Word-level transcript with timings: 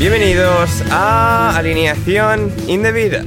Bienvenidos 0.00 0.82
a 0.90 1.54
Alineación 1.58 2.50
Indebida. 2.66 3.22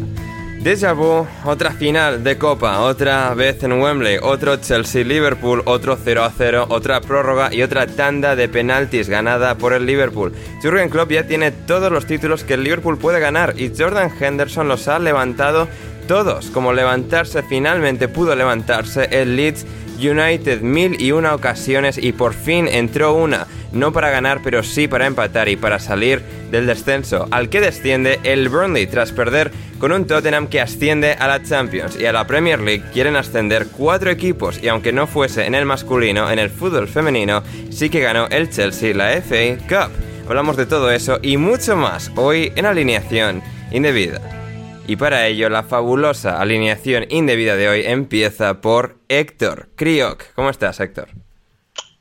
Déjà 0.63 0.95
vu, 0.95 1.27
otra 1.45 1.69
final 1.69 2.23
de 2.23 2.39
Copa, 2.39 2.79
otra 2.79 3.31
vez 3.35 3.61
en 3.61 3.73
Wembley, 3.73 4.17
otro 4.19 4.55
Chelsea-Liverpool, 4.55 5.61
otro 5.65 5.95
0 6.03 6.23
a 6.23 6.31
0, 6.35 6.65
otra 6.69 6.99
prórroga 7.01 7.53
y 7.53 7.61
otra 7.61 7.85
tanda 7.85 8.35
de 8.35 8.49
penaltis 8.49 9.07
ganada 9.07 9.55
por 9.55 9.73
el 9.73 9.85
Liverpool. 9.85 10.33
Jurgen 10.63 10.89
Klopp 10.89 11.11
ya 11.11 11.27
tiene 11.27 11.51
todos 11.51 11.91
los 11.91 12.07
títulos 12.07 12.43
que 12.43 12.55
el 12.55 12.63
Liverpool 12.63 12.97
puede 12.97 13.19
ganar 13.19 13.53
y 13.55 13.71
Jordan 13.77 14.11
Henderson 14.19 14.67
los 14.67 14.87
ha 14.87 14.97
levantado 14.97 15.67
todos, 16.07 16.47
como 16.47 16.73
levantarse 16.73 17.43
finalmente 17.43 18.07
pudo 18.07 18.35
levantarse 18.35 19.09
el 19.11 19.35
Leeds 19.35 19.67
United 19.99 20.61
mil 20.61 20.99
y 20.99 21.11
una 21.11 21.35
ocasiones 21.35 21.99
y 21.99 22.13
por 22.13 22.33
fin 22.33 22.67
entró 22.67 23.13
una, 23.13 23.45
no 23.73 23.91
para 23.91 24.09
ganar 24.09 24.41
pero 24.43 24.63
sí 24.63 24.87
para 24.87 25.05
empatar 25.05 25.49
y 25.49 25.55
para 25.55 25.79
salir 25.79 26.21
del 26.51 26.67
descenso, 26.67 27.27
al 27.31 27.49
que 27.49 27.61
desciende 27.61 28.19
el 28.23 28.49
Burnley 28.49 28.87
tras 28.87 29.11
perder 29.11 29.51
con 29.79 29.91
un 29.91 30.07
Tottenham 30.07 30.47
que 30.47 30.61
asciende 30.61 31.13
a 31.13 31.27
la 31.27 31.43
Champions 31.43 31.99
y 31.99 32.05
a 32.05 32.13
la 32.13 32.25
Premier 32.25 32.59
League 32.59 32.85
quieren 32.93 33.15
ascender 33.15 33.67
cuatro 33.75 34.09
equipos 34.11 34.61
y 34.63 34.67
aunque 34.67 34.93
no 34.93 35.07
fuese 35.07 35.45
en 35.45 35.55
el 35.55 35.65
masculino, 35.65 36.31
en 36.31 36.39
el 36.39 36.49
fútbol 36.49 36.87
femenino 36.87 37.43
sí 37.69 37.89
que 37.89 37.99
ganó 37.99 38.27
el 38.27 38.49
Chelsea 38.49 38.93
la 38.93 39.21
FA 39.21 39.57
Cup. 39.67 39.91
Hablamos 40.27 40.55
de 40.55 40.65
todo 40.65 40.91
eso 40.91 41.19
y 41.21 41.37
mucho 41.37 41.75
más 41.75 42.11
hoy 42.15 42.53
en 42.55 42.65
alineación 42.65 43.43
indebida. 43.71 44.21
Y 44.87 44.97
para 44.97 45.27
ello, 45.27 45.49
la 45.49 45.63
fabulosa 45.63 46.41
alineación 46.41 47.05
indebida 47.09 47.55
de 47.55 47.69
hoy 47.69 47.83
empieza 47.85 48.59
por 48.61 48.97
Héctor 49.07 49.69
Kriok. 49.75 50.33
¿Cómo 50.35 50.49
estás, 50.49 50.79
Héctor? 50.79 51.22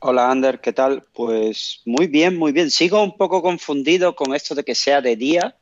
Hola, 0.05 0.29
Ander, 0.29 0.59
¿qué 0.59 0.73
tal? 0.73 1.03
Pues 1.13 1.81
muy 1.85 2.07
bien, 2.07 2.35
muy 2.37 2.51
bien. 2.51 2.69
Sigo 2.69 3.01
un 3.01 3.15
poco 3.15 3.41
confundido 3.41 4.15
con 4.15 4.35
esto 4.35 4.53
de 4.53 4.65
que 4.65 4.75
sea 4.75 4.99
de 5.01 5.15
día. 5.15 5.55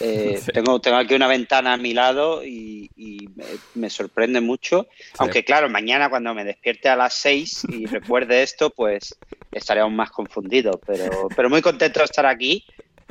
Eh, 0.00 0.38
Sí. 0.44 0.52
tengo, 0.52 0.80
tengo 0.82 0.98
aquí 0.98 1.14
una 1.14 1.26
ventana 1.26 1.72
a 1.72 1.76
mi 1.78 1.94
lado 1.94 2.44
y, 2.44 2.90
y 2.94 3.26
me, 3.34 3.44
me 3.74 3.88
sorprende 3.90 4.42
mucho. 4.42 4.86
Aunque 5.18 5.44
claro, 5.44 5.70
mañana 5.70 6.10
cuando 6.10 6.34
me 6.34 6.44
despierte 6.44 6.90
a 6.90 6.96
las 6.96 7.14
6 7.14 7.62
y 7.70 7.86
recuerde 7.86 8.42
esto, 8.42 8.68
pues 8.68 9.16
estaré 9.50 9.80
aún 9.80 9.96
más 9.96 10.10
confundido. 10.10 10.78
Pero, 10.86 11.28
pero 11.34 11.48
muy 11.48 11.62
contento 11.62 12.00
de 12.00 12.04
estar 12.04 12.26
aquí 12.26 12.66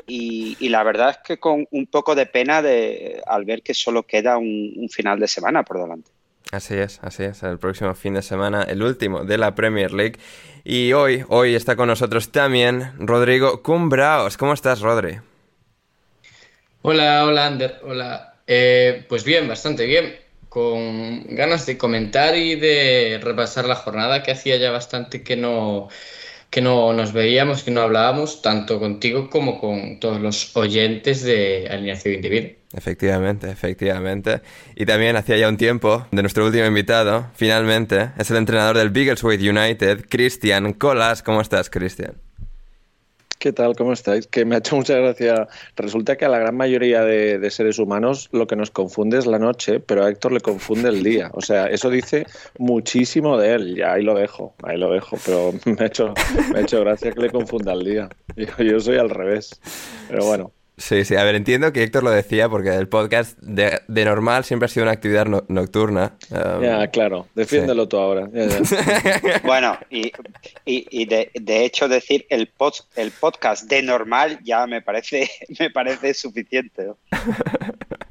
y, 0.05 0.55
y 0.59 0.69
la 0.69 0.83
verdad 0.83 1.09
es 1.09 1.17
que 1.25 1.39
con 1.39 1.67
un 1.71 1.87
poco 1.87 2.13
de 2.13 2.27
pena 2.27 2.61
de, 2.61 3.23
al 3.25 3.43
ver 3.43 3.63
que 3.63 3.73
solo 3.73 4.03
queda 4.03 4.37
un, 4.37 4.73
un 4.77 4.89
final 4.89 5.19
de 5.19 5.27
semana 5.27 5.63
por 5.63 5.81
delante. 5.81 6.11
Así 6.51 6.75
es, 6.75 6.99
así 7.03 7.23
es. 7.23 7.43
El 7.43 7.59
próximo 7.59 7.93
fin 7.93 8.15
de 8.15 8.21
semana, 8.23 8.63
el 8.63 8.81
último 8.81 9.23
de 9.23 9.37
la 9.37 9.53
Premier 9.53 9.91
League. 9.91 10.19
Y 10.63 10.93
hoy, 10.93 11.23
hoy 11.29 11.55
está 11.55 11.75
con 11.75 11.87
nosotros 11.87 12.31
también 12.31 12.91
Rodrigo 12.97 13.61
Cumbraos. 13.61 14.37
¿Cómo 14.37 14.53
estás, 14.53 14.81
Rodri? 14.81 15.19
Hola, 16.81 17.25
hola 17.25 17.45
Ander, 17.45 17.79
hola. 17.83 18.35
Eh, 18.47 19.05
pues 19.07 19.23
bien, 19.23 19.47
bastante 19.47 19.85
bien. 19.85 20.15
Con 20.49 21.35
ganas 21.35 21.67
de 21.67 21.77
comentar 21.77 22.35
y 22.35 22.55
de 22.55 23.19
repasar 23.21 23.65
la 23.65 23.75
jornada 23.75 24.23
que 24.23 24.31
hacía 24.31 24.57
ya 24.57 24.71
bastante 24.71 25.21
que 25.23 25.35
no, 25.35 25.89
que 26.49 26.61
no 26.61 26.93
nos 26.93 27.13
veíamos, 27.13 27.63
que 27.63 27.71
no 27.71 27.81
hablábamos, 27.81 28.41
tanto 28.41 28.79
contigo 28.79 29.29
como 29.29 29.59
con 29.59 29.99
todos 29.99 30.19
los 30.19 30.55
oyentes 30.55 31.23
de 31.23 31.67
Alineación 31.69 32.15
Indebida. 32.15 32.49
Efectivamente, 32.73 33.49
efectivamente. 33.49 34.41
Y 34.75 34.85
también 34.85 35.15
hacía 35.15 35.37
ya 35.37 35.49
un 35.49 35.57
tiempo 35.57 36.05
de 36.11 36.21
nuestro 36.21 36.45
último 36.45 36.65
invitado, 36.65 37.27
finalmente, 37.33 38.11
es 38.17 38.29
el 38.29 38.37
entrenador 38.37 38.77
del 38.77 38.89
Biggleswade 38.89 39.49
United, 39.49 40.05
Cristian 40.07 40.73
Colas. 40.73 41.23
¿Cómo 41.23 41.41
estás, 41.41 41.69
Cristian? 41.69 42.28
¿Qué 43.39 43.53
tal? 43.53 43.73
¿Cómo 43.77 43.93
estáis? 43.93 44.27
Que 44.27 44.43
me 44.43 44.55
ha 44.55 44.57
hecho 44.57 44.75
mucha 44.75 44.95
gracia. 44.97 45.47
Resulta 45.77 46.17
que 46.17 46.25
a 46.25 46.27
la 46.27 46.39
gran 46.39 46.57
mayoría 46.57 47.05
de, 47.05 47.49
seres 47.51 47.79
humanos 47.79 48.27
lo 48.33 48.47
que 48.47 48.57
nos 48.57 48.69
confunde 48.69 49.17
es 49.17 49.27
la 49.27 49.39
noche, 49.39 49.79
pero 49.79 50.03
a 50.03 50.09
Héctor 50.09 50.33
le 50.33 50.41
confunde 50.41 50.89
el 50.89 51.03
día. 51.03 51.31
O 51.33 51.39
sea, 51.39 51.67
eso 51.67 51.89
dice 51.89 52.25
muchísimo 52.57 53.37
de 53.37 53.53
él. 53.53 53.75
Ya 53.77 53.93
ahí 53.93 54.03
lo 54.03 54.13
dejo, 54.13 54.55
ahí 54.61 54.77
lo 54.77 54.91
dejo. 54.91 55.17
Pero 55.25 55.53
me 55.65 55.83
ha 55.83 55.85
hecho, 55.85 56.13
me 56.51 56.59
ha 56.59 56.61
hecho 56.63 56.81
gracia 56.81 57.13
que 57.13 57.21
le 57.21 57.29
confunda 57.29 57.71
el 57.71 57.85
día. 57.85 58.09
Yo 58.57 58.77
soy 58.81 58.97
al 58.97 59.09
revés. 59.09 59.61
Pero 60.09 60.25
bueno. 60.25 60.51
Sí, 60.79 61.03
sí, 61.03 61.15
a 61.17 61.23
ver, 61.25 61.35
entiendo 61.35 61.73
que 61.73 61.83
Héctor 61.83 62.03
lo 62.03 62.09
decía 62.09 62.47
porque 62.47 62.69
el 62.73 62.87
podcast 62.87 63.37
de, 63.39 63.81
de 63.89 64.05
normal 64.05 64.45
siempre 64.45 64.65
ha 64.65 64.69
sido 64.69 64.85
una 64.85 64.93
actividad 64.93 65.25
no- 65.25 65.43
nocturna. 65.49 66.13
Um, 66.31 66.63
Ya, 66.63 66.87
claro. 66.87 67.27
Defiéndelo 67.35 67.87
tú 67.89 67.97
ahora. 67.97 68.29
Ya, 68.33 68.47
ya. 68.47 69.41
Bueno, 69.43 69.77
y, 69.89 70.11
y, 70.65 70.87
y 70.89 71.05
de, 71.05 71.31
de 71.33 71.65
hecho 71.65 71.89
decir 71.89 72.25
el, 72.29 72.47
pod, 72.47 72.73
el 72.95 73.11
podcast 73.11 73.65
de 73.69 73.83
normal 73.83 74.39
ya 74.43 74.65
me 74.67 74.81
parece, 74.81 75.29
me 75.59 75.69
parece 75.69 76.13
suficiente. 76.13 76.85
¿no? 76.85 76.97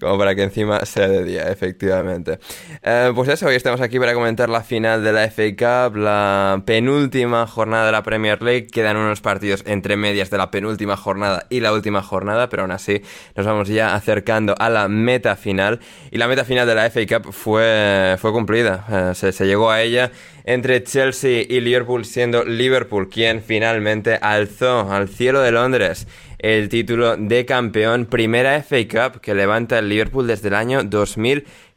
como 0.00 0.18
para 0.18 0.34
que 0.34 0.42
encima 0.42 0.84
sea 0.84 1.08
de 1.08 1.24
día, 1.24 1.50
efectivamente. 1.50 2.38
Eh, 2.82 3.12
pues 3.14 3.28
eso, 3.28 3.46
hoy 3.46 3.54
estamos 3.54 3.80
aquí 3.80 3.98
para 3.98 4.14
comentar 4.14 4.48
la 4.48 4.62
final 4.62 5.04
de 5.04 5.12
la 5.12 5.30
FA 5.30 5.50
Cup, 5.56 5.96
la 5.96 6.62
penúltima 6.64 7.46
jornada 7.46 7.86
de 7.86 7.92
la 7.92 8.02
Premier 8.02 8.42
League. 8.42 8.66
Quedan 8.66 8.96
unos 8.96 9.20
partidos 9.20 9.62
entre 9.66 9.96
medias 9.96 10.30
de 10.30 10.38
la 10.38 10.50
penúltima 10.50 10.96
jornada 10.96 11.46
y 11.50 11.60
la 11.60 11.72
última 11.72 12.02
jornada, 12.02 12.48
pero 12.48 12.62
aún 12.62 12.72
así 12.72 13.02
nos 13.36 13.46
vamos 13.46 13.68
ya 13.68 13.94
acercando 13.94 14.54
a 14.58 14.70
la 14.70 14.88
meta 14.88 15.36
final. 15.36 15.80
Y 16.10 16.18
la 16.18 16.28
meta 16.28 16.44
final 16.44 16.66
de 16.66 16.74
la 16.74 16.90
FA 16.90 17.00
Cup 17.06 17.32
fue, 17.32 18.16
fue 18.18 18.32
cumplida, 18.32 18.84
eh, 18.90 19.14
se, 19.14 19.32
se 19.32 19.46
llegó 19.46 19.70
a 19.70 19.82
ella 19.82 20.10
entre 20.44 20.82
Chelsea 20.82 21.44
y 21.48 21.60
Liverpool, 21.60 22.04
siendo 22.04 22.44
Liverpool 22.44 23.08
quien 23.08 23.42
finalmente 23.42 24.18
alzó 24.20 24.90
al 24.90 25.08
cielo 25.08 25.40
de 25.40 25.52
Londres 25.52 26.06
el 26.42 26.68
título 26.68 27.16
de 27.16 27.46
campeón, 27.46 28.06
primera 28.06 28.60
FA 28.62 28.88
Cup 28.88 29.20
que 29.20 29.32
levanta 29.32 29.78
el 29.78 29.88
Liverpool 29.88 30.26
desde 30.26 30.48
el 30.48 30.54
año 30.54 30.82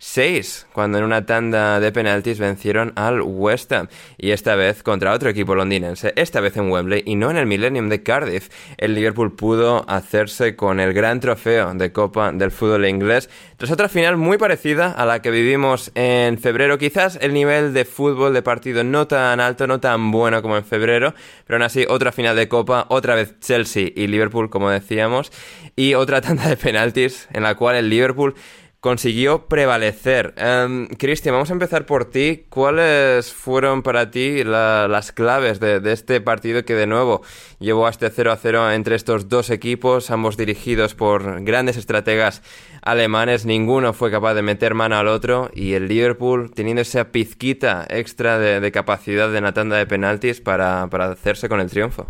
2006, 0.06 0.68
cuando 0.72 1.00
en 1.00 1.04
una 1.04 1.25
tanda 1.25 1.80
de 1.80 1.92
penaltis 1.92 2.38
vencieron 2.38 2.94
al 2.96 3.22
West 3.22 3.72
Ham, 3.72 3.88
y 4.18 4.31
esta 4.31 4.56
vez 4.56 4.84
contra 4.84 5.13
otro 5.13 5.30
equipo 5.30 5.56
londinense, 5.56 6.13
esta 6.16 6.42
vez 6.42 6.56
en 6.57 6.69
Wembley 6.69 7.02
y 7.06 7.16
no 7.16 7.31
en 7.31 7.38
el 7.38 7.48
Millennium 7.48 7.90
de 7.90 8.04
Cardiff. 8.04 8.50
El 8.78 8.94
Liverpool 8.94 9.36
pudo 9.36 9.84
hacerse 9.90 10.56
con 10.56 10.80
el 10.80 10.94
gran 10.94 11.19
trofeo 11.19 11.74
de 11.74 11.92
Copa 11.92 12.31
del 12.31 12.52
fútbol 12.52 12.86
inglés, 12.86 13.30
tras 13.57 13.72
otra 13.72 13.90
final 13.90 14.16
muy 14.16 14.38
parecida 14.38 14.92
a 14.92 15.06
la 15.06 15.22
que 15.22 15.31
vivimos 15.31 15.92
en 15.96 16.38
febrero, 16.38 16.78
quizás 16.78 17.18
el 17.22 17.34
nivel 17.34 17.74
de 17.74 17.84
fútbol 17.84 18.34
de 18.34 18.44
partido 18.44 18.84
no 18.84 19.07
tan 19.07 19.40
alto, 19.40 19.66
no 19.66 19.80
tan 19.80 20.12
bueno 20.12 20.42
como 20.44 20.56
en 20.56 20.66
febrero, 20.66 21.16
pero 21.46 21.57
aún 21.57 21.63
así 21.63 21.86
otra 21.90 22.12
final 22.12 22.36
de 22.36 22.48
Copa, 22.48 22.86
otra 22.90 23.16
vez 23.16 23.40
Chelsea 23.40 23.90
y 23.96 24.07
Liverpool 24.07 24.52
como 24.52 24.69
decíamos, 24.69 25.31
y 25.75 25.96
otra 25.96 26.22
tanda 26.22 26.48
de 26.48 26.57
penaltis 26.57 27.28
en 27.34 27.44
la 27.44 27.56
cual 27.56 27.75
el 27.75 27.90
Liverpool 27.90 28.36
consiguió 28.85 29.47
prevalecer. 29.47 30.35
Um, 30.37 30.85
Cristian, 30.85 31.33
vamos 31.33 31.49
a 31.49 31.53
empezar 31.53 31.87
por 31.87 32.05
ti. 32.05 32.45
¿Cuáles 32.49 33.33
fueron 33.33 33.81
para 33.81 34.11
ti 34.11 34.43
las 34.43 35.11
claves 35.11 35.59
de, 35.59 35.81
este 35.91 36.21
partido 36.21 36.63
que 36.65 36.75
de 36.75 36.85
nuevo 36.85 37.23
llevó 37.57 37.87
a 37.87 37.89
este 37.89 38.11
0 38.11 38.31
a 38.31 38.35
0 38.37 38.71
entre 38.73 38.95
estos 38.95 39.27
dos 39.27 39.49
equipos, 39.49 40.11
ambos 40.11 40.37
dirigidos 40.37 40.93
por 40.93 41.43
grandes 41.43 41.77
estrategas 41.77 42.43
alemanes? 42.83 43.47
Ninguno 43.47 43.91
fue 43.93 44.11
capaz 44.11 44.35
de 44.35 44.43
meter 44.43 44.75
mano 44.75 44.97
al 44.97 45.07
otro 45.07 45.49
y 45.51 45.73
el 45.73 45.87
Liverpool 45.87 46.51
teniendo 46.53 46.83
esa 46.83 47.05
pizquita 47.05 47.87
extra 47.89 48.37
de, 48.37 48.71
capacidad 48.71 49.31
de 49.31 49.39
una 49.39 49.55
tanda 49.55 49.77
de 49.77 49.87
penaltis 49.87 50.41
para, 50.41 50.85
para 50.91 51.05
hacerse 51.05 51.49
con 51.49 51.59
el 51.59 51.71
triunfo. 51.71 52.05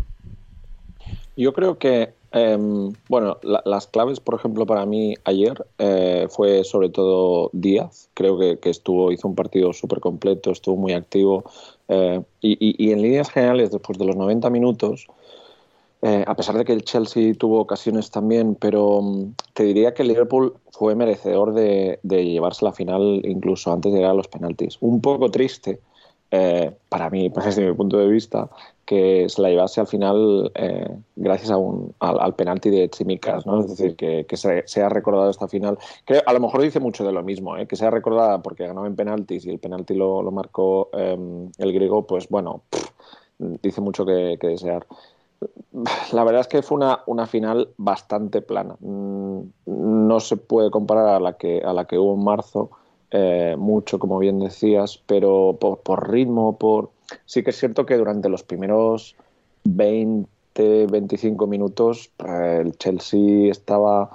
Yo 1.38 1.54
creo 1.54 1.78
que 1.78 2.12
Em, 2.32 2.92
bueno, 3.08 3.38
las 3.42 3.86
claves, 3.86 4.20
por 4.20 4.34
ejemplo, 4.34 4.66
para 4.66 4.84
mí 4.84 5.14
ayer 5.24 5.64
eh, 5.78 6.26
fue 6.30 6.64
sobre 6.64 6.88
todo 6.88 7.50
Díaz. 7.52 8.08
Creo 8.14 8.38
que, 8.38 8.58
estuvo, 8.64 9.12
hizo 9.12 9.28
un 9.28 9.34
partido 9.34 9.72
súper 9.72 10.00
completo, 10.00 10.50
estuvo 10.50 10.76
muy 10.76 10.92
activo. 10.92 11.44
Eh, 11.88 12.20
y, 12.40 12.90
en 12.90 13.02
líneas 13.02 13.30
generales, 13.30 13.70
después 13.70 13.98
de 13.98 14.04
los 14.04 14.16
90 14.16 14.50
minutos, 14.50 15.06
eh, 16.02 16.24
a 16.26 16.34
pesar 16.34 16.58
de 16.58 16.64
que 16.64 16.72
el 16.72 16.84
Chelsea 16.84 17.34
tuvo 17.34 17.60
ocasiones 17.60 18.10
también, 18.10 18.54
pero 18.54 19.00
mm, 19.02 19.34
te 19.54 19.64
diría 19.64 19.94
que 19.94 20.02
el 20.02 20.08
Liverpool 20.08 20.54
fue 20.72 20.94
merecedor 20.94 21.54
de, 21.54 21.98
llevarse 22.02 22.64
la 22.64 22.72
final 22.72 23.22
incluso 23.24 23.72
antes 23.72 23.92
de 23.92 23.98
llegar 23.98 24.12
a 24.12 24.14
los 24.14 24.28
penaltis. 24.28 24.78
Un 24.80 25.00
poco 25.00 25.30
triste. 25.30 25.80
para 26.88 27.08
mí, 27.10 27.30
desde 27.44 27.66
mi 27.66 27.74
punto 27.74 27.98
de 27.98 28.08
vista, 28.08 28.50
que 28.86 29.28
se 29.28 29.42
la 29.42 29.50
llevase 29.50 29.80
al 29.80 29.88
final 29.88 30.52
eh, 30.54 30.88
gracias 31.16 31.50
a 31.50 31.56
un, 31.56 31.92
al, 31.98 32.34
penalti 32.36 32.70
de 32.70 32.88
Chimicas, 32.88 33.44
¿no? 33.44 33.60
Es 33.60 33.68
decir, 33.68 33.96
que, 33.96 34.24
se, 34.36 34.82
ha 34.82 34.88
recordado 34.88 35.28
esta 35.28 35.48
final. 35.48 35.76
Creo, 36.04 36.22
a 36.24 36.32
lo 36.32 36.38
mejor 36.38 36.62
dice 36.62 36.78
mucho 36.78 37.04
de 37.04 37.12
lo 37.12 37.24
mismo, 37.24 37.56
¿eh? 37.56 37.66
que 37.66 37.74
sea 37.74 37.90
recordada 37.90 38.40
porque 38.42 38.66
ganó 38.66 38.86
en 38.86 38.94
penaltis 38.94 39.44
y 39.44 39.50
el 39.50 39.58
penalti 39.58 39.94
lo, 39.94 40.22
lo 40.22 40.30
marcó 40.30 40.88
em, 40.92 41.50
el 41.58 41.72
griego, 41.72 42.06
pues 42.06 42.28
bueno, 42.28 42.62
dice 43.38 43.80
mucho 43.80 44.06
que, 44.06 44.38
desear. 44.40 44.86
La 46.12 46.22
verdad 46.22 46.42
es 46.42 46.48
que 46.48 46.62
fue 46.62 46.76
una, 46.76 47.00
una 47.06 47.26
final 47.26 47.70
bastante 47.76 48.40
plana. 48.40 48.76
Mm, 48.78 49.40
no 49.66 50.20
se 50.20 50.36
puede 50.36 50.70
comparar 50.70 51.08
a 51.08 51.20
la 51.20 51.32
que, 51.32 51.60
a 51.60 51.72
la 51.72 51.86
que 51.86 51.98
hubo 51.98 52.14
en 52.14 52.24
marzo, 52.24 52.70
eh, 53.10 53.54
mucho, 53.56 53.98
como 53.98 54.18
bien 54.18 54.40
decías, 54.40 55.00
pero 55.06 55.56
por, 55.60 55.78
por 55.80 56.10
ritmo, 56.10 56.58
por 56.58 56.90
sí 57.24 57.42
que 57.42 57.50
es 57.50 57.56
cierto 57.56 57.86
que 57.86 57.96
durante 57.96 58.28
los 58.28 58.42
primeros 58.42 59.14
20, 59.64 60.86
25 60.86 61.46
minutos 61.46 62.10
eh, 62.26 62.62
el 62.64 62.76
Chelsea 62.78 63.50
estaba... 63.50 64.10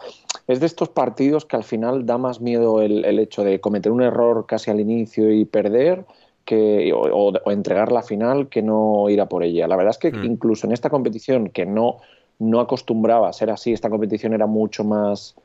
Es 0.47 0.59
de 0.59 0.65
estos 0.65 0.89
partidos 0.89 1.45
que 1.45 1.55
al 1.55 1.63
final 1.63 2.05
da 2.05 2.17
más 2.17 2.41
miedo 2.41 2.81
el, 2.81 3.19
hecho 3.19 3.43
de 3.43 3.61
cometer 3.61 3.91
un 3.91 4.01
error 4.01 4.45
casi 4.45 4.69
al 4.69 4.81
inicio 4.81 5.31
y 5.31 5.45
perder 5.45 6.05
que, 6.43 6.91
o, 6.93 7.31
entregar 7.49 7.91
la 7.91 8.01
final 8.01 8.49
que 8.49 8.61
no 8.61 9.09
ir 9.09 9.21
a 9.21 9.29
por 9.29 9.43
ella. 9.43 9.67
La 9.67 9.77
verdad 9.77 9.91
es 9.91 9.97
que 9.97 10.11
mm. 10.11 10.25
incluso 10.25 10.67
en 10.67 10.73
esta 10.73 10.89
competición 10.89 11.49
que 11.49 11.65
no, 11.65 11.97
no 12.39 12.59
acostumbraba 12.59 13.29
a 13.29 13.33
ser 13.33 13.49
así, 13.51 13.71
esta 13.71 13.89
competición 13.89 14.33
era 14.33 14.47
mucho 14.47 14.83
más 14.83 15.35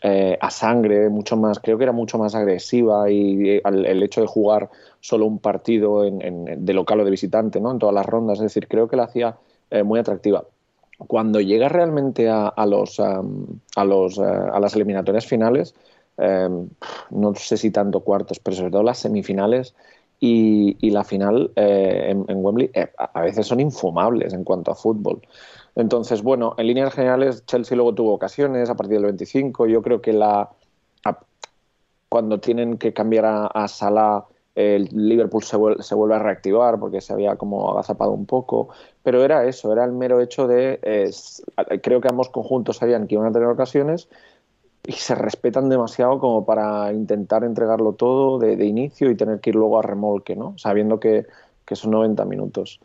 eh, 0.00 0.38
a 0.40 0.50
sangre, 0.50 1.10
mucho 1.10 1.36
más, 1.36 1.60
creo 1.60 1.76
que 1.76 1.84
era 1.84 1.92
mucho 1.92 2.18
más 2.18 2.34
agresiva 2.34 3.10
y, 3.10 3.60
el 3.62 4.02
hecho 4.02 4.22
de 4.22 4.26
jugar 4.26 4.70
solo 5.00 5.26
un 5.26 5.38
partido 5.38 6.04
en, 6.04 6.64
de 6.64 6.72
local 6.72 7.00
o 7.00 7.04
de 7.04 7.10
visitante, 7.10 7.60
¿no? 7.60 7.70
En 7.70 7.78
todas 7.78 7.94
las 7.94 8.06
rondas, 8.06 8.38
es 8.38 8.44
decir, 8.44 8.68
creo 8.68 8.88
que 8.88 8.96
la 8.96 9.04
hacía 9.04 9.36
eh, 9.70 9.82
muy 9.82 10.00
atractiva. 10.00 10.44
Cuando 10.98 11.40
llega 11.40 11.68
realmente 11.68 12.28
a, 12.30 12.52
los, 12.66 13.00
a, 13.00 13.84
los, 13.84 14.18
eh, 14.18 14.22
a 14.22 14.60
las 14.60 14.74
eliminatorias 14.74 15.26
finales, 15.26 15.74
no 17.10 17.34
sé 17.34 17.56
si 17.56 17.70
tanto 17.70 18.00
cuartos, 18.00 18.38
pero 18.38 18.56
sobre 18.56 18.70
todo 18.70 18.82
las 18.84 18.98
semifinales 18.98 19.74
y, 20.20 20.90
la 20.90 21.02
final 21.02 21.50
en, 21.56 22.24
en, 22.28 22.44
Wembley 22.44 22.70
a 22.96 23.20
veces 23.22 23.46
son 23.46 23.58
infumables 23.58 24.32
en 24.32 24.44
cuanto 24.44 24.70
a 24.70 24.76
fútbol. 24.76 25.22
Entonces, 25.74 26.22
bueno, 26.22 26.54
en 26.58 26.66
líneas 26.66 26.94
generales, 26.94 27.44
Chelsea 27.46 27.76
luego 27.76 27.94
tuvo 27.94 28.12
ocasiones 28.14 28.68
a 28.68 28.74
partir 28.74 28.96
del 28.96 29.04
25. 29.04 29.66
Yo 29.66 29.82
creo 29.82 30.02
que 30.02 30.12
la 30.12 30.50
cuando 32.12 32.40
tienen 32.40 32.76
que 32.76 32.92
cambiar 32.92 33.24
a, 33.54 33.68
Salah, 33.68 34.26
el 34.54 34.84
Liverpool 34.92 35.42
se 35.42 35.56
vuelve, 35.56 36.14
a 36.14 36.18
reactivar 36.18 36.78
porque 36.78 37.00
se 37.00 37.14
había 37.14 37.36
como 37.36 37.70
agazapado 37.70 38.10
un 38.10 38.26
poco. 38.26 38.68
Pero 39.02 39.24
era 39.24 39.46
eso, 39.46 39.72
era 39.72 39.82
el 39.86 39.92
mero 39.92 40.20
hecho 40.20 40.46
de. 40.46 40.78
creo 41.82 42.02
que 42.02 42.08
ambos 42.08 42.28
conjuntos 42.28 42.76
sabían 42.76 43.06
que 43.06 43.14
iban 43.14 43.28
a 43.28 43.32
tener 43.32 43.48
ocasiones 43.48 44.10
y 44.86 44.92
se 44.92 45.14
respetan 45.14 45.70
demasiado 45.70 46.18
como 46.18 46.44
para 46.44 46.92
intentar 46.92 47.44
entregarlo 47.44 47.94
todo 47.94 48.38
de, 48.38 48.62
inicio 48.62 49.10
y 49.10 49.16
tener 49.16 49.40
que 49.40 49.48
ir 49.48 49.56
luego 49.56 49.78
a 49.78 49.82
remolque, 49.82 50.36
¿no? 50.36 50.52
Sabiendo 50.58 51.00
que, 51.00 51.24
que 51.64 51.76
son 51.76 51.92
90 51.92 52.26
minutos 52.26 52.78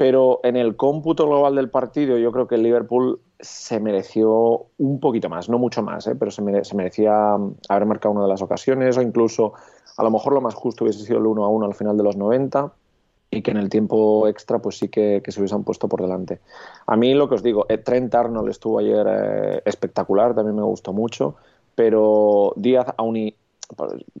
pero 0.00 0.40
en 0.44 0.56
el 0.56 0.76
cómputo 0.76 1.26
global 1.26 1.56
del 1.56 1.68
partido 1.68 2.16
yo 2.16 2.32
creo 2.32 2.48
que 2.48 2.54
el 2.54 2.62
Liverpool 2.62 3.20
se 3.38 3.80
mereció 3.80 4.68
un 4.78 4.98
poquito 4.98 5.28
más, 5.28 5.50
no 5.50 5.58
mucho 5.58 5.82
más, 5.82 6.06
¿eh? 6.06 6.14
pero 6.14 6.30
se, 6.30 6.40
merecía 6.40 7.34
haber 7.68 7.84
marcado 7.84 8.14
una 8.14 8.22
de 8.22 8.30
las 8.30 8.40
ocasiones 8.40 8.96
o 8.96 9.02
incluso 9.02 9.52
a 9.98 10.02
lo 10.02 10.10
mejor 10.10 10.32
lo 10.32 10.40
más 10.40 10.54
justo 10.54 10.84
hubiese 10.84 11.04
sido 11.04 11.18
el 11.18 11.26
1 11.26 11.44
a 11.44 11.48
1 11.50 11.66
al 11.66 11.74
final 11.74 11.98
de 11.98 12.02
los 12.02 12.16
90 12.16 12.72
y 13.30 13.42
que 13.42 13.50
en 13.50 13.58
el 13.58 13.68
tiempo 13.68 14.26
extra 14.26 14.58
pues 14.58 14.78
sí 14.78 14.88
que, 14.88 15.20
se 15.28 15.38
hubiesen 15.38 15.64
puesto 15.64 15.86
por 15.86 16.00
delante. 16.00 16.40
A 16.86 16.96
mí 16.96 17.12
lo 17.12 17.28
que 17.28 17.34
os 17.34 17.42
digo, 17.42 17.66
eh, 17.68 17.76
Trent 17.76 18.14
Arnold 18.14 18.48
estuvo 18.48 18.78
ayer 18.78 19.06
eh, 19.06 19.62
espectacular, 19.66 20.34
también 20.34 20.56
me 20.56 20.62
gustó 20.62 20.94
mucho, 20.94 21.36
pero 21.74 22.54
Díaz 22.56 22.86
aún 22.96 23.18
y 23.18 23.34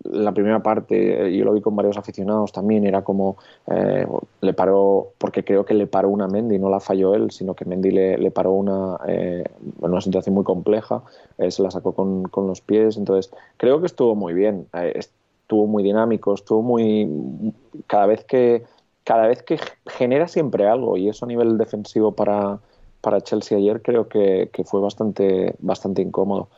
la 0.04 0.32
primera 0.32 0.62
parte, 0.62 1.36
yo 1.36 1.44
lo 1.44 1.52
vi 1.52 1.60
con 1.60 1.76
varios 1.76 1.96
aficionados 1.96 2.52
también, 2.52 2.86
era 2.86 3.02
como 3.02 3.36
eh, 3.66 4.06
le 4.40 4.52
paró, 4.54 5.12
porque 5.18 5.44
creo 5.44 5.64
que 5.64 5.74
le 5.74 5.86
paró 5.86 6.08
una 6.08 6.28
Mendy, 6.28 6.58
no 6.58 6.68
la 6.68 6.80
falló 6.80 7.14
él, 7.14 7.30
sino 7.30 7.54
que 7.54 7.64
Mendy 7.64 7.90
le, 7.90 8.30
paró 8.30 8.52
una, 8.52 8.98
eh, 9.06 9.44
una 9.80 10.00
situación 10.00 10.34
muy 10.34 10.44
compleja, 10.44 11.02
eh, 11.38 11.50
se 11.50 11.62
la 11.62 11.70
sacó 11.70 11.92
con, 11.92 12.24
con, 12.24 12.46
los 12.46 12.60
pies, 12.60 12.96
entonces 12.96 13.32
creo 13.56 13.80
que 13.80 13.86
estuvo 13.86 14.14
muy 14.14 14.34
bien, 14.34 14.66
estuvo 14.72 15.66
muy 15.66 15.82
dinámico, 15.82 16.34
estuvo 16.34 16.62
muy... 16.62 17.52
cada 17.86 18.06
vez 18.06 18.24
que 18.24 18.64
cada 19.02 19.26
vez 19.26 19.42
que 19.42 19.58
genera 19.86 20.28
siempre 20.28 20.68
algo 20.68 20.96
y 20.96 21.08
eso 21.08 21.24
a 21.24 21.28
nivel 21.28 21.58
defensivo 21.58 22.12
para, 22.12 22.60
para 23.00 23.20
Chelsea 23.20 23.58
ayer 23.58 23.82
creo 23.82 24.08
que, 24.08 24.50
que 24.52 24.62
fue 24.62 24.80
bastante, 24.80 25.54
bastante 25.58 26.02
incómodo 26.02 26.48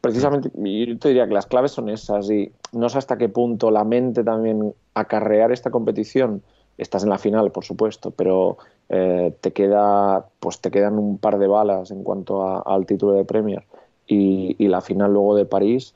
precisamente 0.00 0.50
yo 0.54 0.98
te 0.98 1.08
diría 1.08 1.26
que 1.26 1.34
las 1.34 1.46
claves 1.46 1.72
son 1.72 1.88
esas 1.88 2.30
y 2.30 2.52
no 2.72 2.88
sé 2.88 2.98
hasta 2.98 3.18
qué 3.18 3.28
punto 3.28 3.70
la 3.70 3.84
mente 3.84 4.24
también 4.24 4.74
acarrear 4.94 5.52
esta 5.52 5.70
competición 5.70 6.42
estás 6.76 7.02
en 7.02 7.10
la 7.10 7.18
final 7.18 7.50
por 7.50 7.64
supuesto 7.64 8.10
pero 8.12 8.58
eh, 8.88 9.34
te 9.40 9.52
queda 9.52 10.26
pues 10.40 10.60
te 10.60 10.70
quedan 10.70 10.98
un 10.98 11.18
par 11.18 11.38
de 11.38 11.46
balas 11.46 11.90
en 11.90 12.04
cuanto 12.04 12.66
al 12.66 12.86
título 12.86 13.12
de 13.12 13.24
Premier 13.24 13.64
y, 14.08 14.66
la 14.68 14.80
final 14.80 15.12
luego 15.12 15.34
de 15.34 15.44
París 15.44 15.94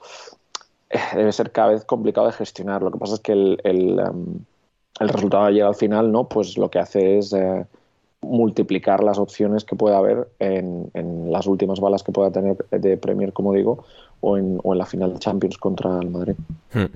eh, 0.91 0.99
debe 1.15 1.33
ser 1.33 1.51
cada 1.51 1.69
vez 1.69 1.85
complicado 1.85 2.27
de 2.27 2.35
gestionar. 2.35 2.83
Lo 2.83 2.91
que 2.91 2.99
pasa 2.99 3.15
es 3.15 3.21
que 3.21 3.33
el, 3.33 3.59
el, 3.65 3.99
em, 3.99 4.45
el 5.01 5.09
resultado 5.09 5.49
llega 5.51 5.69
al 5.69 5.75
final 5.75 6.13
no 6.13 6.29
pues 6.29 6.59
lo 6.59 6.71
que 6.71 6.79
hace 6.79 7.19
es 7.19 7.33
eh, 7.33 7.67
multiplicar 8.23 9.03
las 9.03 9.19
opciones 9.19 9.65
que 9.65 9.77
pueda 9.77 9.99
haber 9.99 10.29
en, 10.39 10.91
las 11.31 11.47
últimas 11.47 11.81
balas 11.81 12.03
que 12.03 12.13
pueda 12.13 12.31
tener 12.31 12.57
de 12.71 12.97
Premier, 12.97 13.33
como 13.33 13.53
digo, 13.53 13.85
o 14.21 14.39
en, 14.39 14.59
o 14.63 14.73
en 14.73 14.79
la 14.79 14.87
final 14.87 15.13
de 15.13 15.19
Champions 15.19 15.59
contra 15.59 15.99
el 15.99 16.11
Madrid. 16.11 16.35
Hmm. 16.73 16.87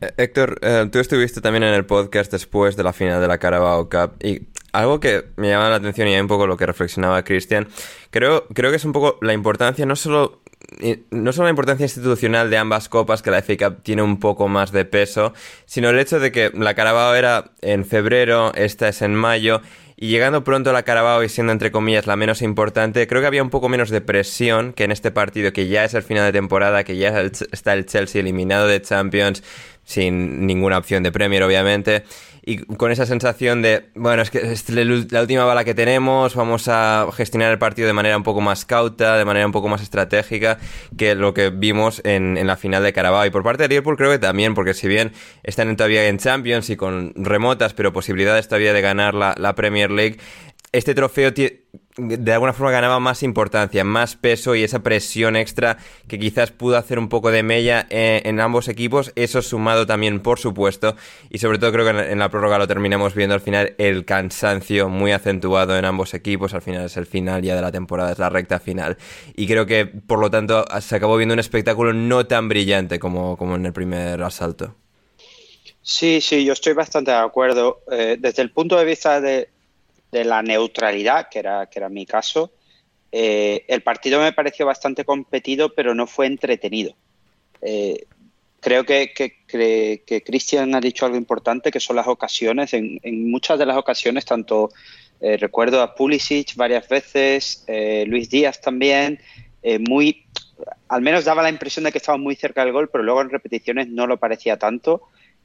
Eh, 0.00 0.12
Héctor, 0.16 0.58
eh, 0.62 0.88
tú 0.90 0.98
estuviste 0.98 1.40
también 1.40 1.64
en 1.64 1.74
el 1.74 1.84
podcast 1.84 2.30
después 2.30 2.76
de 2.76 2.84
la 2.84 2.92
final 2.92 3.20
de 3.20 3.28
la 3.28 3.38
Carabao 3.38 3.88
Cup 3.88 4.12
y 4.22 4.46
algo 4.72 5.00
que 5.00 5.24
me 5.36 5.48
llama 5.48 5.70
la 5.70 5.76
atención 5.76 6.08
y 6.08 6.18
un 6.18 6.28
poco 6.28 6.46
lo 6.46 6.56
que 6.56 6.66
reflexionaba 6.66 7.24
Cristian, 7.24 7.66
creo, 8.10 8.46
creo 8.54 8.70
que 8.70 8.76
es 8.76 8.84
un 8.84 8.92
poco 8.92 9.18
la 9.20 9.32
importancia 9.32 9.86
no 9.86 9.96
solo 9.96 10.40
no 11.10 11.32
solo 11.32 11.46
la 11.46 11.50
importancia 11.50 11.84
institucional 11.84 12.50
de 12.50 12.58
ambas 12.58 12.88
copas, 12.88 13.22
que 13.22 13.30
la 13.30 13.42
FA 13.42 13.56
Cup 13.56 13.82
tiene 13.82 14.02
un 14.02 14.20
poco 14.20 14.48
más 14.48 14.70
de 14.72 14.84
peso, 14.84 15.32
sino 15.66 15.88
el 15.88 15.98
hecho 15.98 16.20
de 16.20 16.30
que 16.30 16.50
la 16.54 16.74
Carabao 16.74 17.14
era 17.14 17.52
en 17.62 17.84
febrero, 17.84 18.52
esta 18.54 18.88
es 18.88 19.02
en 19.02 19.14
mayo, 19.14 19.62
y 20.00 20.10
llegando 20.10 20.44
pronto 20.44 20.70
a 20.70 20.72
la 20.72 20.84
Carabao 20.84 21.24
y 21.24 21.28
siendo 21.28 21.52
entre 21.52 21.72
comillas 21.72 22.06
la 22.06 22.14
menos 22.14 22.40
importante, 22.40 23.08
creo 23.08 23.20
que 23.20 23.26
había 23.26 23.42
un 23.42 23.50
poco 23.50 23.68
menos 23.68 23.90
de 23.90 24.00
presión 24.00 24.72
que 24.72 24.84
en 24.84 24.92
este 24.92 25.10
partido, 25.10 25.52
que 25.52 25.66
ya 25.66 25.84
es 25.84 25.92
el 25.92 26.04
final 26.04 26.24
de 26.24 26.30
temporada, 26.30 26.84
que 26.84 26.96
ya 26.96 27.20
está 27.20 27.72
el 27.72 27.84
Chelsea 27.84 28.20
eliminado 28.20 28.68
de 28.68 28.80
Champions, 28.80 29.42
sin 29.82 30.46
ninguna 30.46 30.78
opción 30.78 31.02
de 31.02 31.10
Premier, 31.10 31.42
obviamente 31.42 32.04
y 32.48 32.64
con 32.76 32.90
esa 32.90 33.04
sensación 33.04 33.60
de, 33.60 33.90
bueno, 33.94 34.22
es 34.22 34.30
que 34.30 34.38
es 34.38 34.70
la 34.70 35.20
última 35.20 35.44
bala 35.44 35.64
que 35.64 35.74
tenemos, 35.74 36.34
vamos 36.34 36.66
a 36.68 37.06
gestionar 37.12 37.52
el 37.52 37.58
partido 37.58 37.86
de 37.86 37.92
manera 37.92 38.16
un 38.16 38.22
poco 38.22 38.40
más 38.40 38.64
cauta, 38.64 39.18
de 39.18 39.26
manera 39.26 39.44
un 39.44 39.52
poco 39.52 39.68
más 39.68 39.82
estratégica 39.82 40.58
que 40.96 41.14
lo 41.14 41.34
que 41.34 41.50
vimos 41.50 42.00
en, 42.06 42.38
en 42.38 42.46
la 42.46 42.56
final 42.56 42.82
de 42.82 42.94
Carabao. 42.94 43.26
Y 43.26 43.30
por 43.30 43.42
parte 43.42 43.64
de 43.64 43.68
Liverpool 43.68 43.98
creo 43.98 44.10
que 44.12 44.18
también, 44.18 44.54
porque 44.54 44.72
si 44.72 44.88
bien 44.88 45.12
están 45.42 45.76
todavía 45.76 46.08
en 46.08 46.16
Champions 46.16 46.70
y 46.70 46.76
con 46.76 47.12
remotas, 47.16 47.74
pero 47.74 47.92
posibilidades 47.92 48.48
todavía 48.48 48.72
de 48.72 48.80
ganar 48.80 49.12
la, 49.12 49.34
la 49.36 49.54
Premier 49.54 49.90
League, 49.90 50.16
este 50.72 50.94
trofeo 50.94 51.34
de 51.98 52.32
alguna 52.32 52.52
forma 52.52 52.70
ganaba 52.70 53.00
más 53.00 53.22
importancia, 53.22 53.84
más 53.84 54.16
peso 54.16 54.54
y 54.54 54.62
esa 54.62 54.82
presión 54.82 55.36
extra 55.36 55.78
que 56.06 56.18
quizás 56.18 56.52
pudo 56.52 56.76
hacer 56.76 56.98
un 56.98 57.08
poco 57.08 57.30
de 57.30 57.42
mella 57.42 57.86
eh, 57.90 58.22
en, 58.24 58.40
ambos 58.40 58.68
equipos. 58.68 59.12
Eso 59.16 59.42
sumado 59.42 59.86
también, 59.86 60.20
por 60.20 60.38
supuesto, 60.38 60.96
y 61.28 61.38
sobre 61.38 61.58
todo 61.58 61.72
creo 61.72 61.84
que 61.84 62.12
en 62.12 62.18
la 62.18 62.28
prórroga 62.28 62.58
lo 62.58 62.68
terminamos 62.68 63.14
viendo 63.14 63.34
al 63.34 63.40
final, 63.40 63.74
el 63.78 64.04
cansancio 64.04 64.88
muy 64.88 65.12
acentuado 65.12 65.76
en 65.76 65.84
ambos 65.84 66.14
equipos. 66.14 66.54
Al 66.54 66.62
final 66.62 66.84
es 66.86 66.96
el 66.96 67.06
final 67.06 67.42
ya 67.42 67.56
de 67.56 67.62
la 67.62 67.72
temporada, 67.72 68.12
es 68.12 68.18
la 68.18 68.30
recta 68.30 68.60
final. 68.60 68.96
Y 69.34 69.46
creo 69.46 69.66
que, 69.66 69.86
por 69.86 70.20
lo 70.20 70.30
tanto, 70.30 70.64
se 70.80 70.96
acabó 70.96 71.16
viendo 71.16 71.34
un 71.34 71.40
espectáculo 71.40 71.92
no 71.92 72.26
tan 72.26 72.48
brillante 72.48 72.98
como, 72.98 73.36
como 73.36 73.56
en 73.56 73.66
el 73.66 73.72
primer 73.72 74.22
asalto. 74.22 74.74
Sí, 75.82 76.20
sí, 76.20 76.44
yo 76.44 76.52
estoy 76.52 76.74
bastante 76.74 77.10
de 77.10 77.16
acuerdo. 77.16 77.80
Eh, 77.90 78.18
desde 78.20 78.42
el 78.42 78.50
punto 78.50 78.76
de 78.76 78.84
vista 78.84 79.20
de, 79.20 79.48
de 80.10 80.24
la 80.24 80.42
neutralidad, 80.42 81.28
que 81.28 81.38
era, 81.38 81.66
que 81.66 81.78
era 81.78 81.88
mi 81.88 82.06
caso, 82.06 82.52
eh, 83.10 83.64
el 83.68 83.82
partido 83.82 84.20
me 84.20 84.32
pareció 84.32 84.66
bastante 84.66 85.04
competido, 85.04 85.74
pero 85.74 85.94
no 85.94 86.06
fue 86.06 86.26
entretenido. 86.26 86.94
Eh, 87.62 88.06
creo 88.60 88.84
que, 88.84 89.12
que, 89.14 90.22
Cristian 90.24 90.74
ha 90.74 90.80
dicho 90.80 91.06
algo 91.06 91.16
importante, 91.16 91.70
que 91.70 91.80
son 91.80 91.96
las 91.96 92.06
ocasiones. 92.06 92.74
En, 92.74 93.30
muchas 93.30 93.58
de 93.58 93.66
las 93.66 93.76
ocasiones, 93.76 94.24
tanto 94.24 94.70
eh, 95.20 95.36
recuerdo 95.36 95.82
a 95.82 95.94
Pulisic 95.94 96.54
varias 96.56 96.88
veces, 96.88 97.64
Luis 98.06 98.28
Díaz 98.28 98.60
también, 98.60 99.20
muy, 99.88 100.26
al 100.88 101.02
menos 101.02 101.24
daba 101.24 101.42
la 101.42 101.50
impresión 101.50 101.84
de 101.84 101.92
que 101.92 101.98
estaba 101.98 102.18
muy 102.18 102.36
cerca 102.36 102.64
del 102.64 102.72
gol, 102.72 102.88
pero 102.90 103.04
luego 103.04 103.22
en 103.22 103.30
repeticiones 103.30 103.88
no 103.88 104.06
lo 104.06 104.18
parecía 104.18 104.58
tanto. 104.58 105.02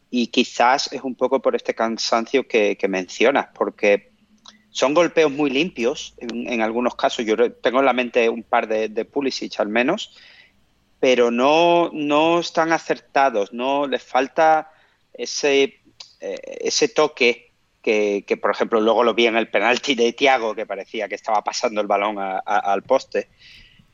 Y 0.10 0.27
quizás 0.27 0.93
es 0.93 1.01
un 1.01 1.15
poco 1.15 1.41
por 1.41 1.55
este 1.55 1.74
cansancio 1.74 2.48
que, 2.48 2.77
que 2.77 2.88
mencionas, 2.88 3.48
porque 3.55 4.12
son 4.74 4.96
golpeos 4.96 5.32
muy 5.32 5.51
limpios 5.51 6.15
en, 6.18 6.62
algunos 6.62 6.96
casos. 6.96 7.25
Yo 7.25 7.51
tengo 7.53 7.80
en 7.80 7.86
la 7.86 7.94
mente 7.94 8.27
un 8.27 8.42
par 8.42 8.68
de, 8.68 8.89
de 8.89 9.06
Pulisic 9.06 9.60
al 9.60 9.70
menos, 9.70 10.18
pero 11.00 11.30
no, 11.30 11.92
no 11.94 12.39
están 12.39 12.72
acertados, 12.72 13.53
no 13.53 13.88
les 13.88 14.01
falta 14.01 14.72
ese, 15.13 15.80
eh, 16.20 16.58
ese 16.62 16.89
toque 16.89 17.51
que, 17.84 18.39
por 18.42 18.50
ejemplo, 18.50 18.80
luego 18.80 19.03
lo 19.03 19.13
vi 19.13 19.27
en 19.27 19.36
el 19.36 19.50
penalti 19.50 19.94
de 19.94 20.13
Tiago, 20.13 20.56
que 20.56 20.65
parecía 20.65 21.10
que 21.10 21.15
estaba 21.15 21.44
pasando 21.44 21.82
el 21.82 21.88
balón 21.88 22.15
al 22.18 22.82
poste. 22.84 23.27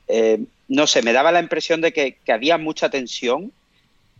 Eh, 0.08 0.40
no 0.68 0.86
sé, 0.86 1.02
me 1.02 1.12
daba 1.12 1.32
la 1.32 1.40
impresión 1.40 1.82
de 1.82 1.92
que, 1.92 2.20
que 2.24 2.32
había 2.32 2.60
mucha 2.60 2.90
tensión 2.90 3.52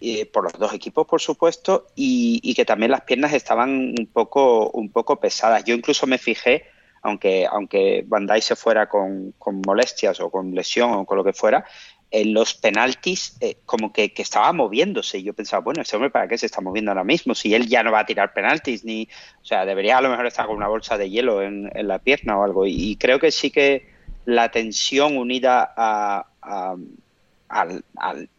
eh, 0.02 0.26
por 0.26 0.46
los 0.46 0.54
dos 0.54 0.74
equipos, 0.74 1.06
por 1.06 1.20
supuesto, 1.20 1.88
y, 1.94 2.54
que 2.54 2.64
también 2.64 2.92
las 2.92 3.02
piernas 3.02 3.34
estaban 3.34 3.96
un 4.00 4.08
poco, 4.08 4.70
un 4.70 4.90
poco 4.92 5.20
pesadas. 5.20 5.66
Yo 5.66 5.76
incluso 5.76 6.08
me 6.08 6.18
fijé, 6.18 6.68
aunque, 7.02 7.46
aunque 7.46 8.06
Bandai 8.08 8.42
se 8.42 8.56
fuera 8.56 8.88
con, 8.88 9.34
molestias 9.68 10.22
o 10.22 10.32
con 10.32 10.56
lesión 10.56 10.92
o 10.94 11.06
con 11.06 11.18
lo 11.18 11.24
que 11.26 11.34
fuera, 11.34 11.66
en 12.12 12.34
los 12.34 12.54
penaltis 12.54 13.36
eh, 13.42 13.58
como 13.66 13.92
que, 13.92 14.14
estaba 14.16 14.54
moviéndose. 14.54 15.18
Y 15.18 15.24
yo 15.24 15.34
pensaba, 15.34 15.62
bueno, 15.64 15.82
ese 15.82 15.98
hombre 15.98 16.12
para 16.12 16.30
qué 16.30 16.38
se 16.38 16.46
está 16.46 16.62
moviendo 16.62 16.92
ahora 16.92 17.04
mismo, 17.04 17.36
si 17.36 17.54
él 17.54 17.68
ya 17.68 17.84
no 17.84 17.92
va 17.92 18.00
a 18.00 18.06
tirar 18.06 18.32
penaltis, 18.32 18.86
ni, 18.86 19.10
o 19.42 19.46
sea, 19.46 19.66
debería 19.66 19.98
a 19.98 20.02
lo 20.02 20.10
mejor 20.10 20.28
estar 20.28 20.48
con 20.48 20.56
una 20.56 20.70
bolsa 20.70 20.98
de 20.98 21.10
hielo 21.10 21.42
en, 21.42 21.70
la 21.74 22.00
pierna 22.00 22.38
o 22.40 22.44
algo. 22.46 22.66
Y, 22.66 22.96
creo 22.96 23.20
que 23.20 23.32
sí 23.32 23.52
que 23.52 23.90
la 24.24 24.50
tensión 24.50 25.18
unida 25.18 25.74
a 25.76 26.26
al, 27.50 27.84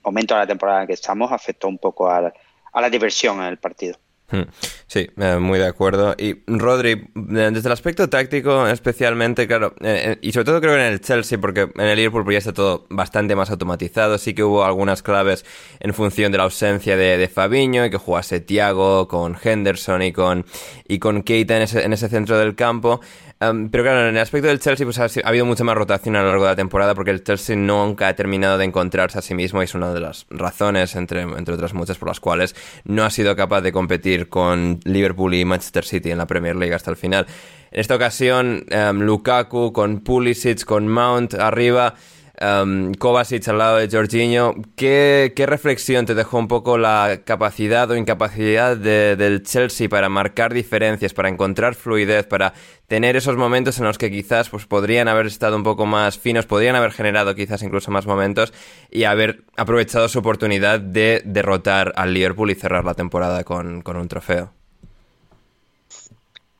momento 0.03 0.35
de 0.35 0.41
la 0.41 0.47
temporada 0.47 0.83
en 0.83 0.87
que 0.87 0.95
estamos 0.95 1.31
afectó 1.33 1.69
un 1.69 1.79
poco 1.79 2.11
a 2.11 2.33
la 2.81 2.91
diversión 2.91 3.41
en 3.41 3.47
el 3.47 3.59
partido. 3.59 3.99
Hmm. 4.31 4.43
Sí, 4.87 5.09
eh, 5.17 5.37
muy 5.41 5.59
de 5.59 5.67
acuerdo. 5.67 6.15
Y 6.17 6.37
Rodri, 6.47 7.09
desde 7.15 7.67
el 7.67 7.73
aspecto 7.73 8.09
táctico 8.09 8.67
especialmente, 8.69 9.47
claro, 9.47 9.75
eh, 9.81 10.13
eh, 10.13 10.19
y 10.23 10.33
sobre 10.33 10.45
todo 10.45 10.61
creo 10.61 10.75
que 10.75 10.87
en 10.87 10.93
el 10.93 11.01
Chelsea, 11.01 11.41
porque 11.41 11.69
en 11.75 11.81
el 11.81 11.97
Liverpool 11.97 12.25
pues 12.25 12.35
ya 12.35 12.39
está 12.39 12.53
todo 12.53 12.87
bastante 12.91 13.35
más 13.35 13.51
automatizado, 13.51 14.19
sí 14.19 14.35
que 14.35 14.45
hubo 14.45 14.65
algunas 14.65 15.03
claves 15.03 15.45
en 15.81 15.95
función 15.95 16.31
de 16.31 16.39
la 16.39 16.45
ausencia 16.45 16.97
de, 16.97 17.19
de 17.19 17.29
Fabiño 17.29 17.85
y 17.85 17.91
que 17.91 17.99
jugase 17.99 18.41
Thiago 18.41 19.09
con 19.09 19.37
Henderson 19.43 20.03
y 20.03 20.13
con, 20.13 20.47
y 20.87 20.99
con 20.99 21.23
Keita 21.23 21.57
en 21.57 21.63
ese, 21.63 21.85
en 21.85 21.93
ese 21.93 22.09
centro 22.09 22.39
del 22.39 22.55
campo 22.55 23.01
pero 23.41 23.83
claro, 23.83 24.03
en 24.03 24.17
el 24.17 24.19
aspecto 24.19 24.49
del 24.49 24.61
Chelsea 24.61 24.85
pues 24.85 24.99
ha, 24.99 25.07
habido 25.27 25.47
mucha 25.47 25.65
más 25.65 25.75
rotación 25.75 26.15
a 26.15 26.21
lo 26.21 26.29
largo 26.29 26.45
de 26.45 26.51
la 26.51 26.57
temporada 26.57 26.95
porque 26.95 27.11
el 27.11 27.25
Chelsea 27.25 27.57
nunca 27.57 28.09
ha 28.09 28.15
terminado 28.15 28.59
de 28.59 28.67
encontrarse 28.67 29.19
a 29.19 29.23
sí 29.23 29.35
mismo 29.35 29.63
y 29.63 29.65
es 29.65 29.75
una 29.75 29.95
de 29.95 30.01
las 30.01 30.27
razones, 30.29 30.95
entre, 30.95 31.23
entre 31.23 31.55
otras 31.55 31.73
muchas, 31.73 31.97
por 31.97 32.09
las 32.09 32.21
cuales 32.21 32.55
no 32.85 33.03
ha 33.03 33.09
sido 33.09 33.35
capaz 33.37 33.63
de 33.63 33.73
competir 33.73 34.20
con 34.29 34.81
Liverpool 34.85 35.35
y 35.35 35.45
Manchester 35.45 35.85
City 35.85 36.11
en 36.11 36.19
la 36.19 36.27
Premier 36.27 36.57
League 36.57 36.75
hasta 36.75 36.91
el 36.91 36.97
final. 36.97 37.27
En 37.71 37.81
esta 37.81 37.95
ocasión, 37.95 38.67
Lukaku 38.95 39.73
con 39.73 40.01
Pulisic, 40.01 40.65
con 40.65 40.89
Mount 40.89 41.35
arriba 41.35 41.95
um, 42.41 42.93
Kovacic 42.95 43.47
al 43.49 43.59
lado 43.59 43.77
de 43.77 43.89
Jorginho. 43.89 44.55
¿Qué, 44.77 45.33
reflexión 45.37 46.07
te 46.07 46.15
dejó 46.15 46.39
un 46.39 46.49
poco 46.49 46.79
la 46.79 47.21
capacidad 47.25 47.91
o 47.91 47.97
incapacidad 47.97 48.77
del 48.77 49.43
Chelsea 49.43 49.89
para 49.89 50.09
marcar 50.09 50.55
diferencias, 50.55 51.13
para 51.13 51.29
encontrar 51.29 51.75
fluidez, 51.75 52.27
para 52.27 52.55
tener 52.87 53.17
esos 53.17 53.37
momentos 53.37 53.79
en 53.79 53.85
los 53.85 53.99
que 53.99 54.11
quizás 54.11 54.49
pues, 54.49 54.67
podrían 54.67 55.09
haber 55.09 55.27
estado 55.27 55.57
un 55.57 55.63
poco 55.63 55.87
más 55.87 56.19
finos, 56.19 56.47
podrían 56.47 56.77
haber 56.77 56.93
generado 56.93 57.35
quizás 57.35 57.63
incluso 57.63 57.91
más 57.91 58.07
momentos 58.07 58.53
y 58.91 59.05
haber 59.05 59.43
aprovechado 59.57 60.09
su 60.09 60.19
oportunidad 60.19 60.81
de 60.81 61.23
derrotar 61.25 61.93
al 61.97 62.15
Liverpool 62.15 62.51
y 62.51 62.55
cerrar 62.55 62.85
la 62.85 62.95
temporada 62.95 63.45
con, 63.45 63.83
un 63.87 64.09
trofeo? 64.09 64.53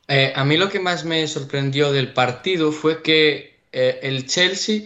Eh, 0.07 0.33
a 0.35 0.43
mí 0.43 0.57
lo 0.57 0.69
que 0.69 0.79
más 0.79 1.05
me 1.05 1.25
sorprendió 1.27 1.91
del 1.91 2.11
partido 2.11 2.71
fue 2.71 3.01
que 3.01 3.55
eh, 3.71 3.99
el 4.03 4.25
Chelsea 4.25 4.83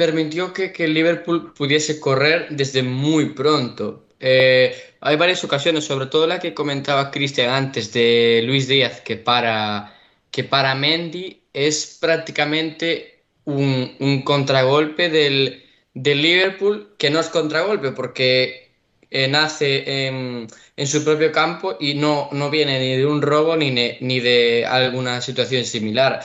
permitió 0.00 0.54
que, 0.54 0.72
que 0.72 0.88
Liverpool 0.88 1.52
pudiese 1.52 2.00
correr 2.00 2.46
desde 2.48 2.82
muy 2.82 3.34
pronto. 3.34 4.06
Eh, 4.18 4.74
hay 5.02 5.16
varias 5.16 5.44
ocasiones, 5.44 5.84
sobre 5.84 6.06
todo 6.06 6.26
la 6.26 6.38
que 6.38 6.54
comentaba 6.54 7.10
Cristian 7.10 7.50
antes 7.50 7.92
de 7.92 8.40
Luis 8.46 8.66
Díaz, 8.66 9.02
que 9.02 9.18
para, 9.18 9.94
que 10.30 10.42
para 10.42 10.74
Mendy 10.74 11.42
es 11.52 11.98
prácticamente 12.00 13.24
un, 13.44 14.22
contragolpe 14.24 15.10
del, 15.10 15.66
Liverpool, 15.94 16.94
que 16.96 17.10
no 17.10 17.20
es 17.20 17.28
contragolpe 17.28 17.92
porque 17.92 18.70
eh, 19.10 19.28
nace 19.28 20.06
en, 20.06 20.48
su 20.86 21.04
propio 21.04 21.30
campo 21.30 21.76
y 21.78 21.92
no, 21.92 22.30
no 22.32 22.48
viene 22.48 22.78
ni 22.80 22.96
de 22.96 23.04
un 23.04 23.20
robo 23.20 23.54
ni, 23.54 23.70
ni 24.00 24.20
de 24.20 24.64
alguna 24.64 25.20
situación 25.20 25.66
similar. 25.66 26.24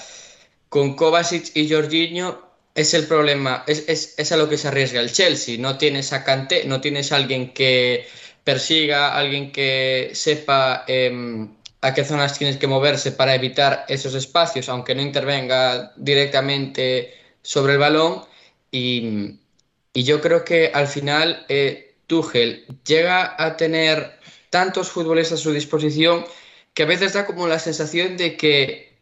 Con 0.70 0.96
Kovacic 0.96 1.52
y 1.58 1.70
Jorginho 1.70 2.46
es 2.76 2.94
el 2.94 3.08
problema, 3.08 3.64
es, 3.68 4.32
a 4.32 4.38
lo 4.38 4.50
que 4.50 4.58
se 4.58 4.68
arriesga 4.68 5.00
el 5.00 5.12
Chelsea. 5.12 5.58
No 5.58 5.78
tienes 5.78 6.12
a 6.12 6.26
no 6.66 6.82
tienes 6.82 7.12
alguien 7.14 7.54
que 7.54 8.06
persiga, 8.44 9.16
alguien 9.18 9.52
que 9.52 10.12
sepa 10.14 10.84
em, 10.88 11.56
a 11.82 11.94
qué 11.94 12.04
zonas 12.04 12.38
tienes 12.38 12.58
que 12.58 12.68
moverse 12.68 13.14
para 13.14 13.34
evitar 13.34 13.86
esos 13.88 14.14
espacios, 14.14 14.68
aunque 14.70 14.94
no 14.94 15.02
intervenga 15.02 15.94
directamente 15.96 17.14
sobre 17.42 17.74
el 17.74 17.80
balón. 17.80 18.24
Y, 18.72 19.40
yo 19.94 20.20
creo 20.20 20.44
que 20.44 20.72
al 20.74 20.88
final 20.88 21.46
eh, 21.48 21.96
Tuchel 22.08 22.66
llega 22.86 23.42
a 23.42 23.56
tener 23.56 24.20
tantos 24.50 24.90
futbolistas 24.90 25.40
a 25.40 25.44
su 25.44 25.54
disposición 25.54 26.26
que 26.74 26.84
a 26.84 26.86
veces 26.86 27.14
da 27.14 27.26
como 27.26 27.48
la 27.48 27.60
sensación 27.60 28.18
de 28.18 28.36
que 28.36 28.94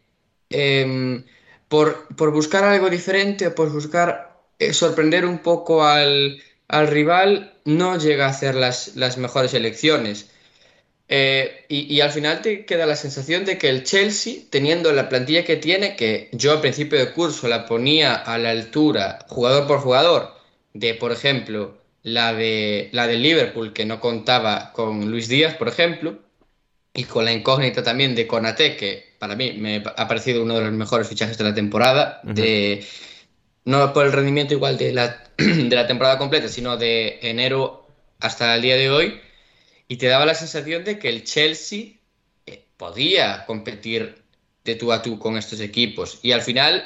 em, 0.51 1.25
por, 1.67 2.31
buscar 2.31 2.63
algo 2.63 2.89
diferente 2.89 3.47
o 3.47 3.55
por 3.55 3.71
buscar 3.71 4.39
eh, 4.59 4.73
sorprender 4.73 5.25
un 5.25 5.39
poco 5.39 5.83
al, 5.83 6.41
al 6.67 6.87
rival 6.87 7.53
no 7.65 7.97
llega 7.97 8.25
a 8.25 8.29
hacer 8.29 8.55
las, 8.55 8.95
las 8.95 9.17
mejores 9.17 9.53
elecciones. 9.53 10.29
Eh, 11.09 11.65
y, 11.67 12.01
al 12.01 12.11
final 12.11 12.41
te 12.41 12.65
queda 12.65 12.85
la 12.85 12.95
sensación 12.95 13.45
de 13.45 13.57
que 13.57 13.69
el 13.69 13.83
Chelsea, 13.83 14.43
teniendo 14.49 14.91
la 14.93 15.09
plantilla 15.09 15.43
que 15.43 15.57
tiene, 15.57 15.95
que 15.95 16.29
yo 16.31 16.53
a 16.53 16.61
principio 16.61 16.97
de 16.97 17.11
curso 17.13 17.47
la 17.47 17.65
ponía 17.65 18.15
a 18.15 18.37
la 18.37 18.51
altura, 18.51 19.19
jugador 19.29 19.67
por 19.67 19.79
jugador, 19.79 20.33
de, 20.73 20.95
por 20.95 21.11
ejemplo, 21.11 21.77
la 22.03 22.33
de, 22.33 22.89
la 22.93 23.05
de 23.07 23.17
Liverpool, 23.17 23.73
que 23.73 23.85
no 23.85 23.99
contaba 23.99 24.71
con 24.73 25.11
Luis 25.11 25.27
Díaz, 25.27 25.55
por 25.55 25.67
ejemplo, 25.67 26.19
y 26.93 27.03
con 27.03 27.25
la 27.25 27.33
incógnita 27.33 27.83
también 27.83 28.15
de 28.15 28.27
Conate, 28.27 28.77
que 28.77 29.12
para 29.23 29.37
mí 29.37 29.53
me 29.53 29.81
ha 29.95 30.05
parecido 30.05 30.43
uno 30.43 30.55
de 30.55 30.65
los 30.65 30.73
mejores 30.73 31.07
fichajes 31.07 31.37
de 31.37 31.45
la 31.45 31.53
temporada, 31.53 32.19
de, 32.25 32.85
no 33.63 33.93
por 33.93 34.05
el 34.05 34.11
rendimiento 34.11 34.53
igual 34.53 34.77
de 34.77 34.91
la, 34.91 35.23
de 35.37 35.73
la 35.73 35.87
temporada 35.87 36.17
completa, 36.17 36.49
sino 36.49 36.75
de 36.75 37.19
enero 37.21 37.87
hasta 38.19 38.53
el 38.53 38.61
día 38.61 38.75
de 38.75 38.89
hoy 38.89 39.21
y 39.87 39.95
te 39.95 40.07
daba 40.07 40.25
la 40.25 40.35
sensación 40.35 40.83
de 40.83 40.99
que 40.99 41.07
el 41.07 41.23
Chelsea 41.23 41.93
eh, 42.45 42.65
podía 42.75 43.45
competir 43.45 44.21
de 44.65 44.75
tú 44.75 44.91
a 44.91 45.01
tú 45.01 45.17
con 45.19 45.37
estos 45.37 45.61
equipos. 45.61 46.19
Y 46.21 46.33
al 46.33 46.41
final 46.41 46.83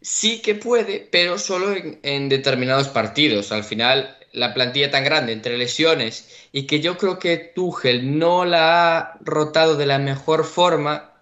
sí 0.00 0.42
que 0.42 0.56
puede, 0.56 0.98
pero 1.12 1.38
solo 1.38 1.76
en, 2.02 2.28
determinados 2.28 2.88
partidos. 2.88 3.52
Al 3.52 3.62
final 3.62 4.16
la 4.32 4.52
plantilla 4.52 4.90
tan 4.90 5.04
grande 5.04 5.32
entre 5.32 5.56
lesiones 5.58 6.28
y 6.50 6.66
que 6.66 6.80
yo 6.80 6.98
creo 6.98 7.20
que 7.20 7.36
Tuchel 7.36 8.18
no 8.18 8.44
la 8.44 8.98
ha 8.98 9.18
rotado 9.20 9.76
de 9.76 9.86
la 9.86 10.00
mejor 10.00 10.44
forma, 10.44 11.12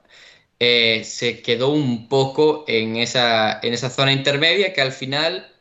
eh, 0.61 1.03
se 1.05 1.43
quedó 1.43 1.71
un 1.71 2.09
poco 2.09 2.65
en 2.69 2.97
esa, 2.97 3.61
en 3.63 3.75
esa 3.75 3.91
zona 3.91 4.13
intermedia 4.13 4.73
que 4.73 4.81
al 4.81 4.93
final 4.93 5.53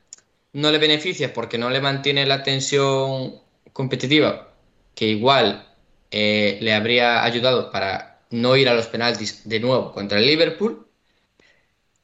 no 0.53 0.71
le 0.71 0.77
beneficia 0.77 1.33
porque 1.33 1.57
no 1.57 1.69
le 1.69 1.81
mantiene 1.81 2.25
la 2.25 2.43
tensión 2.43 3.41
competitiva 3.73 4.53
que 4.95 5.07
igual 5.07 5.67
eh, 6.11 6.57
le 6.61 6.73
habría 6.73 7.23
ayudado 7.23 7.71
para 7.71 8.21
no 8.29 8.55
ir 8.55 8.69
a 8.69 8.73
los 8.75 8.87
penaltis 8.87 9.47
de 9.47 9.59
nuevo 9.59 9.91
contra 9.91 10.19
el 10.19 10.27
Liverpool 10.27 10.87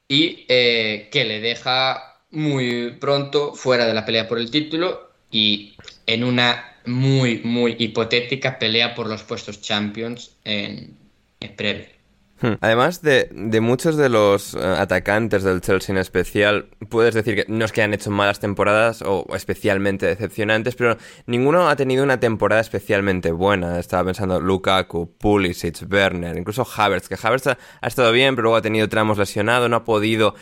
y 0.07 0.45
eh, 0.49 1.09
que 1.11 1.25
le 1.25 1.39
deja 1.39 2.21
muy 2.31 2.91
pronto 2.99 3.53
fuera 3.53 3.85
de 3.85 3.93
la 3.93 4.05
pelea 4.05 4.27
por 4.27 4.39
el 4.39 4.51
título 4.51 5.11
y 5.31 5.75
en 6.07 6.23
una 6.23 6.77
muy, 6.85 7.41
muy 7.43 7.75
hipotética 7.79 8.57
pelea 8.59 8.95
por 8.95 9.07
los 9.07 9.23
puestos 9.23 9.61
Champions 9.61 10.37
en, 10.43 10.97
en 11.39 11.55
Premier. 11.55 11.98
Hmm. 12.41 12.53
Además 12.61 13.01
de, 13.01 13.29
muchos 13.61 13.97
de 13.97 14.07
los 14.07 14.53
eh, 14.53 14.59
atacantes 14.59 15.43
del 15.43 15.59
Chelsea 15.59 15.93
en 15.93 15.99
especial, 15.99 16.67
puedes 16.87 17.13
decir 17.13 17.35
que 17.35 17.45
no 17.49 17.65
es 17.65 17.71
que 17.73 17.81
han 17.81 17.93
hecho 17.93 18.11
malas 18.11 18.39
temporadas 18.39 19.01
o 19.01 19.25
especialmente 19.35 20.05
decepcionantes, 20.05 20.75
pero 20.75 20.97
ninguno 21.25 21.67
ha 21.67 21.75
tenido 21.75 22.03
una 22.03 22.19
temporada 22.19 22.61
especialmente 22.61 23.31
buena. 23.31 23.77
Estaba 23.77 24.05
pensando 24.05 24.39
Lukaku, 24.39 25.17
Pulisic, 25.17 25.85
Werner, 25.91 26.37
incluso 26.37 26.65
Havertz, 26.75 27.09
que 27.09 27.17
Havertz 27.21 27.47
ha, 27.47 27.87
estado 27.87 28.11
bien, 28.13 28.35
pero 28.35 28.43
luego 28.43 28.57
ha 28.57 28.61
tenido 28.61 28.87
tramos 28.87 29.17
lesionados, 29.17 29.69
no 29.69 29.75
ha 29.75 29.83
podido 29.83 30.35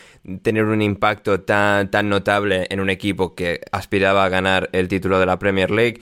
tener 0.43 0.65
un 0.65 0.81
impacto 0.81 1.41
tan, 1.41 1.89
tan 1.89 2.09
notable 2.09 2.67
en 2.69 2.79
un 2.79 2.91
equipo 2.91 3.33
que 3.33 3.61
aspiraba 3.71 4.23
a 4.23 4.29
ganar 4.29 4.69
el 4.73 4.87
título 4.87 5.19
de 5.19 5.25
la 5.25 5.39
Premier 5.39 5.71
League. 5.71 5.99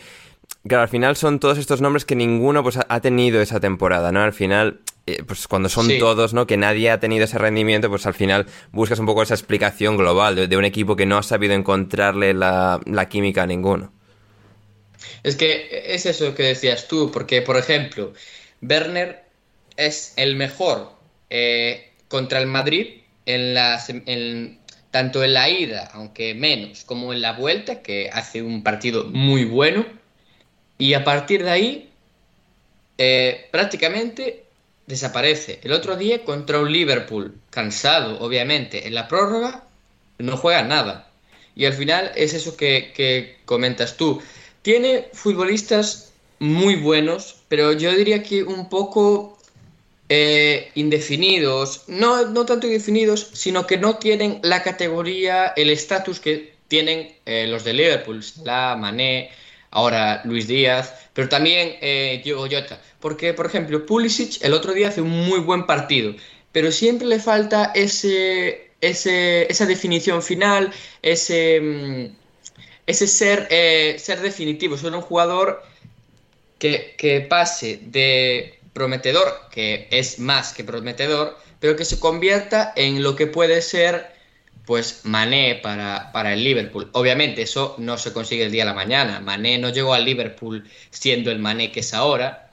Claro, 0.67 0.81
al 0.81 0.89
final 0.89 1.15
son 1.15 1.39
todos 1.39 1.57
estos 1.57 1.79
nombres 1.79 2.05
que 2.05 2.15
ninguno 2.15 2.63
pues, 2.63 2.79
ha 2.87 2.99
tenido 2.99 3.39
esa 3.39 3.59
temporada, 3.59 4.11
¿no? 4.11 4.21
Al 4.21 4.33
final 4.33 4.81
eh, 5.07 5.21
pues 5.23 5.47
cuando 5.47 5.69
son 5.69 5.87
todos, 5.99 6.33
¿no? 6.33 6.47
Que 6.47 6.57
nadie 6.57 6.89
ha 6.89 6.99
tenido 6.99 7.25
ese 7.25 7.37
rendimiento, 7.37 7.89
pues 7.89 8.07
al 8.07 8.15
final 8.15 8.47
buscas 8.71 8.97
un 8.97 9.05
poco 9.05 9.21
esa 9.21 9.35
explicación 9.35 9.97
global 9.97 10.49
de, 10.49 10.57
un 10.57 10.65
equipo 10.65 10.95
que 10.95 11.05
no 11.05 11.17
ha 11.17 11.23
sabido 11.23 11.53
encontrarle 11.53 12.33
la, 12.33 12.79
química 13.07 13.43
a 13.43 13.45
ninguno. 13.45 13.93
Es 15.21 15.35
que 15.35 15.83
es 15.93 16.07
eso 16.07 16.33
que 16.33 16.43
decías 16.43 16.87
tú, 16.87 17.11
porque 17.11 17.43
por 17.43 17.57
ejemplo, 17.57 18.13
Werner 18.61 19.23
es 19.77 20.13
el 20.15 20.35
mejor 20.35 20.93
eh, 21.29 21.91
contra 22.07 22.39
el 22.39 22.47
Madrid 22.47 23.01
en 23.27 23.53
las, 23.53 23.91
tanto 24.89 25.23
en 25.23 25.33
la 25.33 25.49
ida, 25.49 25.91
aunque 25.93 26.33
menos, 26.33 26.83
como 26.83 27.13
en 27.13 27.21
la 27.21 27.33
vuelta, 27.33 27.83
que 27.83 28.09
hace 28.11 28.41
un 28.41 28.63
partido 28.63 29.05
muy 29.05 29.45
bueno. 29.45 29.85
Y 30.79 30.95
a 30.95 31.03
partir 31.03 31.43
de 31.43 31.51
ahí, 31.51 31.89
eh, 32.97 33.47
prácticamente 33.51 34.44
desaparece. 34.87 35.59
El 35.63 35.71
otro 35.71 35.95
día 35.95 36.23
contra 36.23 36.59
un 36.59 36.71
Liverpool, 36.71 37.35
cansado, 37.49 38.19
obviamente, 38.19 38.87
en 38.87 38.93
la 38.93 39.07
prórroga, 39.07 39.63
no 40.17 40.37
juega 40.37 40.63
nada. 40.63 41.09
Y 41.55 41.65
al 41.65 41.73
final 41.73 42.11
es 42.15 42.33
eso 42.33 42.57
que, 42.57 43.37
comentas 43.45 43.97
tú. 43.97 44.21
Tiene 44.61 45.07
futbolistas 45.13 46.11
muy 46.39 46.75
buenos, 46.75 47.37
pero 47.47 47.71
yo 47.71 47.93
diría 47.93 48.23
que 48.23 48.43
un 48.43 48.69
poco 48.69 49.37
eh, 50.09 50.71
indefinidos. 50.75 51.83
No, 51.87 52.25
no 52.25 52.45
tanto 52.45 52.67
indefinidos, 52.67 53.29
sino 53.33 53.65
que 53.67 53.77
no 53.77 53.97
tienen 53.97 54.39
la 54.43 54.63
categoría, 54.63 55.53
el 55.55 55.69
estatus 55.69 56.19
que 56.19 56.55
tienen 56.67 57.15
eh, 57.25 57.47
los 57.47 57.63
de 57.63 57.73
Liverpool. 57.73 58.23
La 58.43 58.75
Mané, 58.75 59.31
ahora 59.75 60.21
Luis 60.23 60.47
Díaz, 60.47 60.93
pero 61.13 61.27
también 61.29 61.75
eh, 61.81 62.21
Diego 62.23 62.47
Jota. 62.49 62.81
Porque, 62.99 63.33
por 63.33 63.45
ejemplo, 63.45 63.85
Pulisic 63.85 64.41
el 64.41 64.53
otro 64.53 64.73
día 64.73 64.87
hace 64.87 65.01
un 65.01 65.09
muy 65.09 65.39
buen 65.39 65.65
partido, 65.65 66.15
pero 66.51 66.71
siempre 66.71 67.07
le 67.07 67.19
falta 67.19 67.71
ese, 67.75 68.71
esa 68.79 69.65
definición 69.65 70.23
final, 70.23 70.71
ese, 71.01 71.59
mm, 71.61 72.15
ese 72.87 73.07
ser, 73.07 73.47
eh, 73.51 73.97
ser 73.99 74.21
definitivo, 74.21 74.77
ser 74.77 74.93
un 74.93 75.01
jugador 75.01 75.61
que, 76.57 76.95
que 76.97 77.19
pase 77.21 77.79
de 77.83 78.57
prometedor, 78.71 79.27
que 79.51 79.87
es 79.91 80.19
más 80.19 80.53
que 80.53 80.63
prometedor, 80.63 81.37
pero 81.59 81.75
que 81.75 81.83
se 81.83 81.99
convierta 81.99 82.71
en 82.77 83.03
lo 83.03 83.17
que 83.17 83.27
puede 83.27 83.61
ser 83.61 84.14
pues 84.65 85.01
Mané 85.03 85.59
para, 85.61 86.11
para, 86.11 86.33
el 86.33 86.43
Liverpool. 86.43 86.89
Obviamente 86.93 87.41
eso 87.41 87.75
no 87.77 87.97
se 87.97 88.13
consigue 88.13 88.45
el 88.45 88.51
día 88.51 88.63
de 88.63 88.69
la 88.69 88.75
mañana. 88.75 89.19
Mané 89.19 89.57
no 89.57 89.69
llegó 89.69 89.93
al 89.93 90.05
Liverpool 90.05 90.63
siendo 90.89 91.31
el 91.31 91.39
Mané 91.39 91.71
que 91.71 91.81
es 91.81 91.93
ahora, 91.93 92.49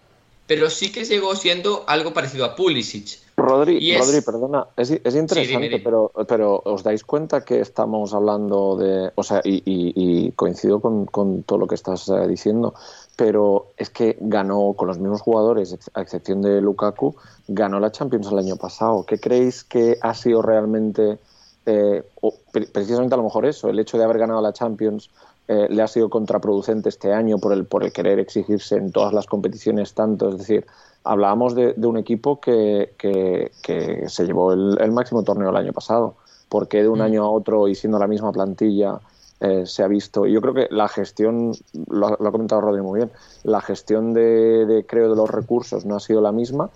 pero 0.46 0.68
sí 0.70 0.92
que 0.92 1.04
llegó 1.04 1.34
siendo 1.34 1.84
algo 1.86 2.12
parecido 2.12 2.44
a 2.44 2.54
Pulisic. 2.54 3.22
Rodri, 3.36 3.96
Rodri 3.96 4.20
perdona, 4.20 4.66
es, 4.76 4.90
interesante, 4.90 5.80
Pero, 5.82 6.12
pero 6.28 6.60
os 6.64 6.82
dais 6.82 7.02
cuenta 7.02 7.44
que 7.44 7.60
estamos 7.60 8.12
hablando 8.12 8.76
de, 8.76 9.10
o 9.14 9.22
sea, 9.22 9.40
y, 9.42 10.30
coincido 10.32 10.80
con, 10.80 11.42
todo 11.44 11.58
lo 11.58 11.66
que 11.66 11.74
estás 11.74 12.08
eh, 12.08 12.28
diciendo, 12.28 12.74
pero 13.16 13.72
es 13.78 13.88
que 13.88 14.16
ganó 14.20 14.74
con 14.74 14.88
los 14.88 14.98
mismos 14.98 15.22
jugadores, 15.22 15.76
a 15.94 16.02
excepción 16.02 16.42
de 16.42 16.60
Lukaku, 16.60 17.16
ganó 17.48 17.80
la 17.80 17.90
Champions 17.90 18.30
el 18.30 18.38
año 18.38 18.56
pasado. 18.56 19.04
¿Qué 19.06 19.18
creéis 19.18 19.64
que 19.64 19.96
ha 20.02 20.14
sido 20.14 20.42
realmente, 20.42 21.18
eh, 21.66 22.02
precisamente 22.72 23.14
a 23.14 23.18
lo 23.18 23.24
mejor 23.24 23.46
eso, 23.46 23.68
el 23.68 23.78
hecho 23.78 23.98
de 23.98 24.04
haber 24.04 24.18
ganado 24.18 24.40
la 24.40 24.52
Champions 24.52 25.10
eh, 25.48 25.66
le 25.68 25.82
ha 25.82 25.88
sido 25.88 26.08
contraproducente 26.08 26.88
este 26.88 27.12
año 27.12 27.38
por 27.38 27.52
el, 27.52 27.66
por 27.66 27.84
el 27.84 27.92
querer 27.92 28.18
exigirse 28.18 28.76
en 28.76 28.92
todas 28.92 29.12
las 29.12 29.26
competiciones 29.26 29.94
tanto. 29.94 30.28
Es 30.30 30.38
decir, 30.38 30.66
hablábamos 31.04 31.54
de, 31.54 31.74
un 31.78 31.96
equipo 31.96 32.40
que, 32.40 32.94
que, 32.96 34.04
se 34.08 34.24
llevó 34.24 34.52
el, 34.52 34.92
máximo 34.92 35.22
torneo 35.22 35.50
el 35.50 35.56
año 35.56 35.72
pasado. 35.72 36.14
porque 36.48 36.82
de 36.82 36.88
un 36.88 37.00
mm. 37.00 37.02
año 37.02 37.24
a 37.24 37.30
otro 37.30 37.66
y 37.68 37.74
siendo 37.74 37.98
la 37.98 38.06
misma 38.06 38.30
plantilla 38.30 39.00
eh, 39.40 39.66
se 39.66 39.82
ha 39.82 39.88
visto? 39.88 40.24
Yo 40.24 40.40
creo 40.40 40.54
que 40.54 40.68
la 40.70 40.86
gestión, 40.86 41.52
lo, 41.88 42.06
ha 42.06 42.30
comentado 42.30 42.60
Rodri 42.60 42.80
muy 42.80 43.00
bien, 43.00 43.10
la 43.42 43.60
gestión 43.60 44.14
de, 44.14 44.84
creo 44.88 45.10
de 45.10 45.16
los 45.16 45.28
recursos 45.28 45.84
no 45.84 45.96
ha 45.96 46.00
sido 46.00 46.20
la 46.20 46.30
misma. 46.30 46.70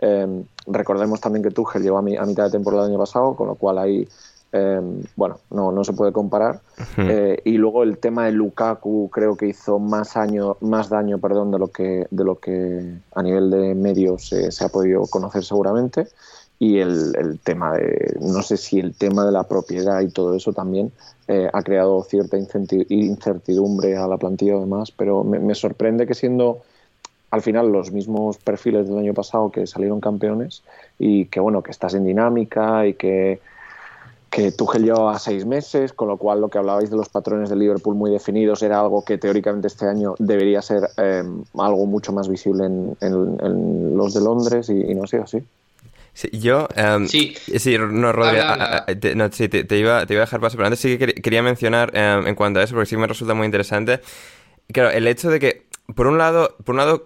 Eh, 0.00 0.44
recordemos 0.68 1.20
también 1.20 1.42
que 1.42 1.50
Tuchel 1.50 1.82
llegó 1.82 1.98
a, 1.98 2.02
mi, 2.02 2.16
a 2.16 2.22
mitad 2.22 2.44
de 2.44 2.50
temporada 2.50 2.84
el 2.84 2.90
año 2.90 3.00
pasado, 3.00 3.34
con 3.34 3.48
lo 3.48 3.56
cual 3.56 3.78
hay 3.78 4.08
Em, 4.52 5.02
bueno, 5.16 5.38
no, 5.50 5.72
no 5.72 5.82
se 5.82 5.94
puede 5.94 6.12
comparar. 6.12 6.60
Eh, 6.98 7.40
y 7.44 7.52
luego 7.52 7.82
el 7.82 7.96
tema 7.98 8.26
de 8.26 8.32
Lukaku 8.32 9.08
creo 9.10 9.34
que 9.34 9.46
hizo 9.46 9.78
más, 9.78 10.16
año, 10.16 10.58
más 10.60 10.90
daño 10.90 11.18
perdón, 11.18 11.50
de, 11.50 11.58
lo 11.58 11.68
que, 11.68 12.06
de 12.10 12.24
lo 12.24 12.38
que 12.38 12.94
a 13.14 13.22
nivel 13.22 13.50
de 13.50 13.74
medios 13.74 14.28
se 14.28 14.64
ha 14.64 14.68
podido 14.68 15.06
conocer 15.06 15.42
seguramente. 15.42 16.06
Y 16.58 16.78
el, 16.78 17.40
tema 17.42 17.72
de, 17.72 18.16
no 18.20 18.40
sé 18.42 18.56
si 18.56 18.78
el 18.78 18.94
tema 18.94 19.24
de 19.24 19.32
la 19.32 19.48
propiedad 19.48 20.00
y 20.00 20.10
todo 20.10 20.36
eso 20.36 20.52
también 20.52 20.92
eh, 21.26 21.48
ha 21.52 21.62
creado 21.62 22.04
cierta 22.04 22.36
incertidumbre 22.38 23.96
a 23.96 24.06
la 24.06 24.16
plantilla 24.16 24.54
además, 24.54 24.92
pero 24.92 25.24
me, 25.24 25.40
me 25.40 25.56
sorprende 25.56 26.06
que 26.06 26.14
siendo 26.14 26.60
al 27.32 27.42
final 27.42 27.72
los 27.72 27.90
mismos 27.90 28.36
perfiles 28.38 28.86
del 28.86 28.98
año 28.98 29.14
pasado 29.14 29.50
que 29.50 29.66
salieron 29.66 30.00
campeones 30.00 30.62
y 31.00 31.24
que 31.24 31.40
bueno, 31.40 31.62
que 31.62 31.72
estás 31.72 31.94
en 31.94 32.04
dinámica 32.04 32.86
y 32.86 32.94
que 32.94 33.40
que 34.32 34.50
Tuchel 34.50 34.84
llevaba 34.84 35.18
seis 35.18 35.44
meses, 35.44 35.92
con 35.92 36.08
lo 36.08 36.16
cual 36.16 36.40
lo 36.40 36.48
que 36.48 36.56
hablabais 36.56 36.90
de 36.90 36.96
los 36.96 37.10
patrones 37.10 37.50
de 37.50 37.56
Liverpool 37.56 37.94
muy 37.94 38.10
definidos 38.10 38.62
era 38.62 38.80
algo 38.80 39.04
que 39.04 39.18
teóricamente 39.18 39.66
este 39.68 39.86
año 39.86 40.14
debería 40.18 40.62
ser 40.62 40.88
eh, 40.96 41.22
algo 41.58 41.84
mucho 41.84 42.14
más 42.14 42.28
visible 42.28 42.64
en, 42.64 42.96
los 43.94 44.14
de 44.14 44.20
Londres 44.22 44.70
y, 44.70 44.94
no 44.94 45.04
ha 45.04 45.06
sido 45.06 45.24
así. 45.24 45.44
Sí, 46.14 46.30
yo. 46.32 46.66
em, 46.74 47.06
Sí. 47.06 47.34
Sí, 47.58 47.76
no, 47.76 48.08
a- 48.08 48.86
te, 48.86 49.14
no, 49.14 49.30
sí, 49.30 49.50
te, 49.50 49.64
te 49.64 49.78
iba, 49.78 50.06
te 50.06 50.14
iba 50.14 50.22
a 50.22 50.24
dejar 50.26 50.40
paso, 50.40 50.56
pero 50.56 50.66
antes 50.66 50.80
sí 50.80 50.96
que 50.96 51.08
quer- 51.08 51.22
quería 51.22 51.42
mencionar 51.42 51.90
em, 51.94 52.26
en 52.26 52.34
cuanto 52.34 52.58
a 52.58 52.62
eso, 52.62 52.74
porque 52.74 52.86
sí 52.86 52.96
me 52.96 53.06
resulta 53.06 53.34
muy 53.34 53.44
interesante. 53.44 54.00
Claro, 54.72 54.90
el 54.90 55.06
hecho 55.08 55.28
de 55.28 55.40
que, 55.40 55.66
por 55.94 56.06
un 56.06 56.16
lado, 56.16 56.56
por 56.64 56.72
un 56.74 56.78
lado, 56.78 57.04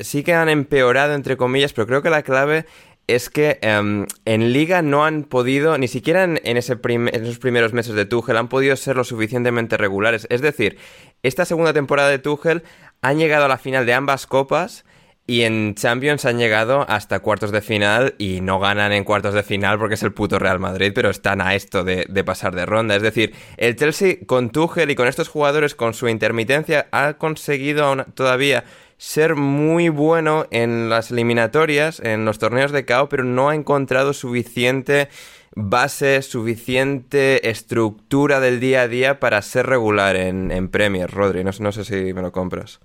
sí 0.00 0.22
que 0.22 0.32
han 0.32 0.48
empeorado, 0.48 1.12
entre 1.14 1.36
comillas, 1.36 1.74
pero 1.74 1.86
creo 1.86 2.00
que 2.00 2.08
la 2.08 2.22
clave 2.22 2.64
es 3.06 3.30
que 3.30 3.58
em, 3.62 4.06
en 4.24 4.52
Liga 4.52 4.82
no 4.82 5.04
han 5.04 5.24
podido, 5.24 5.76
ni 5.78 5.88
siquiera 5.88 6.24
en, 6.24 6.56
esos 6.56 6.78
primeros 6.78 7.72
meses 7.72 7.94
de 7.94 8.04
Tuchel, 8.04 8.36
han 8.36 8.48
podido 8.48 8.76
ser 8.76 8.96
lo 8.96 9.04
suficientemente 9.04 9.76
regulares. 9.76 10.26
Es 10.30 10.40
decir, 10.40 10.78
esta 11.22 11.44
segunda 11.44 11.72
temporada 11.72 12.08
de 12.08 12.18
Tuchel 12.18 12.62
han 13.00 13.18
llegado 13.18 13.44
a 13.44 13.48
la 13.48 13.58
final 13.58 13.86
de 13.86 13.94
ambas 13.94 14.26
copas. 14.26 14.84
Y 15.24 15.42
en 15.42 15.76
Champions 15.76 16.24
han 16.24 16.38
llegado 16.38 16.84
hasta 16.88 17.20
cuartos 17.20 17.52
de 17.52 17.60
final 17.60 18.16
y 18.18 18.40
no 18.40 18.58
ganan 18.58 18.90
en 18.90 19.04
cuartos 19.04 19.34
de 19.34 19.44
final 19.44 19.78
porque 19.78 19.94
es 19.94 20.02
el 20.02 20.12
puto 20.12 20.40
Real 20.40 20.58
Madrid, 20.58 20.90
pero 20.92 21.10
están 21.10 21.40
a 21.40 21.54
esto 21.54 21.84
de, 21.84 22.24
pasar 22.24 22.56
de 22.56 22.66
ronda. 22.66 22.96
Es 22.96 23.02
decir, 23.02 23.32
el 23.56 23.76
Chelsea 23.76 24.16
con 24.26 24.50
Tuchel 24.50 24.90
y 24.90 24.96
con 24.96 25.06
estos 25.06 25.28
jugadores, 25.28 25.76
con 25.76 25.94
su 25.94 26.08
intermitencia, 26.08 26.88
ha 26.90 27.14
conseguido 27.14 28.04
todavía 28.14 28.64
ser 29.02 29.34
muy 29.36 29.88
bueno 29.88 30.46
en 30.50 30.88
las 30.88 31.10
eliminatorias, 31.10 32.00
en 32.00 32.24
los 32.24 32.38
torneos 32.38 32.72
de 32.72 32.84
KO, 32.86 33.08
pero 33.08 33.24
no 33.24 33.48
ha 33.48 33.54
encontrado 33.54 34.12
suficiente 34.12 35.08
base, 35.54 36.22
suficiente 36.22 37.50
estructura 37.50 38.40
del 38.40 38.60
día 38.60 38.82
a 38.82 38.88
día 38.88 39.20
para 39.20 39.42
ser 39.42 39.66
regular 39.66 40.16
en, 40.16 40.50
en 40.52 40.68
Premier, 40.68 41.10
Rodri. 41.10 41.44
No, 41.44 41.52
sé- 41.52 41.62
no 41.62 41.72
sé 41.72 41.84
si 41.84 42.14
me 42.14 42.22
lo 42.22 42.32
compras. 42.32 42.80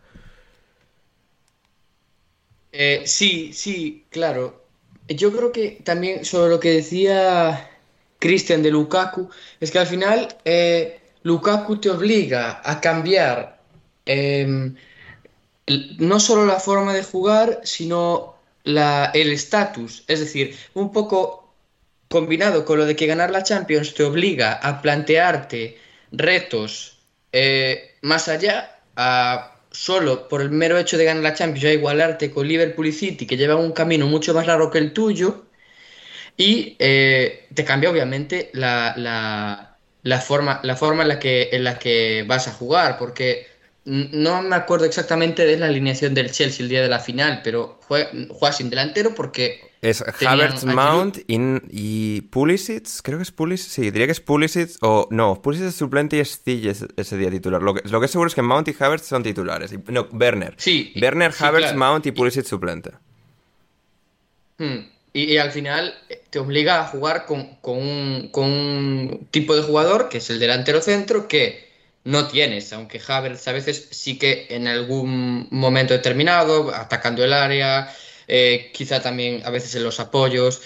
Eh, 2.71 3.03
sí, 3.05 3.53
sí, 3.53 4.05
claro. 4.09 4.65
Yo 5.07 5.31
creo 5.31 5.51
que 5.51 5.81
también 5.83 6.25
sobre 6.25 6.49
lo 6.51 6.59
que 6.59 6.71
decía 6.71 7.69
Christian 8.19 8.61
de 8.61 8.71
Lukaku, 8.71 9.29
es 9.59 9.71
que 9.71 9.79
al 9.79 9.87
final 9.87 10.27
eh, 10.45 10.99
Lukaku 11.23 11.77
te 11.79 11.89
obliga 11.89 12.61
a 12.63 12.81
cambiar 12.81 13.61
em, 14.05 14.75
no 15.99 16.19
solo 16.19 16.45
la 16.45 16.59
forma 16.59 16.93
de 16.93 17.03
jugar, 17.03 17.61
sino 17.63 18.35
la, 18.63 19.11
el 19.13 19.31
estatus. 19.31 20.03
Es 20.07 20.19
decir, 20.19 20.55
un 20.73 20.91
poco 20.91 21.53
combinado 22.09 22.65
con 22.65 22.77
lo 22.79 22.85
de 22.85 22.95
que 22.95 23.07
ganar 23.07 23.31
la 23.31 23.43
Champions 23.43 23.93
te 23.93 24.03
obliga 24.03 24.53
a 24.53 24.81
plantearte 24.81 25.77
retos 26.11 26.99
eh, 27.31 27.95
más 28.01 28.27
allá, 28.29 28.79
a 28.95 29.53
solo 29.71 30.27
por 30.29 30.41
el 30.41 30.49
mero 30.49 30.77
hecho 30.77 30.97
de 30.97 31.05
ganar 31.05 31.23
la 31.23 31.33
Champions, 31.33 31.65
a 31.65 31.73
igualarte 31.73 32.31
con 32.31 32.47
Liverpool 32.47 32.87
y 32.87 32.93
City, 32.93 33.27
que 33.27 33.37
llevan 33.37 33.57
un 33.59 33.73
camino 33.73 34.07
mucho 34.07 34.33
más 34.33 34.47
largo 34.47 34.71
que 34.71 34.79
el 34.79 34.93
tuyo, 34.93 35.45
y 36.35 36.75
eh, 36.79 37.47
te 37.53 37.65
cambia 37.65 37.89
obviamente 37.89 38.49
la, 38.53 38.93
la- 38.97 39.77
la 40.03 40.21
forma, 40.21 40.59
la 40.63 40.75
forma 40.75 41.01
en 41.03 41.09
la 41.09 41.19
que, 41.19 41.49
en 41.51 41.63
la 41.63 41.79
que 41.79 42.23
vas 42.27 42.47
a 42.47 42.53
jugar, 42.53 42.97
porque 42.97 43.47
no 43.87 44.41
me 44.41 44.55
acuerdo 44.55 44.85
exactamente 44.85 45.45
de 45.45 45.57
la 45.57 45.67
alineación 45.67 46.13
del 46.13 46.29
Chelsea 46.31 46.61
el 46.63 46.69
día 46.69 46.81
de 46.81 46.89
la 46.89 46.99
final, 46.99 47.41
pero 47.43 47.79
juega, 47.87 48.09
juega 48.29 48.51
sin 48.53 48.69
delantero 48.69 49.15
porque 49.15 49.61
Es 49.81 50.03
Havertz. 50.21 50.65
Mount 50.65 51.19
y, 51.27 51.37
y 51.71 52.21
Pulisic, 52.21 52.85
creo 53.01 53.17
que 53.17 53.23
es 53.23 53.31
Pulisic, 53.31 53.69
sí, 53.69 53.81
diría 53.91 54.05
que 54.05 54.11
es 54.11 54.19
Pulisic 54.19 54.71
o 54.81 55.07
no, 55.09 55.41
Pulisic 55.41 55.67
es 55.67 55.75
suplente 55.75 56.17
y 56.17 56.19
es 56.19 56.41
ese, 56.45 56.87
ese 56.97 57.17
día 57.17 57.31
titular. 57.31 57.61
Lo 57.63 57.73
que, 57.73 57.87
lo 57.87 57.99
que 58.01 58.07
es 58.07 58.11
seguro 58.11 58.27
es 58.27 58.35
que 58.35 58.41
Mount 58.41 58.67
y 58.67 58.75
Havertz 58.77 59.05
son 59.05 59.23
titulares. 59.23 59.71
Y- 59.71 59.79
no, 59.91 60.07
Werner. 60.11 60.53
Sí, 60.57 60.91
Werner, 61.01 61.31
sí, 61.31 61.43
Havertz, 61.45 61.67
claro. 61.67 61.79
Mount 61.79 62.05
y 62.07 62.11
Pulisic 62.11 62.45
suplente. 62.45 62.91
Hmm. 64.57 64.89
Y, 65.13 65.33
y 65.33 65.37
al 65.37 65.51
final 65.51 65.93
eh, 66.09 66.23
te 66.29 66.39
obliga 66.39 66.81
a 66.81 66.87
jugar 66.87 67.25
con, 67.25 67.55
con 67.61 67.77
un, 67.77 68.29
con 68.31 68.45
un 68.45 69.27
tipo 69.31 69.55
de 69.55 69.61
jugador 69.63 70.09
que 70.09 70.17
es 70.17 70.29
el 70.29 70.39
delantero 70.39 70.81
centro 70.81 71.27
que 71.27 71.66
no 72.07 72.27
tienes, 72.27 72.71
aunque 72.73 73.01
Havertz 73.05 73.47
a 73.47 73.51
veces 73.53 73.87
sí 73.91 74.17
que 74.19 74.47
en 74.49 74.67
algún 74.67 75.47
momento 75.51 75.93
determinado, 75.93 76.73
atacando 76.73 77.23
el 77.23 77.33
área, 77.33 77.93
eh, 78.27 78.71
quizá 78.73 79.01
también 79.01 79.41
a 79.45 79.49
veces 79.51 79.75
en 79.75 79.83
los 79.83 79.99
apoyos, 79.99 80.61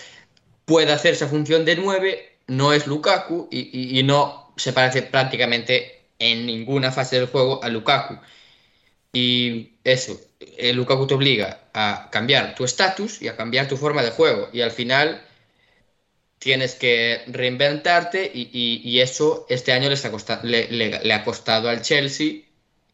puede 0.65 0.91
hacer 0.93 1.13
esa 1.13 1.27
función 1.27 1.65
de 1.65 1.75
9, 1.75 2.37
no 2.47 2.73
es 2.73 2.87
Lukaku 2.87 3.47
y, 3.51 3.59
y- 3.77 3.99
y 3.99 4.03
no 4.03 4.53
se 4.57 4.73
parece 4.73 5.01
prácticamente 5.03 6.01
en 6.19 6.45
ninguna 6.45 6.91
fase 6.91 7.17
del 7.17 7.27
juego 7.27 7.63
a 7.63 7.69
Lukaku. 7.69 8.19
Y 9.13 9.73
eso, 9.83 10.19
el 10.57 10.75
Lukaku 10.77 11.07
te 11.07 11.13
obliga 11.15 11.59
a 11.73 12.09
cambiar 12.11 12.55
tu 12.55 12.63
estatus 12.63 13.21
y 13.21 13.27
a 13.27 13.35
cambiar 13.35 13.67
tu 13.67 13.77
forma 13.77 14.03
de 14.03 14.11
juego. 14.11 14.49
Y 14.53 14.61
al 14.61 14.71
final 14.71 15.21
tienes 16.41 16.73
que 16.73 17.21
reinventarte 17.27 18.31
y, 18.33 18.49
y- 18.51 18.81
y 18.83 18.99
eso 19.01 19.45
este 19.47 19.73
año 19.73 19.89
les 19.89 20.03
ha 20.05 20.11
costa- 20.11 20.39
le, 20.43 20.67
le- 20.71 20.99
le 21.03 21.13
ha 21.13 21.23
costado 21.23 21.69
al 21.69 21.83
Chelsea 21.83 22.41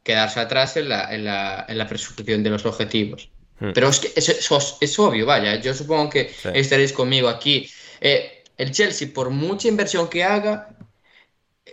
quedarse 0.04 0.42
atrás 0.42 0.76
en 0.76 0.90
la, 0.90 1.14
en 1.16 1.24
la, 1.24 1.66
en 1.70 1.78
la 1.78 1.88
persecución 1.88 2.44
de 2.44 2.50
los 2.50 2.66
objetivos. 2.66 3.30
Hmm. 3.60 3.72
Pero 3.74 3.88
es 3.88 4.00
que 4.02 4.12
es, 4.16 4.28
es- 4.30 4.52
es 4.82 5.00
obvio, 5.00 5.26
vaya, 5.26 5.56
yo 5.62 5.74
supongo 5.74 6.10
que 6.10 6.30
Sí. 6.30 6.50
estaréis 6.54 6.92
conmigo 6.92 7.30
aquí. 7.30 7.70
Eh, 8.02 8.44
el 8.58 8.72
Chelsea, 8.72 9.08
por 9.14 9.30
mucha 9.30 9.70
inversión 9.70 10.10
que 10.10 10.24
haga, 10.26 10.70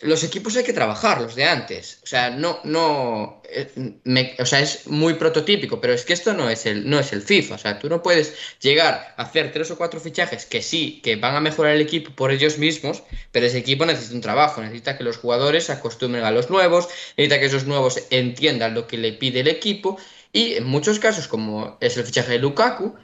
los 0.05 0.23
equipos 0.25 0.57
hay 0.57 0.65
que 0.65 0.73
trabajarlos 0.73 1.35
de 1.35 1.45
antes. 1.45 2.01
O 2.03 2.07
sea, 2.07 2.31
no, 2.31 2.61
no, 2.65 3.43
eh, 3.51 3.71
me- 4.05 4.35
o 4.39 4.47
sea, 4.47 4.61
es 4.61 4.87
muy 4.87 5.15
prototípico, 5.15 5.81
pero 5.81 5.93
es 5.95 6.05
que 6.05 6.13
esto 6.13 6.33
no 6.35 6.49
es 6.51 6.67
el, 6.67 6.89
no 6.89 6.99
es 7.01 7.13
el 7.13 7.23
FIFA. 7.23 7.55
O 7.55 7.59
sea, 7.59 7.79
tú 7.79 7.89
no 7.89 8.03
puedes 8.03 8.35
llegar 8.61 9.15
a 9.17 9.23
hacer 9.23 9.53
tres 9.53 9.71
o 9.71 9.77
cuatro 9.79 10.01
fichajes 10.01 10.47
que 10.47 10.63
sí, 10.63 11.01
que 11.03 11.17
van 11.17 11.35
a 11.37 11.41
mejorar 11.41 11.75
el 11.75 11.81
equipo 11.81 12.11
por 12.15 12.31
ellos 12.33 12.59
mismos, 12.59 13.03
pero 13.33 13.47
ese 13.47 13.59
equipo 13.59 13.87
necesita 13.87 14.15
un 14.15 14.21
trabajo, 14.21 14.61
necesita 14.61 14.97
que 14.99 15.05
los 15.05 15.17
jugadores 15.17 15.65
se 15.65 15.73
acostumbren 15.73 16.25
a 16.25 16.31
los 16.31 16.51
nuevos, 16.51 16.89
necesita 17.17 17.41
que 17.41 17.47
esos 17.47 17.65
nuevos 17.67 18.01
entiendan 18.11 18.75
lo 18.75 18.87
que 18.87 18.99
le 18.99 19.13
pide 19.13 19.41
el 19.41 19.49
equipo 19.49 19.99
y 20.33 20.55
en 20.55 20.65
muchos 20.67 20.99
casos, 20.99 21.29
como 21.29 21.79
es 21.81 21.97
el 21.97 22.05
fichaje 22.05 22.33
de 22.33 22.39
Lukaku, 22.41 22.95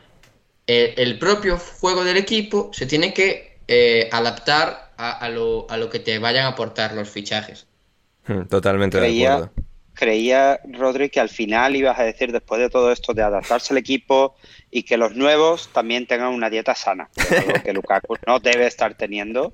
eh, 0.67 0.95
el 0.99 1.19
propio 1.19 1.59
juego 1.59 2.05
del 2.05 2.17
equipo 2.17 2.71
se 2.73 2.87
tiene 2.87 3.13
que 3.15 3.59
eh, 3.69 4.09
adaptar 4.13 4.90
a, 5.01 5.13
a 5.13 5.29
lo, 5.29 5.67
a 5.71 5.77
lo 5.77 5.89
que 5.91 5.99
te 5.99 6.19
vayan 6.19 6.45
a 6.45 6.49
aportar 6.49 6.95
los 6.95 7.09
fichajes. 7.09 7.67
Hmm, 8.27 8.43
Totalmente 8.49 8.99
de 8.99 9.03
Creía, 9.07 9.35
acuerdo. 9.35 9.53
creía, 9.95 10.61
Rodri, 10.73 11.11
que 11.11 11.21
al 11.21 11.29
final 11.29 11.77
ibas 11.77 11.99
a 11.99 12.05
decir, 12.05 12.33
después 12.33 12.61
de 12.61 12.71
todo 12.71 12.91
esto, 12.93 13.13
de 13.15 13.23
adaptarse 13.23 13.75
al 13.75 13.79
equipo 13.79 14.35
y 14.71 14.83
que 14.85 14.97
los 14.97 15.15
nuevos 15.17 15.69
también 15.73 16.07
tengan 16.07 16.29
una 16.29 16.49
dieta 16.49 16.75
sana, 16.75 17.09
que 17.15 17.23
es 17.23 17.33
algo 17.49 17.63
que 17.63 17.73
Lukaku 17.73 18.17
no 18.27 18.39
debe 18.41 18.67
estar 18.67 18.95
teniendo. 18.95 19.53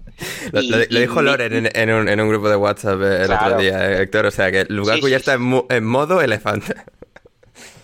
Lo, 0.52 0.60
Y- 0.60 0.68
lo- 0.68 0.76
lo 0.78 0.84
y 0.84 1.00
dijo 1.00 1.20
mi- 1.20 1.26
Loren 1.26 1.52
en, 1.66 1.70
en 1.74 1.90
un, 1.90 2.08
en 2.08 2.20
un 2.20 2.28
grupo 2.28 2.48
de 2.48 2.56
WhatsApp 2.56 3.00
el 3.00 3.26
Claro. 3.26 3.46
otro 3.46 3.58
día, 3.62 3.90
eh, 3.92 4.02
Héctor. 4.02 4.26
O 4.26 4.30
sea 4.30 4.50
que 4.52 4.66
Lukaku 4.68 5.06
Sí, 5.06 5.10
ya 5.12 5.16
sí, 5.18 5.22
está 5.22 5.34
en, 5.34 5.42
mo- 5.42 5.66
en 5.70 5.84
modo 5.84 6.20
elefante. 6.20 6.74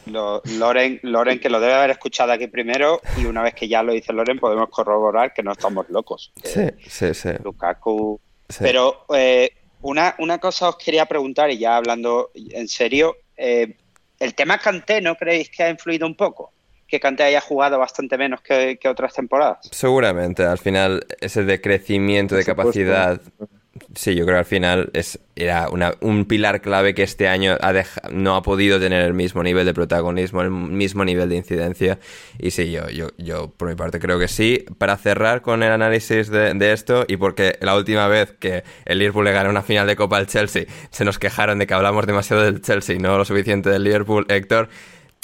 Lo- 0.07 0.43
Loren, 0.59 0.99
Loren, 1.03 1.39
que 1.41 1.49
lo 1.49 1.61
debe 1.61 1.75
haber 1.75 1.91
escuchado 1.91 2.33
aquí 2.33 2.47
primero, 2.49 3.01
y 3.21 3.25
una 3.27 3.43
vez 3.43 3.55
que 3.55 3.69
ya 3.69 3.83
lo 3.83 3.93
dice 3.93 4.13
Loren, 4.13 4.39
podemos 4.39 4.69
corroborar 4.71 5.33
que 5.33 5.43
no 5.43 5.53
estamos 5.53 5.89
locos. 5.91 6.33
Sí, 6.43 6.67
sí, 6.89 7.15
sí. 7.15 7.31
Lukaku. 7.43 8.21
Sí. 8.49 8.59
Pero 8.61 9.05
eh, 9.15 9.51
una, 9.83 10.15
una 10.19 10.39
cosa 10.39 10.69
os 10.69 10.77
quería 10.77 11.07
preguntar, 11.07 11.51
y 11.51 11.59
ya 11.59 11.77
hablando 11.77 12.31
en 12.35 12.69
serio, 12.69 13.17
eh, 13.37 13.77
el 14.19 14.35
tema 14.35 14.59
Kanté, 14.59 15.01
¿no 15.01 15.15
creéis 15.17 15.51
que 15.51 15.63
ha 15.63 15.71
influido 15.71 16.07
un 16.07 16.17
poco? 16.17 16.53
Que 16.87 17.01
Kanté 17.01 17.23
haya 17.23 17.41
jugado 17.41 17.79
bastante 17.79 18.19
menos 18.19 18.41
que, 18.43 18.77
que 18.79 18.89
otras 18.89 19.15
temporadas. 19.15 19.59
Seguramente, 19.71 20.45
al 20.45 20.59
final, 20.59 21.07
ese 21.21 21.43
decrecimiento 21.45 22.35
de 22.35 22.45
capacidad. 22.45 23.21
Sí, 23.95 24.15
yo 24.15 24.25
creo 24.25 24.35
que 24.37 24.39
al 24.41 24.45
final 24.45 24.91
es, 24.93 25.19
era 25.35 25.71
una- 25.71 25.95
un 26.01 26.27
pilar 26.27 26.61
clave 26.61 26.95
que 26.95 27.03
este 27.03 27.27
año 27.29 27.57
ha 27.61 27.73
deja- 27.73 28.03
no 28.11 28.37
ha 28.37 28.43
podido 28.43 28.79
tener 28.79 29.03
el 29.05 29.15
mismo 29.15 29.43
nivel 29.43 29.65
de 29.65 29.73
protagonismo, 29.73 30.43
el 30.43 30.51
mismo 30.51 31.05
nivel 31.07 31.31
de 31.31 31.37
incidencia. 31.37 31.99
Y 32.39 32.51
sí, 32.51 32.71
yo, 32.71 32.91
yo, 32.91 33.09
yo 33.17 33.51
por 33.57 33.69
mi 33.69 33.75
parte 33.75 33.99
creo 33.99 34.19
que 34.19 34.29
sí. 34.29 34.65
Para 34.77 34.99
cerrar 34.99 35.41
con 35.41 35.63
el 35.63 35.73
análisis 35.73 36.29
de, 36.29 36.53
de 36.53 36.73
esto, 36.73 37.07
y 37.09 37.17
porque 37.17 37.57
la 37.63 37.75
última 37.77 38.09
vez 38.09 38.33
que 38.39 38.63
el 38.85 38.99
Liverpool 38.99 39.25
le 39.25 39.33
ganó 39.33 39.49
una 39.49 39.63
final 39.63 39.87
de 39.87 39.97
Copa 39.97 40.19
al 40.19 40.27
Chelsea, 40.27 40.65
se 40.91 41.05
nos 41.07 41.19
quejaron 41.19 41.59
de 41.59 41.67
que 41.67 41.73
hablamos 41.75 42.07
demasiado 42.07 42.43
del 42.43 42.61
Chelsea, 42.61 42.99
no 42.99 43.17
lo 43.17 43.25
suficiente 43.25 43.71
del 43.71 43.85
Liverpool, 43.85 44.27
Héctor. 44.29 44.69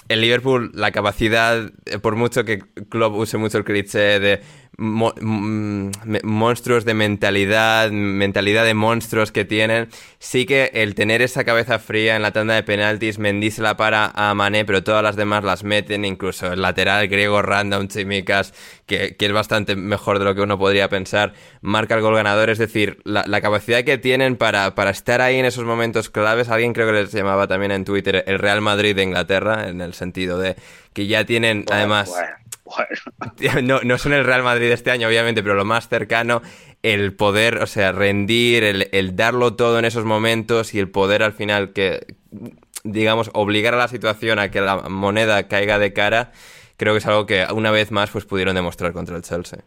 El 0.09 0.23
Liverpool, 0.23 0.71
la 0.75 0.91
capacidad, 0.91 1.71
eh, 1.85 1.99
por 1.99 2.17
mucho 2.17 2.45
que 2.45 2.61
Klopp 2.89 3.15
use 3.15 3.37
mucho 3.37 3.59
el 3.59 3.65
cliché 3.65 4.19
de 4.21 4.41
mo- 4.79 5.13
mm, 5.21 5.91
monstruos 6.23 6.85
de 6.85 6.95
mentalidad, 6.95 7.91
mentalidad 7.91 8.65
de 8.65 8.75
monstruos 8.75 9.33
que 9.33 9.45
tienen, 9.45 9.89
sí 10.19 10.47
que 10.47 10.71
el 10.73 10.95
tener 10.95 11.21
esa 11.21 11.45
cabeza 11.45 11.79
fría 11.79 12.17
en 12.17 12.23
la 12.23 12.33
tanda 12.33 12.55
de 12.55 12.63
penaltis, 12.63 13.19
Mendy 13.19 13.51
se 13.51 13.61
la 13.63 13.77
para 13.77 14.13
a 14.15 14.33
Mané, 14.35 14.65
pero 14.65 14.83
todas 14.83 15.03
las 15.03 15.17
demás 15.17 15.45
las 15.45 15.65
meten, 15.65 16.05
incluso 16.05 16.53
el 16.53 16.63
lateral 16.63 17.09
griego 17.09 17.43
Random 17.43 17.89
Chimicas, 17.89 18.55
que, 18.87 19.17
que 19.17 19.27
es 19.27 19.33
bastante 19.33 19.77
mejor 19.77 20.19
de 20.19 20.25
lo 20.25 20.35
que 20.35 20.41
uno 20.41 20.59
podría 20.59 20.89
pensar, 20.89 21.35
marca 21.61 21.95
el 21.97 22.01
gol 22.01 22.15
ganador, 22.15 22.49
es 22.49 22.59
decir, 22.59 22.99
la, 23.05 23.25
la 23.27 23.41
capacidad 23.41 23.85
que 23.85 23.99
tienen 23.99 24.37
para, 24.37 24.75
para 24.75 24.91
estar 24.91 25.21
ahí 25.21 25.37
en 25.37 25.45
esos 25.45 25.65
momentos 25.65 26.09
claves, 26.09 26.49
alguien 26.49 26.73
creo 26.73 26.87
que 26.87 26.93
les 26.95 27.13
llamaba 27.13 27.47
también 27.49 27.73
en 27.73 27.85
Twitter 27.85 28.25
el 28.27 28.39
Real 28.39 28.61
Madrid 28.61 28.95
de 28.95 29.03
Inglaterra, 29.03 29.69
en 29.69 29.81
el 29.81 29.93
sentido 29.95 30.39
de 30.39 30.57
que 30.93 31.07
ya 31.07 31.25
tienen 31.25 31.65
Bueno, 31.67 31.77
además 31.79 32.09
bueno. 32.11 32.29
no, 33.63 33.81
no 33.81 33.99
son 33.99 34.13
el 34.13 34.25
Real 34.25 34.43
Madrid 34.43 34.71
este 34.71 34.91
año, 34.91 35.09
obviamente, 35.09 35.43
pero 35.43 35.55
lo 35.55 35.65
más 35.65 35.89
cercano, 35.89 36.43
el 36.83 37.15
poder, 37.15 37.59
o 37.59 37.67
sea, 37.67 37.93
rendir, 37.93 38.65
el, 38.65 38.89
el 38.93 39.17
darlo 39.17 39.57
todo 39.57 39.79
en 39.79 39.85
esos 39.85 40.05
momentos 40.05 40.75
y 40.75 40.79
el 40.79 40.91
poder 40.91 41.23
al 41.23 41.33
final 41.33 41.73
que, 41.73 42.07
digamos, 42.85 43.31
obligar 43.35 43.75
a 43.75 43.79
la 43.79 43.89
situación 43.89 44.39
a 44.39 44.51
que 44.51 44.61
la 44.61 44.89
moneda 44.89 45.49
caiga 45.49 45.79
de 45.79 45.93
cara, 45.93 46.33
creo 46.77 46.95
que 46.95 46.99
es 46.99 47.07
algo 47.07 47.27
que 47.27 47.47
una 47.53 47.71
vez 47.71 47.91
más 47.91 48.11
pues 48.11 48.25
pudieron 48.25 48.55
demostrar 48.55 48.93
contra 48.93 49.17
el 49.17 49.23
Chelsea. 49.23 49.61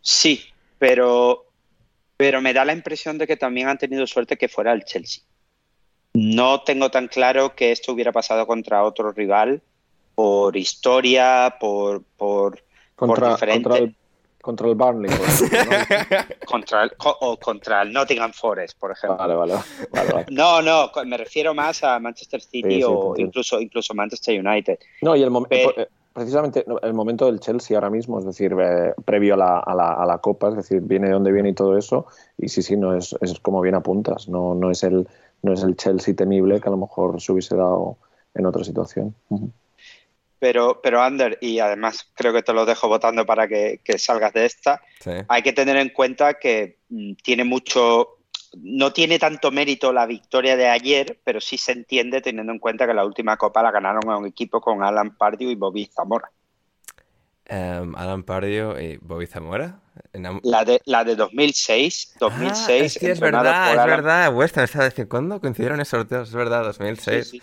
Sí, 0.00 0.44
pero, 0.78 1.46
pero 2.16 2.42
me 2.42 2.52
da 2.52 2.64
la 2.64 2.74
impresión 2.74 3.16
de 3.16 3.26
que 3.26 3.36
también 3.36 3.68
han 3.68 3.78
tenido 3.78 4.06
suerte 4.06 4.36
que 4.36 4.48
fuera 4.48 4.72
el 4.72 4.84
Chelsea. 4.84 5.24
No 6.12 6.62
tengo 6.62 6.90
tan 6.90 7.08
claro 7.08 7.56
que 7.56 7.72
esto 7.72 7.92
hubiera 7.92 8.12
pasado 8.12 8.46
contra 8.46 8.84
otro 8.84 9.10
rival 9.12 9.62
por 10.14 10.56
historia, 10.56 11.56
por, 11.58 12.02
por, 12.16 12.58
Contra, 12.96 13.30
diferente... 13.32 13.62
contra, 13.68 13.78
el, 13.84 13.96
contra 14.40 14.68
el 14.68 14.74
Burnley, 14.74 15.10
por 15.16 15.26
ejemplo, 15.28 15.58
¿no? 15.64 16.36
contra 16.46 16.84
el, 16.84 16.92
o 16.98 17.36
contra 17.38 17.82
el 17.82 17.92
Nottingham 17.92 18.32
Forest, 18.32 18.78
por 18.78 18.92
ejemplo. 18.92 19.16
Vale, 19.18 19.34
vale, 19.34 19.54
vale, 19.90 20.12
vale. 20.12 20.26
No, 20.30 20.62
no, 20.62 20.90
me 21.04 21.16
refiero 21.16 21.54
más 21.54 21.82
a 21.82 21.98
Manchester 21.98 22.40
City 22.40 22.62
Sí, 22.62 22.74
sí, 22.74 22.78
te 22.80 22.84
o 22.84 23.14
incluso, 23.16 23.60
incluso 23.60 23.94
Manchester 23.94 24.38
United. 24.46 24.78
No, 25.02 25.16
y 25.16 25.22
el 25.22 25.30
mom- 25.30 25.46
Pero- 25.48 25.76
eh, 25.76 25.88
precisamente 26.12 26.64
el 26.82 26.94
momento 26.94 27.26
del 27.26 27.40
Chelsea 27.40 27.76
ahora 27.76 27.90
mismo, 27.90 28.20
es 28.20 28.24
decir, 28.24 28.54
eh, 28.60 28.94
previo 29.04 29.34
a 29.34 29.36
la, 29.36 29.58
a, 29.58 29.74
la, 29.74 29.92
a 29.94 30.06
la 30.06 30.18
Copa, 30.18 30.50
es 30.50 30.54
decir, 30.56 30.80
viene 30.80 31.08
de 31.08 31.14
donde 31.14 31.32
viene 31.32 31.48
y 31.48 31.54
todo 31.54 31.76
eso, 31.76 32.06
y 32.38 32.48
sí, 32.48 32.62
sí, 32.62 32.76
no 32.76 32.94
es, 32.96 33.16
es 33.20 33.40
como 33.40 33.60
bien 33.60 33.74
apuntas, 33.74 34.28
no, 34.28 34.54
no, 34.54 34.70
es 34.70 34.84
el, 34.84 35.08
no 35.42 35.52
es 35.54 35.64
el 35.64 35.74
Chelsea 35.76 36.14
temible 36.14 36.60
que 36.60 36.68
a 36.68 36.70
lo 36.70 36.76
mejor 36.76 37.20
se 37.20 37.32
hubiese 37.32 37.56
dado 37.56 37.96
en 38.34 38.46
otra 38.46 38.62
situación. 38.62 39.12
Pero, 40.44 40.80
pero 40.82 41.00
Ander, 41.02 41.38
y 41.40 41.58
además 41.58 42.06
creo 42.14 42.34
que 42.34 42.42
te 42.42 42.52
lo 42.52 42.66
dejo 42.66 42.86
votando 42.86 43.24
para 43.24 43.48
que, 43.48 43.80
que 43.82 43.96
salgas 43.98 44.34
de 44.34 44.44
esta, 44.44 44.82
Sí. 45.00 45.12
hay 45.26 45.40
que 45.42 45.54
tener 45.54 45.78
en 45.78 45.88
cuenta 45.88 46.34
que 46.34 46.80
mm, 46.90 47.14
tiene 47.22 47.44
mucho, 47.44 48.18
no 48.58 48.92
tiene 48.92 49.18
tanto 49.18 49.50
mérito 49.50 49.90
la 49.90 50.04
victoria 50.04 50.54
de 50.54 50.68
ayer, 50.68 51.18
pero 51.24 51.40
sí 51.40 51.56
se 51.56 51.72
entiende 51.72 52.20
teniendo 52.20 52.52
en 52.52 52.58
cuenta 52.58 52.86
que 52.86 52.92
la 52.92 53.06
última 53.06 53.38
copa 53.38 53.62
la 53.62 53.70
ganaron 53.70 54.02
a 54.10 54.18
un 54.18 54.26
equipo 54.26 54.60
con 54.60 54.82
Alan 54.82 55.16
Pardew 55.16 55.48
y 55.50 55.54
Bobby 55.54 55.86
Zamora. 55.86 56.30
Em, 57.46 57.94
Alan 57.96 58.22
Pardio 58.22 58.78
y 58.78 58.98
Bobby 58.98 59.26
Zamora. 59.26 59.80
La 60.42 60.64
de, 60.66 60.82
la 60.84 61.04
de 61.04 61.16
2006, 61.16 62.16
2006, 62.20 62.98
Ah, 63.02 63.06
es 63.08 63.20
verdad, 63.20 63.66
es 63.72 63.78
Alan- 63.78 63.86
verdad. 63.88 64.34
West 64.34 64.58
Ham 64.58 64.64
estaba 64.64 64.84
diciendo, 64.90 65.08
¿cuándo 65.08 65.40
coincidieron 65.40 65.80
esos 65.80 66.00
sorteos? 66.00 66.28
Es 66.28 66.34
verdad, 66.34 66.64
2006. 66.64 67.28
Sí, 67.30 67.38
sí. 67.38 67.42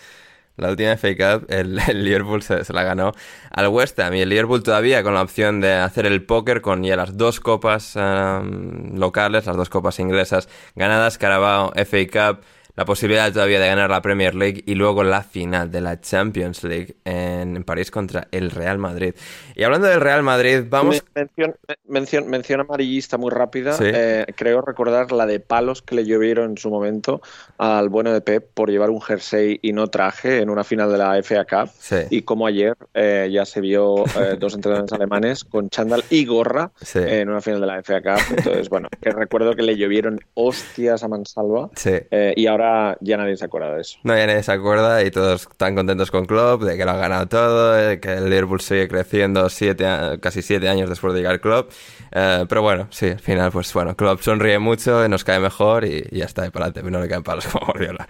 La 0.58 0.70
última 0.70 0.96
FA 0.98 1.16
Cup, 1.16 1.46
el, 1.50 1.76
Liverpool 1.94 2.44
se, 2.44 2.62
la 2.74 2.84
ganó 2.84 3.14
al 3.52 3.68
West 3.70 4.00
Ham 4.00 4.14
y 4.16 4.22
el 4.22 4.30
Liverpool 4.30 4.64
todavía 4.64 5.04
con 5.04 5.14
la 5.14 5.22
opción 5.22 5.62
de 5.62 5.74
hacer 5.74 6.06
el 6.06 6.24
póker 6.24 6.62
con 6.62 6.84
ya 6.84 6.96
las 6.96 7.18
dos 7.18 7.40
copas 7.40 7.96
locales, 7.96 9.46
las 9.46 9.58
dos 9.58 9.70
copas 9.70 10.00
inglesas 10.00 10.50
ganadas, 10.76 11.18
Carabao, 11.18 11.72
FA 11.76 12.34
Cup, 12.36 12.44
la 12.76 12.86
posibilidad 12.86 13.32
todavía 13.32 13.60
de 13.60 13.68
ganar 13.68 13.90
la 13.90 14.02
Premier 14.02 14.34
League 14.34 14.64
y 14.66 14.76
luego 14.76 15.04
la 15.04 15.24
final 15.24 15.72
de 15.72 15.82
la 15.82 16.00
Champions 16.00 16.64
League 16.64 16.96
en 17.06 17.64
París 17.64 17.92
contra 17.92 18.28
el 18.32 18.50
Real 18.50 18.78
Madrid. 18.78 19.14
Y 19.62 19.64
hablando 19.64 19.88
del 19.88 20.02
Real 20.02 20.24
Madrid, 20.24 20.64
vamos... 20.68 21.04
Men- 21.14 21.30
Mención, 21.38 21.56
mención, 21.88 22.28
mención 22.28 22.60
amarillista 22.62 23.18
muy 23.20 23.30
rápida. 23.30 23.74
Sí. 23.74 23.84
Eh, 23.86 24.26
creo 24.36 24.62
recordar 24.62 25.12
la 25.12 25.28
de 25.28 25.40
palos 25.40 25.84
que 25.84 25.94
le 25.94 26.04
llovieron 26.04 26.50
en 26.52 26.58
su 26.58 26.72
momento 26.72 27.22
al 27.60 27.90
bueno 27.90 28.12
de 28.12 28.22
Pep 28.22 28.50
por 28.56 28.72
llevar 28.72 28.90
un 28.90 29.00
jersey 29.04 29.60
y 29.62 29.72
no 29.74 29.86
traje 29.86 30.40
en 30.42 30.50
una 30.50 30.64
final 30.64 30.92
de 30.92 30.98
la 30.98 31.22
FA 31.22 31.46
Cup. 31.46 31.70
Sí. 31.78 31.98
Y 32.10 32.24
como 32.24 32.48
ayer 32.48 32.74
eh, 32.96 33.30
ya 33.32 33.46
se 33.46 33.62
vio 33.62 34.04
eh, 34.20 34.36
dos 34.40 34.56
entrenadores 34.56 34.92
alemanes 34.94 35.44
con 35.44 35.70
chándal 35.70 36.04
y 36.10 36.26
gorra 36.26 36.72
Sí. 36.82 36.98
en 36.98 37.30
una 37.30 37.42
final 37.42 37.62
de 37.62 37.68
la 37.68 37.84
FA 37.84 38.02
Cup. 38.02 38.20
Entonces, 38.36 38.68
bueno, 38.68 38.88
que 39.00 39.12
recuerdo 39.12 39.54
que 39.56 39.62
le 39.62 39.78
llovieron 39.78 40.20
hostias 40.34 41.04
a 41.04 41.08
mansalva 41.08 41.70
eh, 41.86 42.34
y 42.36 42.48
ahora 42.48 42.98
ya 43.00 43.16
nadie 43.18 43.38
se 43.38 43.46
acuerda 43.46 43.76
de 43.76 43.82
eso. 43.82 44.00
No, 44.06 44.18
ya 44.18 44.26
nadie 44.26 44.42
se 44.42 44.54
acuerda 44.54 45.04
y 45.04 45.12
todos 45.12 45.44
están 45.44 45.76
contentos 45.76 46.10
con 46.10 46.26
Klopp, 46.26 46.64
de 46.64 46.78
que 46.78 46.84
lo 46.86 46.92
ha 46.92 46.98
ganado 46.98 47.28
todo, 47.28 47.74
de 47.74 48.00
que 48.00 48.14
el 48.14 48.24
Liverpool 48.28 48.60
sigue 48.60 48.88
creciendo 48.88 49.51
siete, 49.52 49.86
casi 50.22 50.42
siete 50.42 50.70
años 50.70 50.90
después 50.90 51.14
de 51.14 51.20
llegar 51.20 51.40
Klopp. 51.42 51.72
Eh, 52.12 52.46
pero 52.48 52.62
bueno, 52.62 52.88
sí, 52.90 53.08
al 53.08 53.20
final, 53.20 53.52
pues 53.52 53.74
bueno, 53.74 53.96
Klopp 53.96 54.22
sonríe 54.22 54.60
mucho, 54.60 55.08
nos 55.08 55.24
cae 55.24 55.40
mejor 55.40 55.86
y, 55.86 56.04
ya 56.12 56.26
está, 56.26 56.46
y 56.46 56.50
para 56.50 56.66
adelante, 56.66 56.92
no 56.92 57.00
le 57.00 57.08
caen 57.08 57.24
palos 57.24 57.48
como 57.52 57.68
Guardiola. 57.68 58.08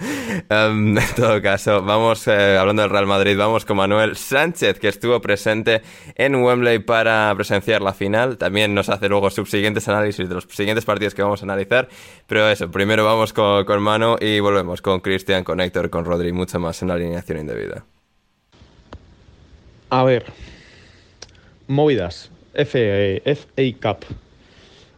Em, 0.49 0.97
en 0.97 1.15
todo 1.15 1.41
caso, 1.41 1.81
vamos, 1.83 2.27
eh, 2.27 2.57
hablando 2.57 2.81
del 2.81 2.91
Real 2.91 3.05
Madrid, 3.05 3.37
vamos 3.37 3.65
con 3.65 3.77
Manuel 3.77 4.15
Sánchez, 4.15 4.79
que 4.79 4.87
estuvo 4.87 5.21
presente 5.21 5.81
en 6.15 6.35
Wembley 6.35 6.79
para 6.79 7.33
presenciar 7.35 7.81
la 7.81 7.93
final. 7.93 8.37
También 8.37 8.73
nos 8.73 8.89
hace 8.89 9.07
luego 9.09 9.29
subsiguientes 9.29 9.87
análisis 9.87 10.27
de 10.27 10.35
los 10.35 10.47
siguientes 10.49 10.85
partidos 10.85 11.13
que 11.13 11.21
vamos 11.21 11.41
a 11.41 11.45
analizar. 11.45 11.89
Pero 12.27 12.49
eso, 12.49 12.71
primero 12.71 13.05
vamos 13.05 13.33
con, 13.33 13.65
con 13.65 13.81
Manu 13.81 14.15
y 14.19 14.39
volvemos 14.39 14.81
con 14.81 14.99
Cristian, 14.99 15.43
con 15.43 15.61
Héctor, 15.61 15.89
con 15.89 16.05
Rodri 16.05 16.31
mucho 16.31 16.59
más 16.59 16.81
en 16.81 16.87
la 16.87 16.95
alineación 16.95 17.39
indebida. 17.39 17.83
A 19.91 20.03
ver. 20.05 20.25
Movidas. 21.71 22.29
FA, 22.53 23.63
Cup. 23.81 24.05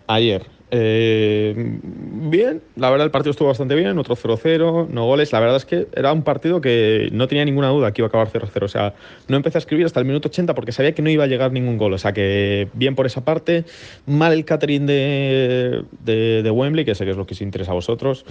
Ayer. 0.08 0.42
Eh, 0.72 1.54
bien, 1.56 2.64
la 2.76 2.90
verdad 2.90 3.06
el 3.06 3.12
partido 3.12 3.30
estuvo 3.30 3.48
bastante 3.48 3.76
bien, 3.76 3.96
otro 4.00 4.16
0-0, 4.16 4.88
no 4.90 5.06
goles. 5.06 5.32
La 5.32 5.40
verdad 5.40 5.58
es 5.58 5.66
que 5.66 5.88
era 5.96 6.12
un 6.12 6.24
partido 6.24 6.62
que 6.62 7.10
no 7.12 7.28
tenía 7.28 7.46
ninguna 7.46 7.68
duda 7.68 7.92
que 7.92 8.02
iba 8.02 8.08
a 8.08 8.10
acabar 8.10 8.28
0-0. 8.32 8.64
O 8.64 8.68
sea, 8.68 8.96
no 9.28 9.38
empecé 9.38 9.60
a 9.60 9.60
escribir 9.60 9.86
hasta 9.86 10.00
el 10.00 10.08
minuto 10.08 10.30
80 10.30 10.56
porque 10.56 10.72
sabía 10.72 10.96
que 10.96 11.04
no 11.04 11.12
iba 11.12 11.26
a 11.26 11.28
llegar 11.28 11.52
ningún 11.52 11.78
gol. 11.78 11.94
O 11.94 12.00
sea, 12.00 12.12
que 12.12 12.70
bien 12.74 12.96
por 12.96 13.06
esa 13.06 13.24
parte. 13.24 13.66
Mal 14.08 14.34
el 14.34 14.46
catering 14.46 14.88
de, 14.88 15.84
de, 16.04 16.42
de 16.42 16.52
Wembley, 16.52 16.86
que 16.86 16.96
sé 16.96 17.06
que 17.06 17.12
es 17.12 17.18
lo 17.18 17.28
que 17.28 17.36
os 17.36 17.42
interesa 17.44 17.70
a 17.70 17.76
vosotros. 17.76 18.26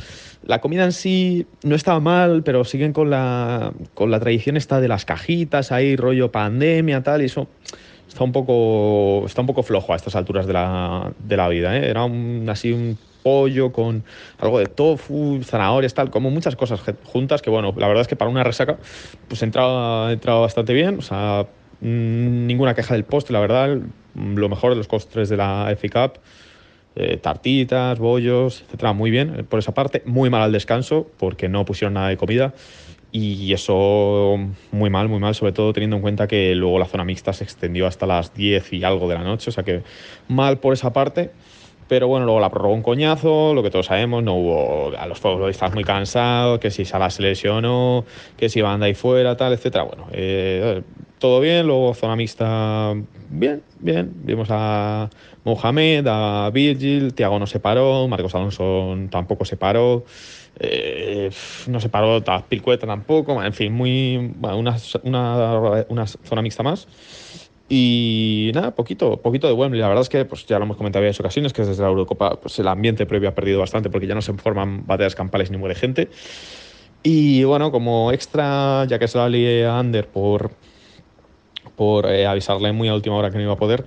La 0.45 0.61
comida 0.61 0.83
en 0.83 0.91
sí 0.91 1.47
no 1.63 1.77
estaba 1.77 2.01
mal, 2.01 2.43
pero 2.43 2.65
siguen 2.65 2.93
con 2.93 3.09
la, 3.09 3.73
con 3.95 4.11
la 4.11 4.19
tradición 4.19 4.57
esta 4.57 4.81
de 4.81 4.89
las 4.89 5.05
cajitas 5.05 5.71
ahí, 5.71 5.95
rollo 5.95 6.33
pandemia, 6.33 7.05
tal, 7.05 7.23
y 7.23 7.27
eso 7.27 7.47
está 8.13 8.25
un 8.25 8.33
poco, 8.33 9.25
está 9.27 9.41
un 9.41 9.47
poco 9.47 9.63
flojo 9.63 9.93
a 9.93 9.97
estas 9.97 10.15
alturas 10.15 10.47
de 10.47 10.53
la, 10.53 11.13
de 11.19 11.37
la 11.37 11.49
vida. 11.49 11.77
¿eh? 11.77 11.89
Era 11.89 12.05
un, 12.05 12.47
así 12.49 12.71
un 12.73 12.99
pollo 13.23 13.73
con 13.73 14.05
algo 14.39 14.59
de 14.59 14.67
tofu, 14.67 15.41
zanahorias, 15.43 15.95
tal, 15.95 16.11
como 16.11 16.31
muchas 16.31 16.55
cosas 16.57 16.81
juntas 17.05 17.41
que, 17.41 17.51
bueno, 17.51 17.73
la 17.77 17.87
verdad 17.89 18.03
es 18.03 18.09
que 18.09 18.17
para 18.17 18.31
una 18.31 18.45
resaca, 18.45 18.77
pues 19.29 19.43
entraba, 19.43 20.13
entraba 20.13 20.41
bastante 20.41 20.75
bien. 20.75 20.99
O 20.99 21.03
sea, 21.03 21.47
mm, 21.81 22.47
ninguna 22.47 22.75
queja 22.75 22.95
del 22.95 23.05
postre, 23.05 23.33
la 23.33 23.41
verdad. 23.41 23.79
Lo 24.15 24.49
mejor 24.49 24.73
de 24.73 24.77
los 24.77 24.89
postres 24.89 25.29
de 25.31 25.37
la 25.39 25.75
FA 25.77 25.89
Cup. 26.09 26.21
eh, 26.95 27.17
tartitas, 27.17 27.99
bollos, 27.99 28.63
etcétera, 28.67 28.93
muy 28.93 29.11
bien 29.11 29.35
eh, 29.39 29.45
por 29.45 29.59
esa 29.59 29.73
parte. 29.73 30.03
Muy 30.05 30.29
mal 30.29 30.43
al 30.43 30.53
descanso 30.53 31.11
porque 31.19 31.49
no 31.49 31.65
pusieron 31.65 31.95
nada 31.95 32.09
de 32.09 32.19
comida. 32.19 32.53
Y 33.15 33.53
eso 33.53 34.39
muy 34.71 34.89
mal, 34.89 35.09
muy 35.09 35.21
mal, 35.21 35.35
sobre 35.35 35.53
todo 35.53 35.75
teniendo 35.75 35.97
en 35.97 36.03
cuenta 36.03 36.27
que 36.27 36.55
luego 36.55 36.79
la 36.79 36.87
zona 36.87 37.05
mixta 37.05 37.35
se 37.35 37.45
extendió 37.45 37.87
hasta 37.87 38.07
las 38.07 38.33
10 38.33 38.73
y 38.73 38.85
algo 38.85 39.07
de 39.07 39.15
la 39.15 39.23
noche, 39.23 39.51
o 39.51 39.53
sea 39.53 39.65
que 39.65 39.83
mal 40.29 40.59
por 40.59 40.73
esa 40.73 40.95
parte. 40.95 41.31
Pero 41.89 42.09
bueno, 42.09 42.25
luego 42.25 42.41
la 42.41 42.49
prorrogó 42.49 42.73
un 42.73 42.83
coñazo, 42.83 43.53
lo 43.53 43.63
que 43.63 43.69
todos 43.69 43.85
sabemos, 43.85 44.23
no 44.23 44.35
hubo 44.37 44.97
a 44.97 45.07
los 45.07 45.21
futbolistas 45.21 45.75
muy 45.75 45.85
cansados, 45.85 46.59
que 46.59 46.71
si 46.71 46.87
Salah 46.87 47.11
se 47.11 47.21
lesionó, 47.21 48.07
que 48.39 48.49
si 48.49 48.63
Banda 48.63 48.87
ahí 48.87 48.95
fuera, 48.95 49.37
tal, 49.37 49.53
etcétera. 49.53 49.85
Bueno, 49.85 50.07
eh, 50.13 50.81
todo 51.19 51.39
bien, 51.41 51.67
luego 51.67 51.93
zona 51.93 52.17
mixta, 52.17 52.95
bien, 53.29 53.63
bien. 53.79 54.11
Vimos 54.25 54.49
a 54.51 55.11
Mohamed, 55.45 56.07
a 56.09 56.51
Virgil, 56.51 57.13
Thiago 57.13 57.39
no 57.39 57.47
se 57.47 57.61
paró, 57.61 58.09
Marcos 58.09 58.35
Alonso 58.35 58.97
tampoco 59.11 59.45
se 59.45 59.59
paró. 59.59 60.05
Eh, 60.59 61.31
no 61.67 61.81
se 61.81 61.89
paró 61.89 62.23
Pilcueta 62.49 62.87
tampoco, 62.87 63.43
en 63.43 63.53
fin, 63.53 63.73
muy 63.73 64.33
bueno, 64.37 64.59
una, 64.59 64.77
una, 65.89 66.07
zona 66.07 66.43
mixta 66.43 66.63
más. 66.63 66.87
Y 67.69 68.51
nada, 68.55 68.75
poquito, 68.75 69.17
poquito 69.17 69.47
de 69.47 69.55
Wembley. 69.55 69.81
La 69.81 69.89
verdad 69.89 70.03
es 70.03 70.09
que 70.09 70.25
pues, 70.25 70.45
ya 70.47 70.59
lo 70.59 70.65
hemos 70.65 70.77
comentado 70.77 71.01
en 71.01 71.07
varias 71.07 71.21
ocasiones, 71.21 71.53
que 71.53 71.65
desde 71.65 71.83
la 71.83 71.89
Eurocopa 71.89 72.39
pues, 72.39 72.59
el 72.59 72.69
ambiente 72.69 73.07
previo 73.07 73.31
ha 73.31 73.35
perdido 73.35 73.61
bastante 73.61 73.89
porque 73.89 74.07
ya 74.07 74.15
no 74.15 74.23
se 74.23 74.35
forman 74.35 74.87
batallas 74.87 75.15
campales 75.15 75.51
ni 75.51 75.57
muere 75.57 75.75
gente. 75.75 76.11
Y 77.03 77.45
bueno, 77.45 77.73
como 77.73 78.13
extra, 78.13 78.85
ya 78.85 78.99
que 78.99 79.09
se 79.09 79.19
la 79.19 79.29
lié 79.29 79.67
a 79.67 79.79
Ander 79.79 80.07
por, 80.07 80.53
por 81.75 82.07
eh, 82.07 82.27
avisarle 82.27 82.73
muy 82.73 82.89
a 82.89 82.95
última 82.95 83.17
hora 83.17 83.31
que 83.31 83.39
no 83.39 83.43
iba 83.43 83.55
a 83.55 83.57
poder, 83.57 83.85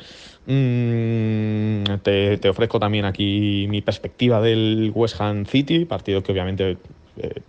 mm, 0.48 1.84
te, 2.04 2.38
te 2.38 2.50
ofrezco 2.50 2.80
también 2.80 3.06
aquí 3.06 3.68
mi 3.70 3.82
perspectiva 3.82 4.42
del 4.42 4.92
West 4.94 5.20
Ham 5.20 5.46
City, 5.46 5.86
partido 5.86 6.24
que 6.24 6.32
obviamente 6.32 6.78
eh, 7.18 7.42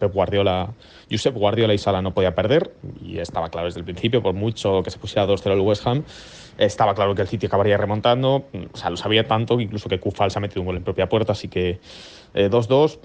Guardiola, 0.00 0.72
Josep 1.10 1.34
Guardiola 1.34 1.74
y 1.74 1.78
Sala 1.78 2.02
no 2.02 2.14
podía 2.14 2.34
perder, 2.34 2.72
y 3.04 3.18
estaba 3.18 3.48
claro 3.50 3.66
desde 3.66 3.80
el 3.80 3.84
principio, 3.84 4.22
por 4.22 4.34
mucho 4.34 4.82
que 4.82 4.90
se 4.90 4.98
pusiera 4.98 5.26
2-0 5.26 5.52
el 5.52 5.60
West 5.60 5.86
Ham. 5.86 6.04
Estaba 6.56 6.94
claro 6.94 7.14
que 7.14 7.22
el 7.22 7.28
City 7.28 7.46
acabaría 7.46 7.76
remontando, 7.76 8.46
o 8.72 8.76
sea, 8.76 8.90
lo 8.90 8.96
sabía 8.96 9.26
tanto 9.26 9.60
incluso 9.60 9.88
que 9.88 10.00
Kufal 10.00 10.30
se 10.30 10.38
ha 10.38 10.40
metido 10.40 10.62
un 10.62 10.66
gol 10.66 10.76
en 10.76 10.82
propia 10.82 11.08
puerta, 11.08 11.32
así 11.32 11.48
que 11.48 11.78
2-2. 12.34 12.94
Eh, 12.94 12.98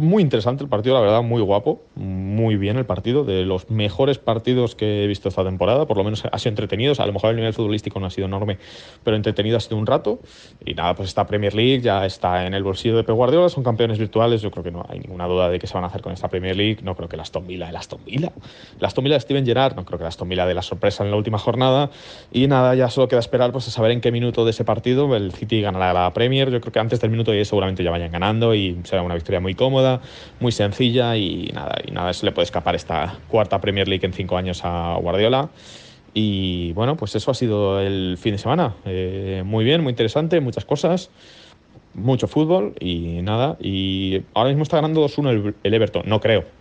muy 0.00 0.22
interesante 0.22 0.64
el 0.64 0.68
partido, 0.68 0.94
la 0.94 1.00
verdad, 1.00 1.22
muy 1.22 1.42
guapo, 1.42 1.82
muy 1.94 2.56
bien 2.56 2.76
el 2.76 2.86
partido, 2.86 3.24
de 3.24 3.44
los 3.44 3.70
mejores 3.70 4.18
partidos 4.18 4.74
que 4.74 5.04
he 5.04 5.06
visto 5.06 5.28
esta 5.28 5.44
temporada, 5.44 5.86
por 5.86 5.96
lo 5.96 6.04
menos 6.04 6.24
ha 6.30 6.38
sido 6.38 6.50
entretenido, 6.50 6.94
a 6.98 7.06
lo 7.06 7.12
mejor 7.12 7.30
el 7.30 7.36
nivel 7.36 7.52
futbolístico 7.52 8.00
no 8.00 8.06
ha 8.06 8.10
sido 8.10 8.26
enorme, 8.26 8.58
pero 9.04 9.16
entretenido 9.16 9.56
ha 9.56 9.60
sido 9.60 9.76
un 9.76 9.86
rato. 9.86 10.20
Y 10.64 10.74
nada, 10.74 10.94
pues 10.94 11.08
esta 11.08 11.26
Premier 11.26 11.54
League 11.54 11.80
ya 11.80 12.04
está 12.06 12.46
en 12.46 12.54
el 12.54 12.62
bolsillo 12.62 12.96
de 12.96 13.04
Pep 13.04 13.14
Guardiola, 13.14 13.48
son 13.48 13.62
campeones 13.62 13.98
virtuales, 13.98 14.42
yo 14.42 14.50
creo 14.50 14.64
que 14.64 14.70
no 14.70 14.84
hay 14.88 15.00
ninguna 15.00 15.26
duda 15.26 15.48
de 15.48 15.58
qué 15.58 15.66
se 15.66 15.74
van 15.74 15.84
a 15.84 15.88
hacer 15.88 16.02
con 16.02 16.12
esta 16.12 16.28
Premier 16.28 16.56
League, 16.56 16.78
no 16.82 16.94
creo 16.94 17.08
que 17.08 17.16
el 17.16 17.20
Aston 17.20 17.46
Villa, 17.46 17.68
el 17.68 17.76
Aston 17.76 18.00
Villa, 18.04 18.32
el 18.78 18.84
Aston 18.84 19.04
Villa 19.04 19.14
de 19.16 19.20
Steven 19.20 19.44
Gerrard, 19.44 19.76
no 19.76 19.84
creo 19.84 19.98
que 19.98 20.04
el 20.04 20.08
Aston 20.08 20.28
Villa 20.28 20.46
de 20.46 20.54
la 20.54 20.62
sorpresa 20.62 21.04
en 21.04 21.10
la 21.10 21.16
última 21.16 21.38
jornada, 21.38 21.90
y 22.32 22.46
nada, 22.46 22.74
ya 22.74 22.88
solo 22.88 23.08
queda 23.08 23.20
esperar 23.20 23.52
pues 23.52 23.68
a 23.68 23.70
saber 23.70 23.90
en 23.90 24.00
qué 24.00 24.12
minuto 24.12 24.44
de 24.44 24.50
ese 24.50 24.64
partido 24.64 25.14
el 25.16 25.32
City 25.32 25.60
ganará 25.60 25.92
la 25.92 26.12
Premier, 26.12 26.50
yo 26.50 26.60
creo 26.60 26.72
que 26.72 26.78
antes 26.78 27.00
del 27.00 27.10
minuto 27.10 27.32
10 27.32 27.48
seguramente 27.48 27.82
ya 27.82 27.90
vayan 27.90 28.12
ganando 28.12 28.54
y 28.54 28.78
será 28.84 29.02
una 29.02 29.14
victoria 29.14 29.40
muy 29.40 29.54
cómoda, 29.54 29.89
muy 30.38 30.52
sencilla 30.52 31.16
y 31.16 31.50
nada, 31.54 31.76
y 31.86 31.90
nada, 31.90 32.12
se 32.12 32.26
le 32.26 32.32
puede 32.32 32.44
escapar 32.44 32.74
esta 32.74 33.18
cuarta 33.28 33.60
Premier 33.60 33.88
League 33.88 34.04
en 34.06 34.12
cinco 34.12 34.36
años 34.36 34.60
a 34.64 34.96
Guardiola. 35.00 35.48
Y 36.12 36.72
bueno, 36.72 36.96
pues 36.96 37.14
eso 37.14 37.30
ha 37.30 37.34
sido 37.34 37.80
el 37.80 38.18
fin 38.18 38.32
de 38.32 38.38
semana. 38.38 38.74
Eh, 38.84 39.42
muy 39.44 39.64
bien, 39.64 39.82
muy 39.82 39.90
interesante, 39.90 40.40
muchas 40.40 40.64
cosas, 40.64 41.10
mucho 41.94 42.28
fútbol 42.28 42.74
y 42.80 43.22
nada. 43.22 43.56
Y 43.60 44.22
ahora 44.34 44.50
mismo 44.50 44.64
está 44.64 44.76
ganando 44.76 45.04
2-1 45.06 45.54
el 45.62 45.74
Everton, 45.74 46.02
no 46.06 46.20
creo 46.20 46.59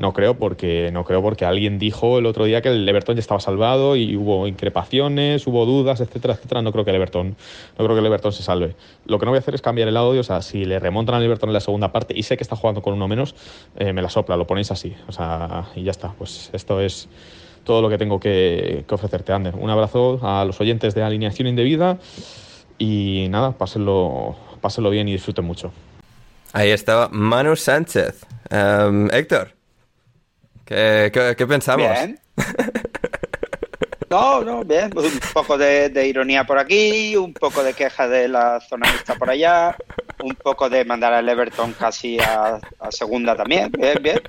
no 0.00 0.14
creo 0.14 0.38
porque 0.38 0.90
no 0.92 1.04
creo 1.04 1.20
porque 1.20 1.44
alguien 1.44 1.78
dijo 1.78 2.18
el 2.18 2.24
otro 2.24 2.46
día 2.46 2.62
que 2.62 2.70
el 2.70 2.88
Everton 2.88 3.16
ya 3.16 3.20
estaba 3.20 3.38
salvado 3.38 3.96
y 3.96 4.16
hubo 4.16 4.46
increpaciones, 4.46 5.46
hubo 5.46 5.66
dudas, 5.66 6.00
etcétera, 6.00 6.32
etcétera. 6.32 6.62
No 6.62 6.72
creo 6.72 6.86
que 6.86 6.90
el 6.90 6.96
Everton, 6.96 7.36
no 7.78 7.84
creo 7.84 7.90
que 7.90 8.00
el 8.00 8.06
Everton 8.06 8.32
se 8.32 8.42
salve. 8.42 8.74
Lo 9.04 9.18
que 9.18 9.26
no 9.26 9.32
voy 9.32 9.36
a 9.36 9.40
hacer 9.40 9.54
es 9.54 9.60
cambiar 9.60 9.88
el 9.88 9.98
audio, 9.98 10.22
o 10.22 10.24
sea, 10.24 10.40
si 10.40 10.64
le 10.64 10.78
remontan 10.78 11.16
al 11.16 11.22
Everton 11.22 11.50
en 11.50 11.52
la 11.52 11.60
segunda 11.60 11.92
parte 11.92 12.14
y 12.16 12.22
sé 12.22 12.38
que 12.38 12.42
está 12.42 12.56
jugando 12.56 12.80
con 12.80 12.94
uno 12.94 13.08
menos, 13.08 13.34
eh, 13.76 13.92
me 13.92 14.00
la 14.00 14.08
sopla, 14.08 14.38
lo 14.38 14.46
ponéis 14.46 14.70
así, 14.70 14.94
o 15.06 15.12
sea, 15.12 15.66
y 15.76 15.82
ya 15.82 15.90
está. 15.90 16.14
Pues 16.16 16.48
esto 16.54 16.80
es 16.80 17.06
todo 17.64 17.82
lo 17.82 17.90
que 17.90 17.98
tengo 17.98 18.18
que, 18.18 18.86
ofrecerte, 18.88 19.34
Ander. 19.34 19.54
Un 19.54 19.68
abrazo 19.68 20.18
a 20.22 20.46
los 20.46 20.58
oyentes 20.62 20.94
de 20.94 21.02
Alineación 21.02 21.46
Indebida 21.46 21.98
y 22.78 23.26
nada, 23.28 23.52
pásenlo, 23.52 24.34
pásenlo 24.62 24.88
bien 24.88 25.08
y 25.08 25.12
disfruten 25.12 25.44
mucho. 25.44 25.72
Ahí 26.54 26.70
estaba 26.70 27.10
Manu 27.12 27.54
Sánchez. 27.54 28.24
Em, 28.48 29.10
Héctor. 29.12 29.59
¿Qué, 30.70 31.46
pensamos? 31.48 31.88
Bien. 31.88 32.18
No, 34.08 34.42
no, 34.42 34.64
bien. 34.64 34.90
Un 34.96 35.20
poco 35.32 35.56
de, 35.56 36.06
ironía 36.06 36.42
por 36.42 36.58
aquí, 36.58 37.16
un 37.16 37.32
poco 37.32 37.62
de 37.62 37.74
queja 37.74 38.08
de 38.08 38.26
la 38.26 38.60
zona 38.60 38.90
mixta 38.90 39.14
por 39.14 39.30
allá, 39.30 39.76
un 40.22 40.34
poco 40.34 40.68
de 40.68 40.84
mandar 40.84 41.12
al 41.12 41.28
Everton 41.28 41.72
casi 41.74 42.18
a, 42.18 42.58
segunda 42.90 43.36
también. 43.36 43.70
Bien, 43.70 43.98
bien. 44.02 44.20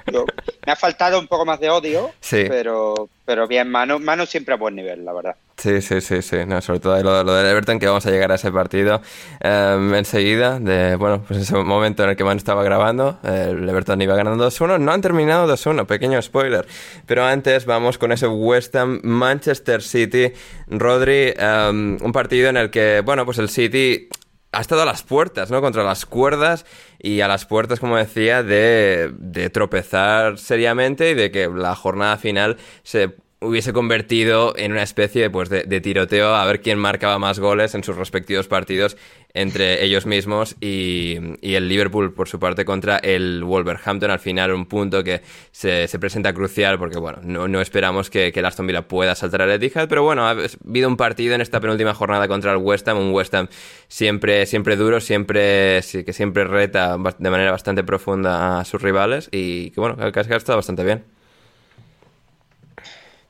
me 0.65 0.71
ha 0.71 0.75
faltado 0.75 1.19
un 1.19 1.27
poco 1.27 1.45
más 1.45 1.60
de 1.60 1.71
odio, 1.71 2.12
sí. 2.19 2.45
pero, 2.47 3.10
pero 3.25 3.47
bien, 3.47 3.69
Manu, 3.69 3.97
Manu 3.99 4.27
siempre 4.27 4.54
a 4.54 4.58
buen 4.58 4.75
nivel, 4.75 5.04
la 5.04 5.13
verdad. 5.13 5.36
Sí, 5.62 5.80
sí, 5.84 6.02
sí, 6.02 6.24
sí. 6.24 6.38
No, 6.47 6.60
sobre 6.60 6.80
todo 6.80 7.04
lo, 7.04 7.24
lo 7.24 7.36
del 7.36 7.45
Everton, 7.45 7.78
que 7.78 7.86
vamos 7.86 8.04
a 8.08 8.10
llegar 8.10 8.32
a 8.32 8.36
ese 8.36 8.52
partido 8.52 9.00
em, 9.39 9.93
enseguida. 9.93 10.60
De, 10.60 10.95
bueno, 10.95 11.24
pues 11.28 11.41
ese 11.41 11.56
momento 11.56 12.04
en 12.04 12.10
el 12.10 12.15
que 12.15 12.24
Man 12.24 12.38
estaba 12.38 12.63
grabando, 12.63 13.19
Everton 13.24 14.02
iba 14.02 14.15
ganando 14.15 14.47
2-1. 14.50 14.80
No 14.80 14.91
han 14.91 15.02
terminado 15.02 15.47
2-1, 15.47 15.86
pequeño 15.86 16.19
spoiler. 16.19 16.65
Pero 17.06 17.26
antes 17.26 17.67
vamos 17.67 18.00
con 18.00 18.12
ese 18.12 18.26
West 18.26 18.76
Ham 18.76 19.02
Manchester 19.04 19.84
City. 19.84 20.34
Rodri, 20.65 21.36
em, 21.38 22.00
un 22.02 22.12
partido 22.12 22.50
en 22.50 22.58
el 22.58 22.71
que, 22.71 23.02
bueno, 23.06 23.24
pues 23.26 23.38
el 23.38 23.50
City 23.50 24.10
ha 24.52 24.62
estado 24.62 24.82
a 24.82 24.86
las 24.86 25.04
puertas, 25.04 25.52
¿no? 25.52 25.62
Contra 25.62 25.84
las 25.84 26.08
cuerdas 26.08 26.65
y 26.97 27.21
a 27.21 27.28
las 27.28 27.45
puertas, 27.45 27.80
como 27.80 27.97
decía, 27.97 28.41
de, 28.41 29.12
de 29.13 29.52
tropezar 29.52 30.39
seriamente 30.39 31.12
y 31.12 31.13
de 31.13 31.30
que 31.30 31.47
la 31.47 31.76
jornada 31.76 32.17
final 32.17 32.58
se 32.82 33.15
hubiese 33.41 33.73
convertido 33.73 34.54
en 34.56 34.71
una 34.71 34.84
especie 34.84 35.32
pues, 35.32 35.49
de, 35.49 35.82
tiroteo 35.82 36.36
a 36.36 36.45
ver 36.45 36.62
quién 36.62 36.77
marcaba 36.77 37.17
más 37.17 37.39
goles 37.39 37.73
en 37.73 37.84
sus 37.84 37.95
respectivos 37.95 38.47
partidos 38.47 38.97
entre 39.34 39.84
ellos 39.84 40.06
mismos 40.06 40.56
y, 40.62 41.15
el 41.41 41.67
Liverpool 41.67 42.13
por 42.13 42.27
su 42.27 42.39
parte 42.39 42.65
contra 42.65 42.97
el 42.97 43.43
Wolverhampton. 43.43 44.12
Al 44.12 44.19
final 44.19 44.54
un 44.54 44.67
punto 44.67 45.04
que 45.04 45.21
se, 45.51 45.88
presenta 45.99 46.34
crucial 46.34 46.77
porque 46.77 46.99
bueno 46.99 47.47
no, 47.47 47.62
esperamos 47.62 48.12
que, 48.12 48.32
que, 48.32 48.41
el 48.41 48.45
Aston 48.45 48.67
Villa 48.67 48.88
pueda 48.88 49.15
saltar 49.15 49.41
al 49.41 49.51
Etihad 49.51 49.88
pero 49.88 50.04
bueno 50.04 50.27
ha 50.27 50.32
habido 50.32 50.88
un 50.88 50.97
partido 50.97 51.34
en 51.34 51.41
esta 51.41 51.60
penúltima 51.60 51.93
jornada 51.95 52.27
contra 52.27 52.51
el 52.51 52.58
West 52.58 52.88
Ham 52.88 52.99
un 52.99 53.12
West 53.12 53.34
Ham 53.34 53.47
siempre, 53.88 54.45
siempre 54.45 54.75
duro 54.75 54.99
siempre 54.99 55.82
que 55.82 56.13
siempre 56.13 56.43
reta 56.43 56.97
de 57.17 57.30
manera 57.30 57.51
bastante 57.51 57.84
profunda 57.84 58.60
a 58.60 58.65
sus 58.65 58.82
rivales 58.82 59.30
y 59.32 59.71
que 59.71 59.82
bueno 59.82 59.95
que 60.12 60.19
ha 60.19 60.38
estado 60.38 60.58
bastante 60.58 60.84
bien 60.84 61.21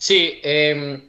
Sí, 0.02 0.40
em, 0.42 1.00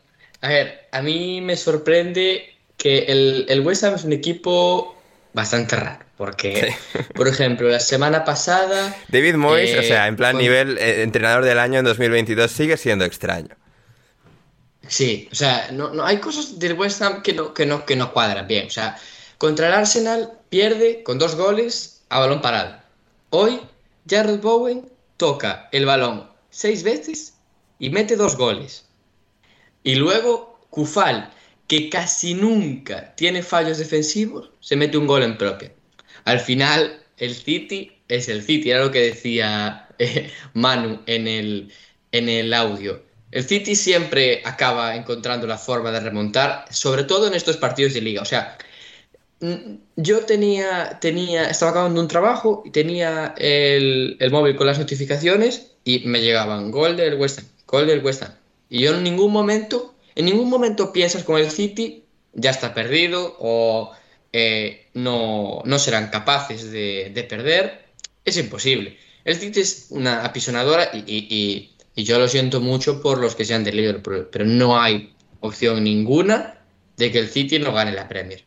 a 0.42 0.48
ver, 0.48 0.87
a 0.92 1.00
mí 1.00 1.40
me 1.40 1.57
sorprende 1.57 2.55
que 2.76 3.05
el, 3.05 3.46
el 3.48 3.61
West 3.62 3.85
Ham 3.85 3.94
es 3.94 4.05
un 4.05 4.12
equipo 4.12 4.94
bastante 5.33 5.76
raro. 5.76 6.05
Porque, 6.18 6.74
por 7.14 7.26
ejemplo, 7.26 7.70
la 7.70 7.81
semana 7.81 8.22
pasada. 8.26 8.94
David 9.09 9.37
Moyes, 9.37 9.78
o 9.78 9.83
sea, 9.83 10.09
en 10.09 10.16
plan 10.16 10.37
nivel 10.37 10.76
eh, 10.76 11.02
entrenador 11.02 11.42
del 11.42 11.59
año 11.59 11.78
en 11.78 11.87
2022, 11.87 12.50
sigue 12.50 12.76
siendo 12.76 13.07
extraño. 13.07 13.57
Sí, 14.87 15.26
o 15.33 15.35
sea, 15.35 15.70
no, 15.72 15.94
no, 15.94 16.05
hay 16.05 16.18
cosas 16.18 16.59
del 16.59 16.74
West 16.74 17.00
Ham 17.00 17.22
que 17.22 17.33
no, 17.33 17.55
que, 17.55 17.64
no, 17.64 17.87
que 17.87 17.96
no 17.96 18.12
cuadran 18.12 18.46
bien. 18.46 18.66
O 18.66 18.70
sea, 18.70 18.98
contra 19.38 19.68
el 19.68 19.72
Arsenal 19.72 20.33
pierde 20.50 21.02
con 21.02 21.18
dos 21.18 21.35
goles 21.35 22.02
a 22.11 22.18
balón 22.18 22.42
parado. 22.42 22.76
Hoy, 23.31 23.59
Jared 24.07 24.40
Bowen 24.40 24.87
toca 25.16 25.70
el 25.72 25.87
balón 25.87 26.28
seis 26.50 26.83
veces 26.83 27.33
y 27.83 27.90
mete 27.90 28.14
dos 28.14 28.37
goles. 28.37 28.87
Y 29.83 29.97
luego 29.97 30.61
Kufal, 30.71 31.33
que 31.66 31.90
casi 31.90 32.33
nunca 32.33 33.12
tiene 33.16 33.42
fallos 33.42 33.79
defensivos, 33.79 34.51
se 34.61 34.77
mete 34.77 34.97
un 34.97 35.09
gol 35.09 35.25
en 35.25 35.37
propia. 35.37 35.73
Al 36.25 36.38
final, 36.38 37.03
el 37.16 37.35
City 37.35 37.90
es 38.07 38.29
el 38.29 38.45
City, 38.45 38.71
era 38.71 38.85
lo 38.85 38.92
que 38.92 39.01
decía 39.01 39.88
eh, 39.99 40.31
Manu 40.55 41.01
en 41.07 41.27
el, 41.27 41.73
en 42.12 42.29
el 42.29 42.55
audio. 42.55 43.03
El 43.33 43.42
City 43.42 43.75
siempre 43.75 44.42
acaba 44.45 44.95
encontrando 44.95 45.49
la 45.49 45.59
forma 45.59 45.90
de 45.90 45.99
remontar, 45.99 46.66
sobre 46.71 47.03
todo 47.03 47.27
en 47.27 47.35
estos 47.35 47.57
partidos 47.57 47.95
de 47.95 48.01
liga. 48.01 48.23
O 48.23 48.27
sea, 48.27 48.59
yo 49.97 50.21
tenía, 50.21 51.01
tenía, 51.01 51.51
estaba 51.51 51.73
acabando 51.73 52.01
un 52.01 52.07
trabajo 52.07 52.62
y 52.64 52.71
tenía 52.71 53.35
el, 53.38 54.16
el 54.21 54.31
móvil 54.31 54.55
con 54.55 54.68
las 54.68 54.79
notificaciones 54.79 55.73
y 55.83 56.07
me 56.07 56.21
llegaban 56.21 56.71
gol 56.71 56.97
del 56.97 57.14
West 57.14 57.40
Ham, 57.40 57.47
Y 58.68 58.80
yo 58.80 58.94
en 58.94 59.02
ningún 59.02 59.32
momento, 59.32 59.94
en 60.14 60.26
ningún 60.26 60.50
momento 60.50 60.92
piensas 60.92 61.24
con 61.24 61.40
el 61.40 61.50
City, 61.50 62.04
ya 62.35 62.50
está 62.50 62.74
perdido 62.74 63.37
o 63.38 63.92
eh, 64.32 64.88
no, 64.94 65.62
no, 65.64 65.78
serán 65.78 66.11
capaces 66.11 66.70
de, 66.70 67.26
perder. 67.28 67.87
Es 68.24 68.37
imposible. 68.37 68.98
El 69.24 69.37
City 69.37 69.61
es 69.61 69.87
una 69.90 70.24
apisonadora 70.24 70.90
y, 70.94 71.70
yo 71.96 72.18
lo 72.18 72.28
siento 72.28 72.61
mucho 72.61 73.02
por 73.02 73.18
los 73.18 73.35
que 73.35 73.44
sean 73.44 73.64
de 73.64 73.72
Liverpool, 73.72 74.28
pero 74.32 74.44
no 74.44 74.80
hay 74.80 75.14
opción 75.40 75.85
ninguna 75.85 76.58
de 76.96 77.11
que 77.11 77.18
el 77.18 77.28
City 77.28 77.58
no 77.58 77.72
gane 77.72 77.92
la 77.92 78.08
Premier. 78.08 78.44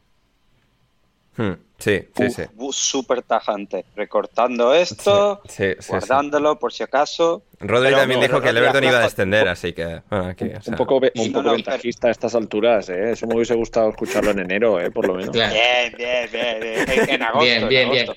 Hmm. 1.37 1.53
Sí, 1.77 2.07
sí, 2.15 2.29
sí. 2.29 2.43
Súper 2.71 3.21
tajante, 3.21 3.85
recortando 3.95 4.73
esto, 4.73 5.41
guardándolo 5.89 6.57
por 6.57 6.71
si 6.71 6.83
acaso. 6.83 7.43
Rodri 7.59 7.93
también 7.93 8.21
dijo 8.21 8.41
que 8.41 8.49
el 8.49 8.57
Everton 8.57 8.83
iba 8.83 8.99
a 8.99 9.01
descender, 9.01 9.47
así 9.47 9.73
que. 9.73 10.01
Un 10.09 10.75
poco, 10.77 11.01
un 11.15 11.31
poco 11.33 11.51
ventajista 11.51 12.07
a 12.07 12.11
estas 12.11 12.33
alturas, 12.35 12.89
¿eh? 12.89 13.11
Eso 13.11 13.27
me 13.27 13.35
hubiese 13.35 13.55
gustado 13.55 13.89
escucharlo 13.89 14.31
en 14.31 14.39
enero, 14.39 14.79
¿eh? 14.79 14.89
Por 14.91 15.07
lo 15.07 15.15
menos. 15.15 15.31
Bien, 15.31 15.93
bien, 15.97 16.29
bien, 16.31 17.09
En, 17.09 17.23
agosto. 17.23 17.45
Bien, 17.45 17.67
bien, 17.67 17.91
bien. 17.91 18.07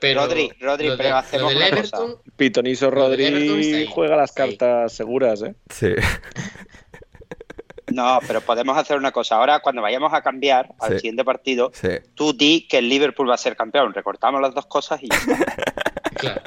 pero, 0.00 0.20
Rodri, 0.20 0.50
Rodri, 0.60 0.90
pero 0.96 1.16
hacemos 1.16 1.54
una 1.54 1.68
Everton, 1.68 2.16
Pitoniso 2.36 2.90
Rodri 2.90 3.86
juega 3.92 4.16
las 4.16 4.32
cartas 4.32 4.92
seguras, 4.92 5.42
¿eh? 5.42 5.54
Sí. 5.68 5.88
No, 7.92 8.18
pero 8.26 8.40
podemos 8.40 8.76
hacer 8.78 8.96
una 8.96 9.12
cosa. 9.12 9.36
Ahora, 9.36 9.60
cuando 9.60 9.82
vayamos 9.82 10.12
a 10.14 10.22
cambiar 10.22 10.70
al 10.80 10.96
siguiente 10.96 11.24
partido, 11.24 11.70
tú 12.14 12.32
di 12.32 12.66
que 12.66 12.78
el 12.78 12.88
Liverpool 12.88 13.28
va 13.28 13.34
a 13.34 13.38
ser 13.38 13.56
campeón. 13.56 13.92
Recortamos 13.92 14.40
las 14.40 14.54
dos 14.54 14.66
cosas 14.66 15.02
y 15.02 15.08
claro. 16.16 16.42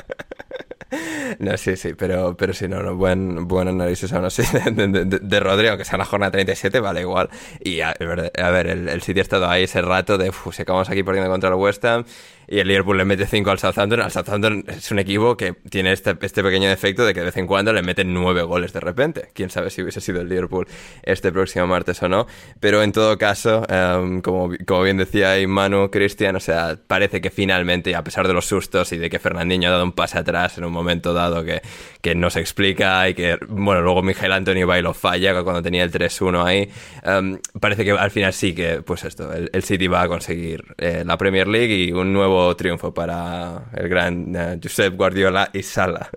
No, 1.40 1.58
sí, 1.58 1.76
sí, 1.76 1.94
pero, 1.94 2.36
pero 2.38 2.54
sí, 2.54 2.68
no, 2.68 2.82
no 2.82 2.96
buen, 2.96 3.48
buen 3.48 3.68
análisis 3.68 4.12
aún 4.14 4.26
así 4.26 4.44
de, 4.72 4.88
de, 4.88 5.20
de, 5.20 5.40
Rodrigo, 5.40 5.78
que 5.78 5.86
sea 5.86 5.98
la 5.98 6.06
jornada 6.06 6.32
37, 6.32 6.80
vale 6.80 7.02
igual. 7.02 7.30
Y 7.60 7.82
a, 7.82 7.92
a 7.92 8.50
ver, 8.50 8.68
el, 8.68 8.90
el 8.90 9.02
City 9.02 9.20
ha 9.20 9.24
estado 9.24 9.48
ahí 9.50 9.64
ese 9.64 9.82
rato 9.82 10.18
de, 10.18 10.30
uf, 10.30 10.54
si 10.54 10.62
acabamos 10.62 10.90
aquí 10.90 11.04
perdiendo 11.04 11.30
contra 11.32 11.50
el 11.50 11.56
West 11.56 11.84
Ham 11.86 12.06
y 12.48 12.60
el 12.60 12.68
Liverpool 12.68 12.98
le 12.98 13.06
mete 13.06 13.28
5 13.28 13.52
al 13.52 13.60
Southampton. 13.60 14.02
Al 14.02 14.12
Southampton 14.12 14.64
es 14.68 14.90
un 14.92 15.00
equipo 15.00 15.36
que 15.36 15.54
tiene 15.70 15.92
este, 15.92 16.16
este 16.22 16.42
pequeño 16.42 16.70
defecto 16.70 17.06
de 17.06 17.14
que 17.14 17.20
de 17.20 17.26
vez 17.26 17.38
en 17.38 17.46
cuando 17.46 17.74
le 17.74 17.82
meten 17.82 18.14
9 18.14 18.44
goles 18.44 18.72
de 18.72 18.80
repente. 18.80 19.30
Quién 19.34 19.50
sabe 19.50 19.70
si 19.70 19.82
hubiese 19.82 20.00
sido 20.00 20.22
el 20.22 20.30
Liverpool 20.30 20.66
este 21.04 21.32
próximo 21.34 21.68
martes 21.68 22.02
o 22.02 22.08
no. 22.08 22.26
Pero 22.62 22.82
en 22.84 22.94
todo 22.94 23.18
caso, 23.18 23.64
um, 23.70 24.22
como, 24.22 24.52
como 24.66 24.82
bien 24.84 24.96
decía 24.96 25.32
ahí 25.32 25.46
Manu, 25.46 25.92
Cristian, 25.92 26.38
o 26.38 26.40
sea, 26.40 26.80
parece 26.88 27.20
que 27.20 27.32
finalmente, 27.32 27.94
a 27.96 28.04
pesar 28.04 28.28
de 28.28 28.34
los 28.34 28.46
sustos 28.46 28.94
y 28.94 28.98
de 28.98 29.10
que 29.10 29.20
Fernandinho 29.20 29.68
ha 29.68 29.72
dado 29.74 29.84
un 29.84 29.92
pase 29.92 30.18
atrás 30.18 30.58
en 30.58 30.64
un 30.64 30.72
momento 30.72 31.14
dado 31.18 31.44
que, 31.44 31.62
que 32.02 32.16
no 32.16 32.30
se 32.30 32.40
explica 32.40 33.10
y 33.10 33.14
que, 33.14 33.38
bueno, 33.50 33.82
luego 33.82 34.02
Miguel 34.02 34.32
Antonio 34.32 34.66
Bailo 34.66 34.94
falla 34.94 35.44
cuando 35.44 35.62
tenía 35.62 35.84
el 35.84 35.92
3-1 35.92 36.46
ahí, 36.46 36.70
um, 37.06 37.38
parece 37.60 37.84
que 37.84 37.92
al 37.92 38.12
final 38.12 38.34
sí 38.34 38.56
que, 38.56 38.82
pues 38.82 39.04
esto, 39.04 39.34
el, 39.34 39.50
el 39.52 39.64
City 39.64 39.88
va 39.88 40.04
a 40.04 40.08
conseguir 40.08 40.64
eh, 40.78 41.04
la 41.06 41.18
Premier 41.18 41.48
League 41.48 41.74
y 41.74 41.92
un 41.92 42.14
nuevo 42.14 42.56
triunfo 42.56 42.94
para 42.94 43.66
el 43.76 43.90
gran 43.90 44.36
uh, 44.36 44.60
Josep 44.62 44.96
Guardiola 44.96 45.50
y 45.54 45.64
Sala. 45.64 46.10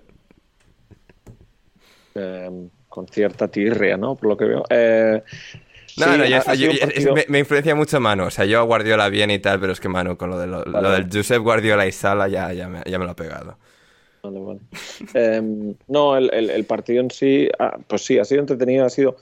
Eh, 2.15 2.49
con 2.89 3.07
cierta 3.07 3.47
tirria, 3.47 3.97
¿no? 3.97 4.15
Por 4.15 4.29
lo 4.29 4.37
que 4.37 4.45
veo. 4.45 4.63
Eh, 4.69 5.23
no, 5.97 6.05
sí, 6.05 6.17
no, 6.17 6.25
yo, 6.25 6.37
yo, 6.37 6.43
partido... 6.43 7.15
me, 7.15 7.25
me, 7.27 7.39
influencia 7.39 7.73
mucho 7.73 7.99
Manu. 7.99 8.25
O 8.25 8.31
sea, 8.31 8.45
yo 8.45 8.59
a 8.59 8.63
Guardiola 8.63 9.09
bien 9.09 9.31
y 9.31 9.39
tal, 9.39 9.59
pero 9.59 9.73
es 9.73 9.79
que 9.79 9.89
Manu, 9.89 10.17
con 10.17 10.29
lo, 10.29 10.37
de 10.37 10.47
lo, 10.47 10.63
vale. 10.65 10.81
lo 10.81 10.91
del 10.91 11.07
Josep 11.11 11.41
Guardiola 11.41 11.87
y 11.87 11.91
Sala, 11.91 12.27
ya, 12.27 12.51
ya, 12.53 12.67
me, 12.67 12.81
ya 12.85 12.99
me 12.99 13.05
lo 13.05 13.11
ha 13.11 13.15
pegado. 13.15 13.57
Eh, 15.13 15.41
no, 15.87 16.17
el, 16.17 16.65
partido 16.65 17.01
en 17.01 17.11
sí, 17.11 17.49
ah, 17.59 17.77
pues 17.87 18.03
sí, 18.05 18.19
ha 18.19 18.25
sido 18.25 18.41
entretenido, 18.41 18.85
ha 18.85 18.89
sido 18.89 19.17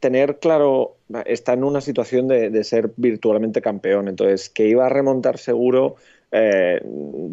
tener 0.00 0.38
claro, 0.38 0.96
está 1.24 1.54
en 1.54 1.64
una 1.64 1.80
situación 1.80 2.28
de, 2.28 2.50
de, 2.50 2.64
ser 2.64 2.92
virtualmente 2.96 3.60
campeón, 3.60 4.08
entonces 4.08 4.48
que 4.48 4.68
iba 4.68 4.86
a 4.86 4.88
remontar 4.88 5.38
seguro, 5.38 5.96
eh, 6.30 6.80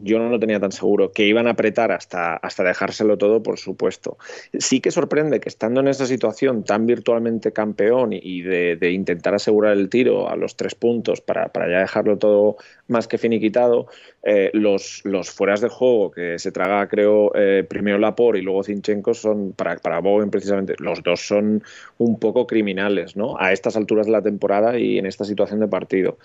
yo 0.04 0.20
no 0.20 0.30
lo 0.30 0.40
tenía 0.40 0.60
tan 0.60 0.72
seguro, 0.72 1.12
que 1.12 1.26
iban 1.26 1.48
a 1.48 1.52
apretar 1.52 1.92
hasta, 1.92 2.36
hasta 2.36 2.64
dejárselo 2.64 3.18
todo, 3.18 3.44
por 3.44 3.58
supuesto. 3.60 4.18
Sí 4.58 4.80
que 4.80 4.92
sorprende 4.92 5.40
que 5.40 5.50
estando 5.50 5.82
en 5.82 5.88
esa 5.88 6.06
situación 6.06 6.64
tan 6.64 6.86
virtualmente 6.86 7.52
campeón 7.52 8.12
y 8.14 8.42
de, 8.42 8.76
de 8.76 8.92
intentar 8.92 9.34
asegurar 9.34 9.74
el 9.74 9.90
tiro 9.90 10.30
a 10.30 10.36
los 10.36 10.56
tres 10.56 10.76
puntos 10.76 11.22
para, 11.22 11.50
para 11.50 11.70
ya 11.70 11.80
dejarlo 11.80 12.18
todo 12.18 12.58
más 12.88 13.08
que 13.08 13.18
finiquitado, 13.18 13.88
eh, 14.24 14.52
los, 14.54 15.02
los 15.04 15.30
fueras 15.30 15.62
de 15.62 15.70
juego 15.70 16.12
que 16.12 16.40
se 16.40 16.52
traga, 16.52 16.88
creo, 16.88 17.32
eh, 17.36 17.66
primero 17.68 17.98
Lapor 17.98 18.38
y 18.38 18.42
luego 18.42 18.64
Zinchenko 18.64 19.14
son, 19.14 19.54
para, 19.54 19.78
para 19.78 20.00
Bowen 20.00 20.30
precisamente, 20.30 20.76
los 20.80 21.04
dos 21.04 21.28
son 21.28 21.64
un 21.98 22.20
poco 22.20 22.48
criminales, 22.48 23.16
¿no? 23.16 23.38
A 23.40 23.52
estas 23.52 23.76
alturas 23.76 24.06
de 24.06 24.12
la 24.12 24.22
temporada 24.22 24.78
y 24.78 24.98
en 24.98 25.06
esta 25.06 25.26
situación 25.26 25.60
de 25.60 25.68
partido. 25.68 26.18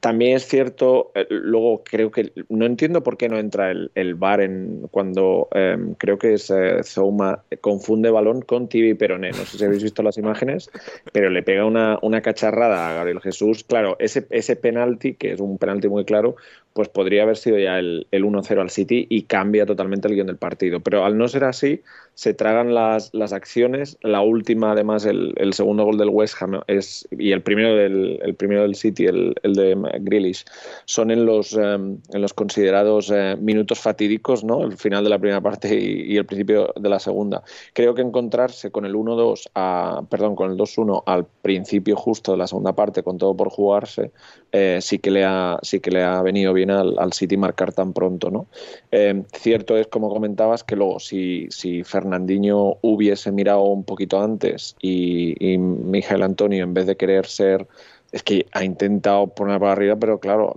También 0.00 0.36
es 0.36 0.46
cierto, 0.46 1.10
eh, 1.14 1.26
luego 1.28 1.82
creo 1.82 2.12
que 2.12 2.32
no 2.48 2.66
entiendo 2.66 3.02
por 3.02 3.16
qué 3.16 3.28
no 3.28 3.38
entra 3.38 3.72
el, 3.72 4.14
VAR 4.14 4.40
en, 4.42 4.86
cuando 4.92 5.48
eh, 5.52 5.76
creo 5.98 6.18
que 6.18 6.34
es 6.34 6.50
eh, 6.50 6.84
Zouma 6.84 7.42
confunde 7.60 8.10
balón 8.10 8.42
con 8.42 8.68
Tibi 8.68 8.94
Peroné. 8.94 9.30
No 9.30 9.44
sé 9.44 9.58
si 9.58 9.64
habéis 9.64 9.82
visto 9.82 10.04
las 10.04 10.16
imágenes, 10.16 10.70
pero 11.12 11.30
le 11.30 11.42
pega 11.42 11.64
una, 11.64 11.98
una 12.02 12.22
cacharrada 12.22 12.88
a 12.88 12.94
Gabriel 12.94 13.20
Jesús. 13.20 13.64
Claro, 13.64 13.96
ese, 13.98 14.26
ese 14.30 14.54
penalti, 14.54 15.14
que 15.14 15.32
es 15.32 15.40
un 15.40 15.58
penalti 15.58 15.88
muy 15.88 16.04
claro, 16.04 16.36
pues 16.78 16.88
podría 16.88 17.24
haber 17.24 17.36
sido 17.36 17.58
ya 17.58 17.80
el, 17.80 18.06
el 18.12 18.22
1-0 18.22 18.60
al 18.60 18.70
City 18.70 19.04
y 19.10 19.22
cambia 19.22 19.66
totalmente 19.66 20.06
el 20.06 20.14
guion 20.14 20.28
del 20.28 20.36
partido. 20.36 20.78
Pero 20.78 21.04
al 21.04 21.18
no 21.18 21.26
ser 21.26 21.42
así, 21.42 21.82
se 22.14 22.34
tragan 22.34 22.72
las, 22.72 23.12
las 23.14 23.32
acciones. 23.32 23.98
La 24.00 24.20
última, 24.20 24.70
además, 24.70 25.04
el, 25.04 25.34
el, 25.38 25.54
segundo 25.54 25.84
gol 25.84 25.98
del 25.98 26.08
West 26.08 26.40
Ham 26.40 26.60
es, 26.68 27.08
y 27.10 27.32
el 27.32 27.42
primero 27.42 27.74
del, 27.74 28.20
el 28.22 28.34
primero 28.36 28.62
del 28.62 28.76
City, 28.76 29.06
el, 29.06 29.34
el 29.42 29.54
de 29.54 29.76
Grealish, 30.00 30.44
son 30.84 31.10
en 31.10 31.26
los, 31.26 31.54
um, 31.54 31.98
en 32.12 32.22
los 32.22 32.32
considerados 32.32 33.10
uh, 33.10 33.36
minutos 33.40 33.80
fatídicos, 33.80 34.44
¿no? 34.44 34.62
El 34.62 34.76
final 34.76 35.02
de 35.02 35.10
la 35.10 35.18
primera 35.18 35.40
parte 35.40 35.74
y, 35.74 36.12
y, 36.12 36.16
el 36.16 36.26
principio 36.26 36.72
de 36.76 36.88
la 36.88 37.00
segunda. 37.00 37.42
Creo 37.72 37.94
que 37.94 38.02
encontrarse 38.02 38.70
con 38.70 38.84
el 38.84 38.94
1-2, 38.94 40.06
perdón, 40.08 40.36
con 40.36 40.52
el 40.52 40.56
2-1 40.56 41.02
al 41.06 41.26
principio 41.42 41.96
justo 41.96 42.30
de 42.30 42.38
la 42.38 42.46
segunda 42.46 42.72
parte, 42.72 43.02
con 43.02 43.18
todo 43.18 43.36
por 43.36 43.48
jugarse, 43.48 44.12
eh, 44.52 44.78
sí, 44.80 44.98
que 44.98 45.10
le 45.10 45.24
ha, 45.24 45.58
sí 45.62 45.80
que 45.80 45.90
le 45.90 46.02
ha 46.02 46.22
venido 46.22 46.52
bien 46.52 46.70
al, 46.70 46.98
al 46.98 47.12
City 47.12 47.36
marcar 47.36 47.72
tan 47.72 47.92
pronto, 47.92 48.30
¿no? 48.30 48.46
Eh, 48.90 49.22
cierto 49.32 49.76
es, 49.76 49.86
como 49.86 50.08
comentabas, 50.08 50.64
que 50.64 50.76
luego 50.76 51.00
si, 51.00 51.46
si 51.50 51.84
Fernandinho 51.84 52.78
hubiese 52.82 53.32
mirado 53.32 53.62
un 53.62 53.84
poquito 53.84 54.20
antes 54.20 54.76
y, 54.80 55.34
y 55.52 55.58
Miguel 55.58 56.22
Antonio, 56.22 56.64
en 56.64 56.74
vez 56.74 56.86
de 56.86 56.96
querer 56.96 57.26
ser 57.26 57.66
es 58.10 58.22
que 58.22 58.46
ha 58.52 58.64
intentado 58.64 59.26
poner 59.26 59.60
para 59.60 59.72
arriba, 59.72 59.96
pero 59.96 60.18
claro, 60.18 60.56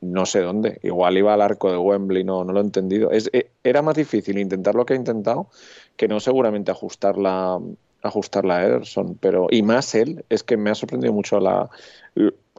no 0.00 0.24
sé 0.24 0.40
dónde. 0.40 0.78
Igual 0.84 1.18
iba 1.18 1.34
al 1.34 1.42
arco 1.42 1.70
de 1.70 1.76
Wembley, 1.76 2.22
no, 2.22 2.44
no 2.44 2.52
lo 2.52 2.60
he 2.60 2.62
entendido. 2.62 3.10
Es, 3.10 3.28
era 3.64 3.82
más 3.82 3.96
difícil 3.96 4.38
intentar 4.38 4.76
lo 4.76 4.86
que 4.86 4.94
ha 4.94 4.96
intentado 4.96 5.48
que 5.96 6.08
no 6.08 6.20
seguramente 6.20 6.70
ajustarla, 6.70 7.60
ajustarla 8.02 8.58
a 8.58 8.66
Ederson. 8.66 9.16
Pero, 9.20 9.46
y 9.50 9.62
más 9.62 9.94
él, 9.94 10.24
es 10.28 10.42
que 10.42 10.56
me 10.56 10.70
ha 10.70 10.74
sorprendido 10.74 11.12
mucho 11.12 11.40
la, 11.40 11.70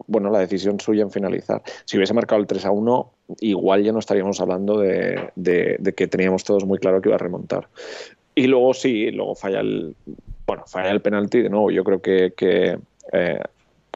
bueno, 0.07 0.29
la 0.29 0.39
decisión 0.39 0.79
suya 0.79 1.03
en 1.03 1.11
finalizar. 1.11 1.61
Si 1.85 1.97
hubiese 1.97 2.13
marcado 2.13 2.41
el 2.41 2.47
3 2.47 2.65
a 2.65 2.71
1, 2.71 3.11
igual 3.39 3.83
ya 3.83 3.91
no 3.91 3.99
estaríamos 3.99 4.39
hablando 4.41 4.79
de, 4.79 5.31
de, 5.35 5.93
que 5.95 6.07
teníamos 6.07 6.43
todos 6.43 6.65
muy 6.65 6.79
claro 6.79 7.01
que 7.01 7.09
iba 7.09 7.15
a 7.15 7.19
remontar. 7.19 7.67
Y 8.35 8.47
luego 8.47 8.73
sí, 8.73 9.11
luego 9.11 9.35
falla 9.35 9.59
el, 9.59 9.95
bueno, 10.47 10.63
falla 10.65 10.89
el 10.89 11.01
penalti 11.01 11.41
de 11.41 11.49
nuevo. 11.49 11.69
Yo 11.71 11.83
creo 11.83 12.01
que, 12.01 12.33
que 12.35 12.79
eh, 13.11 13.39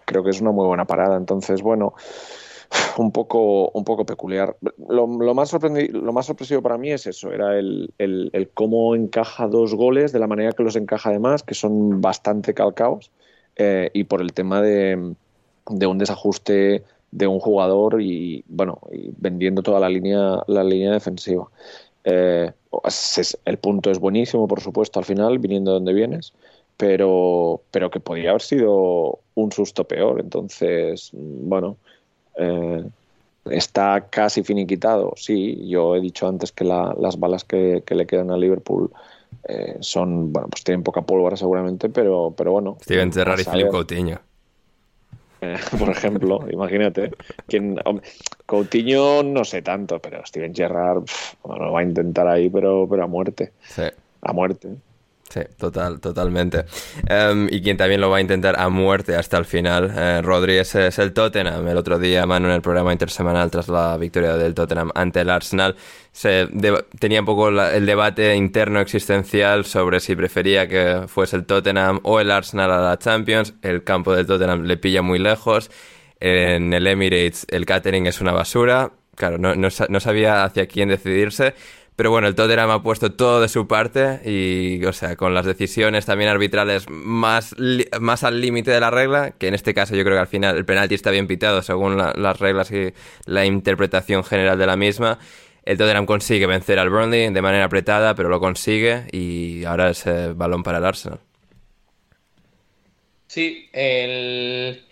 creo 0.06 0.24
que 0.24 0.30
es 0.30 0.42
una 0.42 0.52
muy 0.52 0.68
buena 0.68 0.86
parada. 0.86 1.18
Entonces, 1.18 1.62
bueno, 1.62 1.94
un 2.98 3.12
poco, 3.12 3.70
un 3.72 3.84
poco 3.84 4.06
peculiar. 4.06 4.56
Lo, 4.90 5.08
más 5.08 5.54
lo 5.54 6.24
sorpresivo 6.24 6.62
para 6.62 6.78
mí 6.78 6.92
es 6.92 7.08
eso, 7.08 7.32
era 7.32 7.58
el, 7.58 8.52
cómo 8.54 8.96
encaja 8.96 9.48
dos 9.48 9.74
goles, 9.74 10.12
de 10.12 10.20
la 10.20 10.28
manera 10.28 10.52
que 10.52 10.64
los 10.64 10.76
encaja 10.76 11.10
además, 11.10 11.44
que 11.44 11.54
son 11.54 12.02
bastante 12.02 12.54
calcaos, 12.54 13.12
eh, 13.56 13.90
y 13.94 14.04
por 14.04 14.22
el 14.22 14.34
tema 14.34 14.62
de, 14.62 15.14
un 15.66 15.98
desajuste 15.98 16.84
de 17.12 17.28
un 17.28 17.40
jugador 17.40 18.02
y, 18.02 18.44
bueno, 18.48 18.80
vendiendo 19.18 19.64
toda 19.64 19.80
la 19.80 19.90
línea, 19.90 20.44
la 20.48 20.64
línea 20.64 20.92
defensiva. 20.92 21.48
Eh, 22.04 22.52
el 23.46 23.58
punto 23.58 23.92
es 23.92 24.00
buenísimo, 24.00 24.48
por 24.48 24.62
supuesto, 24.62 25.00
al 25.00 25.06
final, 25.06 25.40
viniendo 25.40 25.72
de 25.72 25.76
donde 25.76 25.94
vienes, 25.94 26.34
pero, 26.78 27.62
pero 27.72 27.90
que 27.90 28.00
podría 28.00 28.30
haber 28.30 28.42
sido 28.42 29.20
un 29.36 29.52
susto 29.52 29.86
peor. 29.86 30.20
Entonces, 30.20 31.10
bueno, 31.14 31.78
eh, 32.38 32.84
está 33.46 34.08
casi 34.10 34.44
finiquitado. 34.44 35.14
Sí, 35.16 35.68
yo 35.68 35.96
he 35.96 36.02
dicho 36.02 36.28
antes 36.28 36.52
que 36.52 36.64
la, 36.64 36.96
las 37.00 37.20
balas 37.20 37.44
que, 37.44 37.84
que, 37.86 37.96
le 37.96 38.06
quedan 38.06 38.32
a 38.32 38.38
Liverpool 38.38 38.92
eh, 39.48 39.78
son, 39.80 40.34
bueno, 40.34 40.50
pues 40.50 40.64
tienen 40.64 40.84
poca 40.84 41.02
pólvora 41.02 41.38
seguramente, 41.38 41.90
pero, 41.90 42.34
pero 42.36 42.52
bueno. 42.52 42.78
Steven 42.82 43.12
Gerrard 43.12 43.40
y 43.40 43.44
Filipe 43.44 43.70
Coutinho. 43.70 44.20
Eh, 45.42 45.58
por 45.80 45.90
ejemplo, 45.90 46.46
imagínate. 46.50 47.12
Quien, 47.48 47.80
Coutinho 48.46 49.24
no 49.24 49.46
sé 49.46 49.62
tanto, 49.62 50.00
pero 50.00 50.26
Steven 50.26 50.54
Gerrard 50.54 51.04
bueno, 51.44 51.66
lo 51.66 51.72
va 51.72 51.82
a 51.82 51.84
intentar 51.84 52.28
ahí, 52.28 52.50
pero, 52.50 52.88
pero 52.90 53.04
a 53.04 53.08
muerte. 53.08 53.54
Sí. 53.68 53.84
A 54.22 54.34
muerte. 54.34 54.76
Sí, 55.30 55.42
total, 55.58 56.00
totalmente. 56.00 56.66
Um, 57.10 57.48
y 57.52 57.62
quien 57.62 57.76
también 57.76 58.00
lo 58.00 58.10
va 58.10 58.18
a 58.18 58.22
intentar 58.22 58.58
a 58.58 58.70
muerte 58.70 59.14
hasta 59.16 59.38
el 59.38 59.44
final, 59.44 59.92
eh, 59.94 60.22
Rodri, 60.22 60.56
es, 60.56 60.74
el 60.76 61.12
Tottenham. 61.12 61.68
El 61.68 61.76
otro 61.76 62.00
día, 62.00 62.26
Manu, 62.26 62.48
en 62.48 62.54
el 62.54 62.62
programa 62.62 62.94
intersemanal, 62.94 63.52
tras 63.52 63.68
la 63.68 63.98
victoria 63.98 64.38
del 64.38 64.54
Tottenham 64.54 64.90
ante 64.96 65.20
el 65.20 65.30
Arsenal, 65.30 65.76
se 66.14 66.48
tenía 66.98 67.20
un 67.20 67.26
poco 67.26 67.50
el 67.50 67.86
debate 67.86 68.36
interno 68.36 68.80
existencial 68.80 69.66
sobre 69.66 70.00
si 70.00 70.16
prefería 70.16 70.68
que 70.68 71.04
fuese 71.08 71.36
el 71.36 71.46
Tottenham 71.46 72.00
o 72.04 72.22
el 72.22 72.32
Arsenal 72.32 72.72
a 72.72 72.80
la 72.80 72.98
Champions. 72.98 73.54
El 73.62 73.84
campo 73.84 74.16
del 74.16 74.26
Tottenham 74.26 74.64
le 74.64 74.78
pilla 74.78 75.02
muy 75.02 75.20
lejos. 75.20 75.70
En 76.20 76.74
el 76.74 76.88
Emirates 76.88 77.46
el 77.50 77.66
catering 77.66 78.08
es 78.08 78.22
una 78.22 78.32
basura. 78.32 78.94
Claro, 79.16 79.38
no, 79.38 79.56
no, 79.56 79.68
no 79.90 80.00
sabía 80.00 80.46
hacia 80.46 80.68
quién 80.68 80.90
decidirse. 80.90 81.54
Pero 81.98 82.12
bueno, 82.12 82.28
el 82.28 82.36
Tottenham 82.36 82.70
ha 82.70 82.84
puesto 82.84 83.12
todo 83.14 83.42
de 83.42 83.50
su 83.50 83.68
parte 83.68 84.22
y, 84.24 84.86
o 84.86 84.94
sea, 84.94 85.16
con 85.16 85.34
las 85.34 85.48
decisiones 85.48 86.06
también 86.06 86.30
arbitrales 86.30 86.86
más, 86.92 87.56
más 88.00 88.24
al 88.24 88.40
límite 88.40 88.70
de 88.70 88.80
la 88.80 88.92
regla, 88.92 89.32
que 89.32 89.48
en 89.48 89.56
este 89.56 89.74
caso 89.74 89.96
yo 89.96 90.04
creo 90.04 90.16
que 90.16 90.22
al 90.22 90.28
final 90.28 90.56
el 90.58 90.64
penalti 90.64 90.94
está 90.94 91.10
bien 91.10 91.26
pitado 91.26 91.64
según 91.64 91.98
la, 91.98 92.14
las 92.16 92.38
reglas 92.38 92.72
y 92.72 92.94
la 93.26 93.48
interpretación 93.48 94.24
general 94.24 94.60
de 94.60 94.68
la 94.68 94.78
misma. 94.78 95.18
El 95.66 95.80
Tottenham 95.80 96.06
consigue 96.06 96.46
vencer 96.46 96.78
al 96.78 96.92
Burnley 96.92 97.34
de 97.34 97.42
manera 97.42 97.66
apretada, 97.66 98.14
pero 98.14 98.30
lo 98.30 98.40
consigue 98.40 99.08
y 99.12 99.66
ahora 99.66 99.90
es 99.90 100.06
el 100.06 100.36
balón 100.36 100.62
para 100.62 100.78
el 100.78 100.86
Arsenal. 100.86 101.20
Sí, 103.26 103.70
el... 103.74 104.86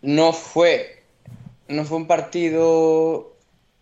no 0.00 0.32
fue 0.32 1.02
no 1.68 1.84
fue 1.84 1.98
un 1.98 2.06
partido 2.06 3.36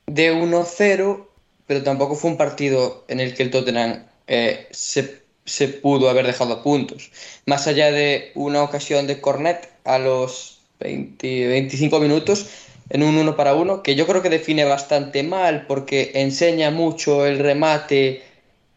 de 0.07 0.35
1-0 0.35 1.29
pero 1.67 1.83
tampoco 1.83 2.15
fue 2.15 2.31
un 2.31 2.37
partido 2.37 3.05
en 3.09 3.21
el 3.21 3.35
que 3.35 3.43
el 3.45 3.51
Tottenham 3.51 4.05
eh, 4.27 4.67
se, 4.71 5.23
se, 5.45 5.69
pudo 5.69 6.09
haber 6.09 6.27
dejado 6.27 6.63
puntos. 6.63 7.11
Más 7.47 7.67
allá 7.67 7.91
de 7.91 8.33
una 8.35 8.63
ocasión 8.63 9.07
de 9.07 9.21
Cornet 9.21 9.69
a 9.85 9.99
los 9.99 10.61
20, 10.81 11.49
25 11.49 12.01
minutos, 12.01 12.47
en 12.91 13.03
un 13.03 13.17
uno 13.17 13.37
para 13.37 13.55
uno, 13.55 13.83
que 13.83 13.95
yo 13.95 14.07
creo 14.07 14.23
que 14.23 14.29
define 14.29 14.65
bastante 14.65 15.23
mal 15.23 15.67
porque 15.67 16.13
enseña 16.15 16.71
mucho 16.71 17.27
el 17.27 17.39
remate 17.39 18.23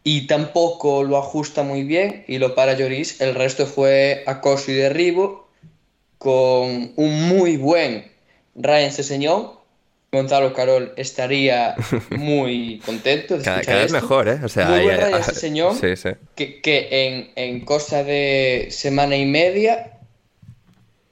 y 0.03 0.27
tampoco 0.27 1.03
lo 1.03 1.17
ajusta 1.17 1.63
muy 1.63 1.83
bien 1.83 2.23
y 2.27 2.38
lo 2.38 2.55
para 2.55 2.73
Lloris. 2.73 3.19
El 3.19 3.36
resto 3.36 3.65
fue 3.65 4.23
acoso 4.27 4.71
y 4.71 4.75
derribo 4.75 5.47
con 6.17 6.93
un 6.95 7.27
muy 7.27 7.57
buen 7.57 8.05
Ryan 8.55 8.91
Seseñón. 8.91 9.51
Gonzalo 10.16 10.53
Carol 10.53 10.93
estaría 10.97 11.76
muy 12.09 12.82
contento 12.86 13.38
de 13.38 13.43
cada, 13.43 13.61
cada 13.61 13.82
vez 13.84 13.91
mejor, 13.91 14.28
¿eh? 14.28 14.39
O 14.43 14.49
sea, 14.49 14.68
muy 14.68 14.84
buen 14.84 14.99
Ryan 14.99 15.24
Seseñón, 15.24 15.76
sí, 15.76 15.95
sí. 15.95 16.09
que, 16.36 16.61
que 16.61 17.07
en, 17.07 17.32
en, 17.36 17.66
cosa 17.66 18.03
de 18.03 18.68
semana 18.72 19.16
y 19.16 19.26
media 19.26 19.99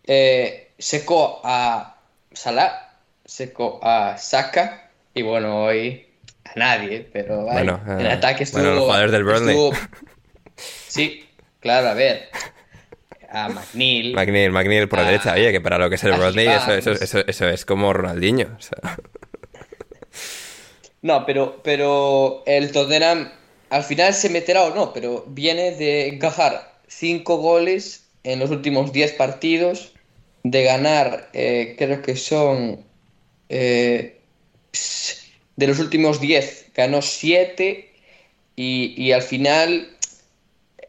eh, 0.05 0.71
secó 0.77 1.41
a 1.43 1.97
Salah 2.33 2.83
secó 3.25 3.79
a 3.81 4.17
Saka 4.17 4.89
y 5.13 5.21
bueno, 5.21 5.63
hoy 5.63 6.05
a 6.45 6.51
nadie, 6.55 7.07
pero 7.11 7.43
bueno, 7.43 7.81
en 7.87 8.07
ataque 8.07 8.43
estuvo... 8.43 8.61
Bueno, 8.61 8.75
los 8.75 8.83
jugadores 8.85 9.11
del 9.11 9.23
Burnley. 9.23 9.71
sí, 10.87 11.25
claro, 11.59 11.89
a 11.89 11.93
ver. 11.93 12.29
A 13.33 13.49
McNeil. 13.49 14.13
McNeil, 14.13 14.51
McNeil 14.51 14.87
por 14.87 14.99
la 14.99 15.05
derecha. 15.05 15.33
Oye, 15.33 15.51
que 15.51 15.59
para 15.59 15.79
lo 15.79 15.89
que 15.89 15.95
es 15.95 16.03
el 16.03 16.13
Burnley, 16.13 16.47
eso, 16.47 16.71
eso, 16.73 16.91
eso, 16.91 17.19
eso, 17.25 17.49
es 17.49 17.65
como 17.65 17.91
Ronaldinho. 17.91 18.47
O 18.57 18.61
sea. 18.61 18.77
No, 21.01 21.25
pero, 21.25 21.59
pero 21.63 22.43
el 22.45 22.71
Tottenham 22.71 23.29
al 23.69 23.83
final 23.83 24.13
se 24.13 24.29
meterá 24.29 24.63
o 24.63 24.73
no, 24.73 24.93
pero 24.93 25.25
viene 25.27 25.71
de 25.71 26.07
encajar 26.07 26.75
cinco 26.87 27.35
goles 27.37 28.05
en 28.23 28.39
los 28.39 28.51
últimos 28.51 28.93
10 28.93 29.11
partidos, 29.13 29.91
de 30.43 30.63
ganar, 30.63 31.29
eh, 31.33 31.75
creo 31.77 32.01
que 32.01 32.15
son 32.15 32.85
eh, 33.49 34.21
de 35.55 35.67
los 35.67 35.79
últimos 35.79 36.19
10 36.19 36.71
ganó 36.73 37.01
7 37.01 37.89
y, 38.55 38.93
y, 38.97 39.11
al 39.11 39.21
final 39.21 39.89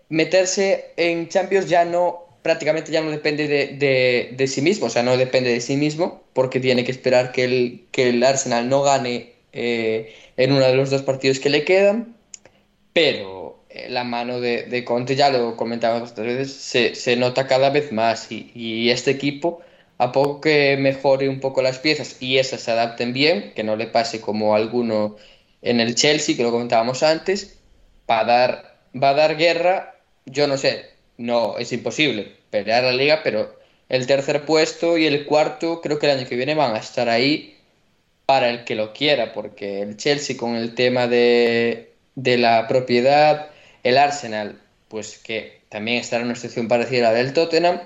meterse 0.09 0.92
en 0.97 1.28
Champions 1.28 1.68
ya 1.68 1.84
no 1.84 2.24
prácticamente 2.45 2.92
ya 2.92 3.01
no 3.01 3.11
depende 3.11 3.49
de, 3.49 3.68
de, 3.68 4.34
de, 4.36 4.47
sí 4.49 4.61
mismo, 4.61 4.86
o 4.86 4.90
sea, 4.90 5.03
no 5.03 5.16
depende 5.16 5.51
de 5.51 5.62
sí 5.62 5.78
mismo 5.78 6.24
porque 6.34 6.61
tiene 6.61 6.84
que 6.84 6.92
esperar 6.92 7.32
que 7.32 7.45
el, 7.45 7.86
que 7.90 8.11
el 8.11 8.22
Arsenal 8.22 8.68
no 8.68 8.82
gane 8.82 9.32
eh, 9.55 10.14
en 10.36 10.53
uno 10.53 10.66
de 10.66 10.74
los 10.76 10.90
dos 10.90 11.01
partidos 11.03 11.40
que 11.40 11.49
le 11.49 11.64
quedan, 11.64 12.14
pero 12.92 13.64
eh, 13.70 13.88
la 13.88 14.05
mano 14.05 14.40
de, 14.40 14.64
de, 14.64 14.84
Conte, 14.84 15.16
ya 15.16 15.30
lo 15.30 15.57
comentaba 15.57 16.03
otras 16.03 16.26
veces, 16.26 16.53
se, 16.53 16.95
se, 16.95 17.16
nota 17.16 17.47
cada 17.47 17.70
vez 17.70 17.92
más 17.92 18.30
y, 18.30 18.53
y 18.55 18.90
este 18.90 19.11
equipo 19.12 19.62
a 19.97 20.12
poco 20.12 20.42
que 20.42 20.76
mejore 20.76 21.30
un 21.30 21.40
poco 21.40 21.62
las 21.62 21.78
piezas 21.78 22.18
y 22.20 22.36
esas 22.36 22.61
se 22.61 22.72
adapten 22.72 23.14
bien, 23.14 23.55
que 23.57 23.64
no 23.64 23.74
le 23.76 23.86
pase 23.86 24.20
como 24.20 24.55
alguno 24.55 25.16
en 25.62 25.80
el 25.80 25.95
Chelsea, 25.95 26.36
que 26.36 26.42
lo 26.42 26.51
comentábamos 26.51 27.03
antes, 27.03 27.59
va 28.11 28.20
a 28.20 28.24
dar, 28.24 28.76
va 29.03 29.11
a 29.11 29.14
dar 29.14 29.36
guerra, 29.38 29.95
yo 30.26 30.47
no 30.47 30.59
sé, 30.59 30.93
no 31.17 31.59
es 31.59 31.73
imposible 31.73 32.33
pelear 32.51 32.85
la 32.85 32.93
liga, 32.93 33.21
pero 33.23 33.59
el 33.89 34.07
tercer 34.07 34.45
puesto 34.45 34.97
y 34.99 35.07
el 35.07 35.27
cuarto 35.27 35.81
creo 35.81 35.99
que 35.99 36.07
el 36.07 36.19
año 36.19 36.29
que 36.29 36.37
viene 36.37 36.55
van 36.55 36.75
a 36.75 36.79
estar 36.79 37.09
ahí 37.09 37.57
para 38.27 38.49
el 38.51 38.65
que 38.65 38.75
lo 38.75 38.93
quiera, 38.93 39.33
porque 39.33 39.83
el 39.83 39.97
Chelsea 39.97 40.37
con 40.37 40.57
el 40.57 40.75
tema 40.75 41.07
de, 41.07 41.93
de 42.15 42.39
la 42.39 42.67
propiedad, 42.69 43.51
el 43.83 43.99
Arsenal, 43.99 44.59
pues 44.89 45.19
que 45.19 45.61
también 45.69 45.99
estará 45.99 46.23
en 46.23 46.29
una 46.29 46.37
situación 46.37 46.69
parecida 46.69 47.09
a 47.09 47.12
la 47.12 47.19
del 47.19 47.33
Tottenham, 47.33 47.81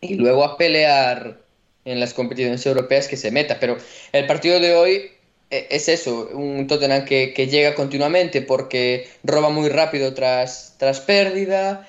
y 0.00 0.16
luego 0.16 0.44
a 0.44 0.58
pelear 0.58 1.38
en 1.84 2.00
las 2.00 2.12
competiciones 2.12 2.66
europeas 2.66 3.08
que 3.08 3.16
se 3.16 3.30
meta. 3.30 3.58
Pero 3.60 3.78
el 4.12 4.26
partido 4.26 4.60
de 4.60 4.74
hoy 4.74 5.10
e, 5.50 5.68
es 5.70 5.88
eso, 5.88 6.28
un 6.34 6.66
Tottenham 6.66 7.04
que, 7.04 7.32
que 7.32 7.46
llega 7.46 7.74
continuamente 7.74 8.42
porque 8.42 9.08
roba 9.22 9.48
muy 9.48 9.68
rápido 9.68 10.12
tras, 10.12 10.74
tras 10.78 11.00
pérdida, 11.00 11.88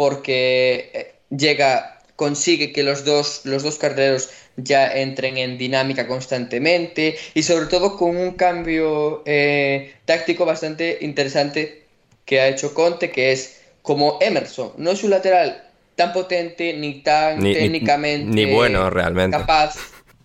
porque 0.00 0.88
eh, 0.94 1.12
llega, 1.28 1.98
consigue 2.16 2.72
que 2.72 2.82
los 2.82 3.04
dos, 3.04 3.42
los 3.44 3.62
dos 3.62 3.76
carreros 3.76 4.30
ya 4.56 4.90
entren 4.90 5.36
en 5.36 5.58
dinámica 5.58 6.06
constantemente 6.06 7.18
y 7.34 7.42
sobre 7.42 7.66
todo 7.66 7.98
con 7.98 8.16
un 8.16 8.30
cambio 8.30 9.22
eh, 9.26 9.92
táctico 10.06 10.46
bastante 10.46 10.96
interesante 11.02 11.82
que 12.24 12.40
ha 12.40 12.48
hecho 12.48 12.72
Conte, 12.72 13.10
que 13.10 13.32
es 13.32 13.60
como 13.82 14.16
Emerson, 14.22 14.72
no 14.78 14.92
es 14.92 15.04
un 15.04 15.10
lateral 15.10 15.68
tan 15.96 16.14
potente 16.14 16.72
ni 16.72 17.02
tan 17.02 17.42
técnicamente 17.42 18.34
ni, 18.34 18.46
bueno 18.46 18.88
realmente. 18.88 19.36
capaz. 19.36 19.76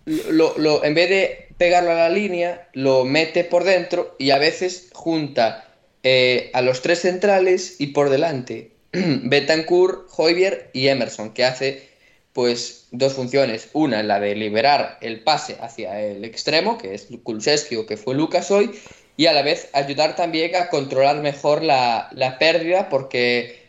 Lo, 0.06 0.56
lo, 0.56 0.84
en 0.84 0.94
vez 0.94 1.10
de 1.10 1.48
pegarlo 1.58 1.90
a 1.90 1.96
la 1.96 2.08
línea, 2.08 2.66
lo 2.72 3.04
mete 3.04 3.44
por 3.44 3.64
dentro 3.64 4.16
y 4.18 4.30
a 4.30 4.38
veces 4.38 4.88
junta 4.94 5.68
eh, 6.02 6.50
a 6.54 6.62
los 6.62 6.80
tres 6.80 7.00
centrales 7.00 7.76
y 7.78 7.88
por 7.88 8.08
delante 8.08 8.75
Betancourt, 9.24 10.08
Hoybier 10.16 10.70
y 10.72 10.88
Emerson, 10.88 11.32
que 11.32 11.44
hace 11.44 11.88
pues 12.32 12.88
dos 12.90 13.14
funciones. 13.14 13.70
Una, 13.72 14.02
la 14.02 14.20
de 14.20 14.34
liberar 14.34 14.98
el 15.00 15.20
pase 15.20 15.56
hacia 15.60 16.00
el 16.00 16.24
extremo, 16.24 16.78
que 16.78 16.94
es 16.94 17.08
Kulusevski 17.22 17.76
o 17.76 17.86
que 17.86 17.96
fue 17.96 18.14
Lucas 18.14 18.50
hoy, 18.50 18.70
y 19.16 19.26
a 19.26 19.32
la 19.32 19.42
vez 19.42 19.68
ayudar 19.72 20.16
también 20.16 20.54
a 20.56 20.68
controlar 20.68 21.22
mejor 21.22 21.62
la, 21.62 22.08
la 22.12 22.38
pérdida, 22.38 22.88
porque 22.88 23.60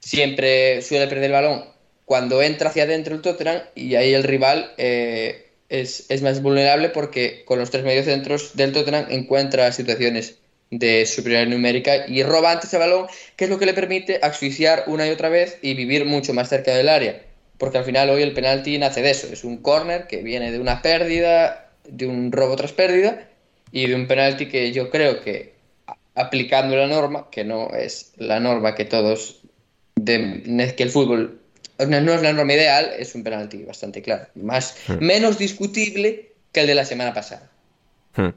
siempre 0.00 0.80
suele 0.82 1.06
perder 1.06 1.24
el 1.24 1.32
balón 1.32 1.64
cuando 2.08 2.40
entra 2.40 2.70
hacia 2.70 2.84
adentro 2.84 3.14
el 3.14 3.20
Tottenham 3.20 3.60
y 3.74 3.94
ahí 3.94 4.14
el 4.14 4.22
rival 4.22 4.72
eh, 4.78 5.50
es, 5.68 6.06
es, 6.08 6.22
más 6.22 6.40
vulnerable 6.40 6.88
porque 6.88 7.44
con 7.44 7.58
los 7.58 7.70
tres 7.70 7.84
mediocentros 7.84 8.56
del 8.56 8.72
Tottenham 8.72 9.06
encuentra 9.10 9.70
situaciones 9.72 10.37
de 10.70 11.06
superioridad 11.06 11.50
numérica 11.50 12.06
y 12.06 12.22
roba 12.22 12.52
antes 12.52 12.72
el 12.74 12.80
balón, 12.80 13.06
que 13.36 13.44
es 13.44 13.50
lo 13.50 13.58
que 13.58 13.66
le 13.66 13.74
permite 13.74 14.20
asfixiar 14.22 14.84
una 14.86 15.06
y 15.06 15.10
otra 15.10 15.28
vez 15.28 15.58
y 15.62 15.74
vivir 15.74 16.04
mucho 16.04 16.34
más 16.34 16.48
cerca 16.48 16.74
del 16.74 16.88
área. 16.88 17.22
Porque 17.56 17.78
al 17.78 17.84
final 17.84 18.10
hoy 18.10 18.22
el 18.22 18.34
penalti 18.34 18.78
nace 18.78 19.02
de 19.02 19.10
eso, 19.10 19.28
es 19.32 19.44
un 19.44 19.58
corner 19.58 20.06
que 20.06 20.22
viene 20.22 20.52
de 20.52 20.60
una 20.60 20.82
pérdida, 20.82 21.70
de 21.88 22.06
un 22.06 22.30
robo 22.30 22.56
tras 22.56 22.72
pérdida 22.72 23.28
y 23.72 23.86
de 23.86 23.94
un 23.94 24.06
penalti 24.06 24.46
que 24.46 24.72
yo 24.72 24.90
creo 24.90 25.22
que 25.22 25.54
aplicando 26.14 26.76
la 26.76 26.86
norma, 26.86 27.28
que 27.30 27.44
no 27.44 27.70
es 27.74 28.12
la 28.16 28.40
norma 28.40 28.74
que 28.74 28.84
todos 28.84 29.40
de 29.96 30.74
que 30.76 30.82
el 30.82 30.90
fútbol 30.90 31.40
no 31.86 32.12
es 32.12 32.22
la 32.22 32.32
norma 32.32 32.52
ideal, 32.52 32.90
es 32.98 33.14
un 33.14 33.22
penalti 33.22 33.62
bastante 33.62 34.02
claro. 34.02 34.26
Más, 34.34 34.76
hmm. 34.88 35.04
Menos 35.04 35.38
discutible 35.38 36.32
que 36.52 36.60
el 36.60 36.66
de 36.66 36.74
la 36.74 36.84
semana 36.84 37.14
pasada. 37.14 37.48
Hmm. 38.16 38.30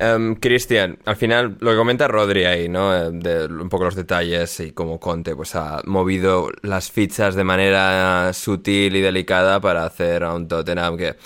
Um, 0.00 0.36
Cristian, 0.36 0.98
al 1.06 1.16
final 1.16 1.56
lo 1.58 1.72
que 1.72 1.76
comenta 1.76 2.06
Rodri 2.06 2.44
ahí, 2.44 2.68
¿no? 2.68 2.94
Eh, 2.94 3.10
de 3.12 3.46
un 3.46 3.68
poco 3.68 3.84
los 3.84 3.96
detalles 3.96 4.60
y 4.60 4.70
cómo 4.70 5.00
Conte 5.00 5.34
pues 5.34 5.56
ha 5.56 5.82
movido 5.86 6.50
las 6.62 6.92
fichas 6.92 7.34
de 7.34 7.42
manera 7.42 8.32
sutil 8.32 8.94
y 8.94 9.00
delicada 9.00 9.60
para 9.60 9.84
hacer 9.84 10.22
a 10.22 10.34
un 10.34 10.46
Tottenham 10.46 10.96
que 10.96 11.16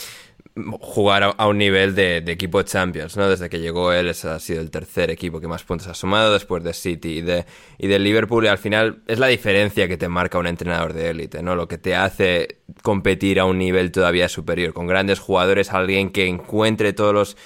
jugar 0.80 1.34
a, 1.36 1.46
un 1.46 1.58
nivel 1.58 1.94
de, 1.94 2.18
equipo 2.18 2.62
Champions, 2.62 3.16
¿no? 3.16 3.28
Desde 3.28 3.50
que 3.50 3.60
llegó 3.60 3.92
él, 3.92 4.08
ese 4.08 4.28
ha 4.28 4.38
sido 4.38 4.60
el 4.60 4.70
tercer 4.70 5.10
equipo 5.10 5.40
que 5.40 5.48
más 5.48 5.64
puntos 5.64 5.88
ha 5.88 5.94
sumado 5.94 6.32
después 6.32 6.62
de 6.62 6.74
City 6.74 7.18
y 7.18 7.22
de, 7.22 7.46
de 7.78 7.98
Liverpool. 7.98 8.44
Y 8.44 8.48
al 8.48 8.58
final 8.58 9.02
es 9.06 9.18
la 9.18 9.28
diferencia 9.28 9.88
que 9.88 9.96
te 9.96 10.08
marca 10.08 10.38
un 10.38 10.46
entrenador 10.46 10.92
de 10.92 11.10
élite, 11.10 11.42
¿no? 11.42 11.56
Lo 11.56 11.68
que 11.68 11.78
te 11.78 11.94
hace 11.94 12.60
competir 12.82 13.40
a 13.40 13.44
un 13.44 13.58
nivel 13.58 13.92
todavía 13.92 14.28
superior, 14.28 14.72
con 14.72 14.86
grandes 14.86 15.18
jugadores, 15.20 15.72
alguien 15.72 16.10
que 16.10 16.26
encuentre 16.26 16.92
todos 16.92 17.14
los, 17.14 17.36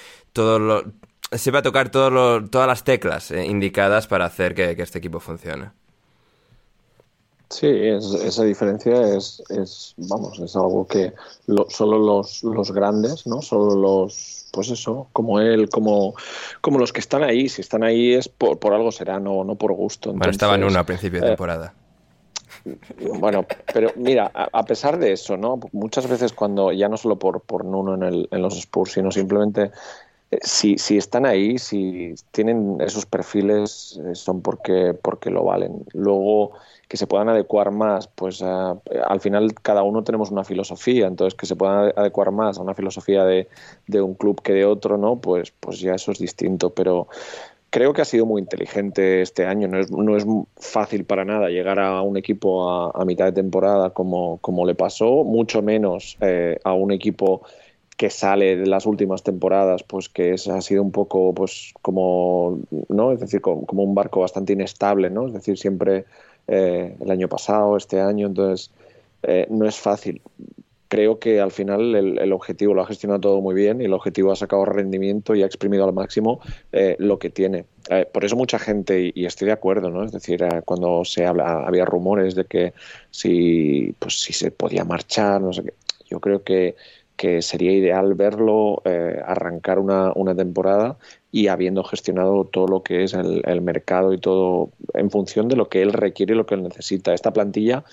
sepa 1.31 1.61
tocar 1.61 1.89
todos 1.89 2.49
todas 2.49 2.67
las 2.67 2.83
teclas 2.83 3.31
eh, 3.31 3.45
indicadas 3.45 4.07
para 4.07 4.25
hacer 4.25 4.55
que 4.55 4.71
este 4.71 4.99
equipo 4.99 5.19
funcione. 5.19 5.71
Sí, 7.49 7.65
esa 7.65 8.43
diferencia 8.43 9.15
es, 9.15 9.41
es, 9.49 9.93
vamos, 9.95 10.37
es 10.39 10.53
algo 10.57 10.85
que 10.85 11.13
solo 11.69 11.97
los, 11.97 12.43
los 12.43 12.71
grandes, 12.73 13.25
¿no? 13.25 13.41
Solo 13.41 13.73
los, 13.73 14.47
pues 14.51 14.69
eso, 14.69 15.07
como 15.13 15.39
él, 15.39 15.69
como, 15.69 16.13
como 16.59 16.77
los 16.77 16.91
que 16.91 16.99
están 16.99 17.23
ahí, 17.23 17.47
si 17.47 17.61
están 17.61 17.83
ahí 17.83 18.13
es 18.13 18.27
por, 18.27 18.59
por 18.59 18.73
algo 18.73 18.91
será, 18.91 19.21
no, 19.21 19.45
no 19.45 19.55
por 19.55 19.71
gusto. 19.71 20.11
bueno, 20.11 20.29
estaban 20.29 20.61
uno 20.61 20.77
a 20.77 20.83
principio 20.83 21.21
de 21.21 21.25
eh, 21.25 21.29
temporada. 21.29 21.73
bueno, 23.17 23.45
pero 23.73 23.93
mira, 23.95 24.29
a, 24.33 24.63
pesar 24.63 24.99
de 24.99 25.13
eso, 25.13 25.37
¿no? 25.37 25.57
Muchas 25.71 26.05
veces 26.05 26.33
cuando, 26.33 26.73
ya 26.73 26.89
no 26.89 26.97
solo 26.97 27.17
por, 27.17 27.39
por 27.39 27.63
Nuno 27.63 27.95
en, 27.95 28.03
el, 28.03 28.27
en 28.29 28.41
los 28.41 28.57
Spurs, 28.57 28.91
sino 28.91 29.09
simplemente 29.09 29.71
si, 30.41 30.77
si 30.77 30.97
están 30.97 31.25
ahí, 31.25 31.57
si 31.57 32.15
tienen 32.31 32.77
esos 32.81 33.05
perfiles, 33.05 33.99
eh, 34.03 34.15
son 34.15 34.41
porque, 34.41 34.93
porque 34.93 35.29
lo 35.29 35.43
valen. 35.43 35.85
Luego, 35.93 36.51
que 36.87 36.97
se 36.97 37.07
puedan 37.07 37.29
adecuar 37.29 37.71
más, 37.71 38.07
pues 38.07 38.41
al 38.41 39.19
final 39.19 39.53
cada 39.55 39.83
uno 39.83 40.03
tenemos 40.03 40.31
una 40.31 40.43
filosofía, 40.43 41.07
entonces 41.07 41.37
que 41.37 41.45
se 41.45 41.55
puedan 41.55 41.93
adecuar 41.95 42.31
más 42.31 42.57
a 42.57 42.61
una 42.61 42.73
filosofía 42.73 43.23
de, 43.25 43.47
de, 43.87 44.01
un 44.01 44.15
club 44.15 44.41
que 44.41 44.53
de 44.53 44.65
otro, 44.65 44.97
¿no? 44.97 45.19
Pues, 45.19 45.51
pues 45.59 45.79
ya 45.79 45.95
eso 45.95 46.11
es 46.11 46.19
distinto, 46.19 46.69
pero 46.69 47.07
creo 47.69 47.93
que 47.93 48.01
ha 48.01 48.05
sido 48.05 48.25
muy 48.25 48.41
inteligente 48.41 49.21
este 49.21 49.45
año, 49.45 49.67
no 49.67 49.79
es, 49.79 49.91
no 49.91 50.15
es 50.15 50.25
fácil 50.55 51.05
para 51.05 51.25
nada 51.25 51.49
llegar 51.49 51.79
a 51.79 52.01
un 52.01 52.17
equipo 52.17 52.69
a, 52.69 53.05
mitad 53.05 53.25
de 53.25 53.33
temporada 53.33 53.89
como, 53.91 54.37
como 54.39 54.65
le 54.65 54.75
pasó, 54.75 55.23
mucho 55.23 55.61
menos 55.61 56.17
eh, 56.21 56.57
a 56.63 56.73
un 56.73 56.91
equipo 56.91 57.43
que 57.97 58.11
sale 58.11 58.55
de 58.55 58.67
las 58.67 58.85
últimas 58.85 59.23
temporadas, 59.23 59.83
pues 59.83 60.07
que 60.07 60.35
es, 60.35 60.47
ha 60.47 60.61
sido 60.61 60.83
un 60.83 60.91
poco, 60.91 61.33
pues 61.33 61.73
como, 61.81 62.59
¿no? 62.89 63.11
Es 63.11 63.19
decir, 63.19 63.41
como, 63.41 63.65
como 63.65 63.83
un 63.83 63.95
barco 63.95 64.21
bastante 64.21 64.53
inestable, 64.53 65.09
¿no? 65.09 65.27
Es 65.27 65.33
decir, 65.33 65.57
siempre 65.57 66.05
eh, 66.47 66.95
el 66.99 67.11
año 67.11 67.27
pasado, 67.27 67.75
este 67.75 67.99
año, 67.99 68.27
entonces 68.27 68.71
eh, 69.23 69.47
no 69.49 69.67
es 69.67 69.77
fácil. 69.77 70.21
Creo 70.89 71.19
que 71.19 71.41
al 71.41 71.51
final 71.51 71.95
el, 71.95 72.31
objetivo 72.31 72.73
lo 72.73 72.81
ha 72.81 72.87
gestionado 72.87 73.19
todo 73.19 73.41
muy 73.41 73.53
bien 73.53 73.81
y 73.81 73.85
el 73.85 73.93
objetivo 73.93 74.31
ha 74.31 74.37
sacado 74.37 74.63
rendimiento 74.63 75.35
y 75.35 75.43
ha 75.43 75.45
exprimido 75.45 75.83
al 75.83 75.91
máximo 75.91 76.39
eh, 76.71 76.95
lo 76.99 77.19
que 77.19 77.29
tiene. 77.29 77.65
por 78.13 78.23
eso 78.23 78.37
mucha 78.37 78.57
gente, 78.57 79.11
y, 79.13 79.25
estoy 79.25 79.47
de 79.47 79.51
acuerdo, 79.53 79.89
¿no? 79.89 80.05
Es 80.05 80.13
decir, 80.13 80.45
cuando 80.63 81.03
se 81.03 81.25
habla, 81.25 81.65
había 81.67 81.83
rumores 81.83 82.35
de 82.35 82.45
que 82.45 82.73
si, 83.11 83.93
pues, 83.99 84.21
si 84.21 84.31
se 84.31 84.51
podía 84.51 84.85
marchar, 84.85 85.41
no 85.41 85.51
sé 85.51 85.63
qué. 85.63 85.73
Yo 86.09 86.21
creo 86.21 86.43
que 86.43 86.75
que 87.17 87.41
sería 87.41 87.71
ideal 87.71 88.13
verlo 88.13 88.81
arrancar 89.25 89.79
una, 89.79 90.13
una, 90.15 90.35
temporada 90.35 90.97
y 91.31 91.47
habiendo 91.47 91.83
gestionado 91.83 92.45
todo 92.45 92.67
lo 92.67 92.83
que 92.83 93.03
es 93.03 93.13
el, 93.13 93.61
mercado 93.61 94.13
y 94.13 94.19
todo 94.19 94.71
en 94.93 95.11
función 95.11 95.47
de 95.49 95.55
lo 95.55 95.67
que 95.67 95.81
él 95.81 95.93
requiere 95.93 96.33
y 96.33 96.37
lo 96.37 96.45
que 96.45 96.55
él 96.55 96.63
necesita. 96.63 97.13
Esta 97.13 97.33
plantilla 97.33 97.83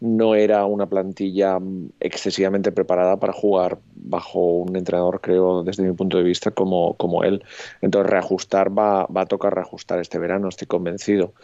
no 0.00 0.34
era 0.34 0.64
una 0.64 0.86
plantilla 0.86 1.58
excesivamente 2.00 2.72
preparada 2.72 3.18
para 3.18 3.32
jugar 3.32 3.78
bajo 3.94 4.40
un 4.40 4.76
entrenador, 4.76 5.20
creo, 5.20 5.64
desde 5.64 5.82
mi 5.82 5.92
punto 5.92 6.18
de 6.18 6.22
vista, 6.22 6.50
como, 6.52 6.94
como 6.94 7.24
él. 7.24 7.42
Entonces, 7.80 8.10
reajustar 8.10 8.76
va, 8.76 9.06
va 9.06 9.22
a 9.22 9.26
tocar 9.26 9.54
reajustar 9.54 9.98
este 9.98 10.18
verano, 10.18 10.48
estoy 10.48 10.66
convencido. 10.68 11.34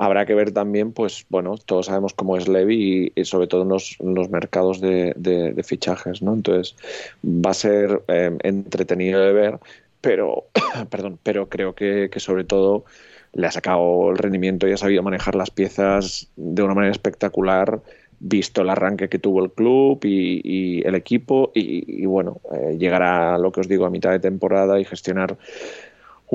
Habrá 0.00 0.26
que 0.26 0.34
ver 0.36 0.52
también, 0.52 0.92
pues 0.92 1.26
bueno, 1.28 1.56
todos 1.58 1.86
sabemos 1.86 2.14
cómo 2.14 2.36
es 2.36 2.46
Levy 2.46 3.12
y, 3.16 3.24
sobre 3.24 3.48
todo 3.48 3.62
en 3.62 3.70
los, 3.70 3.96
los 3.98 4.30
mercados 4.30 4.80
de, 4.80 5.12
de, 5.16 5.60
fichajes, 5.64 6.22
¿no? 6.22 6.34
Entonces 6.34 6.76
va 7.24 7.50
a 7.50 7.54
ser 7.54 8.04
eh, 8.06 8.30
entretenido 8.44 9.20
de 9.20 9.32
ver, 9.32 9.58
pero, 10.00 10.44
perdón, 10.90 11.18
pero 11.24 11.48
creo 11.48 11.74
que, 11.74 12.08
sobre 12.18 12.44
todo 12.44 12.84
le 13.32 13.48
ha 13.48 13.50
sacado 13.50 14.10
el 14.10 14.18
rendimiento 14.18 14.68
y 14.68 14.72
ha 14.72 14.76
sabido 14.76 15.02
manejar 15.02 15.34
las 15.34 15.50
piezas 15.50 16.30
de 16.36 16.62
una 16.62 16.74
manera 16.74 16.92
espectacular, 16.92 17.80
visto 18.20 18.62
el 18.62 18.70
arranque 18.70 19.08
que 19.08 19.18
tuvo 19.18 19.44
el 19.44 19.50
club 19.50 19.98
y, 20.04 20.80
el 20.86 20.94
equipo, 20.94 21.50
y, 21.56 22.06
bueno, 22.06 22.40
eh, 22.54 22.76
llegar 22.78 23.02
a 23.02 23.36
lo 23.36 23.50
que 23.50 23.62
os 23.62 23.68
digo 23.68 23.84
a 23.84 23.90
mitad 23.90 24.12
de 24.12 24.20
temporada 24.20 24.78
y 24.78 24.84
gestionar 24.84 25.36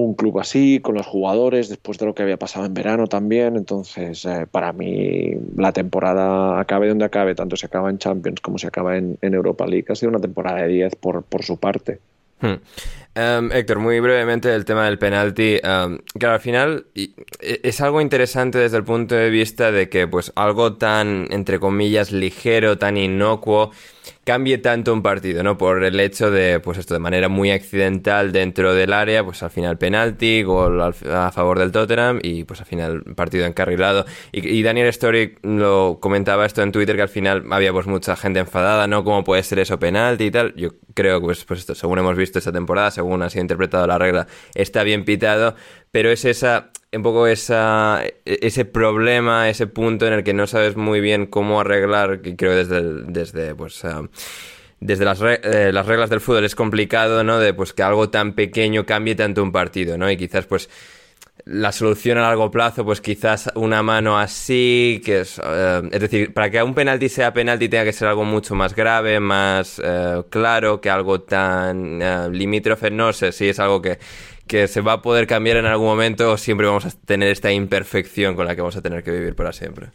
un 0.02 0.16
club 0.16 0.40
así, 0.40 0.80
con 0.80 0.96
los 0.96 1.06
jugadores, 1.06 1.70
después 1.70 1.98
de 1.98 2.06
lo 2.06 2.16
que 2.16 2.24
había 2.24 2.38
pasado 2.38 2.66
en 2.66 2.74
verano 2.74 3.08
también. 3.08 3.56
Entonces, 3.56 4.26
eh, 4.26 4.48
para 4.50 4.74
mí, 4.74 5.32
la 5.56 5.72
temporada 5.72 6.60
acabe 6.60 6.90
donde 6.90 7.06
acabe, 7.06 7.36
tanto 7.36 7.56
se 7.56 7.68
acaba 7.68 7.90
en 7.90 7.98
Champions 8.00 8.42
como 8.42 8.58
se 8.58 8.68
acaba 8.68 8.98
en, 8.98 9.18
Europa 9.22 9.66
League, 9.68 9.86
ha 9.90 9.96
sido 9.96 10.10
una 10.10 10.20
temporada 10.20 10.64
de 10.64 10.68
10 10.70 10.96
por, 10.96 11.24
por 11.24 11.44
su 11.44 11.58
parte. 11.58 12.00
Hmm. 12.42 12.56
Em, 13.16 13.52
Héctor, 13.52 13.78
muy 13.78 14.00
brevemente 14.00 14.54
el 14.54 14.66
tema 14.66 14.86
del 14.86 14.98
penalti. 14.98 15.60
Um, 15.64 16.00
claro, 16.18 16.36
al 16.36 16.40
final 16.40 16.88
e, 16.96 17.12
es 17.62 17.80
algo 17.80 18.02
interesante 18.02 18.58
desde 18.58 18.78
el 18.78 18.84
punto 18.84 19.14
de 19.14 19.30
vista 19.30 19.72
de 19.72 19.88
que, 19.88 20.08
pues, 20.08 20.32
algo 20.36 20.78
tan, 20.78 21.28
entre 21.32 21.60
comillas, 21.60 22.12
ligero, 22.12 22.80
tan 22.80 22.98
inocuo, 22.98 23.72
cambie 24.24 24.58
tanto 24.58 24.94
un 24.94 25.02
partido, 25.02 25.44
¿no? 25.44 25.58
Por 25.58 25.84
el 25.84 26.00
hecho 26.00 26.32
de, 26.32 26.60
pues 26.60 26.78
esto, 26.78 26.94
de 26.94 27.00
manera 27.00 27.30
muy 27.30 27.52
accidental 27.52 28.32
dentro 28.32 28.74
del 28.74 28.94
área, 28.94 29.24
pues 29.24 29.44
al 29.44 29.50
final 29.50 29.78
penalti, 29.78 30.44
gol 30.44 30.82
a 30.82 31.32
favor 31.32 31.60
del 31.60 31.72
Tottenham 31.72 32.20
y 32.22 32.44
pues 32.46 32.60
al 32.62 32.66
final 32.66 33.04
partido 33.16 33.46
encarrilado. 33.46 34.06
Y, 34.32 34.64
Daniel 34.64 34.88
Story 34.88 35.36
lo 35.42 36.00
comentaba 36.02 36.46
esto 36.46 36.62
en 36.62 36.72
Twitter 36.72 36.96
que 36.96 37.02
al 37.02 37.10
final 37.10 37.46
había 37.52 37.74
pues 37.74 37.86
mucha 37.88 38.16
gente 38.16 38.40
enfadada, 38.40 38.88
¿no? 38.88 39.04
¿Cómo 39.04 39.24
puede 39.24 39.44
ser 39.44 39.60
eso 39.60 39.78
penalti 39.80 40.26
y 40.26 40.32
tal? 40.32 40.54
Yo 40.56 40.70
creo 40.94 41.20
que 41.20 41.26
pues, 41.26 41.44
pues 41.46 41.60
esto, 41.62 41.76
según 41.76 42.00
hemos 42.00 42.16
visto 42.16 42.40
esta 42.40 42.52
temporada, 42.52 42.92
según 43.04 43.22
ha 43.22 43.30
sido 43.30 43.42
interpretado 43.42 43.86
la 43.86 43.98
regla, 43.98 44.28
está 44.56 44.84
bien 44.84 45.04
pitado, 45.04 45.56
pero 45.92 46.10
es 46.10 46.24
esa 46.26 46.72
un 46.94 47.04
poco 47.04 47.28
esa, 47.28 48.04
ese 48.24 48.66
problema, 48.66 49.50
ese 49.50 49.68
punto 49.68 50.08
en 50.08 50.14
el 50.14 50.24
que 50.24 50.34
no 50.34 50.48
sabes 50.48 50.76
muy 50.76 51.02
bien 51.02 51.26
cómo 51.26 51.60
arreglar, 51.60 52.22
que 52.22 52.36
creo 52.36 52.56
desde, 52.56 52.82
desde 53.12 53.56
pues... 53.56 53.84
Ah, 53.86 54.04
desde 54.80 55.06
las, 55.06 55.22
eh, 55.22 55.72
las, 55.72 55.86
reglas 55.86 56.10
del 56.10 56.20
fútbol 56.20 56.44
es 56.44 56.56
complicado, 56.56 57.24
¿no? 57.24 57.40
De 57.40 57.54
pues 57.54 57.72
que 57.72 57.84
algo 57.84 58.10
tan 58.10 58.34
pequeño 58.34 58.86
cambie 58.86 59.16
tanto 59.16 59.42
un 59.42 59.54
partido, 59.54 59.98
¿no? 59.98 60.12
Y 60.12 60.18
quizás 60.18 60.46
pues 60.46 60.70
la 61.46 61.72
solución 61.72 62.18
a 62.18 62.22
largo 62.22 62.50
plazo, 62.52 62.86
pues 62.86 63.02
quizás 63.02 63.52
una 63.56 63.84
mano 63.84 64.18
así, 64.18 65.02
que 65.04 65.22
es, 65.22 65.42
eh, 65.44 65.82
es 65.92 66.00
decir, 66.00 66.34
para 66.34 66.50
que 66.50 66.62
un 66.64 66.74
penalti 66.74 67.10
sea 67.10 67.34
penalti 67.34 67.68
tenga 67.70 67.84
que 67.84 67.94
ser 67.94 68.08
algo 68.08 68.24
mucho 68.24 68.56
más 68.56 68.76
grave, 68.76 69.20
más 69.20 69.82
eh, 69.84 70.24
claro, 70.30 70.80
que 70.80 70.90
algo 70.90 71.22
tan 71.22 72.00
limítrofe, 72.32 72.92
no 72.92 73.12
sé 73.14 73.32
si 73.32 73.50
es 73.50 73.60
algo 73.60 73.82
que 73.82 74.00
que 74.48 74.68
se 74.68 74.82
va 74.82 74.94
a 74.94 75.02
poder 75.02 75.28
cambiar 75.28 75.58
en 75.58 75.66
algún 75.66 75.88
momento 75.88 76.32
o 76.32 76.38
siempre 76.38 76.68
vamos 76.68 76.86
a 76.86 76.90
tener 77.06 77.30
esta 77.30 77.52
imperfección 77.52 78.36
con 78.36 78.46
la 78.46 78.56
que 78.56 78.62
vamos 78.62 78.76
a 78.76 78.82
tener 78.82 79.04
que 79.04 79.12
vivir 79.12 79.36
para 79.36 79.54
siempre. 79.54 79.90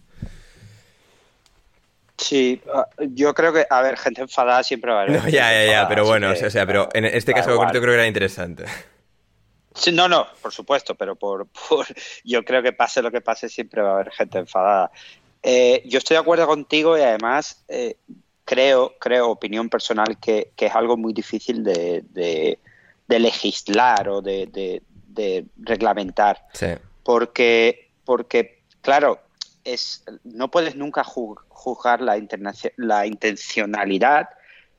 Sí, 2.17 2.61
ah, 2.75 2.89
yo 2.99 3.33
creo 3.33 3.53
que, 3.53 3.65
a 3.71 3.81
ver, 3.81 3.97
gente 3.97 4.23
enfadada 4.23 4.63
siempre 4.65 4.91
va 4.91 5.01
a 5.01 5.03
haber. 5.03 5.23
No, 5.23 5.29
ya, 5.29 5.53
ya, 5.53 5.71
ya, 5.71 5.89
pero 5.89 6.05
bueno, 6.05 6.31
o 6.31 6.35
sea, 6.35 6.67
pero 6.67 6.89
en 6.93 7.05
este 7.05 7.33
caso 7.33 7.55
concreto 7.55 7.81
creo 7.81 7.93
que 7.93 7.99
era 7.99 8.07
interesante. 8.07 8.65
Sí, 9.79 9.93
no, 9.93 10.09
no, 10.09 10.27
por 10.43 10.53
supuesto, 10.53 10.95
pero 10.95 11.17
por, 11.17 11.47
yo 12.25 12.45
creo 12.45 12.63
que 12.63 12.73
pase 12.73 13.03
lo 13.03 13.11
que 13.11 13.21
pase 13.21 13.49
siempre 13.49 13.83
va 13.83 13.91
a 13.91 13.95
haber 13.95 14.11
gente 14.11 14.39
enfadada. 14.39 14.91
Eh, 15.43 15.83
yo 15.87 15.99
estoy 15.99 16.17
de 16.17 16.21
acuerdo 16.21 16.47
contigo 16.47 16.99
y 16.99 17.03
además 17.03 17.65
eh, 17.69 17.97
creo, 18.45 18.95
creo, 18.99 19.31
opinión 19.31 19.69
personal, 19.69 20.19
que, 20.21 20.53
es 20.57 20.75
algo 20.75 20.97
muy 20.97 21.13
difícil 21.13 21.63
de, 21.63 22.59
de 23.09 23.19
legislar 23.19 24.09
o 24.09 24.23
de, 24.23 24.73
reglamentar. 25.57 26.47
Porque, 27.03 27.91
porque, 28.05 28.63
claro, 28.83 29.21
es, 29.65 30.05
no 30.23 30.51
puedes 30.51 30.77
nunca 30.77 31.03
juzgar 31.03 32.01
la, 32.01 32.23
la 32.77 33.07
intencionalidad, 33.07 34.29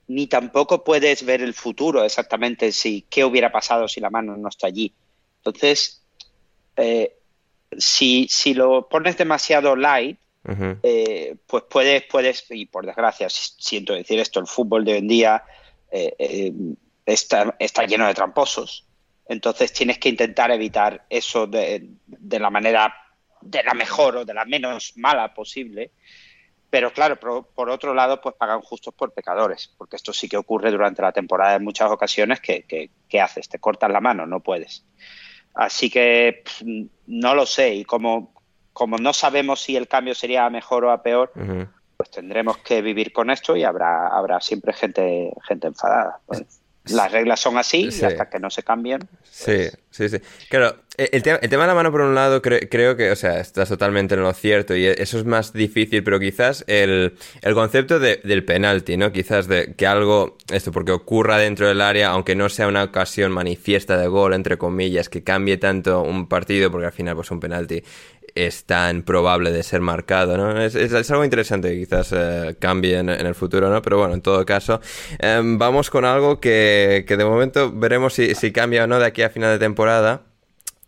ni 0.09 0.25
tampoco 0.25 0.83
puedes 0.83 1.23
ver 1.23 1.41
el 1.41 1.53
futuro 1.53 2.03
exactamente 2.03 2.71
si 2.71 3.03
qué 3.09 3.23
hubiera 3.23 3.51
pasado 3.51 3.87
si 3.87 4.01
la 4.01 4.09
mano 4.09 4.35
no 4.35 4.49
está 4.49 4.67
allí. 4.67 4.91
Entonces, 5.37 6.03
eh, 6.75 7.15
si, 7.77 8.27
si, 8.27 8.55
lo 8.55 8.89
pones 8.89 9.17
demasiado 9.17 9.75
light, 9.75 10.17
eh, 10.81 11.35
pues 11.45 11.63
puedes, 11.69 12.03
puedes, 12.05 12.43
y 12.49 12.65
por 12.65 12.87
desgracia, 12.87 13.27
siento 13.29 13.93
decir 13.93 14.19
esto, 14.19 14.39
el 14.39 14.47
fútbol 14.47 14.83
de 14.83 14.93
hoy 14.93 14.97
en 14.97 15.07
día 15.07 15.43
eh, 15.91 16.51
está, 17.05 17.55
está 17.59 17.85
lleno 17.85 18.07
de 18.07 18.15
tramposos. 18.15 18.87
Entonces 19.27 19.71
tienes 19.71 19.99
que 19.99 20.09
intentar 20.09 20.49
evitar 20.49 21.05
eso 21.07 21.45
de, 21.45 21.87
la 22.31 22.49
manera, 22.49 22.95
de 23.41 23.61
la 23.61 23.75
mejor 23.75 24.17
o 24.17 24.25
de 24.25 24.33
la 24.33 24.45
menos 24.45 24.93
mala 24.97 25.35
posible. 25.35 25.91
Pero 26.69 26.93
claro, 26.93 27.19
por, 27.19 27.69
otro 27.69 27.93
lado, 27.93 28.21
pues 28.21 28.35
pagan 28.35 28.61
justos 28.61 28.93
por 28.93 29.11
pecadores, 29.11 29.73
porque 29.77 29.95
esto 29.95 30.13
sí 30.13 30.29
que 30.29 30.37
ocurre 30.37 30.69
durante 30.69 31.01
la 31.01 31.11
temporada 31.11 31.55
en 31.55 31.63
muchas 31.63 31.89
ocasiones 31.89 32.39
que, 32.41 32.63
que, 32.63 33.21
haces, 33.21 33.49
te 33.49 33.59
cortas 33.59 33.91
la 33.91 34.01
mano, 34.01 34.27
no 34.27 34.39
puedes. 34.39 34.85
Así 35.55 35.89
que 35.89 36.43
no 37.07 37.33
lo 37.33 37.47
sé, 37.47 37.73
y 37.73 37.85
como, 37.85 38.33
como 38.71 38.97
no 38.97 39.13
sabemos 39.13 39.61
si 39.61 39.75
el 39.75 39.87
cambio 39.87 40.13
sería 40.13 40.45
a 40.45 40.51
mejor 40.51 40.85
o 40.85 40.91
a 40.91 41.01
peor, 41.01 41.31
pues 41.97 42.11
tendremos 42.11 42.59
que 42.59 42.83
vivir 42.83 43.11
con 43.11 43.31
esto 43.31 43.57
y 43.57 43.63
habrá, 43.63 44.07
habrá 44.07 44.39
siempre 44.39 44.71
gente, 44.71 45.33
gente 45.47 45.67
enfadada. 45.67 46.19
Pues 46.27 46.58
las 46.91 47.11
reglas 47.11 47.39
son 47.39 47.57
así 47.57 47.89
y 47.91 48.03
hasta 48.03 48.29
que 48.29 48.39
no 48.39 48.49
se 48.49 48.63
cambien. 48.63 49.07
Sí, 49.29 49.67
sí, 49.89 50.09
sí. 50.09 50.17
Claro, 50.49 50.75
El, 50.97 51.23
tema, 51.23 51.39
de 51.39 51.57
la 51.67 51.73
mano, 51.73 51.91
por 51.91 52.01
un 52.01 52.15
lado, 52.15 52.41
creo 52.41 52.97
que, 52.97 53.11
o 53.11 53.15
sea, 53.15 53.39
estás 53.39 53.69
totalmente 53.69 54.15
en 54.15 54.21
lo 54.21 54.33
cierto 54.33 54.75
y 54.75 54.85
eso 54.85 55.17
es 55.17 55.25
más 55.25 55.53
difícil, 55.53 56.03
pero 56.03 56.19
quizás 56.19 56.63
el, 56.67 57.17
concepto 57.53 57.99
del 57.99 58.43
penalti, 58.43 58.97
¿no? 58.97 59.11
Quizás 59.11 59.47
de 59.47 59.73
que 59.75 59.87
algo, 59.87 60.37
esto, 60.51 60.71
porque 60.71 60.91
ocurra 60.91 61.37
dentro 61.37 61.67
del 61.67 61.81
área, 61.81 62.09
aunque 62.09 62.35
no 62.35 62.49
sea 62.49 62.67
una 62.67 62.83
ocasión 62.83 63.31
manifiesta 63.31 63.97
de 63.97 64.07
gol, 64.07 64.33
entre 64.33 64.57
comillas, 64.57 65.09
que 65.09 65.23
cambie 65.23 65.57
tanto 65.57 66.01
un 66.01 66.27
partido, 66.27 66.71
porque 66.71 66.87
al 66.87 66.93
final, 66.93 67.15
pues 67.15 67.31
un 67.31 67.39
penalti 67.39 67.83
es 68.35 68.65
tan 68.65 69.03
probable 69.03 69.51
de 69.51 69.63
ser 69.63 69.81
marcado, 69.81 70.37
¿no? 70.37 70.61
Es, 70.61 71.11
algo 71.11 71.23
interesante 71.23 71.69
que 71.69 71.79
quizás 71.79 72.13
eh, 72.15 72.55
cambie 72.59 72.97
en, 72.97 73.09
el 73.09 73.35
futuro, 73.35 73.69
¿no? 73.69 73.81
Pero 73.81 73.97
bueno, 73.97 74.13
en 74.13 74.21
todo 74.21 74.45
caso, 74.45 74.81
em, 75.19 75.57
vamos 75.57 75.89
con 75.89 76.05
algo 76.05 76.39
que, 76.39 77.05
que, 77.07 77.17
de 77.17 77.25
momento 77.25 77.71
veremos 77.71 78.13
si, 78.13 78.35
si 78.35 78.51
cambia 78.51 78.83
o 78.83 78.87
no 78.87 78.99
de 78.99 79.05
aquí 79.05 79.21
a 79.21 79.29
final 79.29 79.51
de 79.51 79.59
temporada, 79.59 80.23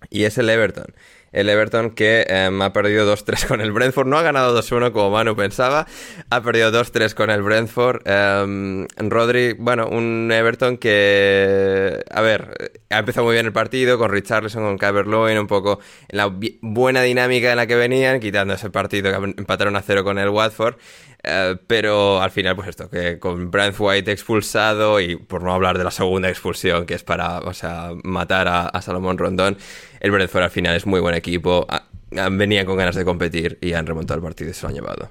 y 0.09 0.23
es 0.23 0.37
el 0.37 0.49
Everton 0.49 0.93
el 1.31 1.49
Everton 1.49 1.91
que 1.91 2.25
em, 2.27 2.61
ha 2.61 2.73
perdido 2.73 3.11
2-3 3.11 3.47
con 3.47 3.61
el 3.61 3.71
Brentford. 3.71 4.07
No 4.07 4.17
ha 4.17 4.21
ganado 4.21 4.57
2-1 4.59 4.91
como 4.91 5.11
Manu 5.11 5.35
pensaba, 5.35 5.87
ha 6.29 6.41
perdido 6.41 6.71
2-3 6.71 7.13
con 7.13 7.29
el 7.29 7.41
Brentford. 7.41 8.01
Um, 8.07 8.87
Rodri, 8.97 9.53
bueno, 9.53 9.87
un 9.87 10.31
Everton 10.31 10.77
que, 10.77 12.03
a 12.09 12.21
ver, 12.21 12.71
ha 12.89 12.99
empezado 12.99 13.25
muy 13.25 13.33
bien 13.33 13.45
el 13.45 13.53
partido 13.53 13.97
con 13.97 14.11
Richarlison, 14.11 14.63
con 14.63 14.77
Calvert-Lewin, 14.77 15.39
un 15.39 15.47
poco 15.47 15.79
en 16.09 16.17
la 16.17 16.33
buena 16.61 17.01
dinámica 17.01 17.51
en 17.51 17.57
la 17.57 17.67
que 17.67 17.75
venían, 17.75 18.19
quitando 18.19 18.53
ese 18.53 18.69
partido 18.69 19.11
que 19.11 19.33
empataron 19.37 19.75
a 19.75 19.81
cero 19.81 20.03
con 20.03 20.17
el 20.19 20.29
Watford. 20.29 20.75
Eh, 21.23 21.55
pero 21.67 22.21
al 22.21 22.31
final, 22.31 22.55
pues 22.55 22.69
esto, 22.69 22.89
que 22.89 23.19
con 23.19 23.51
Brent 23.51 23.75
White 23.77 24.11
expulsado 24.11 24.99
y 24.99 25.15
por 25.15 25.43
no 25.43 25.53
hablar 25.53 25.77
de 25.77 25.83
la 25.83 25.91
segunda 25.91 26.29
expulsión, 26.29 26.85
que 26.85 26.95
es 26.95 27.03
para, 27.03 27.39
o 27.39 27.53
sea, 27.53 27.91
matar 28.03 28.47
a, 28.47 28.81
Salomón 28.81 29.17
Rondón, 29.17 29.57
el 29.99 30.11
Brentford 30.11 30.43
al 30.43 30.49
final 30.49 30.75
es 30.75 30.85
muy 30.85 30.99
buen 30.99 31.13
equipo, 31.13 31.67
venían 32.09 32.65
con 32.65 32.77
ganas 32.77 32.95
de 32.95 33.05
competir 33.05 33.59
y 33.61 33.73
han 33.73 33.85
remontado 33.85 34.17
el 34.17 34.23
partido 34.23 34.49
y 34.49 34.53
se 34.53 34.63
lo 34.63 34.69
han 34.69 34.75
llevado. 34.75 35.09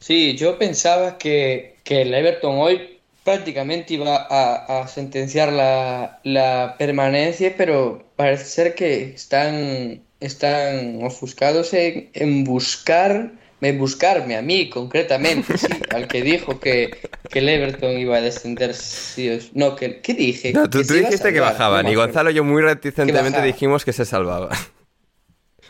Sí, 0.00 0.36
yo 0.36 0.58
pensaba 0.58 1.18
que, 1.18 1.76
el 1.84 2.14
Everton 2.14 2.56
hoy 2.58 3.00
prácticamente 3.24 3.94
iba 3.94 4.26
a, 4.30 4.86
sentenciar 4.86 5.52
la, 5.52 6.76
permanencia, 6.78 7.54
pero 7.56 8.04
parece 8.14 8.44
ser 8.44 8.74
que 8.76 9.14
están, 9.14 10.00
están 10.20 11.02
ofuscados 11.02 11.74
en 11.74 12.44
buscar 12.44 13.32
buscarme 13.60 14.36
a 14.36 14.42
mí 14.42 14.70
concretamente, 14.70 15.58
sí, 15.58 15.66
al 15.90 16.06
que 16.06 16.22
dijo 16.22 16.60
que, 16.60 16.96
que, 17.28 17.40
el 17.40 17.48
Everton 17.48 17.98
iba 17.98 18.16
a 18.16 18.20
descender. 18.20 18.74
Sí, 18.74 19.38
no, 19.54 19.74
que, 19.74 20.00
¿qué 20.00 20.14
dije? 20.14 20.52
No, 20.52 20.70
tú, 20.70 20.82
dijiste 20.82 21.32
que 21.32 21.40
bajaban 21.40 21.88
y 21.88 21.94
Gonzalo 21.94 22.30
y 22.30 22.34
yo 22.34 22.44
muy 22.44 22.62
reticentemente 22.62 23.42
dijimos 23.42 23.84
que 23.84 23.92
se 23.92 24.04
salvaba. 24.04 24.50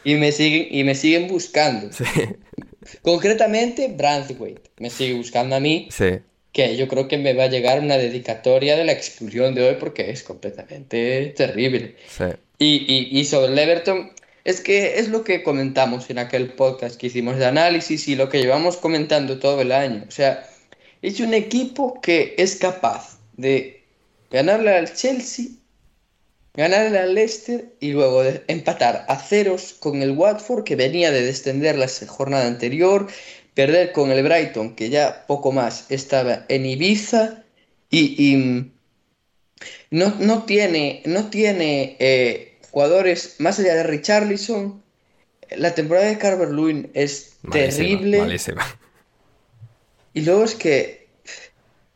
Y 0.04 0.14
me 0.14 0.32
siguen, 0.32 0.68
y 0.70 0.84
me 0.84 0.94
siguen 0.94 1.28
buscando. 1.28 1.92
Sí. 1.92 2.04
Concretamente, 3.02 3.88
Branthwaite 3.88 4.70
me 4.78 4.90
sigue 4.90 5.14
buscando 5.14 5.56
a 5.56 5.60
mí. 5.60 5.88
Sí. 5.90 6.20
Que 6.52 6.76
yo 6.76 6.88
creo 6.88 7.08
que 7.08 7.18
me 7.18 7.34
va 7.34 7.44
a 7.44 7.48
llegar 7.48 7.80
una 7.80 7.98
dedicatoria 7.98 8.76
de 8.76 8.84
la 8.84 8.92
expulsión 8.92 9.54
de 9.54 9.68
hoy 9.68 9.76
porque 9.78 10.10
es 10.10 10.22
completamente 10.22 11.34
terrible. 11.36 11.96
Sí. 12.08 12.24
Y, 12.58 12.86
y, 12.88 13.20
y 13.20 13.24
sobre 13.24 13.52
el 13.52 13.58
Everton, 13.58 14.12
es 14.48 14.62
que 14.62 14.98
es 14.98 15.10
lo 15.10 15.24
que 15.24 15.42
comentamos 15.42 16.08
en 16.08 16.18
aquel 16.18 16.54
podcast 16.54 16.96
que 16.98 17.08
hicimos 17.08 17.36
de 17.36 17.44
análisis 17.44 18.08
y 18.08 18.16
lo 18.16 18.30
que 18.30 18.40
llevamos 18.40 18.78
comentando 18.78 19.38
todo 19.38 19.60
el 19.60 19.72
año. 19.72 20.06
O 20.08 20.10
sea, 20.10 20.48
es 21.02 21.20
un 21.20 21.34
equipo 21.34 22.00
que 22.00 22.34
es 22.38 22.56
capaz 22.56 23.18
de 23.36 23.84
ganarle 24.30 24.74
al 24.74 24.94
Chelsea, 24.94 25.48
ganarle 26.54 26.98
al 26.98 27.14
Leicester 27.14 27.74
y 27.78 27.92
luego 27.92 28.22
de 28.22 28.42
empatar 28.46 29.04
a 29.06 29.18
ceros 29.18 29.74
con 29.74 30.00
el 30.00 30.12
Watford 30.12 30.64
que 30.64 30.76
venía 30.76 31.10
de 31.10 31.26
descender 31.26 31.76
la 31.76 31.86
jornada 32.06 32.46
anterior, 32.46 33.06
perder 33.52 33.92
con 33.92 34.10
el 34.12 34.22
Brighton 34.22 34.74
que 34.74 34.88
ya 34.88 35.26
poco 35.26 35.52
más 35.52 35.90
estaba 35.90 36.46
en 36.48 36.64
Ibiza 36.64 37.44
y, 37.90 38.70
no, 39.90 40.44
tiene, 40.44 41.02
no 41.04 41.28
tiene 41.28 41.96
eh, 41.98 42.47
jugadores, 42.78 43.34
más 43.38 43.58
allá 43.58 43.74
de 43.74 43.82
Richarlison, 43.82 44.80
la 45.50 45.74
temporada 45.74 46.06
de 46.06 46.16
Carver 46.16 46.50
Lewin 46.50 46.88
es 46.94 47.32
terrible. 47.50 48.38
Y 50.14 50.20
luego 50.20 50.44
es 50.44 50.54
que 50.54 51.08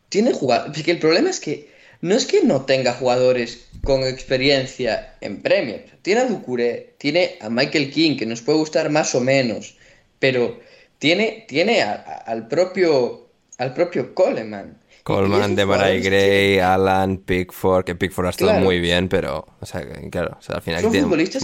tiene 0.09 0.33
jugadores. 0.33 0.85
El 0.85 0.99
problema 0.99 1.29
es 1.29 1.39
que 1.39 1.69
no 2.01 2.15
es 2.15 2.25
que 2.25 2.43
no 2.43 2.65
tenga 2.65 2.91
jugadores 2.91 3.65
con 3.85 4.03
experiencia 4.03 5.15
en 5.21 5.41
Premier. 5.41 5.85
Tiene 6.01 6.19
a 6.19 6.25
Ducure, 6.25 6.95
tiene 6.97 7.37
a 7.39 7.49
Michael 7.49 7.89
King, 7.89 8.17
que 8.17 8.25
nos 8.25 8.41
puede 8.41 8.57
gustar 8.57 8.89
más 8.89 9.15
o 9.15 9.21
menos, 9.21 9.77
pero 10.19 10.59
tiene, 10.99 11.45
tiene 11.47 11.81
al 11.81 12.49
propio 12.49 13.29
al 13.57 13.73
propio 13.73 14.13
Coleman. 14.13 14.77
Coleman, 15.03 15.55
Demarai 15.55 16.01
Gray, 16.01 16.59
Alan, 16.59 17.17
Pickford, 17.17 17.83
que 17.83 17.95
Pickford 17.95 18.27
ha 18.27 18.29
estado 18.29 18.53
muy 18.53 18.79
bien, 18.79 19.09
pero, 19.09 19.45
o 19.59 19.65
sea, 19.65 19.85
claro, 20.09 20.37
o 20.39 20.41
sea, 20.41 20.55
al 20.55 20.61
final 20.61 20.81
son 20.81 20.93
futbolistas 20.93 21.43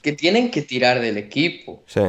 que, 0.00 0.12
tienen 0.12 0.50
que 0.50 0.62
tirar 0.62 1.00
del 1.00 1.18
equipo. 1.18 1.82
Sí. 1.86 2.00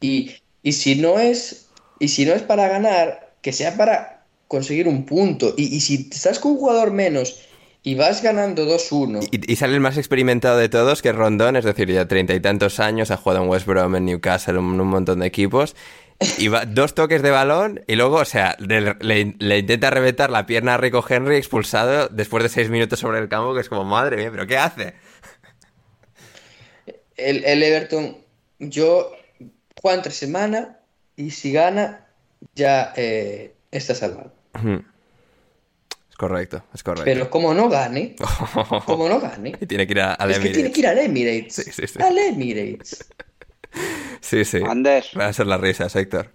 Y, 0.00 0.30
y, 0.62 0.72
si 0.72 0.96
no 0.96 1.18
es, 1.18 1.68
y 1.98 2.08
si 2.08 2.24
no 2.24 2.32
es 2.32 2.42
para 2.42 2.68
ganar, 2.68 3.34
que 3.42 3.52
sea 3.52 3.76
para 3.76 4.24
conseguir 4.48 4.88
un 4.88 5.04
punto. 5.04 5.54
Y, 5.56 5.76
y 5.76 5.80
si 5.80 6.08
estás 6.10 6.38
con 6.38 6.52
un 6.52 6.58
jugador 6.58 6.90
menos 6.90 7.40
y 7.82 7.94
vas 7.94 8.22
ganando 8.22 8.66
2-1. 8.66 9.28
Y, 9.30 9.52
y, 9.52 9.56
sale 9.56 9.74
el 9.74 9.80
más 9.80 9.98
experimentado 9.98 10.56
de 10.56 10.70
todos, 10.70 11.02
que 11.02 11.10
es 11.10 11.14
Rondón, 11.14 11.56
es 11.56 11.66
decir, 11.66 11.90
ya 11.90 12.08
treinta 12.08 12.34
y 12.34 12.40
tantos 12.40 12.80
años, 12.80 13.10
ha 13.10 13.18
jugado 13.18 13.44
en 13.44 13.50
West 13.50 13.66
Brom, 13.66 13.94
en 13.94 14.06
Newcastle, 14.06 14.54
en 14.54 14.80
un 14.80 14.88
montón 14.88 15.20
de 15.20 15.26
equipos. 15.26 15.76
Y 16.38 16.48
va, 16.48 16.64
dos 16.64 16.94
toques 16.94 17.22
de 17.22 17.30
balón 17.30 17.82
y 17.86 17.96
luego, 17.96 18.16
o 18.16 18.24
sea, 18.24 18.56
le, 18.58 19.58
intenta 19.58 19.90
reventar 19.90 20.30
la 20.30 20.46
pierna 20.46 20.74
a 20.74 20.76
Rico 20.76 21.04
Henry 21.06 21.36
expulsado 21.36 22.08
después 22.08 22.42
de 22.42 22.48
seis 22.48 22.70
minutos 22.70 23.00
sobre 23.00 23.18
el 23.18 23.28
campo, 23.28 23.54
que 23.54 23.60
es 23.60 23.68
como, 23.68 23.84
madre 23.84 24.16
mía, 24.16 24.30
¿pero 24.30 24.46
qué 24.46 24.56
hace? 24.56 24.94
El, 27.16 27.62
Everton, 27.62 28.16
yo 28.58 29.12
juego 29.80 29.96
entre 29.96 30.12
semana 30.12 30.78
y 31.16 31.30
si 31.30 31.52
gana, 31.52 32.06
ya 32.54 32.92
eh, 32.96 33.54
está 33.70 33.94
salvado. 33.94 34.32
Es 36.14 36.16
correcto, 36.16 36.64
es 36.72 36.82
correcto. 36.82 37.04
Pero 37.04 37.28
como 37.28 37.54
no 37.54 37.68
gane, 37.68 38.14
como 38.86 39.08
no 39.08 39.20
gane. 39.20 39.52
Y 39.60 39.66
tiene 39.66 39.86
que 39.86 39.92
ir 39.94 40.00
a, 40.00 40.14
es 40.14 40.38
Que 40.38 40.50
tiene 40.50 40.70
que 40.70 40.80
ir 40.80 40.86
al 40.86 40.98
Emirates. 40.98 41.54
Sí, 41.54 41.72
sí, 41.72 41.86
sí. 41.86 42.00
Al 42.00 42.16
Emirates. 42.16 43.08
Sí, 44.20 44.44
sí. 44.44 44.58
Ander. 44.66 45.04
Va 45.18 45.26
a 45.26 45.32
ser 45.32 45.46
la 45.46 45.58
risa, 45.58 45.86
Héctor. 45.92 46.30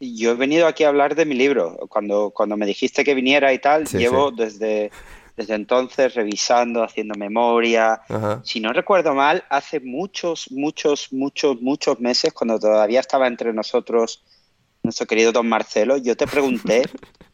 Yo 0.00 0.32
he 0.32 0.34
venido 0.34 0.66
aquí 0.66 0.82
a 0.84 0.88
hablar 0.88 1.14
de 1.14 1.24
mi 1.24 1.34
libro. 1.34 1.76
Cuando, 1.88 2.30
cuando 2.30 2.56
me 2.56 2.66
dijiste 2.66 3.04
que 3.04 3.14
viniera 3.14 3.52
y 3.52 3.60
tal, 3.60 3.86
llevo 3.86 4.32
desde, 4.32 4.90
desde 5.36 5.54
entonces 5.54 6.14
revisando, 6.14 6.82
haciendo 6.82 7.14
memoria. 7.14 8.00
Si 8.42 8.58
no 8.58 8.72
recuerdo 8.72 9.14
mal, 9.14 9.44
hace 9.48 9.78
muchos, 9.78 10.50
muchos, 10.50 11.12
muchos, 11.12 11.60
muchos 11.62 12.00
meses, 12.00 12.32
cuando 12.32 12.58
todavía 12.58 13.00
estaba 13.00 13.28
entre 13.28 13.52
nosotros 13.52 14.24
nuestro 14.82 15.06
querido 15.06 15.30
don 15.30 15.48
Marcelo, 15.48 15.96
yo 15.96 16.16
te 16.16 16.26
pregunté 16.26 16.82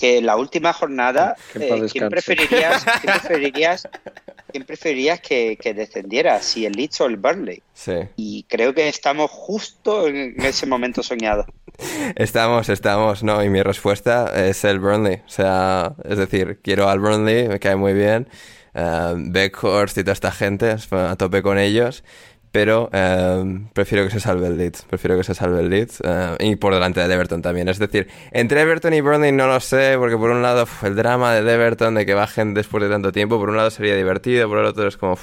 que 0.00 0.22
la 0.22 0.36
última 0.36 0.72
jornada, 0.72 1.36
eh, 1.54 1.86
¿quién, 1.92 2.08
preferirías, 2.10 2.86
¿quién, 3.02 4.64
preferirías, 4.64 5.20
que, 5.20 5.74
descendiera? 5.76 6.40
¿Si 6.40 6.64
el 6.64 6.72
Leeds 6.72 7.02
o 7.02 7.06
el 7.06 7.18
Burnley? 7.18 7.62
Sí. 7.74 7.92
Y 8.16 8.44
creo 8.44 8.72
que 8.74 8.88
estamos 8.88 9.30
justo 9.30 10.08
en 10.08 10.40
ese 10.40 10.64
momento 10.66 11.02
soñado. 11.02 11.44
Estamos, 12.16 12.68
estamos, 12.68 13.22
no, 13.22 13.42
y 13.42 13.48
mi 13.48 13.62
respuesta 13.62 14.30
es 14.46 14.64
el 14.64 14.80
Burnley. 14.80 15.22
O 15.24 15.28
sea, 15.30 15.94
es 16.04 16.18
decir, 16.18 16.58
quiero 16.62 16.90
al 16.90 17.00
Burnley, 17.00 17.48
me 17.48 17.58
cae 17.58 17.74
muy 17.74 17.94
bien. 17.94 18.28
Uh, 18.74 19.14
Beckhorst 19.16 19.96
y 19.96 20.02
toda 20.02 20.12
esta 20.12 20.30
gente, 20.30 20.76
a 20.90 21.16
tope 21.16 21.40
con 21.40 21.58
ellos 21.58 22.04
pero 22.52 22.90
em, 22.92 23.68
prefiero 23.68 24.04
que 24.04 24.10
se 24.10 24.20
salve 24.20 24.48
el 24.48 24.56
Leeds. 24.56 24.82
Prefiero 24.82 25.16
que 25.16 25.24
se 25.24 25.34
salve 25.34 25.60
el 25.60 25.70
Leeds. 25.70 26.02
Em, 26.02 26.50
y 26.50 26.56
por 26.56 26.74
delante 26.74 27.06
de 27.06 27.14
Everton 27.14 27.42
también. 27.42 27.68
Es 27.68 27.78
decir, 27.78 28.08
entre 28.32 28.60
Everton 28.60 28.92
y 28.94 29.00
Burnley 29.00 29.32
no 29.32 29.46
lo 29.46 29.60
sé, 29.60 29.96
porque 29.98 30.16
por 30.16 30.30
un 30.30 30.42
lado 30.42 30.66
el 30.82 30.96
drama 30.96 31.34
de 31.34 31.52
Everton 31.52 31.94
de 31.94 32.06
que 32.06 32.14
bajen 32.14 32.54
después 32.54 32.82
de 32.82 32.90
tanto 32.90 33.12
tiempo, 33.12 33.38
por 33.38 33.50
un 33.50 33.56
lado 33.56 33.70
sería 33.70 33.94
divertido, 33.94 34.48
por 34.48 34.58
el 34.58 34.66
otro 34.66 34.88
es 34.88 34.96
como... 34.96 35.18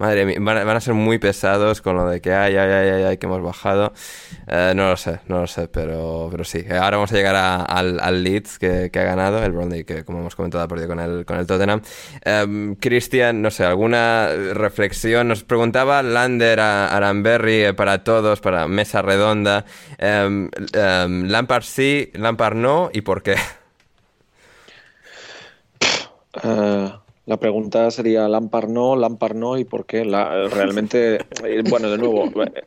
Madre 0.00 0.24
mía, 0.24 0.38
van, 0.40 0.66
a 0.66 0.80
ser 0.80 0.94
muy 0.94 1.18
pesados 1.18 1.82
con 1.82 1.94
lo 1.94 2.08
de 2.08 2.22
que 2.22 2.32
ay, 2.32 2.56
ay, 2.56 2.70
ay, 2.70 3.02
ay, 3.02 3.18
que 3.18 3.26
hemos 3.26 3.42
bajado. 3.42 3.92
Eh, 4.46 4.72
no 4.74 4.88
lo 4.88 4.96
sé, 4.96 5.20
no 5.26 5.42
lo 5.42 5.46
sé, 5.46 5.68
pero, 5.68 6.28
pero 6.30 6.42
sí. 6.42 6.64
Ahora 6.70 6.96
vamos 6.96 7.12
a 7.12 7.16
llegar 7.16 7.36
al, 7.36 8.00
al, 8.00 8.24
Leeds 8.24 8.58
que, 8.58 8.90
ha 8.94 9.02
ganado, 9.02 9.44
el 9.44 9.52
Burnley 9.52 9.84
que 9.84 10.02
como 10.04 10.20
hemos 10.20 10.34
comentado 10.34 10.64
ha 10.64 10.68
perdido 10.68 10.88
con 10.88 11.00
el, 11.00 11.26
con 11.26 11.38
el 11.38 11.46
Tottenham. 11.46 11.82
Em, 12.24 12.76
Cristian, 12.76 13.42
no 13.42 13.50
sé, 13.50 13.66
alguna 13.66 14.30
reflexión. 14.54 15.28
Nos 15.28 15.44
preguntaba 15.44 16.02
Lander 16.02 16.60
a 16.60 16.96
Aranberry 16.96 17.64
eh, 17.64 17.74
para 17.74 18.02
todos, 18.02 18.40
para 18.40 18.68
mesa 18.68 19.02
redonda. 19.02 19.66
Um, 20.00 20.48
Lampard 21.26 21.64
sí, 21.64 22.10
Lampard 22.14 22.56
no, 22.56 22.88
¿y 22.94 23.02
por 23.02 23.22
qué? 23.22 23.36
Uh, 26.42 26.88
La 27.30 27.36
pregunta 27.36 27.92
sería 27.92 28.26
Lampard 28.26 28.68
no, 28.68 28.96
Lampard 28.96 29.36
no 29.36 29.56
y 29.56 29.64
por 29.64 29.86
qué. 29.86 30.04
La, 30.04 30.48
realmente, 30.48 31.20
eh, 31.44 31.62
bueno, 31.70 31.88
de 31.88 31.96
nuevo, 31.96 32.24
eh, 32.42 32.64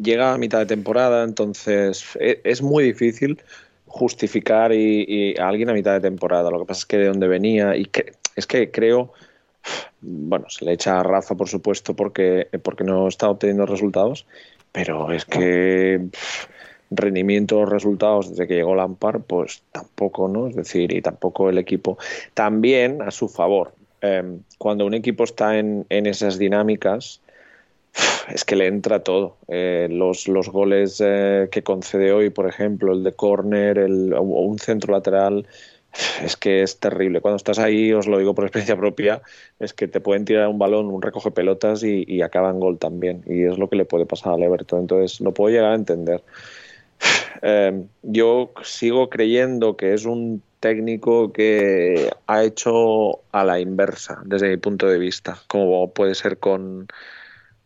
llega 0.00 0.32
a 0.32 0.38
mitad 0.38 0.60
de 0.60 0.66
temporada, 0.66 1.24
entonces 1.24 2.16
e, 2.20 2.40
es 2.44 2.62
muy 2.62 2.84
difícil 2.84 3.42
justificar 3.88 4.72
y, 4.72 5.34
a 5.36 5.48
alguien 5.48 5.70
a 5.70 5.72
mitad 5.72 5.92
de 5.92 6.08
temporada. 6.08 6.52
Lo 6.52 6.60
que 6.60 6.66
pasa 6.66 6.78
es 6.78 6.86
que 6.86 6.98
de 6.98 7.08
dónde 7.08 7.26
venía 7.26 7.76
y 7.76 7.86
que, 7.86 8.12
es 8.36 8.46
que 8.46 8.70
creo, 8.70 9.12
bueno, 10.00 10.48
se 10.50 10.64
le 10.64 10.74
echa 10.74 11.00
a 11.00 11.02
Rafa 11.02 11.34
por 11.34 11.48
supuesto 11.48 11.96
porque, 11.96 12.46
porque 12.62 12.84
no 12.84 13.08
está 13.08 13.28
obteniendo 13.28 13.66
resultados, 13.66 14.24
pero 14.70 15.10
es 15.10 15.24
que 15.24 16.10
rendimientos, 16.90 17.68
resultados 17.68 18.30
desde 18.30 18.46
que 18.46 18.54
llegó 18.54 18.76
Lampard, 18.76 19.22
pues 19.22 19.64
tampoco, 19.72 20.28
¿no? 20.28 20.46
Es 20.46 20.54
decir, 20.54 20.92
y 20.92 21.02
tampoco 21.02 21.50
el 21.50 21.58
equipo. 21.58 21.98
También 22.34 23.02
a 23.02 23.10
su 23.10 23.28
favor, 23.28 23.74
em, 24.00 24.40
cuando 24.58 24.86
un 24.86 24.94
equipo 24.94 25.24
está 25.24 25.58
en, 25.58 25.86
esas 25.88 26.38
dinámicas, 26.38 27.20
es 28.28 28.44
que 28.44 28.56
le 28.56 28.66
entra 28.66 29.02
todo. 29.02 29.36
Eh, 29.48 29.88
los, 29.90 30.26
goles 30.26 31.02
eh, 31.04 31.48
que 31.50 31.62
concede 31.62 32.12
hoy, 32.12 32.30
por 32.30 32.48
ejemplo, 32.48 32.92
el 32.92 33.02
de 33.02 33.12
córner, 33.12 33.78
o 33.80 34.22
un 34.22 34.58
centro 34.58 34.92
lateral, 34.92 35.46
es 36.22 36.36
que 36.36 36.62
es 36.62 36.78
terrible. 36.78 37.20
Cuando 37.20 37.36
estás 37.36 37.58
ahí, 37.58 37.92
os 37.92 38.06
lo 38.06 38.18
digo 38.18 38.34
por 38.34 38.44
experiencia 38.44 38.76
propia, 38.76 39.22
es 39.58 39.72
que 39.72 39.88
te 39.88 40.00
pueden 40.00 40.24
tirar 40.24 40.48
un 40.48 40.58
balón, 40.58 40.86
un 40.86 41.00
recoge 41.02 41.30
pelotas 41.30 41.82
y, 41.82 42.04
y 42.06 42.22
acaba 42.22 42.50
en 42.50 42.60
gol 42.60 42.78
también. 42.78 43.22
Y 43.26 43.44
es 43.44 43.58
lo 43.58 43.68
que 43.68 43.76
le 43.76 43.84
puede 43.86 44.06
pasar 44.06 44.34
al 44.34 44.42
Everton. 44.42 44.80
Entonces, 44.80 45.20
lo 45.20 45.32
puedo 45.32 45.54
llegar 45.54 45.72
a 45.72 45.74
entender. 45.74 46.22
Eh, 47.42 47.84
yo 48.02 48.52
sigo 48.62 49.10
creyendo 49.10 49.76
que 49.76 49.94
es 49.94 50.04
un 50.04 50.42
técnico 50.60 51.32
que 51.32 52.10
ha 52.26 52.42
hecho 52.42 53.20
a 53.32 53.44
la 53.44 53.60
inversa, 53.60 54.22
desde 54.24 54.48
mi 54.48 54.56
punto 54.56 54.86
de 54.86 54.98
vista, 54.98 55.38
como 55.48 55.92
puede 55.92 56.14
ser 56.14 56.38
con 56.38 56.88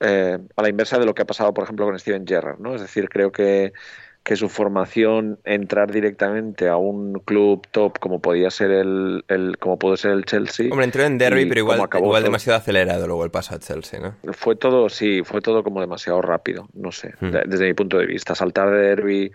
eh, 0.01 0.39
a 0.57 0.63
la 0.63 0.69
inversa 0.69 0.99
de 0.99 1.05
lo 1.05 1.15
que 1.15 1.23
ha 1.23 1.27
pasado, 1.27 1.53
por 1.53 1.65
ejemplo, 1.65 1.85
con 1.85 1.99
Steven 1.99 2.27
Gerrard, 2.27 2.59
¿no? 2.59 2.75
Es 2.75 2.81
decir, 2.81 3.11
creo 3.11 3.33
que, 3.33 3.75
que 4.23 4.35
su 4.35 4.49
formación, 4.49 5.39
entrar 5.45 5.93
directamente 5.93 6.69
a 6.69 6.79
un 6.79 7.21
club 7.25 7.67
top 7.71 7.99
como 7.99 8.21
podía 8.21 8.51
ser 8.51 8.71
el, 8.71 9.25
el 9.29 9.59
como 9.59 9.79
pudo 9.79 9.99
ser 9.99 10.13
el 10.13 10.25
Chelsea. 10.25 10.69
Hombre, 10.71 10.87
entró 10.87 11.05
en 11.05 11.19
Derby, 11.19 11.45
pero 11.47 11.61
igual, 11.61 11.87
igual 11.95 12.23
demasiado 12.23 12.59
acelerado 12.59 13.07
luego 13.07 13.25
el 13.25 13.31
paso 13.31 13.55
a 13.55 13.59
Chelsea, 13.59 14.01
¿no? 14.01 14.33
Fue 14.33 14.57
todo, 14.57 14.89
sí, 14.89 15.23
fue 15.23 15.43
todo 15.43 15.63
como 15.63 15.83
demasiado 15.83 16.23
rápido, 16.23 16.69
no 16.73 16.93
sé, 16.93 17.15
hmm. 17.21 17.31
desde 17.47 17.67
mi 17.67 17.75
punto 17.75 17.99
de 17.99 18.07
vista. 18.07 18.35
Saltar 18.35 18.71
de 18.71 18.79
Derby 18.79 19.33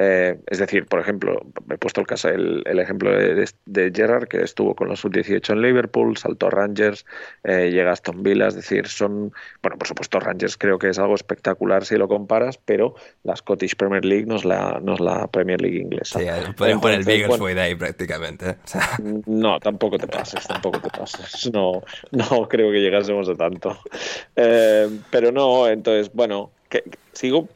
eh, 0.00 0.38
es 0.46 0.58
decir, 0.58 0.86
por 0.86 1.00
ejemplo, 1.00 1.40
he 1.68 1.76
puesto 1.76 2.00
el, 2.00 2.06
caso, 2.06 2.28
el, 2.28 2.78
ejemplo 2.78 3.10
de, 3.10 3.92
Gerrard, 3.92 4.28
que 4.28 4.42
estuvo 4.42 4.76
con 4.76 4.86
los 4.86 5.00
sub-18 5.00 5.54
en 5.54 5.60
Liverpool, 5.60 6.16
saltó 6.16 6.46
a 6.46 6.50
Rangers, 6.50 7.04
eh, 7.42 7.70
llega 7.72 7.90
a 7.90 7.94
Aston 7.94 8.22
Villa, 8.22 8.46
es 8.46 8.54
decir, 8.54 8.86
son, 8.86 9.32
bueno, 9.60 9.76
por 9.76 9.88
supuesto, 9.88 10.20
Rangers 10.20 10.56
creo 10.56 10.78
que 10.78 10.90
es 10.90 11.00
algo 11.00 11.16
espectacular 11.16 11.84
si 11.84 11.96
lo 11.96 12.06
comparas, 12.06 12.58
pero 12.58 12.94
la 13.24 13.34
Scottish 13.34 13.74
Premier 13.74 14.04
League 14.04 14.24
no 14.24 14.36
es 14.36 14.44
la, 14.44 14.78
no 14.80 14.94
la 14.98 15.26
Premier 15.26 15.60
League 15.60 15.80
inglesa. 15.80 16.20
Sí, 16.20 16.26
pueden 16.56 16.78
poner 16.78 17.00
el 17.00 17.04
Beagles 17.04 17.36
fue 17.36 17.56
de 17.56 17.60
ahí 17.60 17.74
prácticamente. 17.74 18.56
No, 19.26 19.58
tampoco 19.58 19.98
te 19.98 20.06
pases, 20.06 20.46
tampoco 20.46 20.80
te 20.80 20.90
pases. 20.90 21.50
No, 21.52 21.82
no 22.12 22.48
creo 22.48 22.70
que 22.70 22.80
llegásemos 22.80 23.28
a 23.28 23.34
tanto. 23.34 23.78
Eh, 24.36 24.88
pero 25.10 25.32
no, 25.32 25.68
entonces, 25.68 26.12
bueno, 26.12 26.52
que, 26.68 26.84
sigo 27.12 27.48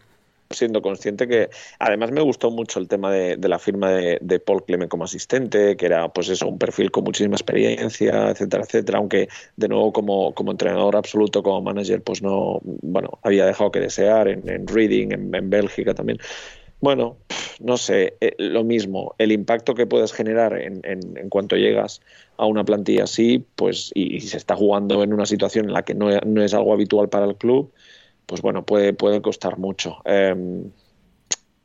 siendo 0.54 0.82
consciente 0.82 1.28
que 1.28 1.50
además 1.78 2.10
me 2.12 2.20
gustó 2.20 2.50
mucho 2.50 2.78
el 2.78 2.88
tema 2.88 3.10
de, 3.10 3.36
la 3.36 3.58
firma 3.58 3.90
de, 3.90 4.40
Paul 4.40 4.64
Clement 4.64 4.90
como 4.90 5.04
asistente, 5.04 5.76
que 5.76 5.86
era 5.86 6.08
pues 6.12 6.28
eso, 6.28 6.48
un 6.48 6.58
perfil 6.58 6.90
con 6.90 7.04
muchísima 7.04 7.34
experiencia, 7.34 8.30
etcétera, 8.30 8.64
etcétera, 8.64 8.98
aunque 8.98 9.28
de 9.56 9.68
nuevo 9.68 9.92
como, 9.92 10.34
como 10.34 10.50
entrenador 10.52 10.96
absoluto, 10.96 11.42
como 11.42 11.62
manager, 11.62 12.02
pues 12.02 12.22
no, 12.22 12.60
bueno, 12.62 13.18
había 13.22 13.46
dejado 13.46 13.70
que 13.70 13.80
desear 13.80 14.28
en, 14.28 14.66
Reading, 14.66 15.12
en, 15.12 15.50
Bélgica 15.50 15.94
también. 15.94 16.18
Bueno, 16.80 17.16
no 17.60 17.76
sé, 17.76 18.16
eh, 18.20 18.34
lo 18.38 18.64
mismo, 18.64 19.14
el 19.18 19.30
impacto 19.30 19.74
que 19.74 19.86
puedes 19.86 20.12
generar 20.12 20.58
en, 20.58 20.80
en, 20.84 21.28
cuanto 21.28 21.56
llegas 21.56 22.00
a 22.36 22.46
una 22.46 22.64
plantilla 22.64 23.04
así, 23.04 23.44
pues 23.54 23.92
y, 23.94 24.20
se 24.20 24.36
está 24.36 24.56
jugando 24.56 25.02
en 25.04 25.12
una 25.12 25.26
situación 25.26 25.66
en 25.66 25.72
la 25.72 25.84
que 25.84 25.94
no, 25.94 26.10
no 26.26 26.42
es 26.42 26.54
algo 26.54 26.72
habitual 26.72 27.08
para 27.08 27.26
el 27.26 27.36
club, 27.36 27.72
pues 28.32 28.40
bueno, 28.40 28.64
puede, 28.64 28.94
puede 28.94 29.20
costar 29.20 29.58
mucho. 29.58 29.98
Em, 30.06 30.70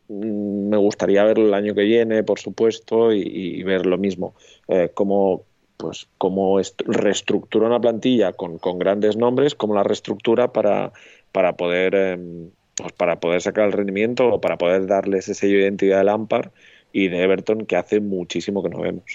me 0.10 0.76
gustaría 0.76 1.24
verlo 1.24 1.46
el 1.46 1.54
año 1.54 1.74
que 1.74 1.84
viene, 1.84 2.26
por 2.26 2.40
supuesto, 2.40 3.14
y, 3.14 3.64
ver 3.64 3.86
lo 3.86 3.98
mismo, 3.98 4.36
eh, 4.68 4.92
cómo, 4.94 5.44
pues, 5.78 6.10
cómo 6.18 6.60
reestructura 6.80 7.68
una 7.68 7.80
plantilla 7.80 8.34
con, 8.34 8.60
grandes 8.78 9.16
nombres, 9.16 9.56
cómo 9.56 9.76
la 9.76 9.84
reestructura 9.84 10.52
para, 10.52 10.92
para 11.32 11.54
poder 11.56 11.96
em, 11.96 12.50
pues 12.76 12.92
para 12.92 13.22
poder 13.22 13.42
sacar 13.42 13.68
el 13.68 13.72
rendimiento 13.72 14.28
o 14.28 14.42
para 14.42 14.58
poder 14.58 14.88
darles 14.88 15.30
ese 15.30 15.36
sello 15.36 15.60
de 15.60 15.64
identidad 15.64 16.00
de 16.00 16.04
Lampard 16.04 16.50
y 16.92 17.08
de 17.08 17.24
Everton 17.24 17.66
que 17.66 17.78
hace 17.78 18.02
muchísimo 18.02 18.62
que 18.62 18.68
no 18.68 18.82
vemos. 18.82 19.06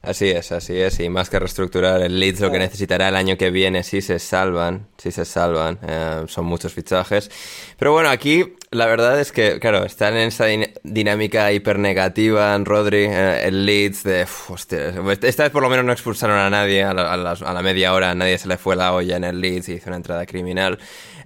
Así 0.00 0.28
es, 0.30 0.52
así 0.52 0.78
es, 0.80 1.00
y 1.00 1.08
más 1.08 1.28
que 1.28 1.40
reestructurar 1.40 2.00
el 2.00 2.20
Leeds 2.20 2.38
lo 2.38 2.52
que 2.52 2.60
necesitará 2.60 3.08
el 3.08 3.16
año 3.16 3.36
que 3.36 3.50
viene 3.50 3.82
si 3.82 4.00
se 4.00 4.20
salvan, 4.20 4.86
si 4.96 5.10
se 5.10 5.24
salvan, 5.24 5.80
eh, 5.82 6.22
son 6.28 6.44
muchos 6.44 6.72
fichajes. 6.72 7.28
Pero 7.76 7.92
bueno, 7.92 8.08
aquí 8.08 8.54
la 8.70 8.86
verdad 8.86 9.18
es 9.18 9.32
que, 9.32 9.58
claro, 9.58 9.84
están 9.84 10.16
en 10.16 10.28
esa 10.28 10.46
dinámica 10.84 11.50
hiper 11.50 11.80
negativa 11.80 12.54
en 12.54 12.64
Rodri, 12.64 13.06
eh, 13.10 13.48
el 13.48 13.66
Leeds 13.66 14.04
de, 14.04 14.26
hostia, 14.48 14.94
esta 15.22 15.42
vez 15.42 15.52
por 15.52 15.62
lo 15.62 15.68
menos 15.68 15.84
no 15.84 15.92
expulsaron 15.92 16.38
a 16.38 16.48
nadie, 16.48 16.84
a 16.84 16.94
la, 16.94 17.62
media 17.62 17.92
hora 17.92 18.14
nadie 18.14 18.38
se 18.38 18.46
le 18.46 18.56
fue 18.56 18.76
la 18.76 18.94
olla 18.94 19.16
en 19.16 19.24
el 19.24 19.40
Leeds 19.40 19.68
y 19.68 19.72
hizo 19.74 19.90
una 19.90 19.96
entrada 19.96 20.26
criminal. 20.26 20.78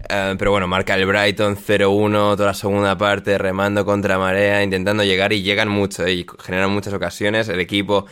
Eh, 0.09 0.35
pero 0.39 0.51
bueno, 0.51 0.66
marca 0.66 0.95
el 0.95 1.07
Brighton 1.07 1.57
0-1 1.57 2.37
toda 2.37 2.47
la 2.47 2.55
segunda 2.55 2.97
parte, 2.97 3.37
remando 3.39 3.85
contra 3.85 4.18
marea, 4.18 4.62
intentando 4.62 5.05
llegar 5.05 5.33
y 5.33 5.43
llegan 5.43 5.68
mucho 5.68 6.09
y 6.09 6.27
generan 6.43 6.70
muchas 6.70 6.95
ocasiones. 6.95 7.49
El 7.49 7.61
equipo 7.61 8.07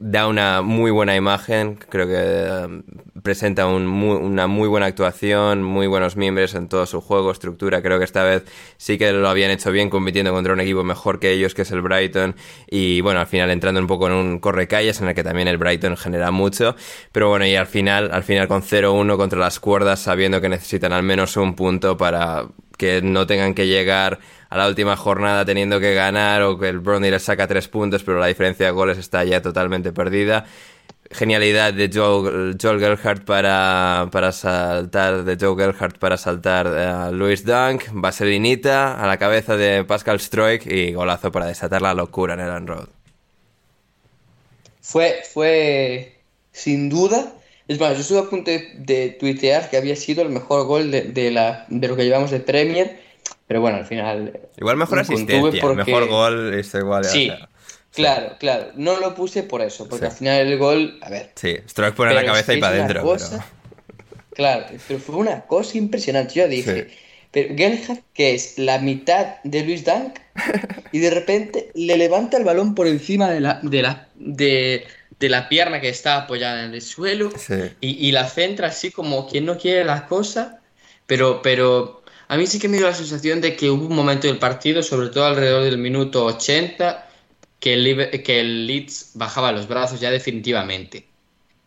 da 0.00 0.26
una 0.26 0.62
muy 0.62 0.90
buena 0.90 1.16
imagen, 1.16 1.76
creo 1.88 2.06
que 2.06 2.64
um, 2.66 2.82
presenta 3.22 3.66
una 3.66 4.46
muy 4.46 4.68
buena 4.68 4.86
actuación, 4.86 5.62
muy 5.62 5.86
buenos 5.86 6.16
miembros 6.16 6.54
en 6.54 6.68
todo 6.68 6.86
su 6.86 7.00
juego, 7.00 7.30
estructura, 7.30 7.82
creo 7.82 7.98
que 7.98 8.04
esta 8.04 8.22
vez 8.22 8.44
sí 8.76 8.98
que 8.98 9.12
lo 9.12 9.28
habían 9.28 9.50
hecho 9.50 9.72
bien 9.72 9.90
compitiendo 9.90 10.32
contra 10.32 10.52
un 10.52 10.60
equipo 10.60 10.84
mejor 10.84 11.18
que 11.18 11.32
ellos, 11.32 11.54
que 11.54 11.62
es 11.62 11.70
el 11.70 11.82
Brighton, 11.82 12.36
y 12.70 13.00
bueno, 13.00 13.20
al 13.20 13.26
final 13.26 13.50
entrando 13.50 13.80
un 13.80 13.86
poco 13.86 14.06
en 14.06 14.12
un 14.12 14.38
correcalles 14.38 15.00
en 15.00 15.08
el 15.08 15.14
que 15.14 15.24
también 15.24 15.48
el 15.48 15.58
Brighton 15.58 15.96
genera 15.96 16.30
mucho, 16.30 16.76
pero 17.12 17.28
bueno, 17.28 17.46
y 17.46 17.54
al 17.54 17.66
final, 17.66 18.10
al 18.12 18.22
final 18.22 18.48
con 18.48 18.62
0-1 18.62 19.16
contra 19.16 19.38
las 19.38 19.60
cuerdas, 19.60 20.00
sabiendo 20.00 20.40
que 20.40 20.48
necesitan 20.48 20.92
al 20.92 21.02
menos 21.02 21.36
un 21.36 21.54
punto 21.54 21.96
para 21.96 22.46
que 22.76 23.00
no 23.02 23.26
tengan 23.26 23.54
que 23.54 23.66
llegar 23.66 24.18
a 24.48 24.56
la 24.56 24.68
última 24.68 24.96
jornada 24.96 25.44
teniendo 25.44 25.80
que 25.80 25.94
ganar 25.94 26.42
o 26.42 26.58
que 26.58 26.68
el 26.68 26.80
Brownie 26.80 27.10
les 27.10 27.22
saca 27.22 27.46
tres 27.46 27.68
puntos, 27.68 28.02
pero 28.02 28.18
la 28.18 28.26
diferencia 28.26 28.66
de 28.66 28.72
goles 28.72 28.98
está 28.98 29.24
ya 29.24 29.42
totalmente 29.42 29.92
perdida. 29.92 30.46
Genialidad 31.10 31.72
de 31.72 31.88
Joel, 31.92 32.56
Joel 32.60 32.98
para, 33.24 34.08
para 34.10 34.32
saltar, 34.32 35.24
de 35.24 35.36
Joe 35.40 35.56
Gerhardt 35.56 35.98
para 35.98 36.16
saltar 36.16 36.66
a 36.66 37.10
Luis 37.12 37.44
Dunk, 37.44 37.84
vaselinita 37.92 39.00
a 39.00 39.06
la 39.06 39.16
cabeza 39.16 39.56
de 39.56 39.84
Pascal 39.84 40.18
Stroik 40.18 40.66
y 40.66 40.92
golazo 40.92 41.30
para 41.30 41.46
desatar 41.46 41.80
la 41.80 41.94
locura 41.94 42.34
en 42.34 42.40
el 42.40 42.66
Road. 42.66 42.88
Fue, 44.80 45.22
fue 45.32 46.18
sin 46.52 46.88
duda 46.88 47.32
es 47.68 47.80
más, 47.80 47.94
yo 47.94 48.00
estuve 48.00 48.18
a 48.20 48.30
punto 48.30 48.50
de, 48.50 49.16
tuitear 49.18 49.68
que 49.68 49.76
había 49.76 49.96
sido 49.96 50.22
el 50.22 50.28
mejor 50.28 50.66
gol 50.66 50.90
de, 50.92 51.30
la, 51.32 51.66
de 51.68 51.88
lo 51.88 51.96
que 51.96 52.04
llevamos 52.04 52.30
de 52.30 52.38
Premier, 52.38 53.00
pero 53.46 53.60
bueno, 53.60 53.78
al 53.78 53.86
final... 53.86 54.40
Igual 54.56 54.76
mejor 54.76 54.98
asistencia, 54.98 55.62
el 55.62 55.76
mejor 55.76 56.08
gol 56.08 56.54
es 56.54 56.74
igual. 56.74 57.04
Sí, 57.04 57.30
claro, 57.92 58.36
claro. 58.38 58.72
No 58.74 58.98
lo 58.98 59.14
puse 59.14 59.42
por 59.42 59.62
eso, 59.62 59.88
porque 59.88 60.06
al 60.06 60.12
final 60.12 60.46
el 60.46 60.58
gol... 60.58 60.98
A 61.02 61.10
ver... 61.10 61.32
Sí, 61.36 61.56
Stroke 61.68 61.94
pone 61.94 62.14
la 62.14 62.24
cabeza 62.24 62.54
y 62.54 62.60
para 62.60 62.76
adentro. 62.76 63.16
Claro, 64.34 64.66
pero 64.86 65.00
fue 65.00 65.16
una 65.16 65.42
cosa 65.42 65.78
impresionante. 65.78 66.34
Yo 66.34 66.48
dije, 66.48 66.88
pero 67.30 67.54
Gelhard, 67.56 68.00
que 68.12 68.34
es 68.34 68.58
la 68.58 68.78
mitad 68.78 69.36
de 69.44 69.64
Luis 69.64 69.84
Dunk, 69.84 70.18
y 70.92 70.98
de 70.98 71.10
repente 71.10 71.70
le 71.74 71.96
levanta 71.96 72.36
el 72.36 72.44
balón 72.44 72.74
por 72.74 72.86
encima 72.86 73.30
de 73.30 73.40
la... 73.40 73.60
De 73.62 73.82
la 73.82 74.08
de, 74.16 74.86
de 75.18 75.28
la 75.28 75.48
pierna 75.48 75.80
que 75.80 75.88
está 75.88 76.16
apoyada 76.16 76.64
en 76.64 76.74
el 76.74 76.82
suelo 76.82 77.30
y, 77.80 78.12
la 78.12 78.28
centra 78.28 78.68
así 78.68 78.90
como 78.90 79.28
quien 79.28 79.46
no 79.46 79.56
quiere 79.56 79.84
las 79.84 80.02
cosas, 80.02 80.56
pero, 81.06 81.40
pero 81.42 82.02
a 82.28 82.36
mí 82.36 82.46
sí 82.46 82.58
que 82.58 82.68
me 82.68 82.76
dio 82.76 82.86
la 82.86 82.94
sensación 82.94 83.40
de 83.40 83.56
que 83.56 83.70
hubo 83.70 83.86
un 83.86 83.94
momento 83.94 84.26
del 84.26 84.38
partido, 84.38 84.82
sobre 84.82 85.08
todo 85.08 85.26
alrededor 85.26 85.64
del 85.64 85.78
minuto 85.78 86.24
80, 86.24 87.08
que 87.60 87.74
el, 87.74 88.66
Leeds 88.66 89.12
bajaba 89.14 89.52
los 89.52 89.68
brazos 89.68 90.00
ya 90.00 90.10
definitivamente. 90.10 91.06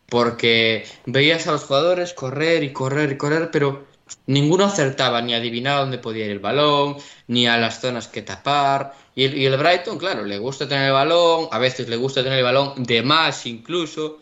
Porque 0.08 0.86
veías 1.06 1.48
a 1.48 1.52
los 1.52 1.64
jugadores 1.64 2.14
correr 2.14 2.64
y 2.64 2.74
correr 2.74 3.12
y 3.12 3.18
correr, 3.18 3.52
pero 3.52 3.86
ninguno 4.26 4.66
acertaba 4.66 5.22
ni 5.22 5.34
adivinaba 5.34 5.82
dónde 5.82 6.00
podía 6.00 6.26
ir 6.26 6.32
el 6.32 6.40
balón, 6.40 6.98
ni 7.28 7.48
a 7.48 7.58
las 7.58 7.80
zonas 7.80 8.08
que 8.08 8.22
tapar. 8.22 8.94
Y 9.16 9.26
el, 9.26 9.38
y 9.38 9.46
el, 9.46 9.58
Brighton, 9.58 9.98
claro, 9.98 10.26
le 10.26 10.40
gusta 10.40 10.68
tener 10.68 10.88
el 10.88 10.94
balón, 10.94 11.48
a 11.52 11.60
veces 11.60 11.90
le 11.90 11.96
gusta 11.96 12.24
tener 12.24 12.40
el 12.40 12.44
balón 12.44 12.84
de 12.84 13.04
más 13.04 13.46
incluso, 13.46 14.20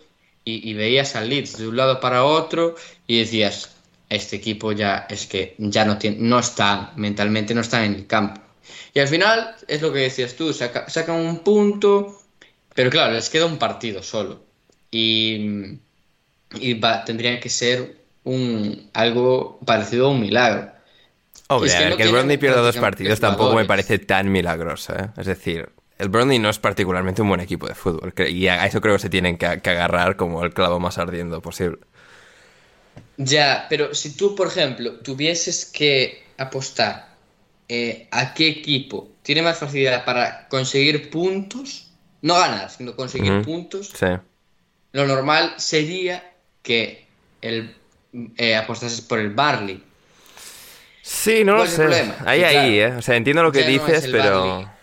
y, 0.47 0.73
veías 0.73 1.15
al 1.15 1.29
Leeds 1.29 1.57
de 1.57 1.67
un 1.67 1.75
lado 1.75 1.99
para 1.99 2.23
otro 2.23 2.75
y 3.05 3.19
decías, 3.19 3.76
este 4.09 4.37
equipo 4.37 4.71
ya 4.71 5.05
es 5.09 5.25
que 5.27 5.55
ya 5.57 5.85
no, 5.85 5.97
tiene, 5.97 6.17
no 6.19 6.39
está, 6.39 6.93
mentalmente 6.95 7.53
no 7.53 7.61
está 7.61 7.85
en 7.85 7.93
el 7.93 8.07
campo. 8.07 8.41
Y 8.93 8.99
al 8.99 9.07
final 9.07 9.55
es 9.67 9.81
lo 9.81 9.91
que 9.93 9.99
decías 9.99 10.35
tú, 10.35 10.53
sacan 10.53 11.15
un 11.15 11.39
punto, 11.39 12.21
pero 12.73 12.89
claro, 12.89 13.13
les 13.13 13.29
queda 13.29 13.45
un 13.45 13.57
partido 13.57 14.01
solo. 14.03 14.41
Y, 14.91 15.79
y 16.59 16.81
tendría 17.05 17.39
que 17.39 17.49
ser 17.49 17.97
un, 18.23 18.89
algo 18.93 19.59
parecido 19.65 20.07
a 20.07 20.11
un 20.11 20.21
milagro. 20.21 20.71
Hombre, 21.49 21.71
que, 21.95 22.03
el 22.03 22.11
Burnley 22.11 22.37
pierda 22.37 22.61
dos 22.61 22.75
partidos 22.77 23.19
tampoco 23.19 23.55
me 23.55 23.65
parece 23.65 23.99
tan 23.99 24.31
milagroso. 24.31 24.93
¿eh? 24.93 25.09
Es 25.17 25.27
decir, 25.27 25.69
el 25.97 26.09
Burnley 26.09 26.39
no 26.39 26.49
es 26.49 26.59
particularmente 26.59 27.21
un 27.21 27.29
buen 27.29 27.39
equipo 27.39 27.67
de 27.67 27.75
fútbol. 27.75 28.13
Y 28.29 28.47
a 28.47 28.65
eso 28.65 28.81
creo 28.81 28.95
que 28.95 28.99
se 28.99 29.09
tienen 29.09 29.37
que, 29.37 29.45
agarrar 29.45 30.15
como 30.17 30.43
el 30.43 30.53
clavo 30.53 30.79
más 30.79 30.97
ardiendo 30.97 31.41
posible. 31.41 31.79
Ya, 33.17 33.65
pero 33.69 33.95
si 33.95 34.15
tú, 34.15 34.35
por 34.35 34.47
ejemplo, 34.47 34.93
tuvieses 34.99 35.65
que 35.65 36.23
apostar 36.37 37.09
eh, 37.67 38.07
a 38.11 38.33
qué 38.33 38.47
equipo 38.47 39.09
tiene 39.23 39.41
más 39.41 39.57
facilidad 39.57 40.05
para 40.05 40.47
conseguir 40.47 41.09
puntos, 41.09 41.91
no 42.21 42.35
ganar, 42.35 42.69
sino 42.69 42.95
conseguir 42.95 43.41
puntos, 43.41 43.91
lo 44.91 45.07
normal 45.07 45.53
sería 45.57 46.31
que 46.61 47.07
el, 47.41 47.75
eh, 48.37 48.55
apostases 48.55 49.01
por 49.01 49.19
el 49.19 49.31
Barley. 49.31 49.83
Sí, 51.01 51.43
no 51.43 51.57
lo 51.57 51.65
sé. 51.65 52.13
Ahí, 52.25 52.43
ahí, 52.43 52.79
¿eh? 52.79 52.93
O 52.97 53.01
sea, 53.01 53.15
entiendo 53.15 53.43
lo 53.43 53.51
que 53.51 53.63
dices, 53.63 54.07
pero... 54.11 54.76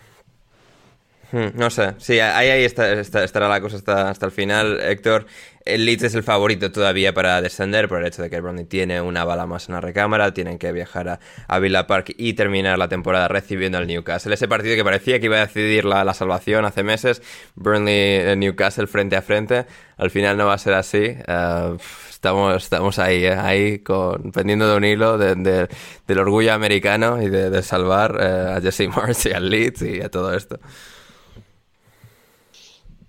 no 1.54 1.70
sé, 1.70 1.94
sí, 1.98 2.20
ahí, 2.20 2.48
ahí 2.48 2.64
está, 2.64 2.92
estará 2.92 3.48
la 3.48 3.60
cosa 3.60 3.76
hasta, 3.76 4.10
hasta 4.10 4.26
el 4.26 4.32
final. 4.32 4.80
Héctor, 4.80 5.26
el 5.64 5.86
Leeds 5.86 6.04
es 6.04 6.14
el 6.14 6.22
favorito 6.22 6.70
todavía 6.70 7.14
para 7.14 7.40
descender 7.40 7.88
por 7.88 8.00
el 8.00 8.06
hecho 8.06 8.22
de 8.22 8.28
que 8.28 8.40
Brownie 8.40 8.64
tiene 8.64 9.00
una 9.00 9.24
bala 9.24 9.46
más 9.46 9.68
en 9.68 9.74
la 9.74 9.80
recámara, 9.80 10.34
tienen 10.34 10.58
que 10.58 10.72
viajar 10.72 11.20
a, 11.48 11.58
Villa 11.58 11.86
Park 11.86 12.12
y 12.18 12.34
terminar 12.34 12.78
la 12.78 12.88
temporada 12.88 13.28
recibiendo 13.28 13.78
al 13.78 13.86
Newcastle. 13.86 14.34
Ese 14.34 14.46
partido 14.46 14.76
que 14.76 14.84
parecía 14.84 15.18
que 15.18 15.26
iba 15.26 15.38
a 15.38 15.46
decidir 15.46 15.86
la, 15.86 16.12
salvación 16.12 16.66
hace 16.66 16.82
meses, 16.82 17.22
Burnley-Newcastle 17.56 18.86
frente 18.86 19.16
a 19.16 19.22
frente, 19.22 19.64
al 19.96 20.10
final 20.10 20.36
no 20.36 20.46
va 20.46 20.54
a 20.54 20.58
ser 20.58 20.74
así. 20.74 21.16
Uh, 21.26 21.78
estamos, 22.10 22.62
estamos 22.62 22.98
ahí, 22.98 23.24
¿eh? 23.24 23.34
ahí 23.34 23.78
con, 23.78 24.32
pendiendo 24.32 24.68
de 24.68 24.76
un 24.76 24.84
hilo 24.84 25.16
del 25.16 26.18
orgullo 26.18 26.52
americano 26.52 27.22
y 27.22 27.30
de, 27.30 27.62
salvar 27.62 28.18
eh, 28.20 28.54
a 28.56 28.60
Jesse 28.60 28.88
Marsh 28.88 29.28
y 29.28 29.32
al 29.32 29.48
Leeds 29.48 29.82
y 29.82 30.00
a 30.02 30.10
todo 30.10 30.34
esto. 30.34 30.60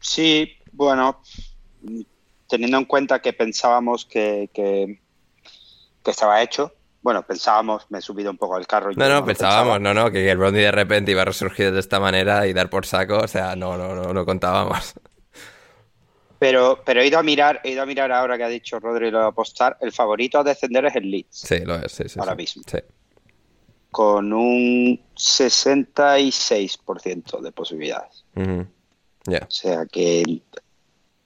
Sí, 0.06 0.58
bueno, 0.72 1.22
teniendo 2.48 2.78
en 2.78 2.86
cuenta 2.86 3.22
que 3.22 3.34
pensábamos 3.34 4.06
que, 4.06 4.50
que, 4.54 5.02
estaba 6.06 6.44
hecho, 6.44 6.76
bueno, 7.02 7.26
pensábamos, 7.26 7.88
me 7.90 7.98
he 7.98 8.02
subido 8.02 8.30
un 8.30 8.38
poco 8.38 8.56
al 8.56 8.68
carro. 8.68 8.92
no, 8.96 9.10
no, 9.10 9.26
pensábamos, 9.26 9.82
no, 9.82 9.96
no, 9.96 10.12
que 10.12 10.30
el 10.30 10.38
Brownie 10.38 10.62
de 10.62 10.72
repente 10.72 11.10
iba 11.12 11.24
a 11.24 11.26
resurgir 11.26 11.72
de 11.72 11.80
esta 11.80 12.00
manera 12.00 12.46
y 12.46 12.54
dar 12.54 12.70
por 12.70 12.86
saco, 12.86 13.18
o 13.18 13.28
sea, 13.28 13.56
no, 13.56 13.76
no, 13.78 13.96
no, 13.96 14.14
no 14.14 14.26
contábamos. 14.26 14.94
Pero, 16.38 16.84
pero 16.86 17.02
he 17.02 17.08
ido 17.08 17.18
a 17.18 17.24
mirar, 17.24 17.62
he 17.64 17.72
ido 17.72 17.82
a 17.82 17.88
mirar 17.88 18.12
ahora 18.12 18.38
que 18.38 18.44
ha 18.44 18.50
dicho 18.50 18.80
Rodri 18.80 19.10
lo 19.10 19.18
de 19.20 19.26
apostar, 19.26 19.78
el 19.82 19.92
favorito 19.92 20.38
a 20.38 20.44
descender 20.44 20.86
es 20.86 20.96
el 20.96 21.10
Leeds. 21.10 21.40
Sí, 21.40 21.66
lo 21.66 21.78
es, 21.78 21.92
sí, 21.92 22.08
sí. 22.08 22.20
Ahora 22.20 22.36
mismo. 22.36 22.62
Sí. 22.68 22.78
Con 23.90 24.32
un 24.34 25.02
66% 25.16 27.42
de 27.42 27.52
posibilidades. 27.52 28.24
O 29.28 29.52
sea 29.52 29.86
que 29.86 30.42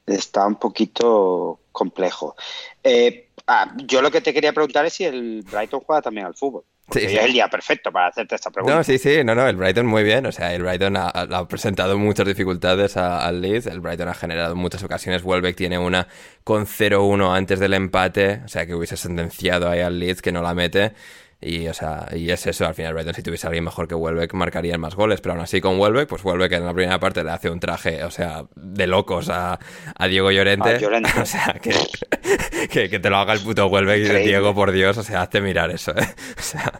está 0.06 0.45
un 0.45 0.56
poquito 0.56 1.60
complejo. 1.72 2.36
Eh, 2.84 3.30
ah, 3.47 3.74
yo 3.86 4.02
lo 4.02 4.12
que 4.12 4.22
te 4.22 4.34
quería 4.34 4.54
preguntar 4.54 4.86
es 4.86 4.93
si 4.93 5.06
el 5.06 5.43
Brighton 5.43 5.82
juega 5.82 6.02
también 6.02 6.26
al 6.26 6.36
fútbol. 6.36 6.64
Sí, 6.91 7.02
es 7.04 7.14
el 7.24 7.34
día 7.34 7.47
perfecto 7.47 7.91
para 7.91 8.08
hacerte 8.08 8.36
esta 8.36 8.50
pregunta. 8.50 8.76
No, 8.76 8.84
sí, 8.84 8.97
sí, 8.97 9.24
no, 9.24 9.36
no, 9.36 9.47
el 9.47 9.56
Brighton 9.56 9.86
muy 9.86 10.04
bien. 10.04 10.26
O 10.26 10.32
sea, 10.32 10.54
el 10.54 10.64
Brighton 10.64 10.95
ha, 10.97 11.47
presentado 11.47 11.97
muchas 11.97 12.26
dificultades 12.26 12.97
al 12.97 13.41
Leeds. 13.41 13.68
El 13.68 13.80
Brighton 13.80 14.08
ha 14.08 14.16
generado 14.16 14.56
muchas 14.56 14.84
ocasiones. 14.84 15.24
Welbeck 15.24 15.56
tiene 15.56 15.78
una 15.78 16.08
con 16.43 16.66
0-1 16.66 17.36
antes 17.36 17.60
del 17.60 17.76
empate. 17.76 18.41
O 18.43 18.47
sea, 18.47 18.66
que 18.66 18.74
hubiese 18.74 18.97
sentenciado 18.97 19.70
ahí 19.70 19.82
al 19.82 20.00
Leeds 20.00 20.22
que 20.22 20.32
no 20.32 20.41
la 20.41 20.56
mete. 20.56 20.93
Y, 21.41 21.69
o 21.69 21.73
sea, 21.73 22.07
y 22.13 22.29
es 22.31 22.45
eso, 22.47 22.65
al 22.65 22.75
final 22.75 22.93
Brighton 22.93 23.13
si 23.13 23.23
tuviese 23.23 23.47
alguien 23.47 23.63
mejor 23.63 23.87
que 23.87 23.95
Welbeck 23.95 24.33
marcaría 24.33 24.77
más 24.77 24.95
goles, 24.95 25.21
pero 25.21 25.33
aún 25.33 25.41
así 25.41 25.61
con 25.61 25.79
Welbeck, 25.79 26.09
pues 26.09 26.25
Welbeck 26.25 26.51
en 26.51 26.65
la 26.65 26.73
primera 26.73 26.99
parte 26.99 27.23
le 27.23 27.31
hace 27.31 27.49
un 27.49 27.61
traje, 27.61 28.03
o 28.03 28.11
sea, 28.11 28.43
de 28.55 28.87
locos 28.87 29.29
a, 29.29 29.57
a 29.95 30.07
Diego 30.07 30.31
Llorente. 30.31 30.85
o 31.21 31.25
sea, 31.25 31.55
que, 32.69 32.89
que, 32.89 32.99
te 32.99 33.09
lo 33.09 33.17
haga 33.17 33.31
el 33.31 33.39
puto 33.39 33.67
Welbeck 33.67 33.99
y 33.99 34.09
de 34.09 34.19
Diego, 34.19 34.53
por 34.53 34.73
Dios, 34.73 34.97
o 34.97 35.03
sea, 35.03 35.21
hazte 35.21 35.39
mirar 35.39 35.71
eso, 35.71 35.91
¿eh? 35.91 36.07
O 36.37 36.41
sea... 36.41 36.73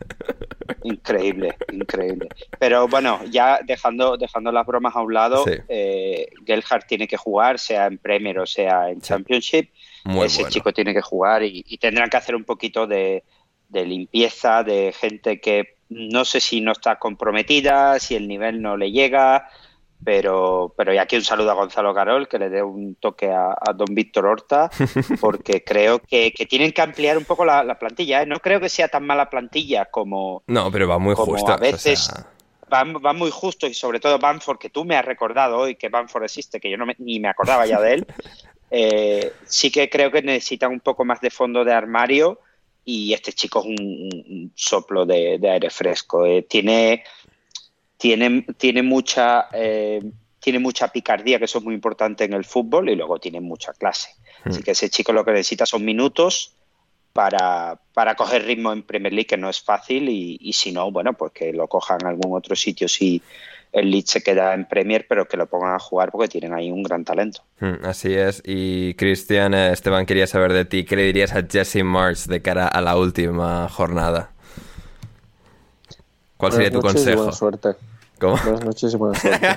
Increíble, 0.84 1.56
increíble. 1.72 2.28
Pero 2.58 2.88
bueno, 2.88 3.22
ya 3.30 3.60
dejando, 3.66 4.18
dejando 4.18 4.52
las 4.52 4.66
bromas 4.66 4.96
a 4.96 5.02
un 5.02 5.14
lado, 5.14 5.46
eh, 5.48 6.28
tiene 6.88 7.08
que 7.08 7.18
jugar, 7.18 7.60
sea 7.60 7.86
en 7.86 7.98
Premier 7.98 8.40
o 8.40 8.46
sea 8.46 8.90
en 8.90 9.02
Championship. 9.02 9.70
Ese 10.24 10.46
chico 10.46 10.72
tiene 10.74 10.94
que 10.94 11.02
jugar 11.02 11.44
y, 11.44 11.64
y 11.68 11.78
tendrán 11.78 12.10
que 12.10 12.18
hacer 12.18 12.36
un 12.36 12.44
poquito 12.44 12.88
de 12.88 13.24
de 13.70 13.86
limpieza, 13.86 14.64
de 14.64 14.94
gente 14.94 15.40
que 15.40 15.78
no 15.90 16.26
sé 16.26 16.40
si 16.40 16.62
no 16.62 16.72
está 16.72 16.98
comprometida, 17.00 18.00
si 18.00 18.16
el 18.16 18.28
nivel 18.28 18.62
no 18.62 18.78
le 18.78 18.92
llega, 18.92 19.50
pero, 20.04 20.74
pero 20.78 20.94
y 20.94 20.98
aquí 20.98 21.16
un 21.16 21.24
saludo 21.24 21.52
a 21.52 21.56
Gonzalo 21.56 21.94
Carol, 21.94 22.28
que 22.28 22.40
le 22.40 22.50
dé 22.50 22.64
un 22.64 22.96
toque 22.96 23.32
a, 23.32 23.56
don 23.76 23.94
Víctor 23.94 24.28
Horta, 24.28 24.70
porque 25.22 25.64
creo 25.64 26.00
que, 26.00 26.32
tienen 26.50 26.72
que 26.72 26.82
ampliar 26.82 27.18
un 27.18 27.26
poco 27.26 27.44
la, 27.44 27.78
plantilla. 27.80 28.22
¿eh? 28.22 28.26
No 28.26 28.40
creo 28.40 28.60
que 28.60 28.70
sea 28.70 28.88
tan 28.88 29.06
mala 29.06 29.30
plantilla 29.30 29.86
como... 29.86 30.44
No, 30.48 30.72
pero 30.72 30.88
va 30.88 31.00
muy 31.00 31.16
justo. 31.16 31.52
A 31.52 31.58
veces 31.58 32.12
va, 32.72 33.14
muy 33.14 33.32
justo 33.32 33.68
y 33.68 33.74
sobre 33.74 34.00
todo 34.00 34.20
Banford, 34.20 34.60
que 34.60 34.70
tú 34.70 34.86
me 34.86 34.96
has 34.96 35.06
recordado 35.06 35.58
hoy 35.58 35.76
que 35.76 35.90
Banford 35.90 36.24
existe, 36.24 36.60
que 36.60 36.70
yo 36.70 36.78
no 36.78 36.86
ni 37.00 37.20
me 37.20 37.28
acordaba 37.30 37.66
ya 37.66 37.80
de 37.82 37.94
él. 37.96 38.08
Eh, 38.72 39.34
sí 39.46 39.72
que 39.72 39.90
creo 39.90 40.12
que 40.12 40.22
necesita 40.22 40.68
un 40.68 40.80
poco 40.80 41.04
más 41.04 41.20
de 41.22 41.32
fondo 41.32 41.66
de 41.66 41.74
armario 41.74 42.40
y 42.90 43.14
este 43.14 43.34
chico 43.34 43.60
es 43.60 43.66
un, 43.68 44.52
soplo 44.56 45.06
de, 45.06 45.40
aire 45.42 45.70
fresco. 45.70 46.26
Eh. 46.26 46.42
Tiene, 46.50 47.04
tiene, 47.98 48.48
tiene, 48.58 48.82
mucha, 48.82 49.48
eh, 49.54 50.02
tiene 50.40 50.58
mucha 50.58 50.88
picardía, 50.88 51.38
que 51.38 51.46
eso 51.46 51.60
es 51.60 51.64
muy 51.64 51.76
importante 51.76 52.24
en 52.24 52.34
el 52.34 52.46
fútbol, 52.46 52.90
y 52.90 52.96
luego 52.96 53.20
tiene 53.20 53.42
mucha 53.42 53.74
clase. 53.74 54.10
Hmm. 54.44 54.50
Así 54.50 54.64
que 54.64 54.72
ese 54.72 54.90
chico 54.90 55.14
lo 55.14 55.24
que 55.24 55.32
necesita 55.32 55.68
son 55.68 55.86
minutos 55.86 56.56
para, 57.14 57.80
para 57.94 58.16
coger 58.16 58.46
ritmo 58.46 58.74
en 58.74 58.82
Premier 58.82 59.14
League, 59.14 59.28
que 59.28 59.38
no 59.38 59.52
es 59.52 59.62
fácil, 59.62 60.10
y, 60.10 60.40
y 60.42 60.54
si 60.54 60.72
no, 60.72 60.92
bueno, 60.92 61.14
pues 61.14 61.32
que 61.32 61.54
lo 61.54 61.68
cojan 61.68 62.00
en 62.02 62.08
algún 62.08 62.36
otro 62.36 62.56
sitio 62.56 62.88
si 62.88 63.22
el 63.72 63.92
Leeds 63.92 64.12
se 64.12 64.24
queda 64.24 64.54
en 64.54 64.66
Premier, 64.66 65.06
pero 65.08 65.28
que 65.28 65.38
lo 65.38 65.48
pongan 65.48 65.76
a 65.76 65.80
jugar 65.80 66.12
porque 66.12 66.28
tienen 66.28 66.54
ahí 66.54 66.72
un 66.72 66.84
gran 66.84 67.06
talento. 67.06 67.44
Hmm, 67.60 67.86
así 67.86 68.14
es. 68.14 68.42
Y 68.46 68.96
Cristian, 68.96 69.54
eh, 69.54 69.72
Esteban 69.72 70.06
quería 70.06 70.28
saber 70.28 70.54
de 70.54 70.66
ti, 70.66 70.86
¿qué 70.86 70.96
le 70.96 71.04
dirías 71.04 71.34
a 71.34 71.44
Jesse 71.44 71.84
March 71.84 72.26
de 72.26 72.42
cara 72.42 72.68
a 72.68 72.82
la 72.82 72.98
última 72.98 73.70
jornada? 73.70 74.32
¿Cuál 76.38 76.54
sería 76.54 76.72
tu 76.72 76.82
consejo? 76.82 77.18
buena 77.18 77.32
suerte. 77.34 77.70
¿Cómo? 78.20 78.38
Buenas 78.44 78.66
noches 78.66 78.94
y 78.94 78.98
buena 78.98 79.20
suerte. 79.20 79.48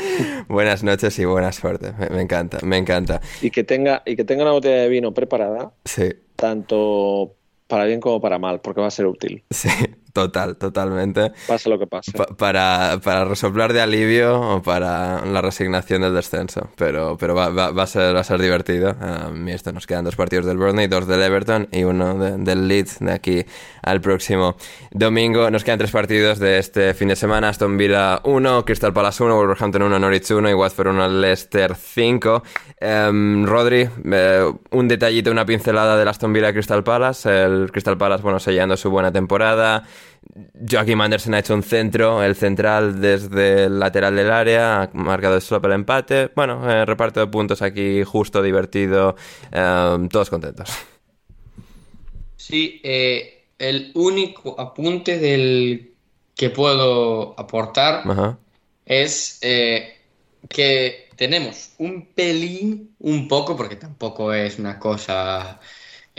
Buenas 0.48 0.82
noches 0.82 1.18
y 1.18 1.24
buena 1.24 1.52
suerte. 1.52 1.92
Me, 2.10 2.22
encanta, 2.22 2.58
me 2.62 2.78
encanta. 2.78 3.20
Y 3.42 3.50
que 3.50 3.64
tenga, 3.64 4.02
y 4.06 4.16
que 4.16 4.24
tenga 4.24 4.42
una 4.42 4.52
botella 4.52 4.82
de 4.82 4.88
vino 4.88 5.12
preparada. 5.12 5.72
Sí. 5.84 6.10
Tanto 6.36 7.34
para 7.66 7.84
bien 7.84 8.00
como 8.00 8.20
para 8.20 8.38
mal, 8.38 8.60
porque 8.60 8.80
va 8.80 8.86
a 8.88 8.90
ser 8.90 9.06
útil. 9.06 9.44
Sí, 9.50 9.68
total, 10.12 10.56
totalmente. 10.56 11.32
Pase 11.46 11.68
lo 11.68 11.78
que 11.78 11.86
pase. 11.86 12.12
para, 12.36 13.00
para 13.02 13.24
resoplar 13.24 13.72
de 13.72 13.80
alivio 13.80 14.40
o 14.40 14.62
para 14.62 15.24
la 15.24 15.40
resignación 15.40 16.02
del 16.02 16.14
descenso. 16.14 16.68
Pero, 16.76 17.16
pero 17.18 17.34
va, 17.34 17.48
va, 17.50 17.82
a, 17.82 17.86
ser, 17.86 18.14
va 18.14 18.20
a 18.20 18.24
ser 18.24 18.40
divertido. 18.40 18.96
A 19.00 19.30
mí 19.30 19.52
esto 19.52 19.72
nos 19.72 19.86
quedan 19.86 20.04
dos 20.04 20.16
partidos 20.16 20.46
del 20.46 20.58
Burnley, 20.58 20.86
dos 20.86 21.06
del 21.06 21.22
Everton 21.22 21.68
y 21.72 21.84
uno 21.84 22.14
del 22.14 22.68
Leeds 22.68 22.98
de 23.00 23.12
aquí 23.12 23.44
al 23.82 24.00
próximo 24.00 24.56
domingo. 24.90 25.50
Nos 25.50 25.64
quedan 25.64 25.78
tres 25.78 25.90
partidos 25.90 26.38
de 26.38 26.58
este 26.58 26.94
fin 26.94 27.08
de 27.08 27.16
semana. 27.16 27.48
Aston 27.48 27.76
Villa 27.76 28.20
1, 28.24 28.64
Crystal 28.64 28.92
Palace 28.92 29.22
1, 29.22 29.34
Wolverhampton 29.34 29.82
1, 29.82 29.98
Norwich 29.98 30.30
1 30.30 30.50
y 30.50 30.54
Watford 30.54 30.88
1, 30.88 31.08
Leicester 31.08 31.74
5. 31.74 32.42
Em, 32.78 33.44
Rodri, 33.46 33.88
eh, 34.12 34.52
un 34.70 34.88
detallito, 34.88 35.30
una 35.30 35.44
pincelada 35.44 35.96
del 35.96 36.08
Aston 36.08 36.32
Villa 36.32 36.52
Crystal 36.52 36.82
Palace. 36.84 37.28
El 37.44 37.70
Crystal 37.70 37.96
Palace, 37.96 38.22
bueno, 38.22 38.38
sellando 38.38 38.76
su 38.76 38.90
buena 38.90 39.12
temporada. 39.12 39.84
Joaquim 40.70 41.00
Anderson 41.00 41.34
ha 41.34 41.40
hecho 41.40 41.54
un 41.54 41.62
centro, 41.62 42.22
el 42.22 42.36
central 42.36 43.00
desde 43.00 43.64
el 43.64 43.78
lateral 43.78 44.14
del 44.16 44.30
área, 44.30 44.82
ha 44.82 44.90
marcado 44.92 45.36
el 45.36 45.42
slop 45.42 45.64
el 45.66 45.72
empate. 45.72 46.30
Bueno, 46.34 46.70
eh, 46.70 46.84
reparto 46.84 47.20
de 47.20 47.26
puntos 47.26 47.62
aquí 47.62 48.02
justo, 48.04 48.42
divertido, 48.42 49.16
em, 49.50 50.08
todos 50.08 50.30
contentos. 50.30 50.70
Sí, 52.36 52.80
eh, 52.82 53.44
el 53.58 53.90
único 53.94 54.58
apunte 54.58 55.18
del 55.18 55.94
que 56.34 56.50
puedo 56.50 57.38
aportar 57.38 58.02
es 58.86 59.38
que 60.48 61.08
tenemos 61.16 61.74
un 61.76 62.06
pelín, 62.14 62.94
un 63.00 63.28
poco, 63.28 63.54
porque 63.54 63.76
tampoco 63.76 64.32
es 64.32 64.58
una 64.58 64.78
cosa 64.78 65.60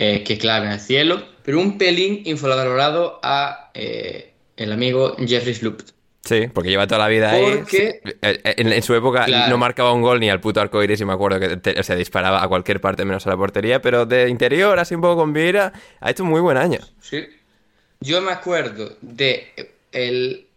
eh, 0.04 0.24
que 0.24 0.38
clave 0.38 0.66
en 0.66 0.72
el 0.74 0.80
cielo, 0.80 1.24
pero 1.44 1.60
un 1.60 1.78
pelín 1.78 2.22
infravalorado 2.26 3.20
a 3.22 3.70
eh, 3.76 4.34
el 4.58 4.72
amigo 4.72 5.16
Jeffrey 5.18 5.54
Sloop. 5.54 5.82
Sí, 6.24 6.48
porque 6.54 6.70
lleva 6.70 6.86
toda 6.88 7.00
la 7.00 7.08
vida 7.08 7.32
ahí. 7.32 7.58
Porque- 7.58 8.00
Eh, 8.06 8.40
eh, 8.44 8.54
En, 8.58 8.72
en 8.74 8.84
su 8.84 8.94
época 8.94 9.26
Claro. 9.26 9.50
no 9.50 9.58
marcaba 9.58 9.92
un 9.94 10.02
gol 10.02 10.20
ni 10.20 10.30
al 10.30 10.40
puto 10.40 10.62
arcoiris 10.62 11.02
y 11.02 11.06
me 11.06 11.14
acuerdo 11.14 11.40
que 11.40 11.58
te- 11.58 11.82
se 11.84 11.96
disparaba 11.96 12.44
a 12.44 12.48
cualquier 12.48 12.80
parte 12.82 13.06
menos 13.06 13.26
a 13.26 13.30
la 13.32 13.38
portería, 13.38 13.82
pero 13.82 14.06
de 14.06 14.30
interior, 14.30 14.78
así 14.80 14.94
un 14.96 15.02
poco 15.02 15.18
con 15.18 15.34
Vieira, 15.34 15.74
ha 16.00 16.12
hecho 16.12 16.24
un 16.24 16.30
muy 16.30 16.42
buen 16.42 16.58
año. 16.58 16.80
Sí. 17.02 17.26
Yo 18.02 18.22
me 18.22 18.32
acuerdo 18.32 18.98
de 19.02 19.52
el 19.92 20.48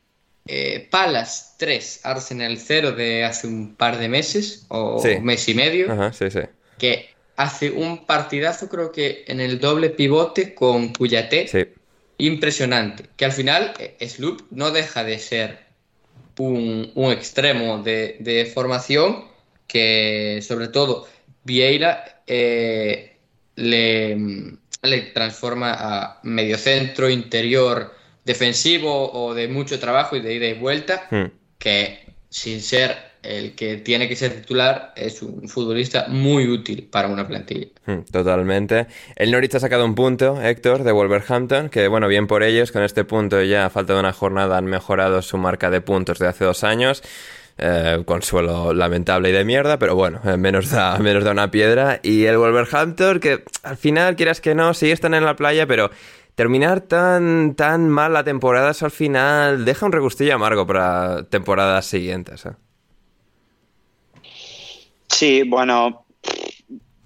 eh, 0.47 0.87
Palace 0.91 1.55
3, 1.59 2.01
Arsenal 2.05 2.59
0 2.59 2.93
de 2.93 3.25
hace 3.25 3.47
un 3.47 3.75
par 3.75 3.97
de 3.99 4.09
meses 4.11 4.67
o 4.69 4.99
Sí. 5.03 5.19
mes 5.23 5.49
y 5.49 5.55
medio, 5.55 5.91
Ajá, 5.93 6.13
sí, 6.13 6.31
sí. 6.31 6.41
que 6.79 7.14
hace 7.37 7.71
un 7.71 8.05
partidazo 8.07 8.69
creo 8.69 8.93
que 8.93 9.25
en 9.27 9.41
el 9.41 9.59
doble 9.59 9.91
pivote 9.91 10.55
con 10.55 10.93
Cuyaté. 10.93 11.49
Sí. 11.49 11.65
Impresionante. 12.19 13.05
Que 13.17 13.25
al 13.25 13.33
final 13.33 13.75
eh, 13.79 14.09
Sloop 14.09 14.43
no 14.51 14.71
deja 14.71 15.03
de 15.05 15.19
ser 15.19 15.59
un, 16.39 16.91
un 16.95 17.13
extremo 17.13 17.83
de, 17.83 18.17
de 18.21 18.47
formación 18.47 19.25
que 19.67 20.41
sobre 20.47 20.69
todo 20.69 21.09
Vieira 21.45 22.23
eh, 22.27 23.17
le, 23.57 24.17
le 24.83 25.01
transforma 25.13 25.75
a 25.77 26.21
mediocentro, 26.23 27.11
interior, 27.11 27.95
defensivo 28.25 29.13
o 29.13 29.35
de 29.35 29.49
mucho 29.49 29.79
trabajo 29.79 30.17
y 30.17 30.21
de 30.21 30.35
ida 30.35 30.47
y 30.47 30.55
vuelta, 30.55 31.09
Hmm. 31.11 31.27
que 31.59 32.01
sin 32.31 32.61
ser 32.61 32.97
el 33.25 33.55
que 33.55 33.79
tiene 33.79 34.09
que 34.09 34.17
ser 34.17 34.33
titular 34.33 34.93
es 34.97 35.23
un 35.23 35.49
futbolista 35.49 36.07
muy 36.09 36.49
útil 36.49 36.89
para 36.91 37.09
una 37.09 37.27
plantilla. 37.27 37.69
Mm, 37.87 38.01
Totalmente. 38.11 38.87
El 39.17 39.31
Norwich 39.31 39.55
ha 39.55 39.61
sacado 39.61 39.85
un 39.85 39.95
punto, 39.95 40.41
Héctor, 40.41 40.85
de 40.85 40.93
Wolverhampton, 40.93 41.69
que 41.71 41.89
bueno, 41.89 42.07
bien 42.09 42.27
por 42.27 42.43
ellos, 42.43 42.71
con 42.71 42.83
este 42.83 43.05
punto 43.05 43.43
ya 43.43 43.67
a 43.67 43.71
falta 43.71 43.95
de 43.95 44.01
una 44.01 44.13
jornada 44.13 44.59
han 44.59 44.67
mejorado 44.67 45.23
su 45.23 45.39
marca 45.39 45.71
de 45.71 45.81
puntos 45.81 46.19
de 46.19 46.29
hace 46.29 46.45
dos 46.45 46.65
años. 46.65 47.03
Eh, 47.57 48.03
consuelo 48.05 48.75
lamentable 48.75 49.29
y 49.29 49.33
de 49.33 49.45
mierda, 49.45 49.79
pero 49.79 49.95
bueno, 49.95 50.21
menos, 50.37 50.71
da, 50.71 50.99
menos 50.99 51.23
da 51.23 51.31
una 51.31 51.53
piedra. 51.53 52.01
Y 52.03 52.25
el 52.25 52.37
Wolverhampton, 52.37 53.21
que 53.21 53.45
al 53.63 53.77
final, 53.77 54.17
quieras 54.17 54.41
que 54.41 54.57
no, 54.57 54.75
sí 54.75 54.91
están 54.91 55.15
en 55.15 55.25
la 55.25 55.37
playa, 55.37 55.65
pero 55.67 55.91
terminar 56.35 56.81
tan, 56.81 57.55
tan 57.55 57.89
mal 57.89 58.13
la 58.13 58.25
temporada, 58.25 58.73
eso 58.73 58.87
al 58.87 58.91
final 58.91 59.65
deja 59.65 59.87
un 59.87 59.93
regustillo 59.93 60.35
amargo 60.35 60.67
para 60.67 61.25
temporadas 61.25 61.87
siguientes. 61.87 62.45
¿eh? 62.47 62.53
Sí, 65.15 65.45
bueno, 65.45 66.05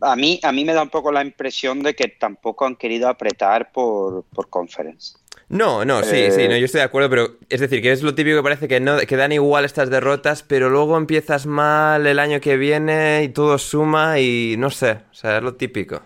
a 0.00 0.16
mí, 0.16 0.40
a 0.42 0.50
mí 0.50 0.64
me 0.64 0.72
da 0.72 0.82
un 0.82 0.88
poco 0.88 1.12
la 1.12 1.22
impresión 1.22 1.82
de 1.82 1.94
que 1.94 2.08
tampoco 2.08 2.64
han 2.64 2.74
querido 2.76 3.06
apretar 3.08 3.70
por, 3.70 4.24
por 4.34 4.48
conference. 4.48 5.14
No, 5.50 5.84
no, 5.84 6.02
sí, 6.02 6.16
Eh, 6.16 6.30
sí, 6.30 6.48
no, 6.48 6.56
yo 6.56 6.64
estoy 6.64 6.80
de 6.80 6.84
acuerdo, 6.84 7.10
pero 7.10 7.36
es 7.48 7.60
decir, 7.60 7.82
que 7.82 7.92
es 7.92 8.02
lo 8.02 8.14
típico 8.14 8.38
que 8.38 8.42
parece 8.42 8.68
que 8.68 8.80
no, 8.80 8.98
que 8.98 9.16
dan 9.16 9.32
igual 9.32 9.64
estas 9.66 9.90
derrotas, 9.90 10.42
pero 10.42 10.70
luego 10.70 10.96
empiezas 10.96 11.46
mal 11.46 12.06
el 12.06 12.18
año 12.18 12.40
que 12.40 12.56
viene 12.56 13.24
y 13.24 13.28
todo 13.28 13.58
suma 13.58 14.20
y 14.20 14.56
no 14.58 14.70
sé, 14.70 14.98
o 15.10 15.14
sea, 15.14 15.38
es 15.38 15.42
lo 15.42 15.54
típico. 15.54 16.00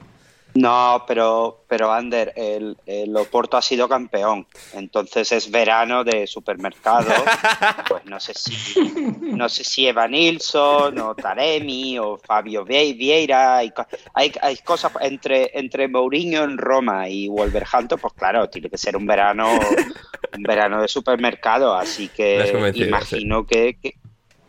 No, 0.54 1.04
pero, 1.08 1.64
pero 1.66 1.90
Ander, 1.90 2.32
el, 2.36 2.76
el 2.84 3.16
Oporto 3.16 3.56
ha 3.56 3.62
sido 3.62 3.88
campeón, 3.88 4.46
entonces 4.74 5.32
es 5.32 5.50
verano 5.50 6.04
de 6.04 6.26
supermercado, 6.26 7.10
pues 7.88 8.04
no 8.04 8.20
sé 8.20 8.34
si, 8.34 8.78
no 9.20 9.48
sé 9.48 9.64
si 9.64 9.86
Eva 9.86 10.06
Nilsson 10.06 10.98
o 10.98 11.14
Taremi 11.14 11.98
o 11.98 12.18
Fabio 12.18 12.66
Vie- 12.66 12.94
Vieira, 12.96 13.56
hay, 13.56 13.72
hay, 14.12 14.32
hay 14.42 14.56
cosas 14.58 14.92
entre, 15.00 15.50
entre 15.58 15.88
Mourinho 15.88 16.44
en 16.44 16.58
Roma 16.58 17.08
y 17.08 17.28
Wolverhampton, 17.28 17.98
pues 17.98 18.12
claro, 18.12 18.50
tiene 18.50 18.68
que 18.68 18.76
ser 18.76 18.94
un 18.96 19.06
verano, 19.06 19.48
un 20.36 20.42
verano 20.42 20.82
de 20.82 20.88
supermercado, 20.88 21.74
así 21.74 22.08
que 22.08 22.40
imagino 22.88 23.46
que, 23.46 23.78
que- 23.80 23.94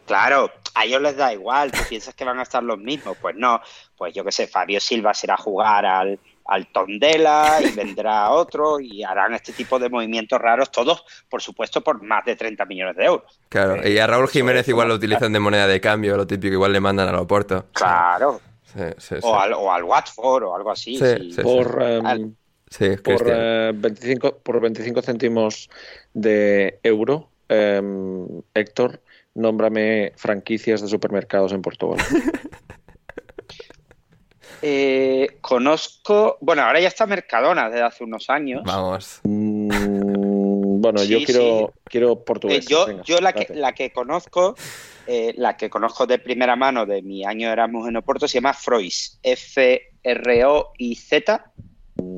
Claro, 0.06 0.51
a 0.76 0.86
ellos 0.86 1.01
les 1.01 1.16
da 1.16 1.32
igual, 1.34 1.74
tú 1.74 1.86
piensas 1.86 2.14
que 2.14 2.26
van 2.26 2.39
a 2.39 2.43
estar 2.43 2.62
los 2.64 2.78
mismos, 2.78 3.18
pues 3.22 3.36
no, 3.38 3.62
pues 3.97 4.14
yo 4.14 4.24
qué 4.26 4.32
sé, 4.32 4.47
Fabio 4.47 4.80
Silva 4.80 5.14
se 5.14 5.28
irá 5.28 5.36
a 5.36 5.38
jugar 5.38 5.86
al, 5.86 6.20
al 6.45 6.68
Tondela 6.74 7.62
y 7.64 7.72
vendrá 7.72 8.30
otro 8.32 8.80
y 8.80 9.04
harán 9.04 9.34
este 9.34 9.54
tipo 9.54 9.80
de 9.80 9.89
movimientos 9.89 10.39
raros, 10.41 10.72
todos, 10.72 11.06
por 11.30 11.41
supuesto, 11.41 11.82
por 11.82 12.01
más 12.04 12.26
de 12.26 12.36
30 12.36 12.66
millones 12.66 12.95
de 12.97 13.06
euros. 13.06 13.39
Claro, 13.49 13.88
y 13.88 13.97
a 13.97 14.08
Raúl 14.08 14.28
Jiménez 14.28 14.68
igual 14.68 14.89
lo 14.89 14.95
utilizan 14.95 15.32
de 15.32 15.39
moneda 15.39 15.68
de 15.68 15.80
cambio, 15.80 16.18
lo 16.18 16.28
típico, 16.28 16.54
igual 16.54 16.74
le 16.74 16.82
mandan 16.82 17.08
al 17.08 17.16
Oporto. 17.16 17.68
Claro, 17.74 18.41
Sí, 18.74 18.80
sí, 18.97 19.16
sí. 19.16 19.22
o 19.22 19.39
al, 19.39 19.54
o 19.54 19.72
al 19.72 19.84
Watford 19.84 20.43
o 20.45 20.56
algo 20.56 20.72
así. 20.72 20.97
Sí, 20.97 21.06
sí. 21.06 21.32
sí, 21.34 21.41
Por, 21.41 21.82
Al- 21.82 22.34
Sí, 22.70 22.89
por, 22.89 23.04
Cristian. 23.04 23.38
eh, 23.39 23.72
25, 23.76 24.38
por 24.39 24.60
25 24.60 25.01
céntimos 25.04 25.70
de 26.14 26.80
euro, 26.82 27.30
em, 27.47 28.26
Héctor, 28.56 28.99
nómbrame 29.36 30.14
franquicias 30.16 30.82
de 30.82 30.88
supermercados 30.88 31.52
en 31.54 31.62
Portugal. 31.62 32.00
Eh, 34.66 35.40
conozco, 35.42 36.38
bueno, 36.40 36.62
ahora 36.62 36.80
ya 36.80 36.88
está 36.88 37.06
Mercadona 37.06 37.70
desde 37.70 37.84
hace 37.84 38.06
unos 38.06 38.30
años. 38.30 38.62
Vamos. 38.66 39.20
Mm, 39.24 40.80
bueno, 40.80 41.00
Sí, 41.00 41.08
yo 41.10 41.18
quiero, 41.26 41.74
sí. 41.74 41.80
quiero 41.84 42.14
Eh, 42.14 42.18
portugués. 42.26 42.66
yo, 42.68 42.86
venga, 42.86 43.04
yo 43.04 43.20
la 43.20 43.34
que, 43.34 43.54
la 43.54 43.74
que 43.74 43.92
conozco, 43.92 44.56
eh, 45.06 45.34
la 45.36 45.58
que 45.58 45.70
conozco 45.70 46.08
de 46.08 46.18
primera 46.18 46.56
mano 46.56 46.86
de 46.86 47.02
mi 47.02 47.26
año 47.26 47.48
de 47.48 47.54
Erasmus 47.54 47.90
en 47.90 47.98
Oporto 47.98 48.26
se 48.26 48.36
llama 48.36 48.54
Frois, 48.54 49.20
F-R-O-I-Z, 50.24 50.24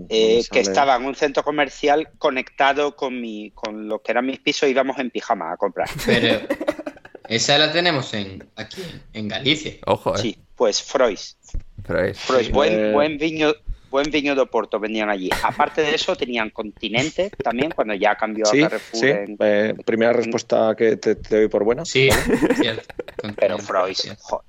eh, 0.09 0.38
me 0.38 0.43
que 0.51 0.59
estaba 0.59 0.95
en 0.97 1.05
un 1.05 1.16
centro 1.16 1.41
comercial 1.43 2.09
conectado 2.20 2.95
con 2.95 3.20
mi, 3.20 3.49
con 3.55 3.88
lo 3.88 4.03
que 4.03 4.11
eran 4.11 4.28
mis 4.28 4.39
pisos, 4.39 4.70
íbamos 4.70 4.99
en 4.99 5.09
pijama 5.09 5.51
a 5.51 5.57
comprar. 5.57 5.89
Pero 6.05 6.41
esa 7.30 7.57
la 7.57 7.71
tenemos 7.71 8.13
en, 8.13 8.43
aquí, 8.55 8.82
en 9.13 9.28
Galicia. 9.28 9.73
Ojo, 9.86 10.15
eh. 10.15 10.19
Sí, 10.19 10.38
pues 10.55 10.82
Frois. 10.82 11.38
Frois, 11.84 12.17
Sí, 12.47 12.51
buen, 12.51 12.73
eh. 12.73 12.91
buen 12.91 13.17
viño. 13.17 13.53
Buen 13.91 14.11
viño 14.11 14.36
de 14.36 14.41
Oporto 14.41 14.78
vendían 14.78 15.09
allí. 15.09 15.30
Aparte 15.41 15.82
de 15.82 15.95
eso, 15.95 16.17
tenían 16.17 16.49
Continente 16.49 17.30
también, 17.41 17.71
cuando 17.71 17.93
ya 17.93 18.15
cambió 18.15 18.45
Sí, 18.45 18.61
a 18.61 18.67
Carrefour. 18.67 18.99
sí. 18.99 19.07
en- 19.07 19.38
eh, 19.39 19.73
primera 19.86 20.11
respuesta 20.11 20.76
que 20.78 20.97
te, 20.97 21.15
te 21.15 21.38
doy 21.38 21.47
por 21.47 21.63
buena. 21.63 21.86
Sí, 21.86 22.09
cierto. 22.61 22.84
Pero 23.38 23.57
cierto. 23.59 24.43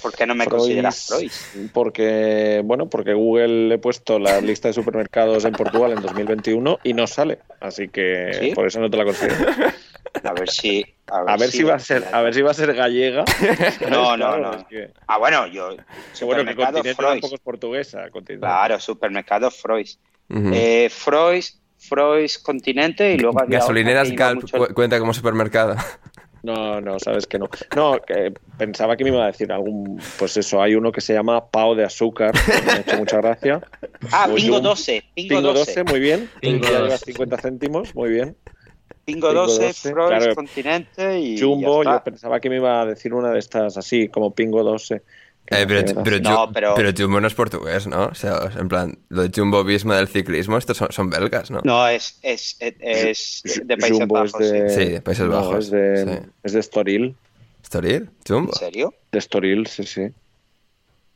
¿Por 0.00 0.14
qué 0.14 0.26
no 0.26 0.34
me 0.34 0.46
consideras 0.46 1.08
Frois? 1.08 1.46
Porque, 1.74 2.62
bueno, 2.64 2.88
porque 2.88 3.12
Google 3.12 3.68
le 3.68 3.74
he 3.74 3.78
puesto 3.78 4.18
la 4.18 4.40
lista 4.40 4.68
de 4.68 4.74
supermercados 4.74 5.44
en 5.44 5.52
Portugal 5.52 5.92
en 5.92 6.00
2021 6.00 6.78
y 6.82 6.94
no 6.94 7.06
sale. 7.06 7.40
Así 7.60 7.88
que 7.88 8.30
¿Sí? 8.40 8.52
por 8.54 8.66
eso 8.66 8.80
no 8.80 8.88
te 8.88 8.96
la 8.96 9.04
considero. 9.04 9.34
A 10.24 10.32
ver 10.32 10.48
si. 10.50 10.84
A 11.08 11.36
ver 11.36 11.50
si 11.50 11.62
va 11.62 11.74
a 11.74 11.78
ser, 11.78 12.04
a 12.12 12.20
ver 12.22 12.34
si 12.34 12.42
va 12.42 12.50
a 12.50 12.54
ser 12.54 12.74
gallega. 12.74 13.24
No, 13.90 14.16
no, 14.16 14.26
Claro, 14.28 14.42
no. 14.42 14.54
es 14.58 14.64
que- 14.64 14.90
Ah, 15.06 15.18
bueno, 15.18 15.46
yo. 15.46 15.70
que 15.70 15.76
bueno, 15.76 15.84
que 16.04 16.16
Supermercado 16.16 16.72
Continente 16.72 16.94
Frois. 16.94 17.12
tampoco 17.20 17.34
es 17.34 17.40
portuguesa. 17.40 18.10
Continente. 18.10 18.46
Claro, 18.46 18.80
supermercado 18.80 19.50
Frois. 19.50 19.98
Ujú. 20.28 20.50
Eh, 20.52 20.88
Frois, 20.90 21.60
Frois 21.78 22.38
Continente 22.38 23.12
y 23.12 23.18
luego 23.18 23.38
Gasolineras 23.46 24.08
que 24.10 24.16
Galp 24.16 24.40
mucho- 24.42 24.58
cu- 24.58 24.74
cuenta 24.74 24.98
como 24.98 25.12
supermercado. 25.14 25.76
No, 26.42 26.80
no, 26.80 27.00
sabes 27.00 27.26
que 27.26 27.40
no. 27.40 27.48
No, 27.74 27.98
que 28.06 28.32
pensaba 28.56 28.96
que 28.96 29.02
me 29.02 29.10
iba 29.10 29.24
a 29.24 29.26
decir 29.26 29.50
algún. 29.50 30.00
Pues 30.16 30.36
eso, 30.36 30.62
hay 30.62 30.76
uno 30.76 30.92
que 30.92 31.00
se 31.00 31.12
llama 31.12 31.44
Pau 31.50 31.74
de 31.74 31.82
azúcar. 31.82 32.30
que 32.32 32.62
Me 32.62 32.70
ha 32.72 32.76
hecho 32.82 32.96
mucha 32.98 33.16
gracia. 33.16 33.60
Ah, 34.12 34.28
o 34.30 34.34
Pingo 34.36 34.58
Jum- 34.58 34.62
12. 34.62 35.02
Pingo, 35.12 35.28
Pingo 35.28 35.42
12. 35.54 35.74
12, 35.80 35.84
muy 35.90 35.98
bien. 35.98 36.30
Pingo 36.40 36.62
ya 36.66 36.70
12. 36.70 36.82
llevas 36.84 37.00
50 37.00 37.36
céntimos, 37.38 37.94
muy 37.96 38.10
bien. 38.10 38.36
Pingo 39.06 39.28
Pingo 39.28 39.46
12, 39.46 39.62
12, 39.68 39.90
Frois 39.92 40.08
claro. 40.18 40.34
Continente 40.34 41.18
y. 41.20 41.40
Jumbo, 41.40 41.82
ya 41.84 41.92
yo 41.92 42.04
pensaba 42.04 42.40
que 42.40 42.50
me 42.50 42.56
iba 42.56 42.82
a 42.82 42.86
decir 42.86 43.14
una 43.14 43.30
de 43.30 43.38
estas 43.38 43.76
así, 43.78 44.08
como 44.08 44.34
Pingo 44.34 44.62
12. 44.64 45.00
que 45.46 45.62
Eh, 45.62 45.64
pero, 45.66 46.02
pero. 46.02 46.18
No, 46.18 46.50
pero- 46.52 46.74
pero 46.74 46.90
Jumbo 46.96 47.20
no 47.20 47.28
es 47.28 47.34
portugués, 47.34 47.86
¿no? 47.86 48.06
O 48.06 48.14
sea, 48.16 48.50
en 48.58 48.68
plan, 48.68 48.98
lo 49.08 49.22
de 49.22 49.30
Jumbo 49.34 49.62
Visma 49.62 49.96
del 49.96 50.08
ciclismo, 50.08 50.58
estos 50.58 50.76
son, 50.76 50.88
son 50.90 51.08
belgas, 51.08 51.52
¿no? 51.52 51.60
No, 51.62 51.86
es, 51.88 52.18
es, 52.22 52.56
es, 52.60 53.42
es 53.44 53.62
de 53.64 53.76
Países 53.76 53.96
Jumbo 53.98 54.14
Bajos. 54.16 54.40
es 54.40 54.50
de, 54.52 54.68
sí. 54.70 54.84
Sí, 54.86 54.90
de 54.92 55.00
Países 55.00 55.26
no, 55.26 55.32
Bajos, 55.32 55.64
Es 55.66 55.70
de, 55.70 56.04
sí. 56.04 56.28
es 56.42 56.52
de 56.52 56.58
Estoril. 56.60 57.16
¿Estoril? 57.62 58.10
¿Jumbo? 58.28 58.52
¿En 58.54 58.58
serio? 58.58 58.94
De 59.12 59.18
Estoril, 59.20 59.66
sí, 59.68 59.84
sí. 59.84 60.02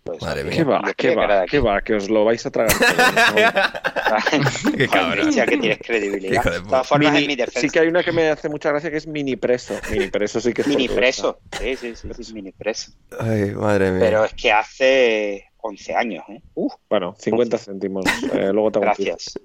Pues, 0.02 0.22
Madre 0.22 0.44
mía. 0.44 0.52
¿Qué 0.54 0.64
va? 0.64 0.82
¿Qué 0.96 1.14
va? 1.14 1.44
¿Qué 1.46 1.58
va? 1.60 1.82
Que 1.82 1.94
os 1.94 2.08
lo 2.08 2.24
vais 2.24 2.44
a 2.46 2.50
tragar. 2.50 2.74
Qué 4.76 4.88
cabrón. 4.88 5.28
Hostia, 5.28 5.46
que 5.46 5.56
tienes 5.58 5.78
credibilidad. 5.78 6.34
Hijo 6.42 6.50
de 6.50 6.60
De 6.60 6.64
todas 6.68 6.88
formas, 6.88 7.12
Mini- 7.12 7.22
en 7.22 7.26
mi 7.28 7.36
defensa. 7.36 7.60
sí 7.60 7.70
que 7.70 7.80
hay 7.80 7.88
una 7.88 8.02
que 8.02 8.12
me 8.12 8.28
hace 8.28 8.48
mucha 8.48 8.70
gracia 8.70 8.90
que 8.90 8.96
es 8.96 9.06
mini 9.06 9.36
preso. 9.36 9.74
Mini 9.90 10.08
preso 10.08 10.40
sí 10.40 10.52
que 10.52 10.62
es 10.62 10.68
Mini 10.68 10.88
preso. 10.88 11.38
Sí, 11.58 11.76
sí, 11.76 11.94
sí, 11.96 12.08
sí, 12.24 12.34
mini 12.34 12.52
preso. 12.52 12.92
Ay, 13.18 13.52
madre 13.52 13.90
mía. 13.90 14.00
Pero 14.00 14.24
es 14.24 14.34
que 14.34 14.52
hace 14.52 15.44
11 15.58 15.94
años, 15.94 16.24
¿eh? 16.28 16.40
Uf, 16.54 16.72
Bueno, 16.88 17.14
50 17.18 17.58
céntimos. 17.58 18.04
Eh, 18.32 18.50
luego 18.52 18.70
te 18.72 18.78
hago 18.78 18.90
un 18.90 18.94
gracias. 19.04 19.38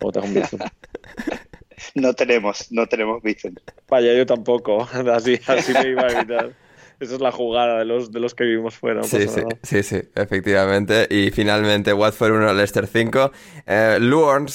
Luego 0.00 0.12
te 0.12 0.18
hago 0.20 0.28
un 0.28 0.34
bizum. 0.34 0.60
No 1.94 2.12
tenemos, 2.12 2.72
no 2.72 2.88
tenemos 2.88 3.22
Vicen. 3.22 3.54
Vaya, 3.88 4.12
yo 4.12 4.26
tampoco. 4.26 4.82
Así, 5.14 5.38
así 5.46 5.72
me 5.72 5.90
iba 5.90 6.02
a 6.02 6.08
evitar. 6.08 6.50
Esa 7.00 7.14
es 7.14 7.20
la 7.20 7.30
jugada 7.30 7.78
de 7.78 7.84
los, 7.84 8.10
de 8.10 8.18
los 8.18 8.34
que 8.34 8.44
vivimos 8.44 8.74
fuera. 8.74 9.04
sí, 9.04 9.28
sí, 9.28 9.42
sí, 9.62 9.82
sí, 9.84 10.00
efectivamente. 10.16 11.06
Y 11.08 11.30
finalmente 11.30 11.92
Watford 11.92 12.32
1, 12.32 12.54
Leicester 12.54 12.88
5. 12.88 13.32
Eh, 13.66 13.98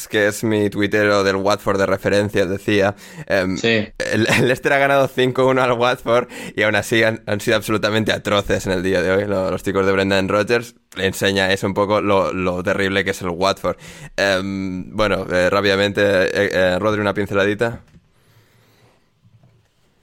que 0.10 0.28
es 0.28 0.44
mi 0.44 0.70
tuitero 0.70 1.24
del 1.24 1.38
Watford 1.38 1.78
de 1.78 1.86
referencia, 1.86 2.46
decía, 2.46 2.96
em, 3.28 3.58
el, 3.64 4.24
Leicester 4.42 4.74
ha 4.74 4.78
ganado 4.78 5.08
5-1 5.08 5.62
al 5.62 5.72
Watford 5.74 6.28
y 6.56 6.64
aún 6.64 6.76
así 6.76 7.04
han, 7.04 7.22
sido 7.40 7.56
absolutamente 7.56 8.12
atroces 8.12 8.66
en 8.66 8.74
el 8.74 8.84
día 8.84 9.02
de 9.02 9.12
hoy. 9.12 9.26
Los, 9.26 9.64
chicos 9.64 9.86
de 9.86 9.94
Brendan 9.94 10.28
Rodgers 10.28 10.76
le 10.98 11.06
enseña 11.06 11.52
eso 11.54 11.66
un 11.66 11.74
poco 11.74 12.02
lo, 12.02 12.64
terrible 12.64 13.06
que 13.06 13.12
es 13.12 13.22
el 13.22 13.30
Watford. 13.30 13.78
Em, 14.18 14.94
bueno, 14.96 15.26
eh, 15.32 15.50
rápidamente, 15.50 16.02
eh, 16.02 16.50
eh, 16.52 16.80
Rodri, 16.80 17.00
una 17.00 17.14
pinceladita. 17.14 17.82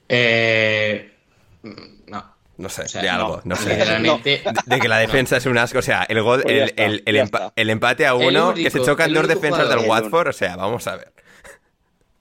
Eh 0.09 1.11
no 2.61 2.69
sé, 2.69 3.01
de 3.01 3.09
algo, 3.09 3.41
no, 3.45 3.57
sé. 3.57 3.77
De, 4.67 4.81
que 4.81 4.89
la 4.89 4.99
defensa 4.99 5.39
es 5.39 5.47
un 5.47 5.57
asco. 5.57 5.79
O 5.79 5.83
sea, 5.83 6.03
el, 6.05 6.23
pues 6.23 6.45
el, 6.47 7.03
el, 7.07 7.71
empate 7.71 8.07
a 8.07 8.15
uno, 8.15 8.53
que 8.55 8.71
se 8.71 8.83
chocan 8.83 9.13
dos 9.13 9.27
defensas 9.27 9.69
del 9.69 9.89
Watford, 9.89 10.29
o 10.29 10.33
sea, 10.33 10.57
vamos 10.57 10.87
a 10.87 10.97
ver. 10.97 11.13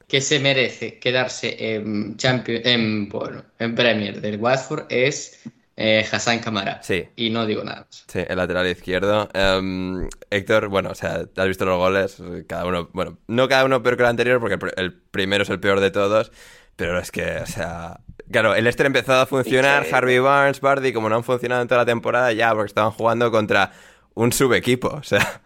Que 0.08 0.22
se 0.22 0.40
merece 0.40 0.98
quedarse 0.98 1.76
en, 1.76 2.18
Champions, 2.18 2.66
en, 2.66 3.10
bueno, 3.10 3.44
en 3.60 3.76
Premier 3.76 4.20
del 4.22 4.38
Watford 4.38 4.86
es 4.90 5.42
eh, 5.76 6.06
Hassan 6.10 6.40
Kamara. 6.40 6.82
Sí. 6.82 7.06
Y 7.16 7.30
no 7.30 7.46
digo 7.46 7.64
nada 7.64 7.82
más. 7.82 8.06
Sí, 8.08 8.20
el 8.28 8.38
lateral 8.38 8.68
izquierdo. 8.68 9.30
Em, 9.34 10.10
Héctor, 10.30 10.70
bueno, 10.70 10.90
o 10.92 10.96
sea, 10.96 11.26
has 11.36 11.48
visto 11.48 11.66
los 11.66 11.78
goles, 11.78 12.18
cada 12.48 12.66
uno, 12.66 12.90
bueno, 12.94 13.18
no 13.28 13.48
cada 13.48 13.66
uno 13.66 13.84
peor 13.84 13.98
que 13.98 14.04
el 14.04 14.10
anterior, 14.10 14.40
porque 14.40 14.58
el 14.78 14.94
primero 14.94 15.44
es 15.44 15.50
el 15.50 15.60
peor 15.60 15.80
de 15.80 15.92
todos, 15.92 16.32
pero 16.80 16.98
es 16.98 17.12
que, 17.12 17.38
o 17.38 17.46
sea, 17.46 18.00
Claro, 18.32 18.54
el 18.54 18.64
Leicester 18.64 18.86
empezó 18.86 19.14
a 19.14 19.26
funcionar, 19.26 19.88
Harvey 19.92 20.20
Barnes, 20.20 20.62
Bardi, 20.62 20.94
como 20.94 21.10
no 21.10 21.16
han 21.16 21.24
funcionado 21.24 21.64
en 21.64 21.68
toda 21.68 21.82
la 21.82 21.86
temporada 21.86 22.32
ya, 22.32 22.52
porque 22.52 22.68
estaban 22.68 22.92
jugando 22.92 23.32
contra 23.32 23.72
un 24.14 24.32
subequipo, 24.32 24.90
o 24.90 25.04
sea. 25.04 25.42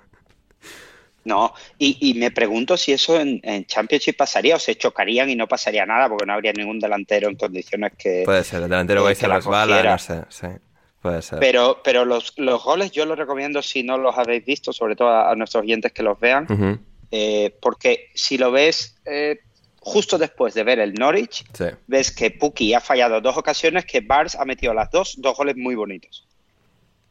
No, 1.26 1.54
y, 1.78 2.16
me 2.16 2.32
pregunto 2.32 2.76
si 2.76 2.92
eso 2.92 3.18
en, 3.18 3.66
Championship 3.66 4.18
pasaría 4.18 4.58
o 4.58 4.60
se 4.60 4.76
chocarían 4.76 5.30
y 5.30 5.38
no 5.38 5.48
pasaría 5.48 5.86
nada 5.86 6.10
porque 6.10 6.26
no 6.26 6.34
habría 6.34 6.52
ningún 6.52 6.80
delantero 6.80 7.30
en 7.30 7.38
condiciones 7.38 7.94
que. 7.98 8.24
Puede 8.26 8.44
ser, 8.44 8.62
el 8.64 8.70
delantero 8.70 9.06
vais 9.06 9.24
a 9.24 9.28
resbala, 9.30 9.84
no 9.84 9.98
sé, 9.98 10.24
sí. 10.28 10.48
Puede 11.02 11.22
ser. 11.22 11.40
Pero, 11.40 11.80
pero 11.82 12.04
los, 12.04 12.34
los, 12.38 12.62
goles 12.62 12.92
yo 12.92 13.06
los 13.06 13.18
recomiendo 13.18 13.62
si 13.62 13.84
no 13.84 13.98
los 13.98 14.18
habéis 14.18 14.44
visto, 14.44 14.74
sobre 14.74 14.98
todo 14.98 15.10
a, 15.10 15.34
nuestros 15.38 15.64
oyentes 15.64 15.94
que 15.94 16.04
los 16.04 16.20
vean, 16.20 16.82
eh, 17.12 17.56
porque 17.62 18.10
si 18.14 18.38
lo 18.38 18.52
ves 18.52 18.98
eh, 19.06 19.40
justo 19.84 20.18
después 20.18 20.54
de 20.54 20.64
ver 20.64 20.80
el 20.80 20.94
Norwich, 20.94 21.46
ves 21.88 22.12
que 22.12 22.32
Puki 22.32 22.74
ha 22.74 22.80
fallado 22.80 23.20
dos 23.20 23.36
ocasiones, 23.36 23.86
que 23.86 24.00
Bars 24.00 24.36
ha 24.36 24.46
metido 24.46 24.74
las 24.74 24.90
dos, 24.90 25.16
dos 25.18 25.36
goles 25.36 25.58
muy 25.58 25.76
bonitos. 25.76 26.26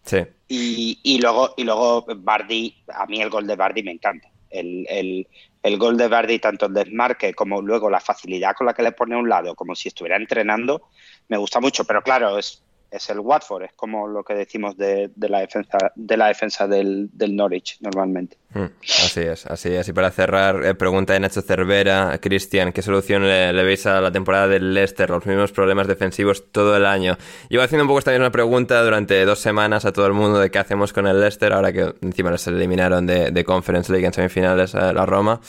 Sí. 0.05 0.25
Y, 0.49 1.21
luego, 1.21 1.55
y 1.57 1.65
luego 1.65 2.05
Bardi, 2.17 2.83
a 2.89 3.07
mí 3.07 3.21
el 3.21 3.31
gol 3.31 3.47
de 3.47 3.57
Bardi 3.57 3.83
me 3.83 3.93
encanta. 3.93 4.29
El, 4.51 4.87
el, 4.89 5.29
el 5.63 5.79
gol 5.79 5.97
de 5.97 6.09
Bardi, 6.09 6.39
tanto 6.39 6.67
el 6.67 6.75
desmarque 6.75 7.35
como 7.35 7.63
luego 7.63 7.89
la 7.91 8.01
facilidad 8.01 8.55
con 8.57 8.67
la 8.67 8.75
que 8.75 8.83
le 8.83 8.93
pone 8.93 9.15
a 9.15 9.19
un 9.19 9.29
lado, 9.29 9.55
como 9.55 9.75
si 9.75 9.89
estuviera 9.89 10.17
entrenando, 10.17 10.89
me 11.29 11.37
gusta 11.37 11.61
mucho. 11.61 11.85
Pero 11.85 12.03
claro, 12.03 12.39
es, 12.39 12.63
es 12.93 13.09
el 13.09 13.21
Watford, 13.21 13.65
es 13.65 13.73
como 13.73 14.07
lo 14.07 14.23
que 14.23 14.35
decimos 14.35 14.77
de, 14.77 15.11
la 15.17 15.41
defensa 15.41 15.79
de 15.95 16.17
la 16.17 16.27
defensa 16.29 16.69
del, 16.69 17.11
Norwich 17.17 17.79
normalmente. 17.81 18.37
Mm, 18.51 18.67
así 18.83 19.21
es, 19.21 19.47
así 19.47 19.71
es. 19.71 19.89
Y 19.89 19.93
para 19.95 20.11
cerrar, 20.11 20.63
eh, 20.65 20.75
pregunta 20.75 21.15
de 21.15 21.21
Nacho 21.21 21.41
Cervera, 21.41 22.19
Cristian, 22.21 22.71
¿qué 22.71 22.83
solución 22.83 23.27
le, 23.27 23.63
veis 23.65 23.87
a 23.87 24.03
la 24.03 24.13
temporada 24.13 24.47
del 24.47 24.75
Leicester? 24.75 25.09
Los 25.09 25.25
mismos 25.25 25.53
problemas 25.53 25.87
defensivos 25.87 26.53
todo 26.53 26.77
el 26.77 26.85
año. 26.85 27.17
Llevo 27.49 27.65
haciendo 27.65 27.85
un 27.85 27.89
poco 27.89 28.01
esta 28.01 28.11
misma 28.11 28.31
pregunta 28.31 28.83
durante 28.85 29.25
dos 29.25 29.39
semanas 29.39 29.87
a 29.87 29.93
todo 29.93 30.07
el 30.07 30.13
mundo 30.13 30.39
de 30.39 30.51
qué 30.51 30.59
hacemos 30.59 30.93
con 30.93 31.07
el 31.07 31.19
Leicester, 31.19 31.55
ahora 31.55 31.73
que 31.73 31.95
encima 32.03 32.31
les 32.31 32.47
eliminaron 32.47 33.07
de, 33.07 33.31
de 33.31 33.45
Conference 33.45 33.91
League 33.91 34.07
en 34.07 34.13
semifinales 34.13 34.75
a 34.75 34.93
la 34.93 35.07
Roma. 35.07 35.41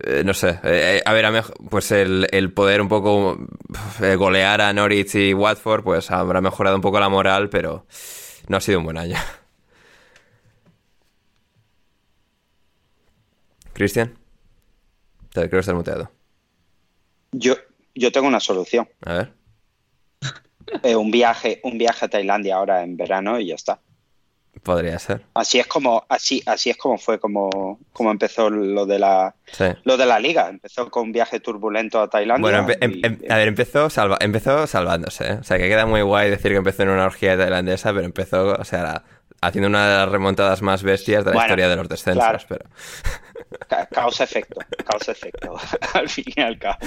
Eh, 0.00 0.24
no 0.24 0.34
sé, 0.34 0.58
eh, 0.64 1.02
a 1.04 1.12
ver, 1.12 1.24
pues 1.70 1.92
el, 1.92 2.26
el, 2.32 2.52
poder 2.52 2.80
un 2.80 2.88
poco 2.88 3.38
eh, 4.02 4.16
golear 4.16 4.60
a 4.60 4.72
Norwich 4.72 5.14
y 5.14 5.34
Watford, 5.34 5.84
pues 5.84 6.10
habrá 6.10 6.40
mejorado 6.40 6.74
un 6.74 6.82
poco 6.82 6.98
la 6.98 7.08
moral, 7.08 7.48
pero 7.48 7.86
no 8.48 8.56
ha 8.56 8.60
sido 8.60 8.80
un 8.80 8.86
buen 8.86 8.98
año. 8.98 9.16
Cristian, 13.72 14.18
te 15.32 15.42
creo 15.42 15.50
que 15.50 15.58
estás 15.58 15.76
muteado. 15.76 16.10
Yo, 17.30 17.54
yo 17.94 18.10
tengo 18.10 18.26
una 18.26 18.40
solución. 18.40 18.88
A 19.02 19.14
ver. 19.14 19.32
un 20.96 21.12
viaje, 21.12 21.60
un 21.62 21.78
viaje 21.78 22.04
a 22.04 22.08
Tailandia 22.08 22.56
ahora 22.56 22.82
en 22.82 22.96
verano 22.96 23.38
y 23.38 23.46
ya 23.46 23.54
está. 23.54 23.80
Podría 24.62 24.98
ser. 24.98 25.22
Así 25.34 25.58
es 25.58 25.66
como, 25.66 26.04
así, 26.08 26.42
así 26.46 26.70
es 26.70 26.76
como 26.76 26.96
fue 26.96 27.18
como, 27.18 27.78
como 27.92 28.10
empezó 28.10 28.48
lo 28.48 28.86
de 28.86 28.98
la 28.98 29.34
lo 29.84 29.96
de 29.96 30.06
la 30.06 30.18
liga. 30.18 30.48
Empezó 30.48 30.90
con 30.90 31.04
un 31.04 31.12
viaje 31.12 31.40
turbulento 31.40 32.00
a 32.00 32.08
Tailandia. 32.08 32.62
Bueno, 32.62 32.74
em, 32.80 33.00
em, 33.02 33.18
a 33.30 33.36
ver, 33.36 33.48
empezó 33.48 33.90
salva, 33.90 34.16
empezó 34.20 34.66
salvándose. 34.66 35.26
¿eh? 35.26 35.38
O 35.40 35.44
sea 35.44 35.58
que 35.58 35.68
queda 35.68 35.86
muy 35.86 36.02
guay 36.02 36.30
decir 36.30 36.52
que 36.52 36.58
empezó 36.58 36.84
en 36.84 36.90
una 36.90 37.04
orgía 37.04 37.36
tailandesa, 37.36 37.92
pero 37.92 38.04
empezó, 38.04 38.52
o 38.52 38.64
sea, 38.64 39.04
haciendo 39.40 39.68
una 39.68 39.88
de 39.88 39.96
las 39.98 40.08
remontadas 40.08 40.62
más 40.62 40.82
bestias 40.82 41.24
de 41.24 41.34
la 41.34 41.42
historia 41.42 41.68
de 41.68 41.76
los 41.76 41.88
descensos. 41.88 42.46
Pero... 42.48 42.64
Causa 43.90 44.24
efecto, 44.24 44.60
causa 44.84 45.12
efecto, 45.12 45.54
al 45.94 46.08
fin 46.08 46.24
y 46.34 46.40
al 46.40 46.58
cabo. 46.58 46.78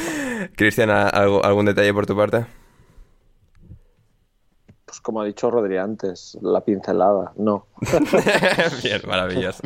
Cristian, 0.56 0.90
¿algún 0.90 1.66
detalle 1.66 1.94
por 1.94 2.06
tu 2.06 2.16
parte? 2.16 2.46
Pues 4.98 5.04
como 5.04 5.22
ha 5.22 5.26
dicho 5.26 5.52
Rodri 5.52 5.78
antes, 5.78 6.40
la 6.42 6.62
pincelada, 6.62 7.32
no. 7.36 7.68
Bien, 8.84 9.00
maravilloso. 9.06 9.62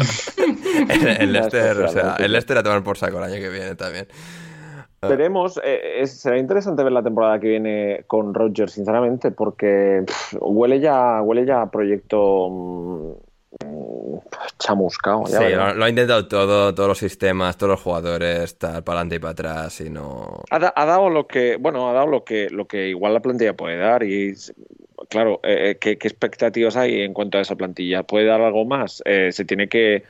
el, 0.90 1.32
Leicester, 1.32 1.78
o 1.84 1.88
sea, 1.88 2.16
el 2.20 2.34
Leicester 2.34 2.58
a 2.58 2.64
tomar 2.64 2.84
por 2.84 2.98
saco 2.98 3.18
el 3.20 3.24
año 3.24 3.36
que 3.36 3.48
viene 3.48 3.76
también. 3.76 4.08
Ah. 5.02 5.08
Veremos, 5.08 5.58
eh, 5.64 6.06
será 6.06 6.38
interesante 6.38 6.84
ver 6.84 6.92
la 6.92 7.02
temporada 7.02 7.40
que 7.40 7.48
viene 7.48 8.04
con 8.08 8.34
Roger, 8.34 8.70
sinceramente, 8.70 9.32
porque 9.32 10.04
huele 10.38 10.82
ya, 10.82 11.22
huele 11.22 11.46
ya 11.46 11.62
a 11.62 11.72
proyecto 11.72 12.50
mm, 12.50 13.12
chamuscado. 14.60 15.28
sí, 15.28 15.50
lo, 15.54 15.86
ha 15.86 15.90
intentado 15.90 16.28
todo, 16.28 16.76
todos 16.76 16.90
los 16.90 16.98
sistemas, 16.98 17.56
todos 17.56 17.72
los 17.72 17.82
jugadores, 17.82 18.58
tal, 18.58 18.84
para 18.84 19.00
adelante 19.00 19.16
y 19.16 19.20
para 19.20 19.32
atrás 19.32 19.80
y 19.80 19.90
no. 19.90 20.44
Ha, 20.50 20.60
dado 20.60 21.10
lo 21.10 21.26
que, 21.26 21.56
bueno, 21.56 21.90
ha 21.90 21.94
dado 21.94 22.08
lo 22.08 22.26
que, 22.26 22.50
lo 22.50 22.68
que 22.68 22.90
igual 22.90 23.14
la 23.14 23.22
plantilla 23.22 23.56
puede 23.56 23.78
dar 23.78 24.04
y 24.04 24.36
claro, 25.10 25.40
eh, 25.44 25.72
eh, 25.72 25.78
¿qué, 25.80 25.92
expectativas 25.92 26.76
hay 26.76 27.02
en 27.02 27.14
cuanto 27.14 27.38
a 27.38 27.42
esa 27.42 27.56
plantilla? 27.56 28.04
¿Puede 28.04 28.26
dar 28.26 28.42
algo 28.42 28.66
más? 28.66 29.02
Eh, 29.06 29.32
se 29.32 29.46
tiene 29.46 29.68
que 29.68 30.04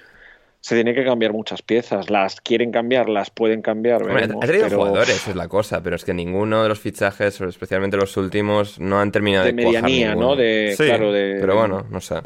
se 0.59 0.75
tiene 0.75 0.93
que 0.93 1.03
cambiar 1.03 1.33
muchas 1.33 1.61
piezas. 1.63 2.09
Las 2.09 2.39
quieren 2.39 2.71
cambiar, 2.71 3.09
las 3.09 3.31
pueden 3.31 3.61
cambiar. 3.61 4.03
ha 4.03 4.45
traído 4.45 4.69
jugadores, 4.69 5.27
es 5.27 5.35
la 5.35 5.47
cosa, 5.47 5.81
pero 5.81 5.95
es 5.95 6.05
que 6.05 6.13
ninguno 6.13 6.61
de 6.61 6.69
los 6.69 6.79
fichajes, 6.79 7.41
especialmente 7.41 7.97
los 7.97 8.15
últimos, 8.17 8.79
no 8.79 8.99
han 8.99 9.11
terminado 9.11 9.45
de, 9.45 9.53
de 9.53 9.65
medianía, 9.65 10.13
¿no? 10.13 10.35
De, 10.35 10.75
sí, 10.77 10.85
claro, 10.85 11.11
de... 11.11 11.37
pero 11.39 11.55
bueno, 11.55 11.85
no 11.89 11.99
sé. 11.99 12.17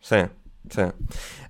Sí, 0.00 0.16
sí. 0.70 0.82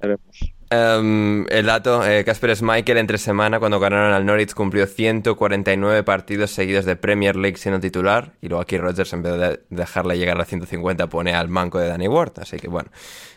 Veremos. 0.00 0.55
Em, 0.68 1.46
el 1.48 1.66
dato, 1.66 2.04
eh, 2.04 2.24
Casper 2.24 2.56
Schmeichel 2.56 2.98
entre 2.98 3.18
semana 3.18 3.60
cuando 3.60 3.78
ganaron 3.78 4.12
al 4.12 4.26
Norwich 4.26 4.52
cumplió 4.52 4.86
149 4.86 6.02
partidos 6.02 6.50
seguidos 6.50 6.84
de 6.84 6.96
Premier 6.96 7.36
League 7.36 7.56
siendo 7.56 7.78
titular 7.78 8.32
y 8.40 8.48
luego 8.48 8.62
aquí 8.62 8.76
Rodgers 8.76 9.12
en 9.12 9.22
vez 9.22 9.38
de 9.38 9.60
dejarle 9.70 10.18
llegar 10.18 10.40
a 10.40 10.44
150 10.44 11.06
pone 11.06 11.34
al 11.34 11.48
manco 11.48 11.78
de 11.78 11.86
Danny 11.86 12.08
Ward, 12.08 12.32
así 12.40 12.56
que 12.56 12.68
bueno, 12.68 12.90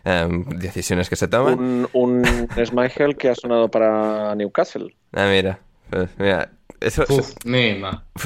em, 0.05 0.43
decisiones 0.45 1.07
que 1.07 1.15
se 1.15 1.27
toman. 1.27 1.59
Un, 1.59 1.89
un 1.93 2.23
Schmeichel 2.57 3.15
que 3.15 3.29
ha 3.29 3.35
sonado 3.35 3.69
para 3.69 4.33
Newcastle. 4.33 4.95
Ah, 5.13 5.27
mira, 5.29 5.59
pues, 5.91 6.09
mira, 6.17 6.49
eso, 6.81 7.05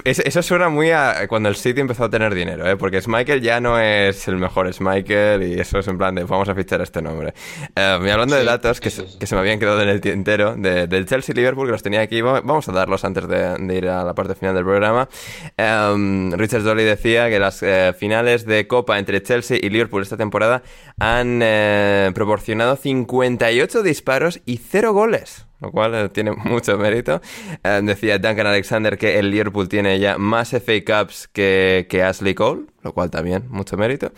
eso, 0.06 0.42
suena 0.42 0.70
muy 0.70 0.92
a 0.92 1.28
cuando 1.28 1.50
el 1.50 1.56
City 1.56 1.82
empezó 1.82 2.06
a 2.06 2.10
tener 2.10 2.34
dinero, 2.34 2.68
¿eh? 2.70 2.78
porque 2.78 3.02
Michael 3.06 3.42
ya 3.42 3.60
no 3.60 3.80
es 3.80 4.28
el 4.28 4.38
mejor 4.38 4.70
Michael 4.80 5.44
y 5.44 5.60
eso 5.60 5.80
es 5.80 5.88
en 5.88 5.98
plan 5.98 6.16
de 6.16 6.24
vamos 6.24 6.50
a 6.50 6.56
fichar 6.56 6.82
este 6.82 7.02
nombre. 7.02 7.34
Eh, 7.76 8.00
y 8.06 8.10
hablando 8.10 8.36
de 8.36 8.44
datos 8.44 8.80
que, 8.80 8.90
se, 8.90 9.36
me 9.36 9.40
habían 9.40 9.60
quedado 9.60 9.82
en 9.82 9.90
el 9.90 10.02
tintero 10.02 10.56
de, 10.56 10.88
del 10.88 11.06
Chelsea-Liverpool, 11.06 11.68
que 11.68 11.72
los 11.72 11.84
tenía 11.84 12.02
aquí, 12.02 12.22
vamos 12.22 12.68
a 12.70 12.72
darlos 12.72 13.04
antes 13.04 13.28
de, 13.28 13.76
ir 13.76 13.88
a 13.88 14.04
la 14.04 14.14
parte 14.14 14.36
final 14.36 14.56
del 14.56 14.64
programa. 14.64 15.10
Em, 15.58 16.32
Richard 16.34 16.64
Dolly 16.64 16.84
decía 16.84 17.30
que 17.30 17.40
las 17.40 17.64
eh, 17.64 17.94
finales 17.98 18.46
de 18.46 18.68
Copa 18.68 19.00
entre 19.00 19.22
Chelsea 19.22 19.58
y 19.62 19.70
Liverpool 19.70 20.02
esta 20.02 20.18
temporada 20.18 20.64
han 21.00 21.40
eh, 21.42 22.12
proporcionado 22.14 22.76
58 22.76 23.84
disparos 23.84 24.42
y 24.46 24.58
0 24.58 24.94
goles 24.94 25.46
lo 25.64 25.72
cual 25.72 25.96
eh, 25.96 26.10
tiene 26.10 26.32
mucho 26.36 26.78
mérito. 26.78 27.22
Eh, 27.64 27.82
decía 27.84 28.20
Duncan 28.20 28.48
Alexander 28.48 28.98
que 28.98 29.18
el 29.18 29.32
Liverpool 29.32 29.70
tiene 29.70 29.98
ya 29.98 30.18
más 30.18 30.50
FA 30.50 30.84
Cups 30.86 31.28
que, 31.30 31.88
que 31.90 32.04
Ashley 32.04 32.36
Cole, 32.36 32.66
lo 32.84 32.94
cual 32.94 33.10
también 33.10 33.46
mucho 33.50 33.78
mérito. 33.78 34.12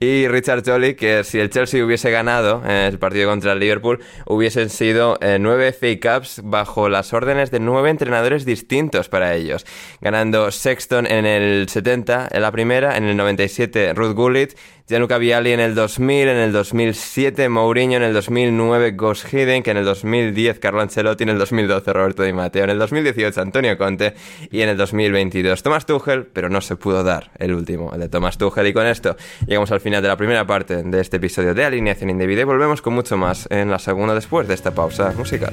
Y 0.00 0.28
Richard 0.28 0.62
Jolly, 0.64 0.94
que 0.94 1.24
si 1.24 1.38
el 1.38 1.50
Chelsea 1.50 1.84
hubiese 1.84 2.10
ganado 2.10 2.62
el 2.66 2.98
partido 2.98 3.28
contra 3.28 3.52
el 3.52 3.60
Liverpool, 3.60 4.00
hubiesen 4.26 4.70
sido 4.70 5.18
eh, 5.20 5.38
nueve 5.40 5.72
FA 5.72 6.18
Cups 6.18 6.40
bajo 6.44 6.88
las 6.88 7.12
órdenes 7.12 7.50
de 7.50 7.60
nueve 7.60 7.90
entrenadores 7.90 8.44
distintos 8.44 9.08
para 9.08 9.34
ellos, 9.34 9.66
ganando 10.00 10.50
Sexton 10.50 11.06
en 11.06 11.26
el 11.26 11.68
70 11.68 12.28
en 12.30 12.42
la 12.42 12.52
primera, 12.52 12.96
en 12.96 13.04
el 13.04 13.16
97 13.16 13.94
Ruth 13.94 14.14
Gullit 14.14 14.54
Gianluca 14.88 15.18
Vialli 15.18 15.52
en 15.52 15.60
el 15.60 15.74
2000, 15.74 16.28
en 16.28 16.36
el 16.38 16.50
2007 16.50 17.50
Mourinho, 17.50 17.98
en 17.98 18.04
el 18.04 18.14
2009 18.14 18.92
Ghost 18.92 19.30
Hidden, 19.30 19.62
que 19.62 19.72
en 19.72 19.76
el 19.76 19.84
2010 19.84 20.60
Carlo 20.60 20.80
Ancelotti, 20.80 21.24
en 21.24 21.28
el 21.28 21.38
2012 21.38 21.92
Roberto 21.92 22.22
Di 22.22 22.32
Matteo, 22.32 22.64
en 22.64 22.70
el 22.70 22.78
2018 22.78 23.38
Antonio 23.38 23.76
Conte 23.76 24.14
y 24.50 24.62
en 24.62 24.70
el 24.70 24.78
2022 24.78 25.62
Thomas 25.62 25.84
Tuchel, 25.84 26.24
pero 26.24 26.48
no 26.48 26.62
se 26.62 26.76
pudo 26.76 27.04
dar 27.04 27.32
el 27.38 27.52
último, 27.52 27.92
el 27.92 28.00
de 28.00 28.07
Thomas 28.08 28.38
Tuchel. 28.38 28.66
Y 28.66 28.72
con 28.72 28.86
esto 28.86 29.16
llegamos 29.46 29.70
al 29.72 29.80
final 29.80 30.02
de 30.02 30.08
la 30.08 30.16
primera 30.16 30.46
parte 30.46 30.82
de 30.82 31.00
este 31.00 31.18
episodio 31.18 31.54
de 31.54 31.64
Alineación 31.64 32.10
Indebida 32.10 32.42
y 32.42 32.44
volvemos 32.44 32.82
con 32.82 32.94
mucho 32.94 33.16
más 33.16 33.46
en 33.50 33.70
la 33.70 33.78
segunda 33.78 34.14
después 34.14 34.48
de 34.48 34.54
esta 34.54 34.72
pausa 34.72 35.12
musical. 35.16 35.52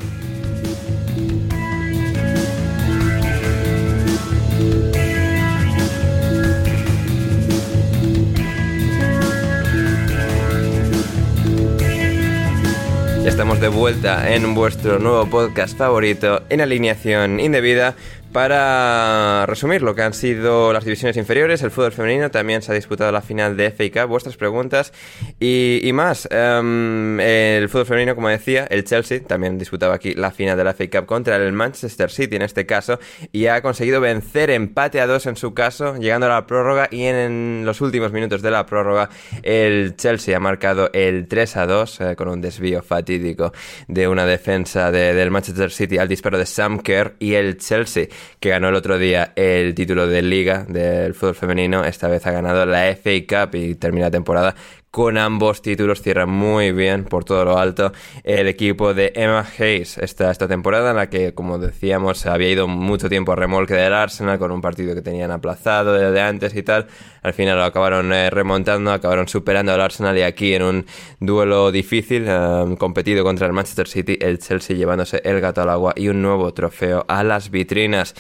Estamos 13.26 13.60
de 13.60 13.68
vuelta 13.70 14.34
en 14.34 14.54
vuestro 14.54 15.00
nuevo 15.00 15.30
podcast 15.30 15.76
favorito 15.78 16.44
en 16.48 16.62
alineación 16.62 17.40
indebida 17.40 17.96
para 18.36 19.46
resumir 19.46 19.82
lo 19.82 19.96
que 19.96 20.02
han 20.02 20.14
sido 20.14 20.74
las 20.74 20.84
divisiones 20.84 21.16
inferiores, 21.16 21.64
el 21.64 21.72
fútbol 21.72 21.94
femenino 21.94 22.30
también 22.32 22.62
se 22.62 22.74
ha 22.74 22.76
disputado 22.76 23.10
la 23.14 23.22
final 23.22 23.56
de 23.56 23.72
Cup, 23.90 24.10
vuestras 24.10 24.36
preguntas 24.36 24.92
y, 25.40 25.90
más. 25.94 26.28
Em, 26.30 27.18
el 27.22 27.70
fútbol 27.70 27.86
femenino, 27.86 28.14
como 28.14 28.28
decía, 28.28 28.66
el 28.70 28.84
Chelsea 28.84 29.22
también 29.26 29.58
disputaba 29.58 29.96
aquí 29.96 30.16
la 30.16 30.32
final 30.32 30.58
de 30.58 30.66
la 30.66 30.72
FA 30.72 30.90
Cup 30.90 31.06
contra 31.06 31.38
el 31.38 31.54
Manchester 31.54 32.12
City 32.12 32.36
en 32.36 32.42
este 32.42 32.66
caso 32.66 33.00
y 33.32 33.46
ha 33.48 33.62
conseguido 33.62 34.02
vencer 34.02 34.50
empate 34.50 35.00
a 35.00 35.08
dos 35.08 35.28
en 35.28 35.38
su 35.38 35.54
caso, 35.54 35.96
llegando 35.96 36.26
a 36.26 36.30
la 36.32 36.46
prórroga 36.46 36.90
y 36.92 37.04
en, 37.04 37.62
los 37.64 37.80
últimos 37.80 38.12
minutos 38.12 38.42
de 38.42 38.52
la 38.52 38.66
prórroga 38.66 39.10
el 39.44 39.96
Chelsea 39.96 40.36
ha 40.36 40.42
marcado 40.42 40.90
el 40.92 41.30
3 41.30 41.56
a 41.56 41.68
2 41.68 42.02
eh, 42.02 42.16
con 42.18 42.28
un 42.28 42.42
desvío 42.42 42.84
fatídico 42.84 43.54
de 43.88 44.10
una 44.10 44.26
defensa 44.26 44.92
del 44.92 45.32
Manchester 45.32 45.72
City 45.72 45.98
al 45.98 46.10
disparo 46.10 46.38
de 46.38 46.46
Sam 46.46 46.80
Kerr 46.80 47.16
y 47.20 47.36
el 47.36 47.56
Chelsea 47.60 48.08
que 48.40 48.50
ganó 48.50 48.70
el 48.70 48.76
otro 48.76 48.98
día 48.98 49.34
el 49.36 49.74
título 49.76 50.08
de 50.08 50.22
liga 50.22 50.66
del 50.68 51.14
fútbol 51.14 51.36
femenino. 51.36 51.84
Esta 51.84 52.08
vez 52.08 52.26
ha 52.26 52.32
ganado 52.32 52.66
la 52.66 52.96
FA 52.96 53.12
Cup 53.28 53.56
y 53.56 53.76
termina 53.76 54.08
la 54.08 54.12
temporada 54.12 54.56
con 54.96 55.18
ambos 55.18 55.62
títulos. 55.62 56.02
Cierra 56.02 56.26
muy 56.26 56.72
bien 56.72 57.04
por 57.04 57.26
todo 57.26 57.44
lo 57.44 57.58
alto 57.58 57.92
el 58.24 58.48
equipo 58.48 58.94
de 58.94 59.12
Emma 59.14 59.46
Hayes 59.60 59.98
esta, 59.98 60.32
esta 60.32 60.48
temporada 60.48 60.92
en 60.92 60.96
la 60.96 61.10
que, 61.10 61.34
como 61.34 61.58
decíamos, 61.58 62.26
había 62.26 62.50
ido 62.50 62.70
mucho 62.70 63.10
tiempo 63.10 63.34
a 63.34 63.36
remolque 63.36 63.74
del 63.74 63.94
Arsenal 63.94 64.40
con 64.40 64.52
un 64.52 64.62
partido 64.62 64.96
que 64.96 65.02
tenían 65.02 65.32
aplazado 65.32 65.92
desde 65.92 66.22
antes 66.22 66.56
y 66.56 66.64
tal. 66.64 66.88
Al 67.24 67.34
final 67.34 67.58
lo 67.58 67.66
acabaron 67.66 68.14
eh, 68.14 68.30
remontando, 68.30 68.90
acabaron 68.94 69.28
superando 69.28 69.74
al 69.74 69.82
Arsenal 69.82 70.18
y 70.18 70.22
aquí 70.22 70.54
en 70.54 70.64
un 70.64 70.86
duelo 71.20 71.74
difícil, 71.74 72.24
eh, 72.26 72.76
competido 72.80 73.26
contra 73.26 73.48
el 73.48 73.52
Manchester 73.52 73.90
City, 73.90 74.18
el 74.22 74.40
Chelsea 74.40 74.78
llevándose 74.78 75.22
el 75.26 75.42
gato 75.42 75.62
al 75.62 75.72
agua 75.72 75.92
y 75.98 76.08
un 76.08 76.22
nuevo 76.22 76.54
trofeo 76.54 77.04
a 77.10 77.22
las 77.26 77.52
vitrinas. 77.52 78.16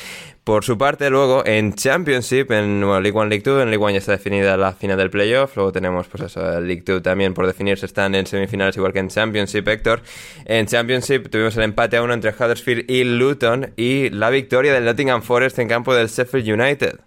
Por 0.45 0.63
su 0.63 0.77
parte, 0.77 1.09
luego 1.09 1.43
en 1.43 1.73
Championship, 1.73 2.51
en 2.51 2.79
League 2.79 3.17
One, 3.17 3.29
League 3.29 3.41
Two, 3.41 3.59
en 3.59 3.71
League 3.71 3.83
One 3.83 3.93
ya 3.93 3.97
está 3.97 4.11
definida 4.11 4.55
la 4.57 4.73
final 4.73 4.95
del 4.95 5.09
playoff. 5.09 5.55
Luego 5.55 5.71
tenemos, 5.71 6.07
pues 6.07 6.21
eso, 6.21 6.61
League 6.61 6.83
Two 6.83 7.01
también 7.01 7.33
por 7.33 7.47
definirse 7.47 7.87
están 7.87 8.13
en 8.13 8.27
semifinales, 8.27 8.77
igual 8.77 8.93
que 8.93 8.99
en 8.99 9.07
Championship, 9.07 9.67
Héctor. 9.67 10.03
En 10.45 10.67
Championship 10.67 11.31
tuvimos 11.31 11.57
el 11.57 11.63
empate 11.63 11.97
a 11.97 12.03
uno 12.03 12.13
entre 12.13 12.29
Huddersfield 12.29 12.91
y 12.91 13.03
Luton 13.05 13.73
y 13.75 14.11
la 14.11 14.29
victoria 14.29 14.71
del 14.71 14.85
Nottingham 14.85 15.23
Forest 15.23 15.57
en 15.57 15.67
campo 15.67 15.95
del 15.95 16.09
Sheffield 16.09 16.47
United. 16.47 16.99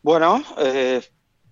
Bueno, 0.00 0.42
eh, 0.56 1.02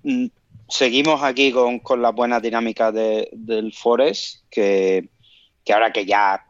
mm, 0.02 0.24
seguimos 0.70 1.22
aquí 1.22 1.52
con, 1.52 1.80
con 1.80 2.00
la 2.00 2.12
buena 2.12 2.40
dinámica 2.40 2.90
del 2.92 3.74
Forest, 3.74 4.44
que, 4.50 5.10
que 5.66 5.72
ahora 5.74 5.92
que 5.92 6.06
ya 6.06 6.46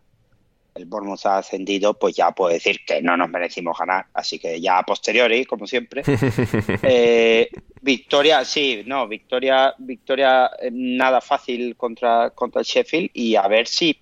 el 0.81 0.87
Bournemouth 0.87 1.25
ha 1.27 1.39
ascendido, 1.39 1.95
pues 1.95 2.17
ya 2.17 2.31
puedo 2.33 2.53
decir 2.53 2.81
que 2.87 3.03
no 3.03 3.17
nos 3.17 3.29
merecimos 3.29 3.79
ganar. 3.79 4.07
Así 4.15 4.39
que 4.39 4.61
ya 4.61 4.79
a 4.79 4.83
posteriori, 4.83 5.45
como 5.45 5.67
siempre. 5.67 6.03
Eh, 6.83 7.49
victoria, 7.83 8.45
sí, 8.45 8.83
no, 8.87 9.07
victoria, 9.07 9.75
victoria 9.79 10.51
eh, 10.61 10.71
nada 10.73 11.21
fácil 11.21 11.77
contra, 11.77 12.31
contra 12.31 12.61
el 12.61 12.67
Sheffield 12.67 13.11
y 13.13 13.37
a 13.37 13.47
ver 13.49 13.67
si. 13.67 13.99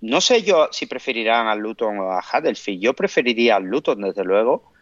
No 0.00 0.20
sé 0.20 0.42
yo 0.42 0.68
si 0.72 0.86
preferirán 0.86 1.46
al 1.46 1.60
Luton 1.60 1.98
o 2.00 2.12
a 2.12 2.20
Huddersfield. 2.20 2.82
Yo 2.82 2.94
preferiría 2.94 3.56
al 3.56 3.64
Luton, 3.64 4.02
desde 4.02 4.24
luego 4.24 4.72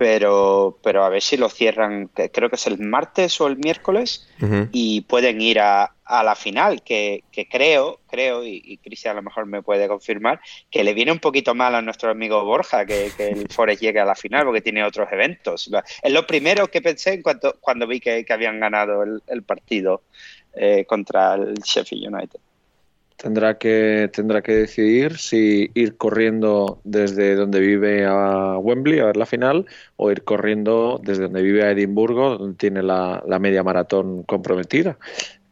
pero, 0.00 0.78
pero 0.82 1.04
a 1.04 1.10
ver 1.10 1.20
si 1.20 1.36
lo 1.36 1.50
cierran, 1.50 2.08
creo 2.32 2.48
que 2.48 2.56
es 2.56 2.66
el 2.66 2.78
martes 2.78 3.38
o 3.38 3.46
el 3.48 3.58
miércoles, 3.58 4.26
y 4.72 5.02
pueden 5.02 5.42
ir 5.42 5.60
a, 5.60 5.92
a 6.10 6.24
la 6.24 6.34
final, 6.34 6.82
que, 6.82 7.22
que, 7.30 7.48
creo, 7.48 8.00
creo, 8.08 8.44
y, 8.44 8.78
Cristian 8.78 9.12
a 9.12 9.20
lo 9.20 9.22
mejor 9.22 9.46
me 9.46 9.62
puede 9.62 9.86
confirmar, 9.86 10.40
que 10.68 10.82
le 10.82 10.92
viene 10.92 11.12
un 11.12 11.20
poquito 11.20 11.54
mal 11.54 11.74
a 11.76 11.82
nuestro 11.82 12.10
amigo 12.10 12.44
Borja 12.44 12.84
que, 12.84 13.12
el 13.18 13.48
Forest 13.50 13.80
llegue 13.80 14.00
a 14.00 14.04
la 14.04 14.16
final, 14.16 14.44
porque 14.44 14.60
tiene 14.60 14.82
otros 14.82 15.08
eventos. 15.12 15.70
Es 16.02 16.12
lo 16.12 16.26
primero 16.26 16.66
que 16.66 16.82
pensé 16.82 17.12
en 17.12 17.22
cuanto, 17.22 17.56
cuando 17.60 17.86
vi 17.86 18.00
que, 18.00 18.26
habían 18.28 18.58
ganado 18.58 19.04
el, 19.04 19.42
partido 19.44 20.02
eh, 20.54 20.84
contra 20.84 21.34
el 21.34 21.54
Sheffield 21.54 22.12
United. 22.12 22.40
Tendrá 23.20 23.58
que, 23.58 24.08
tendrá 24.14 24.40
que 24.40 24.52
decidir 24.52 25.18
si 25.18 25.70
ir 25.74 25.98
corriendo 25.98 26.80
desde 26.84 27.34
donde 27.34 27.60
vive 27.60 28.06
a 28.06 28.56
Wembley 28.56 28.98
a 28.98 29.04
ver 29.04 29.18
la 29.18 29.26
final 29.26 29.66
o 29.96 30.10
ir 30.10 30.24
corriendo 30.24 30.98
desde 31.04 31.24
donde 31.24 31.42
vive 31.42 31.62
a 31.62 31.70
Edimburgo, 31.70 32.38
donde 32.38 32.56
tiene 32.56 32.82
la, 32.82 33.22
media 33.38 33.62
maratón 33.62 34.22
comprometida. 34.22 34.96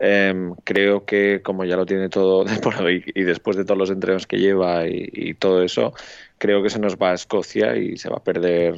Em, 0.01 0.55
creo 0.62 1.05
que 1.05 1.43
como 1.43 1.65
ya 1.65 1.77
lo 1.77 1.85
tiene 1.85 2.09
todo 2.09 2.45
y, 2.91 3.03
y 3.15 3.23
después 3.25 3.57
de 3.57 3.65
todos 3.65 3.79
los 3.79 3.91
entrenos 3.91 4.27
que 4.29 4.39
lleva 4.39 4.87
y, 4.87 5.35
todo 5.35 5.62
eso, 5.62 5.93
creo 6.39 6.62
que 6.62 6.70
se 6.70 6.79
nos 6.79 6.97
va 6.97 7.11
a 7.11 7.15
Escocia 7.15 7.77
y 7.77 7.97
se 7.97 8.09
va 8.09 8.19
a 8.19 8.25
perder. 8.25 8.77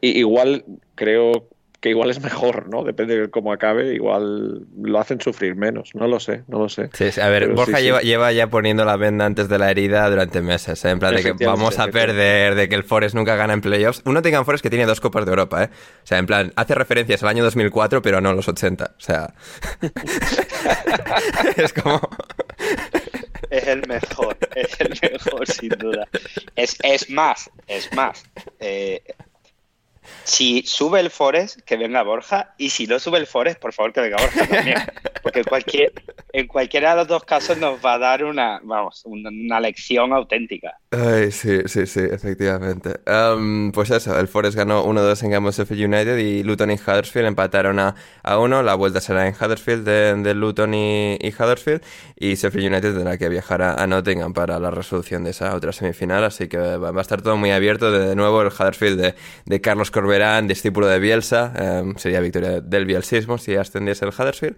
igual 0.00 0.64
creo 0.96 1.48
que 1.84 1.90
igual 1.90 2.08
es 2.08 2.18
mejor, 2.18 2.70
¿no? 2.70 2.82
Depende 2.82 3.14
de 3.14 3.28
cómo 3.28 3.52
acabe, 3.52 3.92
igual 3.92 4.66
lo 4.74 4.98
hacen 4.98 5.20
sufrir 5.20 5.54
menos, 5.54 5.90
no 5.92 6.08
lo 6.08 6.18
sé, 6.18 6.42
no 6.48 6.58
lo 6.58 6.70
sé. 6.70 6.88
Sí, 6.94 7.20
a 7.20 7.28
ver, 7.28 7.52
Borja 7.52 7.78
Lleva, 7.78 8.32
ya 8.32 8.46
poniendo 8.48 8.86
la 8.86 8.96
venda 8.96 9.26
antes 9.26 9.50
de 9.50 9.58
la 9.58 9.70
herida 9.70 10.08
durante 10.08 10.40
meses, 10.40 10.82
¿eh? 10.86 10.88
en 10.88 10.98
plan 10.98 11.14
de 11.14 11.22
que 11.22 11.44
vamos 11.44 11.78
a 11.78 11.88
perder, 11.88 12.54
de 12.54 12.70
que 12.70 12.74
el 12.74 12.84
Forest 12.84 13.14
nunca 13.14 13.36
gana 13.36 13.52
en 13.52 13.60
playoffs. 13.60 14.00
Uno 14.06 14.22
tenga 14.22 14.42
Forest 14.46 14.62
que 14.62 14.70
tiene 14.70 14.86
dos 14.86 15.02
Copas 15.02 15.26
de 15.26 15.32
Europa, 15.32 15.64
¿eh? 15.64 15.68
O 15.72 16.06
sea, 16.06 16.16
en 16.16 16.24
plan, 16.24 16.54
hace 16.56 16.74
referencias 16.74 17.22
al 17.22 17.28
año 17.28 17.44
2004, 17.44 18.00
pero 18.00 18.18
no 18.22 18.30
a 18.30 18.32
los 18.32 18.48
80, 18.48 18.94
o 18.96 19.00
sea... 19.00 19.34
es 21.58 21.70
como... 21.74 22.00
es 23.50 23.68
el 23.68 23.86
mejor, 23.86 24.38
es 24.54 24.80
el 24.80 24.98
mejor, 25.02 25.46
sin 25.46 25.68
duda. 25.68 26.08
Es, 26.56 26.78
es 26.82 27.10
más, 27.10 27.50
es 27.66 27.92
más. 27.92 28.24
Eh, 28.58 29.02
si 30.24 30.62
sube 30.62 31.00
el 31.00 31.10
Forest, 31.10 31.60
que 31.60 31.76
venga 31.76 32.02
Borja, 32.02 32.54
y 32.58 32.70
si 32.70 32.86
no 32.86 32.98
sube 32.98 33.18
el 33.18 33.26
Forest, 33.26 33.60
por 33.60 33.72
favor 33.72 33.92
que 33.92 34.00
venga 34.00 34.16
Borja 34.18 34.46
también. 34.46 34.78
Porque 35.22 35.42
cualquier, 35.42 35.92
en 36.32 36.46
cualquiera 36.46 36.90
de 36.90 36.96
los 36.96 37.08
dos 37.08 37.24
casos 37.24 37.56
nos 37.56 37.82
va 37.82 37.94
a 37.94 37.98
dar 37.98 38.24
una, 38.24 38.60
vamos, 38.62 39.02
una, 39.06 39.58
lección 39.58 40.12
auténtica. 40.12 40.78
Ay, 40.90 41.32
sí, 41.32 41.60
sí, 41.66 41.86
sí, 41.86 42.00
efectivamente. 42.00 42.90
pues 43.72 43.90
eso, 43.90 44.18
el 44.18 44.28
Forest 44.28 44.56
ganó 44.56 44.84
1-2 44.84 45.22
en 45.22 45.30
Gamos 45.30 45.56
Sheffield 45.56 45.84
United 45.84 46.18
y 46.18 46.42
Luton 46.42 46.70
y 46.70 46.74
Huddersfield 46.74 47.28
empataron 47.28 47.78
a, 47.78 47.94
a 48.22 48.38
uno. 48.38 48.62
La 48.62 48.74
vuelta 48.74 49.00
será 49.00 49.26
en 49.26 49.34
Huddersfield 49.34 49.84
de, 49.84 50.34
Luton 50.34 50.74
y, 50.74 51.18
Huddersfield 51.38 51.82
y 52.16 52.34
Sheffield 52.34 52.72
United 52.72 52.94
tendrá 52.94 53.16
que 53.16 53.28
viajar 53.28 53.62
a, 53.62 53.86
Nottingham 53.86 54.34
para 54.34 54.58
la 54.58 54.70
resolución 54.70 55.24
de 55.24 55.30
esa 55.30 55.54
otra 55.54 55.72
semifinal. 55.72 56.24
Así 56.24 56.48
que 56.48 56.58
va, 56.58 56.90
a 56.90 57.00
estar 57.00 57.22
todo 57.22 57.36
muy 57.36 57.50
abierto. 57.50 57.90
De, 57.90 58.14
nuevo, 58.14 58.42
el 58.42 58.48
Huddersfield 58.48 59.00
de, 59.00 59.14
de 59.46 59.60
Carlos 59.60 59.90
Corberán, 59.94 60.48
discípulo 60.48 60.88
de 60.88 60.98
Bielsa. 60.98 61.52
sería 61.98 62.18
victoria 62.18 62.60
del 62.60 62.84
bielsismo 62.84 63.38
si 63.38 63.54
ascendiese 63.54 64.04
el 64.04 64.10
Huddersfield. 64.10 64.56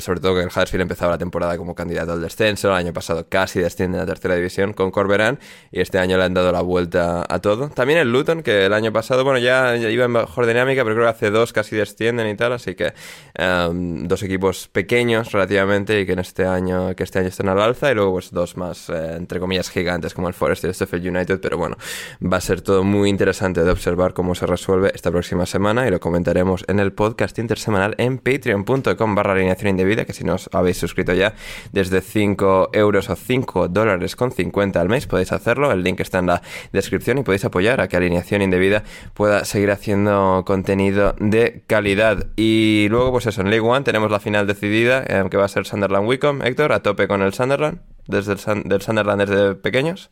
sobre 0.00 0.20
todo 0.20 0.36
que 0.36 0.42
el 0.42 0.46
Huddersfield 0.46 0.82
empezaba 0.82 1.10
la 1.10 1.18
temporada 1.18 1.58
como 1.58 1.74
candidato 1.74 2.12
al 2.12 2.22
descenso. 2.22 2.68
El 2.68 2.74
año 2.74 2.92
pasado 2.92 3.28
casi 3.28 3.58
desciende 3.58 3.98
a 3.98 4.02
la 4.02 4.06
tercera 4.06 4.36
división 4.36 4.72
con 4.72 4.92
Corberán 4.92 5.40
y 5.72 5.80
este 5.80 5.98
año 5.98 6.16
le 6.16 6.22
han 6.22 6.34
dado 6.34 6.52
la 6.52 6.60
vuelta 6.60 7.26
a 7.28 7.40
todo. 7.40 7.70
También 7.70 7.98
el 7.98 8.12
Luton, 8.12 8.44
que 8.44 8.66
el 8.66 8.72
año 8.72 8.92
pasado, 8.92 9.24
bueno, 9.24 9.40
ya, 9.40 9.76
iba 9.76 10.04
en 10.04 10.12
mejor 10.12 10.46
dinámica, 10.46 10.84
pero 10.84 10.94
creo 10.94 11.06
que 11.06 11.10
hace 11.10 11.30
dos 11.30 11.52
casi 11.52 11.74
descienden 11.74 12.28
y 12.28 12.36
tal, 12.36 12.52
así 12.52 12.76
que 12.76 12.92
dos 13.36 14.22
equipos 14.22 14.68
pequeños 14.68 15.32
relativamente 15.32 16.00
y 16.00 16.06
que 16.06 16.12
en 16.12 16.20
este 16.20 16.46
año 16.46 16.94
que 16.94 17.02
este 17.02 17.18
año 17.18 17.28
están 17.28 17.48
al 17.48 17.60
alza 17.60 17.90
y 17.90 17.94
luego 17.94 18.12
pues 18.12 18.30
dos 18.30 18.56
más 18.56 18.88
eh, 18.90 19.16
entre 19.16 19.40
comillas 19.40 19.70
gigantes 19.70 20.14
como 20.14 20.28
el 20.28 20.34
Forest 20.34 20.64
y 20.64 20.66
el 20.68 20.74
Sheffield 20.74 21.08
United, 21.08 21.40
pero 21.40 21.58
bueno, 21.58 21.76
va 22.22 22.36
a 22.36 22.40
ser 22.40 22.60
todo 22.60 22.84
muy 22.84 23.08
interesante 23.08 23.64
de 23.64 23.70
observar 23.70 24.14
cómo 24.20 24.34
se 24.34 24.44
resuelve 24.44 24.92
esta 24.94 25.10
próxima 25.10 25.46
semana 25.46 25.88
y 25.88 25.90
lo 25.90 25.98
comentaremos 25.98 26.66
en 26.68 26.78
el 26.78 26.92
podcast 26.92 27.38
intersemanal 27.38 27.94
en 27.96 28.18
patreon.com 28.18 29.14
barra 29.14 29.32
alineación 29.32 29.70
indebida, 29.70 30.04
que 30.04 30.12
si 30.12 30.24
no 30.24 30.34
os 30.34 30.50
habéis 30.52 30.76
suscrito 30.76 31.14
ya 31.14 31.32
desde 31.72 32.02
5 32.02 32.68
euros 32.74 33.08
o 33.08 33.16
5 33.16 33.68
dólares 33.68 34.16
con 34.16 34.30
50 34.30 34.78
al 34.78 34.90
mes 34.90 35.06
podéis 35.06 35.32
hacerlo, 35.32 35.72
el 35.72 35.82
link 35.82 36.00
está 36.00 36.18
en 36.18 36.26
la 36.26 36.42
descripción 36.70 37.16
y 37.16 37.22
podéis 37.22 37.46
apoyar 37.46 37.80
a 37.80 37.88
que 37.88 37.96
alineación 37.96 38.42
indebida 38.42 38.84
pueda 39.14 39.46
seguir 39.46 39.70
haciendo 39.70 40.42
contenido 40.46 41.14
de 41.18 41.64
calidad. 41.66 42.26
Y 42.36 42.88
luego 42.90 43.12
pues 43.12 43.26
eso, 43.26 43.40
en 43.40 43.48
League 43.48 43.66
One 43.66 43.86
tenemos 43.86 44.10
la 44.10 44.20
final 44.20 44.46
decidida, 44.46 45.02
eh, 45.06 45.24
que 45.30 45.38
va 45.38 45.46
a 45.46 45.48
ser 45.48 45.64
Sunderland 45.64 46.06
Wicom, 46.06 46.42
Héctor, 46.42 46.74
a 46.74 46.82
tope 46.82 47.08
con 47.08 47.22
el 47.22 47.32
Sunderland, 47.32 47.80
desde 48.06 48.34
el 48.34 48.64
del 48.64 48.82
Sunderland 48.82 49.22
desde 49.22 49.54
pequeños. 49.54 50.10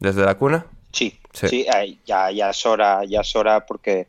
¿Desde 0.00 0.24
la 0.24 0.34
cuna? 0.34 0.66
Sí, 0.92 1.18
sí, 1.32 1.66
ya, 2.04 2.30
ya 2.30 2.50
es 2.50 2.66
hora, 2.66 3.04
ya 3.04 3.20
es 3.20 3.36
hora 3.36 3.64
porque 3.64 4.08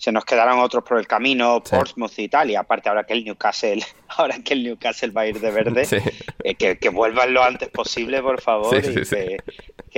se 0.00 0.12
nos 0.12 0.24
quedaron 0.24 0.60
otros 0.60 0.82
por 0.82 0.98
el 0.98 1.06
camino, 1.06 1.62
Portsmouth 1.62 2.18
y 2.18 2.28
tal, 2.28 2.50
y 2.50 2.54
aparte 2.54 2.88
ahora 2.88 3.04
que 3.04 3.12
el 3.12 3.22
Newcastle, 3.22 3.84
ahora 4.08 4.38
que 4.42 4.54
el 4.54 4.64
Newcastle 4.64 5.10
va 5.10 5.22
a 5.22 5.26
ir 5.26 5.38
de 5.38 5.50
verde, 5.50 5.86
eh, 6.44 6.54
que, 6.54 6.88
vuelvan 6.88 7.34
lo 7.34 7.44
antes 7.44 7.68
posible, 7.68 8.22
por 8.22 8.40
favor, 8.40 8.74
y 8.78 8.80
que, 8.80 9.36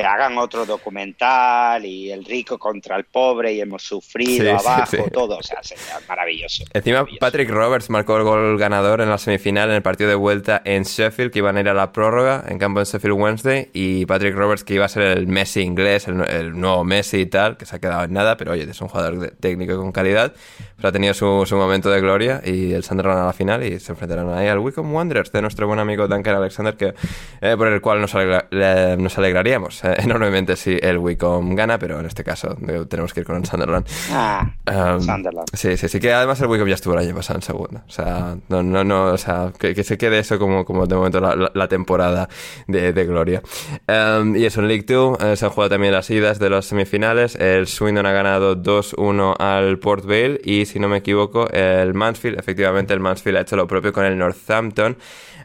hagan 0.00 0.38
otro 0.38 0.64
documental 0.64 1.84
y 1.84 2.10
el 2.10 2.24
rico 2.24 2.58
contra 2.58 2.96
el 2.96 3.04
pobre 3.04 3.52
y 3.52 3.60
hemos 3.60 3.82
sufrido 3.82 4.58
abajo, 4.58 5.08
todo, 5.12 5.38
o 5.38 5.42
sea, 5.42 5.62
sería 5.62 6.00
maravilloso. 6.08 6.64
Encima 6.72 7.06
Patrick 7.20 7.50
Roberts 7.50 7.90
marcó 7.90 8.16
el 8.16 8.24
gol 8.24 8.58
ganador 8.58 9.00
en 9.00 9.10
la 9.10 9.18
semifinal 9.18 9.68
en 9.68 9.76
el 9.76 9.82
partido 9.82 10.08
de 10.08 10.16
vuelta 10.16 10.62
en 10.64 10.84
Sheffield, 10.84 11.30
que 11.30 11.40
iban 11.40 11.56
a 11.56 11.60
ir 11.60 11.68
a 11.68 11.74
la 11.74 11.92
prórroga 11.92 12.44
en 12.48 12.58
campo 12.58 12.80
en 12.80 12.86
Sheffield 12.86 13.20
Wednesday, 13.20 13.70
y 13.72 14.06
Patrick 14.06 14.34
Roberts 14.34 14.64
que 14.64 14.74
iba 14.74 14.86
a 14.86 14.88
ser 14.88 15.02
el 15.02 15.26
Messi 15.26 15.60
inglés, 15.60 16.08
el, 16.08 16.58
nuevo 16.58 16.84
Messi 16.84 17.18
y 17.18 17.26
tal, 17.26 17.56
que 17.56 17.66
se 17.66 17.76
ha 17.76 17.78
quedado 17.78 18.04
en 18.04 18.12
nada, 18.12 18.36
pero 18.36 18.52
oye, 18.52 18.62
es 18.62 18.80
un 18.80 18.88
jugador 18.88 19.34
técnico 19.40 19.76
con 19.76 19.92
calidad, 19.92 20.34
pero 20.82 20.88
ha 20.88 20.92
tenido 20.92 21.14
su, 21.14 21.44
su, 21.46 21.56
momento 21.56 21.90
de 21.90 22.00
gloria 22.00 22.42
y 22.44 22.72
el 22.72 22.82
Sunderland 22.82 23.20
a 23.20 23.26
la 23.26 23.32
final 23.32 23.62
y 23.62 23.78
se 23.78 23.92
enfrentarán 23.92 24.28
ahí 24.30 24.48
al 24.48 24.58
Wycombe 24.58 24.92
Wanderers 24.92 25.30
de 25.30 25.40
nuestro 25.40 25.68
buen 25.68 25.78
amigo 25.78 26.08
Duncan 26.08 26.34
Alexander, 26.34 26.76
que, 26.76 26.92
eh, 27.40 27.54
por 27.56 27.68
el 27.68 27.80
cual 27.80 28.00
nos, 28.00 28.12
nos 28.12 29.18
alegraríamos 29.18 29.84
eh, 29.84 29.94
enormemente 29.98 30.56
si 30.56 30.76
el 30.82 30.98
Wycombe 30.98 31.54
gana, 31.54 31.78
pero 31.78 32.00
en 32.00 32.06
este 32.06 32.24
caso 32.24 32.56
tenemos 32.88 33.14
que 33.14 33.20
ir 33.20 33.26
con 33.26 33.36
el 33.36 33.46
Sunderland. 33.46 33.86
Ah, 34.10 34.50
um, 34.66 35.00
Sunderland. 35.00 35.46
Sí, 35.52 35.76
sí, 35.76 35.88
sí, 35.88 36.00
que 36.00 36.12
además 36.12 36.40
el 36.40 36.48
Wycombe 36.48 36.70
ya 36.70 36.74
estuvo 36.74 36.94
el 36.94 37.06
año 37.06 37.14
pasado 37.14 37.38
en 37.38 37.42
segunda. 37.42 37.84
O 37.86 37.90
sea, 37.90 38.34
no, 38.48 38.64
no, 38.64 38.82
no, 38.82 39.04
o 39.12 39.18
sea, 39.18 39.52
que, 39.56 39.84
se 39.84 39.96
quede 39.96 40.18
eso 40.18 40.40
como, 40.40 40.64
como 40.64 40.88
de 40.88 40.96
momento 40.96 41.20
la, 41.20 41.68
temporada 41.68 42.28
de, 42.66 42.92
de 42.92 43.04
gloria. 43.04 43.40
Um, 43.86 44.34
y 44.34 44.46
eso, 44.46 44.60
en 44.60 44.66
League 44.66 44.84
2 44.84 45.18
eh, 45.20 45.36
se 45.36 45.44
han 45.44 45.52
jugado 45.52 45.70
también 45.70 45.92
las 45.92 46.10
idas 46.10 46.40
de 46.40 46.50
los 46.50 46.66
semifinales. 46.66 47.36
El 47.36 47.68
Swindon 47.68 48.04
ha 48.04 48.12
ganado 48.12 48.56
2-1 48.56 49.36
al 49.38 49.78
Port 49.78 50.04
Vale 50.04 50.40
y 50.42 50.66
si 50.72 50.78
no 50.78 50.88
me 50.88 50.98
equivoco 50.98 51.50
el 51.50 51.92
Mansfield, 51.92 52.38
efectivamente 52.38 52.94
el 52.94 53.00
Mansfield 53.00 53.36
ha 53.36 53.40
hecho 53.42 53.56
lo 53.56 53.66
propio 53.66 53.92
con 53.92 54.06
el 54.06 54.16
Northampton. 54.16 54.96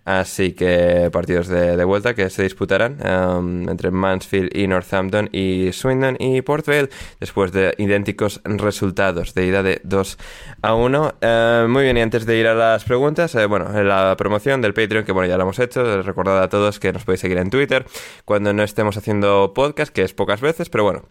Así 0.06 0.54
que 0.54 1.10
partidos 1.12 1.50
de, 1.50 1.84
vuelta 1.84 2.16
que 2.16 2.30
se 2.30 2.42
disputarán 2.42 2.98
um, 3.06 3.68
entre 3.68 3.92
Mansfield 3.92 4.56
y 4.56 4.66
Northampton 4.66 5.28
y 5.34 5.74
Swindon 5.74 6.16
y 6.18 6.42
Port 6.44 6.66
Vale 6.66 6.88
después 7.20 7.52
de 7.52 7.74
idénticos 7.78 8.40
resultados 8.46 9.34
de 9.34 9.46
ida 9.48 9.64
de 9.64 9.82
2 9.84 10.18
a 10.62 10.76
1. 10.76 11.16
Eh, 11.20 11.66
muy 11.68 11.84
bien, 11.84 11.98
y 11.98 12.02
antes 12.02 12.26
de 12.26 12.38
ir 12.38 12.48
a 12.48 12.56
las 12.56 12.86
preguntas, 12.86 13.36
eh, 13.36 13.48
bueno, 13.48 13.70
la 13.84 14.16
promoción 14.18 14.62
del 14.62 14.74
Patreon, 14.74 15.04
que 15.04 15.12
bueno, 15.12 15.28
ya 15.28 15.36
lo 15.36 15.44
hemos 15.44 15.60
hecho, 15.60 16.02
recordad 16.02 16.42
a 16.42 16.48
todos 16.48 16.80
que 16.80 16.94
nos 16.94 17.04
podéis 17.04 17.20
seguir 17.20 17.38
en 17.38 17.50
Twitter 17.50 17.86
cuando 18.24 18.54
no 18.54 18.64
estemos 18.64 18.96
haciendo 18.96 19.52
podcast, 19.54 19.92
que 19.94 20.04
es 20.04 20.14
pocas 20.14 20.40
veces, 20.40 20.70
pero 20.70 20.86
bueno, 20.86 21.04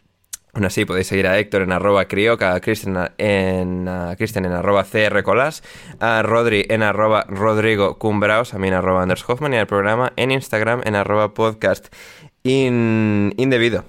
Aún 0.57 0.65
así, 0.65 0.87
podéis 0.87 1.09
seguir 1.09 1.27
a 1.27 1.39
Héctor 1.39 1.61
en 1.61 1.71
arroba 1.71 2.07
crioca, 2.07 2.55
a 2.55 2.61
Cristian 2.63 3.11
en, 3.19 3.87
en 3.87 4.53
arroba 4.53 4.85
crcolas, 4.85 5.63
a 6.01 6.23
Rodri 6.23 6.65
en 6.71 6.83
arroba 6.83 7.27
rodrigo 7.29 7.99
cumbraos, 7.99 8.55
a 8.55 8.59
mí 8.59 8.69
en 8.69 8.73
arroba 8.73 9.03
Anders 9.03 9.23
Hoffman 9.29 9.53
y 9.53 9.59
al 9.59 9.67
programa 9.67 10.15
en 10.17 10.31
Instagram 10.31 10.81
en 10.87 10.95
arroba 10.95 11.35
podcast 11.35 11.95
indebido. 12.43 13.85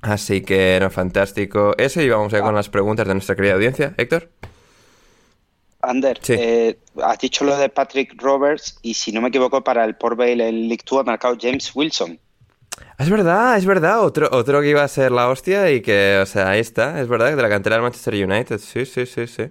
Así 0.00 0.40
que, 0.40 0.78
no, 0.80 0.88
fantástico 0.88 1.74
eso 1.76 2.00
y 2.00 2.08
vamos 2.08 2.32
a 2.32 2.38
ir 2.38 2.42
con 2.42 2.54
las 2.54 2.70
preguntas 2.70 3.06
de 3.06 3.12
nuestra 3.12 3.36
querida 3.36 3.52
audiencia. 3.52 3.92
Héctor. 3.98 4.30
Ander, 5.82 6.18
eh, 6.28 6.78
has 7.02 7.18
dicho 7.18 7.44
lo 7.44 7.54
de 7.58 7.68
Patrick 7.68 8.14
Roberts 8.16 8.78
y 8.80 8.94
si 8.94 9.12
no 9.12 9.20
me 9.20 9.28
equivoco 9.28 9.62
para 9.62 9.84
el 9.84 9.94
Port 9.94 10.16
Vale 10.16 10.48
el 10.48 10.68
League 10.68 10.84
2 10.88 11.00
ha 11.00 11.02
marcado 11.02 11.36
James 11.38 11.70
Wilson. 11.74 12.18
Es 12.98 13.10
verdad, 13.10 13.56
es 13.56 13.66
verdad. 13.66 14.00
Otro, 14.02 14.28
otro 14.32 14.60
que 14.60 14.70
iba 14.70 14.82
a 14.82 14.88
ser 14.88 15.12
la 15.12 15.28
hostia 15.28 15.70
y 15.70 15.80
que, 15.82 16.18
o 16.22 16.26
sea, 16.26 16.50
ahí 16.50 16.60
está. 16.60 17.00
Es 17.00 17.08
verdad, 17.08 17.34
de 17.34 17.42
la 17.42 17.48
cantera 17.48 17.76
del 17.76 17.82
Manchester 17.82 18.14
United. 18.14 18.58
Sí, 18.58 18.84
sí, 18.86 19.06
sí, 19.06 19.26
sí. 19.26 19.50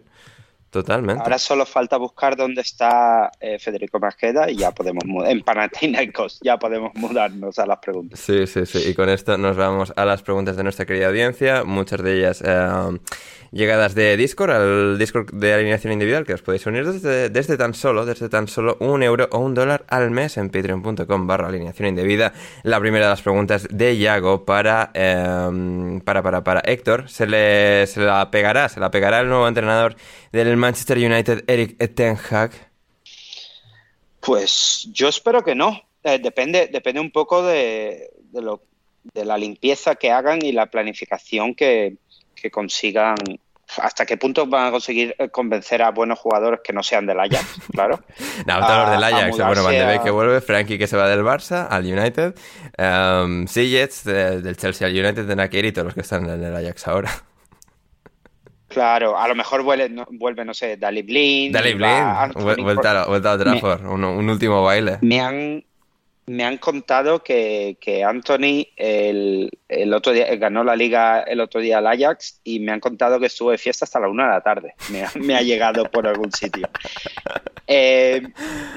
Totalmente. 0.70 1.24
Ahora 1.24 1.38
solo 1.38 1.66
falta 1.66 1.98
buscar 1.98 2.36
dónde 2.36 2.62
está 2.62 3.32
eh, 3.40 3.58
Federico 3.58 4.00
Masqueda 4.00 4.50
y 4.52 4.58
ya 4.58 4.72
podemos 4.72 5.04
en 5.26 5.42
Panathinaikos 5.42 6.40
ya 6.42 6.58
podemos 6.58 6.94
mudarnos 6.96 7.58
a 7.58 7.66
las 7.66 7.80
preguntas. 7.80 8.20
Sí, 8.20 8.46
sí, 8.48 8.66
sí. 8.66 8.90
Y 8.90 8.94
con 8.94 9.10
esto 9.10 9.38
nos 9.38 9.56
vamos 9.56 9.94
a 9.96 10.04
las 10.06 10.22
preguntas 10.22 10.58
de 10.58 10.64
nuestra 10.64 10.86
querida 10.86 11.08
audiencia. 11.08 11.64
Muchas 11.64 12.04
de 12.04 12.18
ellas 12.18 12.44
eh, 12.46 13.00
llegadas 13.52 13.96
de 13.96 14.18
Discord, 14.18 14.52
al 14.52 14.98
Discord 14.98 15.32
de 15.34 15.54
alineación 15.54 15.94
individual, 15.94 16.26
que 16.26 16.34
os 16.34 16.42
podéis 16.42 16.66
unir 16.66 16.86
desde, 16.86 17.58
tan 17.58 17.74
solo, 17.74 18.06
desde 18.06 18.30
tan 18.30 18.48
solo 18.48 18.78
un 18.80 19.04
euro 19.04 19.30
o 19.32 19.40
un 19.40 19.54
dólar 19.54 19.86
al 19.88 20.12
mes 20.12 20.38
en 20.38 20.50
patreon.com 20.50 21.28
barra 21.28 21.48
alineación 21.48 21.90
indebida. 21.90 22.34
La 22.64 22.80
primera 22.80 23.06
de 23.06 23.12
las 23.12 23.22
preguntas 23.22 23.68
de 23.72 23.98
Yago 23.98 24.46
para, 24.46 24.92
em, 24.94 26.02
para, 26.02 26.22
para, 26.22 26.44
para 26.44 26.60
Héctor. 26.62 27.10
Se 27.10 27.26
le, 27.26 27.88
se 27.88 28.02
la 28.02 28.30
pegará, 28.32 28.70
se 28.70 28.80
la 28.80 28.92
pegará 28.92 29.22
el 29.22 29.30
nuevo 29.30 29.48
entrenador 29.48 29.96
del 30.32 30.57
Manchester 30.58 30.98
United, 30.98 31.44
Eric 31.48 31.96
Ten 31.96 32.18
Hag. 32.30 32.52
Pues 34.20 34.88
yo 34.92 35.08
espero 35.08 35.44
que 35.44 35.56
no. 35.56 35.82
Eh, 36.04 36.20
depende, 36.20 36.68
depende 36.68 37.02
un 37.02 37.12
poco 37.12 37.44
de, 37.44 38.12
de, 38.32 38.42
lo, 38.42 38.62
de 39.14 39.26
la 39.26 39.38
limpieza 39.38 39.96
que 39.96 40.12
hagan 40.12 40.44
y 40.44 40.52
la 40.52 40.68
planificación 40.68 41.56
que, 41.56 41.98
que 42.36 42.52
consigan 42.52 43.16
hasta 43.82 44.06
qué 44.06 44.18
punto 44.18 44.46
van 44.48 44.68
a 44.68 44.72
conseguir 44.72 45.14
eh, 45.18 45.30
convencer 45.30 45.82
a 45.82 45.92
buenos 45.92 46.20
jugadores 46.20 46.62
que 46.64 46.72
no 46.72 46.82
sean 46.84 47.06
del 47.06 47.20
Ajax, 47.20 47.60
claro. 47.72 48.02
no, 48.46 48.60
los 48.60 48.92
del 48.92 49.04
Ajax. 49.04 49.38
Bueno, 49.38 49.64
Van 49.64 49.74
de 49.74 49.86
Beek 49.86 50.04
que 50.04 50.12
vuelve, 50.12 50.42
Frankie 50.42 50.78
que 50.78 50.88
se 50.88 50.96
va 50.96 51.08
del 51.08 51.24
Barça 51.24 51.68
al 51.70 51.86
United, 51.86 52.36
um, 52.78 53.46
Jets 53.46 54.06
del 54.06 54.58
Chelsea 54.58 54.88
al 54.88 54.94
United, 54.94 55.26
de 55.26 55.36
Nakir 55.36 55.66
y 55.66 55.72
todos 55.72 55.86
los 55.86 55.94
que 55.94 56.02
están 56.02 56.30
en 56.30 56.44
el 56.44 56.56
Ajax 56.56 56.88
ahora. 56.88 57.27
Claro, 58.68 59.18
a 59.18 59.28
lo 59.28 59.36
mejor 59.36 59.64
vuelve, 59.64 59.90
no, 59.90 60.06
vuelve, 60.12 60.44
no 60.44 60.54
sé, 60.54 60.78
Dali 60.78 61.02
Blin. 61.02 61.52
Dali 61.52 61.74
Blin, 61.74 62.64
vuelta, 62.64 63.06
vuelta 63.06 63.32
a 63.32 63.38
Trafford, 63.38 63.86
un, 63.86 64.04
un 64.04 64.30
último 64.30 64.62
baile. 64.62 64.98
Me 65.02 65.22
han, 65.22 65.64
me 66.28 66.44
han 66.44 66.58
contado 66.58 67.24
que, 67.24 67.78
que 67.80 68.04
Anthony 68.04 68.68
el, 68.76 69.50
el, 69.70 69.94
otro 69.94 70.12
día 70.12 70.36
ganó 70.36 70.66
la 70.66 70.76
liga 70.76 71.22
el 71.22 71.40
otro 71.40 71.62
día 71.62 71.78
al 71.78 71.88
Ajax 71.88 72.42
y 72.44 72.60
me 72.60 72.74
han 72.74 72.82
contado 72.82 73.18
que 73.18 73.28
estuvo 73.28 73.52
de 73.52 73.58
fiesta 73.58 73.86
hasta 73.86 74.02
la 74.02 74.10
una 74.10 74.26
de 74.26 74.30
la 74.32 74.42
tarde. 74.42 74.74
Me 74.90 75.06
ha, 75.06 75.12
me 75.16 75.36
ha 75.36 75.42
llegado 75.42 75.90
por 75.90 76.06
algún 76.06 76.32
sitio. 76.32 76.70
Eh, 77.70 78.22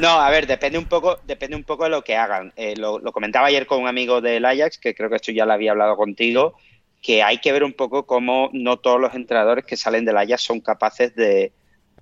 no, 0.00 0.08
a 0.08 0.28
ver, 0.30 0.48
depende 0.48 0.76
un 0.76 0.86
poco, 0.86 1.20
depende 1.24 1.54
un 1.54 1.62
poco 1.62 1.84
de 1.84 1.90
lo 1.90 2.02
que 2.02 2.16
hagan. 2.16 2.52
Eh, 2.56 2.74
lo, 2.76 2.98
lo, 2.98 3.12
comentaba 3.12 3.46
ayer 3.46 3.64
con 3.64 3.80
un 3.80 3.86
amigo 3.86 4.20
del 4.20 4.44
Ajax, 4.44 4.78
que 4.78 4.96
creo 4.96 5.08
que 5.08 5.14
esto 5.14 5.30
ya 5.30 5.46
lo 5.46 5.52
había 5.52 5.70
hablado 5.70 5.96
contigo, 5.96 6.56
que 7.00 7.22
hay 7.22 7.38
que 7.38 7.52
ver 7.52 7.64
un 7.64 7.72
poco 7.72 8.06
cómo 8.06 8.50
no 8.52 8.78
todos 8.78 9.00
los 9.00 9.14
entrenadores 9.14 9.64
que 9.64 9.76
salen 9.76 10.04
del 10.04 10.18
Ajax 10.18 10.42
son 10.42 10.60
capaces 10.60 11.14
de, 11.14 11.52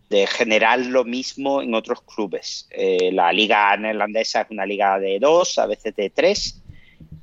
de 0.09 0.27
generar 0.27 0.79
lo 0.81 1.05
mismo 1.05 1.62
en 1.62 1.75
otros 1.75 2.03
clubes. 2.03 2.69
Eh, 2.70 3.11
la 3.12 3.33
liga 3.33 3.77
neerlandesa 3.77 4.43
es 4.43 4.51
una 4.51 4.65
liga 4.65 4.99
de 4.99 5.19
dos, 5.19 5.59
a 5.59 5.66
veces 5.66 5.95
de 5.95 6.11
tres, 6.11 6.62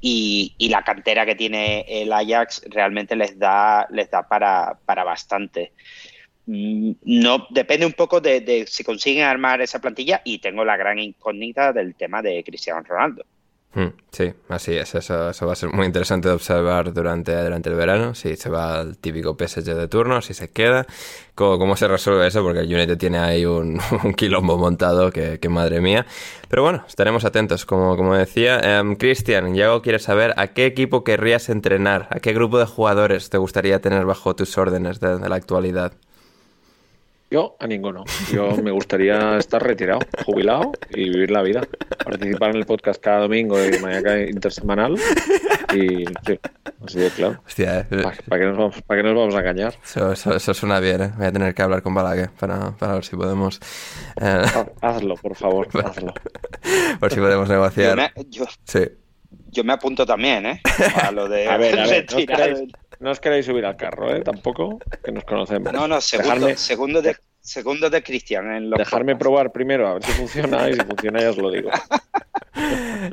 y, 0.02 0.56
la 0.70 0.84
cantera 0.84 1.26
que 1.26 1.36
tiene 1.36 1.86
el 1.88 2.14
Ajax 2.14 2.64
realmente 2.70 3.16
les 3.16 3.40
da, 3.40 3.88
les 3.90 4.10
da 4.12 4.28
para, 4.28 4.78
para 4.86 5.04
bastante. 5.04 5.74
Mm, 6.46 6.92
no, 7.04 7.48
depende 7.50 7.88
un 7.88 7.94
poco 7.94 8.22
de, 8.22 8.66
si 8.68 8.84
consiguen 8.84 9.24
armar 9.24 9.62
esa 9.62 9.82
plantilla 9.82 10.22
y 10.24 10.38
tengo 10.40 10.64
la 10.64 10.78
gran 10.78 11.00
incógnita 11.00 11.74
del 11.74 11.96
tema 11.96 12.22
de 12.22 12.44
Cristiano 12.44 12.82
Ronaldo. 12.84 13.26
Hmm, 13.76 13.90
sí, 14.10 14.34
así 14.48 14.72
es. 14.72 14.96
Eso, 14.96 15.30
eso 15.30 15.46
va 15.46 15.52
a 15.52 15.56
ser 15.56 15.70
muy 15.70 15.86
interesante 15.86 16.30
de 16.30 16.34
observar 16.34 16.94
durante, 16.94 17.36
durante 17.44 17.70
el 17.70 17.76
verano. 17.76 18.16
Si 18.16 18.38
se 18.38 18.50
va 18.50 18.80
al 18.80 18.98
típico 18.98 19.36
PSG 19.38 19.76
de 19.76 19.90
turno, 19.90 20.22
si 20.22 20.34
se 20.34 20.50
queda, 20.50 20.88
cómo, 21.36 21.60
cómo 21.60 21.76
se 21.76 21.90
resuelve 21.90 22.26
eso, 22.26 22.42
porque 22.42 22.62
el 22.62 22.74
United 22.74 22.98
tiene 22.98 23.20
ahí 23.20 23.46
un, 23.46 23.78
quilombo 24.16 24.58
montado 24.58 25.12
que, 25.12 25.40
que, 25.42 25.50
madre 25.50 25.82
mía. 25.82 26.06
Pero 26.48 26.64
bueno, 26.64 26.86
estaremos 26.88 27.26
atentos, 27.26 27.66
como, 27.66 27.98
como 27.98 28.16
decía. 28.16 28.82
Um, 28.82 28.96
Cristian, 28.96 29.54
Yago 29.56 29.82
quiere 29.82 30.00
saber 30.00 30.34
a 30.38 30.48
qué 30.54 30.66
equipo 30.66 31.04
querrías 31.04 31.50
entrenar, 31.50 32.08
a 32.12 32.22
qué 32.22 32.32
grupo 32.32 32.58
de 32.60 32.66
jugadores 32.66 33.30
te 33.30 33.38
gustaría 33.38 33.82
tener 33.82 34.06
bajo 34.06 34.38
tus 34.38 34.58
órdenes 34.58 35.02
de, 35.02 35.20
de 35.20 35.28
la 35.28 35.36
actualidad. 35.36 35.92
Yo 37.36 37.58
a 37.60 37.68
ninguno. 37.68 38.06
Yo 38.32 38.56
me 38.64 38.72
gustaría 38.72 39.36
estar 39.38 39.62
retirado, 39.62 40.00
jubilado 40.26 40.72
y 40.92 41.10
vivir 41.10 41.32
la 41.32 41.42
vida. 41.42 41.68
Participar 42.02 42.52
en 42.52 42.56
el 42.56 42.66
podcast 42.66 43.02
cada 43.04 43.20
domingo 43.24 43.58
de 43.58 43.78
manera 43.82 44.22
intersemanal. 44.22 44.96
Y 45.74 46.06
sí, 46.26 46.40
así 46.86 47.00
de 47.00 47.10
claro. 47.10 47.42
Hostia, 47.46 47.80
eh. 47.92 48.04
¿Para 48.30 48.40
qué, 48.40 48.46
nos 48.48 48.58
vamos, 48.58 48.82
¿Para 48.84 49.02
qué 49.02 49.08
nos 49.10 49.18
vamos 49.18 49.36
a 49.36 49.40
engañar? 49.40 49.74
Eso, 49.84 50.14
eso, 50.14 50.34
eso 50.34 50.54
suena 50.54 50.80
bien, 50.80 51.02
¿eh? 51.02 51.12
Voy 51.18 51.26
a 51.26 51.32
tener 51.34 51.54
que 51.54 51.62
hablar 51.62 51.82
con 51.82 51.94
Balague 51.94 52.30
para, 52.40 52.72
para 52.72 52.94
ver 52.94 53.04
si 53.04 53.18
podemos... 53.18 53.60
eh, 54.22 54.42
Ha- 54.56 54.68
Hazlo, 54.88 55.16
por 55.16 55.36
favor, 55.36 55.68
hazlo. 55.86 56.14
por 57.02 57.12
si 57.12 57.20
podemos 57.20 57.50
Yo 57.50 57.54
negociar. 57.56 57.98
me, 57.98 58.12
yo, 58.30 58.46
Sí. 58.64 58.80
yo 59.52 59.66
me 59.66 59.74
apunto 59.74 60.06
también, 60.06 60.46
¿eh? 60.46 60.62
A 61.04 61.12
lo 61.12 61.28
de 61.28 61.50
A 61.50 61.58
ver, 61.58 61.78
a 61.80 61.86
ver, 61.86 62.06
no 63.06 63.12
os, 63.12 63.20
queréis, 63.20 63.46
subir 63.46 63.64
al 63.66 63.78
carro, 63.78 64.14
¿eh? 64.14 64.22
Tampoco, 64.26 64.80
que 65.04 65.12
nos 65.12 65.24
conocemos. 65.26 65.72
No, 65.72 65.88
no, 65.88 66.02
segundo, 66.02 66.34
Dejarme, 66.34 66.58
segundo 66.58 67.02
de 67.02 67.16
segundo 67.40 67.90
de 67.92 68.02
Cristian 68.02 68.52
en 68.52 68.72
los 68.72 68.80
dejarme 68.80 69.14
podcasts. 69.14 69.20
probar 69.20 69.52
primero 69.52 69.88
a 69.88 69.94
ver 69.94 70.04
si 70.04 70.12
funciona 70.14 70.68
y 70.68 70.74
si 70.74 70.80
funciona 70.80 71.22
ya 71.22 71.30
os 71.30 71.38
lo 71.38 71.52
digo. 71.52 71.70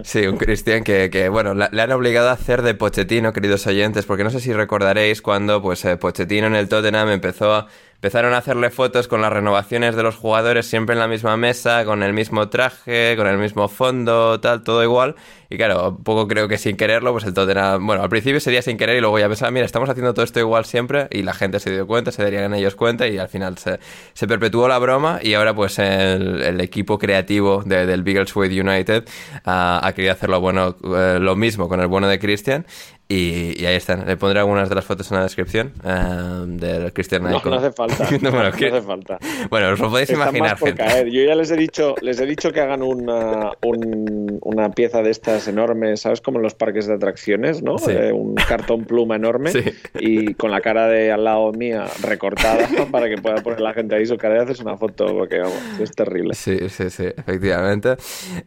Sí, 0.04 0.26
un 0.26 0.36
Cristian 0.36 0.84
que, 0.84 1.10
que, 1.10 1.28
bueno, 1.28 1.54
le 1.54 1.82
han 1.82 1.92
obligado 1.92 2.28
a 2.28 2.32
hacer 2.32 2.62
de 2.62 2.74
Pochettino, 2.74 3.32
queridos 3.32 3.66
oyentes, 3.66 4.06
porque 4.06 4.24
no 4.24 4.30
sé 4.30 4.40
si 4.40 4.52
recordaréis 4.52 5.20
cuando, 5.22 5.60
pues, 5.60 5.84
eh, 5.84 5.96
Pochettino 5.96 6.46
en 6.46 6.54
el 6.54 6.68
Tottenham 6.68 7.08
empezó 7.10 7.52
a- 7.54 7.66
empezaron 7.96 8.34
a 8.34 8.38
hacerle 8.38 8.70
fotos 8.70 9.06
con 9.06 9.20
las 9.22 9.32
renovaciones 9.32 9.94
de 9.94 10.02
los 10.02 10.16
jugadores 10.16 10.66
siempre 10.66 10.94
en 10.94 10.98
la 10.98 11.06
misma 11.06 11.36
mesa, 11.36 11.84
con 11.84 12.02
el 12.02 12.12
mismo 12.12 12.48
traje, 12.48 13.14
con 13.16 13.28
el 13.28 13.38
mismo 13.38 13.68
fondo, 13.68 14.40
tal, 14.40 14.64
todo 14.64 14.82
igual. 14.82 15.14
Y 15.50 15.56
claro, 15.56 15.98
poco 16.02 16.26
creo 16.26 16.48
que 16.48 16.58
sin 16.58 16.76
quererlo, 16.76 17.12
pues 17.12 17.22
el 17.24 17.32
Tottenham, 17.34 17.86
bueno, 17.86 18.02
al 18.02 18.08
principio 18.08 18.40
sería 18.40 18.60
sin 18.60 18.76
querer 18.76 18.96
y 18.96 19.00
luego 19.00 19.20
ya 19.20 19.28
pensaba, 19.28 19.52
mira, 19.52 19.66
estamos 19.66 19.88
haciendo 19.88 20.14
todo 20.14 20.24
esto 20.24 20.40
igual 20.40 20.64
siempre 20.64 21.06
y 21.12 21.22
la 21.22 21.32
gente 21.32 21.60
se 21.60 21.70
dio 21.70 21.86
cuenta, 21.86 22.10
se 22.10 22.24
darían 22.24 22.52
ellos 22.54 22.74
cuenta 22.74 23.06
y 23.06 23.18
al 23.18 23.28
final 23.28 23.56
se, 23.58 23.78
se 24.14 24.26
perpetuó 24.26 24.66
la 24.66 24.78
broma 24.78 25.20
y 25.22 25.34
ahora 25.34 25.54
pues 25.54 25.78
el, 25.78 26.42
el 26.42 26.60
equipo 26.60 26.98
creativo 26.98 27.62
de- 27.64 27.86
del 27.86 28.02
Biggleswade 28.02 28.60
United 28.60 29.04
ah, 29.44 29.80
ha 29.82 29.92
querido 29.92 30.12
hacer 30.12 30.28
lo 30.28 30.40
bueno, 30.40 30.76
eh, 30.96 31.18
lo 31.20 31.36
mismo 31.36 31.68
con 31.68 31.80
el 31.80 31.86
bueno 31.86 32.08
de 32.08 32.18
Christian 32.18 32.66
y, 33.12 33.60
y 33.62 33.66
ahí 33.66 33.76
están. 33.76 34.06
Le 34.06 34.16
pondré 34.16 34.40
algunas 34.40 34.68
de 34.68 34.74
las 34.74 34.84
fotos 34.84 35.10
en 35.10 35.16
la 35.18 35.22
descripción 35.24 35.72
eh, 35.84 36.44
del 36.46 36.92
Christian 36.92 37.22
No, 37.24 37.40
no 37.44 37.54
hace 37.54 37.72
falta. 37.72 38.08
No, 38.22 38.30
bueno, 38.30 38.50
no 38.50 38.56
que- 38.56 38.68
hace 38.68 38.82
falta. 38.82 39.18
bueno, 39.50 39.68
os 39.70 39.78
lo 39.80 39.90
podéis 39.90 40.10
Están 40.10 40.22
imaginar, 40.28 40.50
más 40.52 40.60
por 40.60 40.68
gente. 40.68 40.84
caer. 40.84 41.08
Yo 41.10 41.22
ya 41.24 41.34
les 41.34 41.50
he 41.50 41.56
dicho, 41.56 41.94
les 42.00 42.20
he 42.20 42.26
dicho 42.26 42.52
que 42.52 42.60
hagan 42.60 42.82
una, 42.82 43.50
un- 43.62 44.38
una 44.42 44.70
pieza 44.70 45.02
de 45.02 45.10
estas 45.10 45.46
enormes, 45.48 46.00
¿sabes? 46.00 46.20
Como 46.20 46.38
en 46.38 46.42
los 46.44 46.54
parques 46.54 46.86
de 46.86 46.94
atracciones, 46.94 47.62
¿no? 47.62 47.78
Sí. 47.78 47.90
Eh, 47.92 48.12
un 48.12 48.34
cartón 48.34 48.84
pluma 48.84 49.16
enorme 49.16 49.50
Sí. 49.52 49.62
y 49.98 50.34
con 50.34 50.50
la 50.50 50.60
cara 50.60 50.86
de 50.88 51.10
al 51.12 51.24
lado 51.24 51.52
mía 51.52 51.84
recortada 52.02 52.68
para 52.90 53.08
que 53.08 53.16
pueda 53.20 53.36
poner 53.42 53.60
la 53.60 53.72
gente 53.74 53.94
ahí 53.94 54.06
su 54.06 54.16
cara 54.16 54.36
y 54.36 54.38
haces 54.38 54.60
una 54.60 54.76
foto 54.76 55.06
porque 55.06 55.38
vamos, 55.38 55.58
es 55.80 55.90
terrible. 55.92 56.34
Sí, 56.34 56.68
sí, 56.68 56.90
sí, 56.90 57.04
efectivamente. 57.16 57.96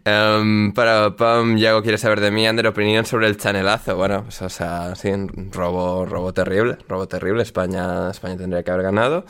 Em, 0.03 0.71
para 0.73 1.15
Pam, 1.15 1.57
Yago 1.57 1.81
quiere 1.81 1.97
saber 1.97 2.19
de 2.21 2.31
mí, 2.31 2.45
Ander, 2.47 2.67
opinión 2.67 3.05
sobre 3.05 3.27
el 3.27 3.37
chanelazo. 3.37 3.95
Bueno, 3.95 4.23
pues, 4.23 4.41
o 4.41 4.49
sea, 4.55 4.95
sí, 4.95 5.11
robo, 5.51 6.05
robo 6.05 6.33
terrible, 6.33 6.77
robo 6.87 7.07
terrible. 7.07 7.43
España, 7.43 8.09
España 8.11 8.37
tendría 8.37 8.63
que 8.63 8.71
haber 8.71 8.83
ganado. 8.83 9.25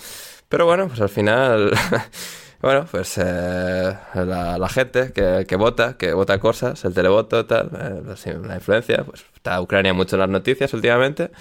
Pero 0.50 0.66
bueno, 0.66 0.88
pues 0.88 1.02
al 1.02 1.10
final, 1.10 1.72
bueno, 2.62 2.86
pues 2.90 3.18
eh, 3.18 3.98
la, 4.14 4.58
la 4.58 4.70
gente 4.70 5.12
que, 5.14 5.46
que 5.48 5.56
vota, 5.56 5.98
que 5.98 6.14
vota 6.14 6.40
cosas, 6.40 6.86
el 6.86 6.94
televoto, 6.94 7.46
tal, 7.46 7.70
eh, 7.80 8.36
la 8.44 8.56
influencia, 8.56 9.04
pues 9.04 9.26
está 9.36 9.60
Ucrania 9.62 9.94
mucho 9.94 10.16
en 10.16 10.22
las 10.22 10.30
noticias 10.30 10.74
últimamente. 10.74 11.32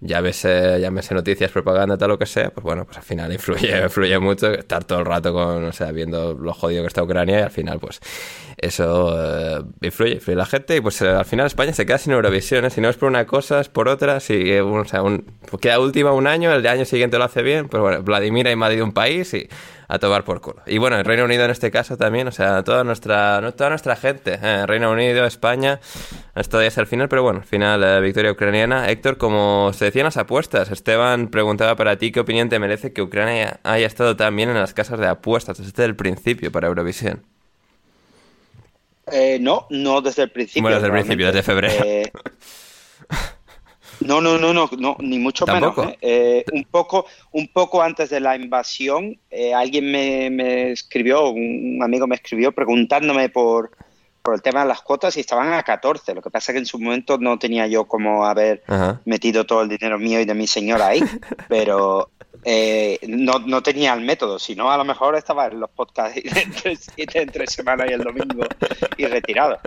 Llámese, 0.00 0.80
llámese 0.80 1.14
noticias, 1.14 1.50
propaganda, 1.50 1.96
tal 1.96 2.10
lo 2.10 2.18
que 2.18 2.26
sea, 2.26 2.50
pues 2.50 2.62
bueno, 2.64 2.84
pues 2.84 2.98
al 2.98 3.02
final 3.04 3.32
influye, 3.32 3.80
influye 3.84 4.18
mucho 4.18 4.52
estar 4.52 4.84
todo 4.84 4.98
el 5.00 5.06
rato 5.06 5.32
con, 5.32 5.64
o 5.64 5.72
sea, 5.72 5.92
viendo 5.92 6.34
lo 6.34 6.52
jodido 6.52 6.82
que 6.82 6.88
está 6.88 7.02
Ucrania 7.02 7.40
y 7.40 7.42
al 7.42 7.50
final, 7.50 7.78
pues 7.80 8.00
eso 8.56 9.14
eh, 9.16 9.62
influye, 9.82 10.14
influye 10.14 10.36
la 10.36 10.46
gente 10.46 10.76
y 10.76 10.80
pues 10.80 11.00
eh, 11.02 11.08
al 11.08 11.24
final 11.24 11.46
España 11.46 11.72
se 11.72 11.86
queda 11.86 11.98
sin 11.98 12.12
Eurovisión, 12.12 12.64
¿eh? 12.64 12.70
si 12.70 12.80
no 12.80 12.88
es 12.88 12.96
por 12.96 13.08
una 13.08 13.26
cosa, 13.26 13.60
es 13.60 13.68
por 13.68 13.88
otra, 13.88 14.20
si 14.20 14.34
eh, 14.52 14.60
o 14.60 14.84
sea, 14.84 15.02
un- 15.02 15.24
queda 15.60 15.78
última 15.80 16.12
un 16.12 16.26
año, 16.26 16.52
el 16.52 16.66
año 16.66 16.84
siguiente 16.84 17.16
lo 17.18 17.24
hace 17.24 17.42
bien, 17.42 17.68
pues 17.68 17.80
bueno, 17.80 18.02
Vladimir 18.02 18.48
ha 18.48 18.52
invadido 18.52 18.84
un 18.84 18.92
país 18.92 19.32
y 19.34 19.48
a 19.88 19.98
tomar 19.98 20.24
por 20.24 20.40
culo. 20.40 20.62
Y 20.66 20.78
bueno, 20.78 20.96
el 20.96 21.04
Reino 21.04 21.24
Unido 21.24 21.44
en 21.44 21.50
este 21.50 21.70
caso 21.70 21.96
también, 21.96 22.28
o 22.28 22.32
sea, 22.32 22.62
toda 22.62 22.84
nuestra, 22.84 23.40
no, 23.40 23.52
toda 23.52 23.70
nuestra 23.70 23.96
gente, 23.96 24.38
eh, 24.42 24.66
Reino 24.66 24.90
Unido, 24.90 25.26
España, 25.26 25.80
estado 26.34 26.62
ahí 26.62 26.68
hasta 26.68 26.80
el 26.80 26.86
final, 26.86 27.08
pero 27.08 27.22
bueno, 27.22 27.40
al 27.40 27.46
final 27.46 27.82
eh, 27.82 28.00
victoria 28.00 28.32
ucraniana. 28.32 28.90
Héctor, 28.90 29.18
como 29.18 29.72
se 29.72 29.86
decían 29.86 30.04
las 30.04 30.16
apuestas, 30.16 30.70
Esteban 30.70 31.28
preguntaba 31.28 31.76
para 31.76 31.96
ti 31.96 32.12
qué 32.12 32.20
opinión 32.20 32.48
te 32.48 32.58
merece 32.58 32.92
que 32.92 33.02
Ucrania 33.02 33.60
haya 33.62 33.86
estado 33.86 34.16
tan 34.16 34.34
bien 34.36 34.50
en 34.50 34.56
las 34.56 34.74
casas 34.74 34.98
de 34.98 35.06
apuestas 35.06 35.58
desde 35.58 35.84
el 35.84 35.96
principio 35.96 36.50
para 36.52 36.68
Eurovisión. 36.68 37.22
Eh, 39.12 39.38
no, 39.40 39.66
no 39.70 40.00
desde 40.00 40.22
el 40.22 40.30
principio. 40.30 40.62
Bueno, 40.62 40.76
desde 40.76 40.86
el 40.86 40.92
principio, 40.92 41.26
desde 41.26 41.42
febrero. 41.42 41.84
No, 44.04 44.20
no, 44.20 44.38
no, 44.38 44.52
no, 44.52 44.70
no, 44.78 44.96
ni 45.00 45.18
mucho 45.18 45.44
¿Tampoco? 45.44 45.80
menos. 45.82 45.94
¿eh? 45.94 45.98
Eh, 46.02 46.44
un 46.52 46.64
poco, 46.64 47.06
un 47.32 47.48
poco 47.48 47.82
antes 47.82 48.10
de 48.10 48.20
la 48.20 48.36
invasión, 48.36 49.18
eh, 49.30 49.52
alguien 49.54 49.90
me, 49.90 50.30
me 50.30 50.72
escribió, 50.72 51.30
un 51.30 51.80
amigo 51.82 52.06
me 52.06 52.14
escribió 52.16 52.52
preguntándome 52.52 53.28
por, 53.30 53.70
por 54.22 54.34
el 54.34 54.42
tema 54.42 54.62
de 54.62 54.68
las 54.68 54.80
cuotas 54.82 55.16
y 55.16 55.20
estaban 55.20 55.52
a 55.52 55.62
14. 55.62 56.14
Lo 56.14 56.22
que 56.22 56.30
pasa 56.30 56.52
es 56.52 56.54
que 56.54 56.58
en 56.60 56.66
su 56.66 56.78
momento 56.78 57.18
no 57.18 57.38
tenía 57.38 57.66
yo 57.66 57.84
como 57.86 58.24
haber 58.24 58.62
Ajá. 58.66 59.00
metido 59.04 59.44
todo 59.44 59.62
el 59.62 59.68
dinero 59.68 59.98
mío 59.98 60.20
y 60.20 60.24
de 60.24 60.34
mi 60.34 60.46
señora 60.46 60.88
ahí, 60.88 61.00
pero 61.48 62.10
eh, 62.44 62.98
no, 63.06 63.38
no 63.40 63.62
tenía 63.62 63.94
el 63.94 64.00
método, 64.00 64.38
si 64.38 64.54
no 64.54 64.70
a 64.70 64.76
lo 64.76 64.84
mejor 64.84 65.14
estaba 65.16 65.46
en 65.46 65.60
los 65.60 65.70
podcasts 65.70 66.20
entre, 66.96 67.22
entre 67.22 67.46
semana 67.46 67.84
y 67.86 67.92
el 67.92 68.02
domingo 68.02 68.44
y 68.96 69.06
retirado. 69.06 69.58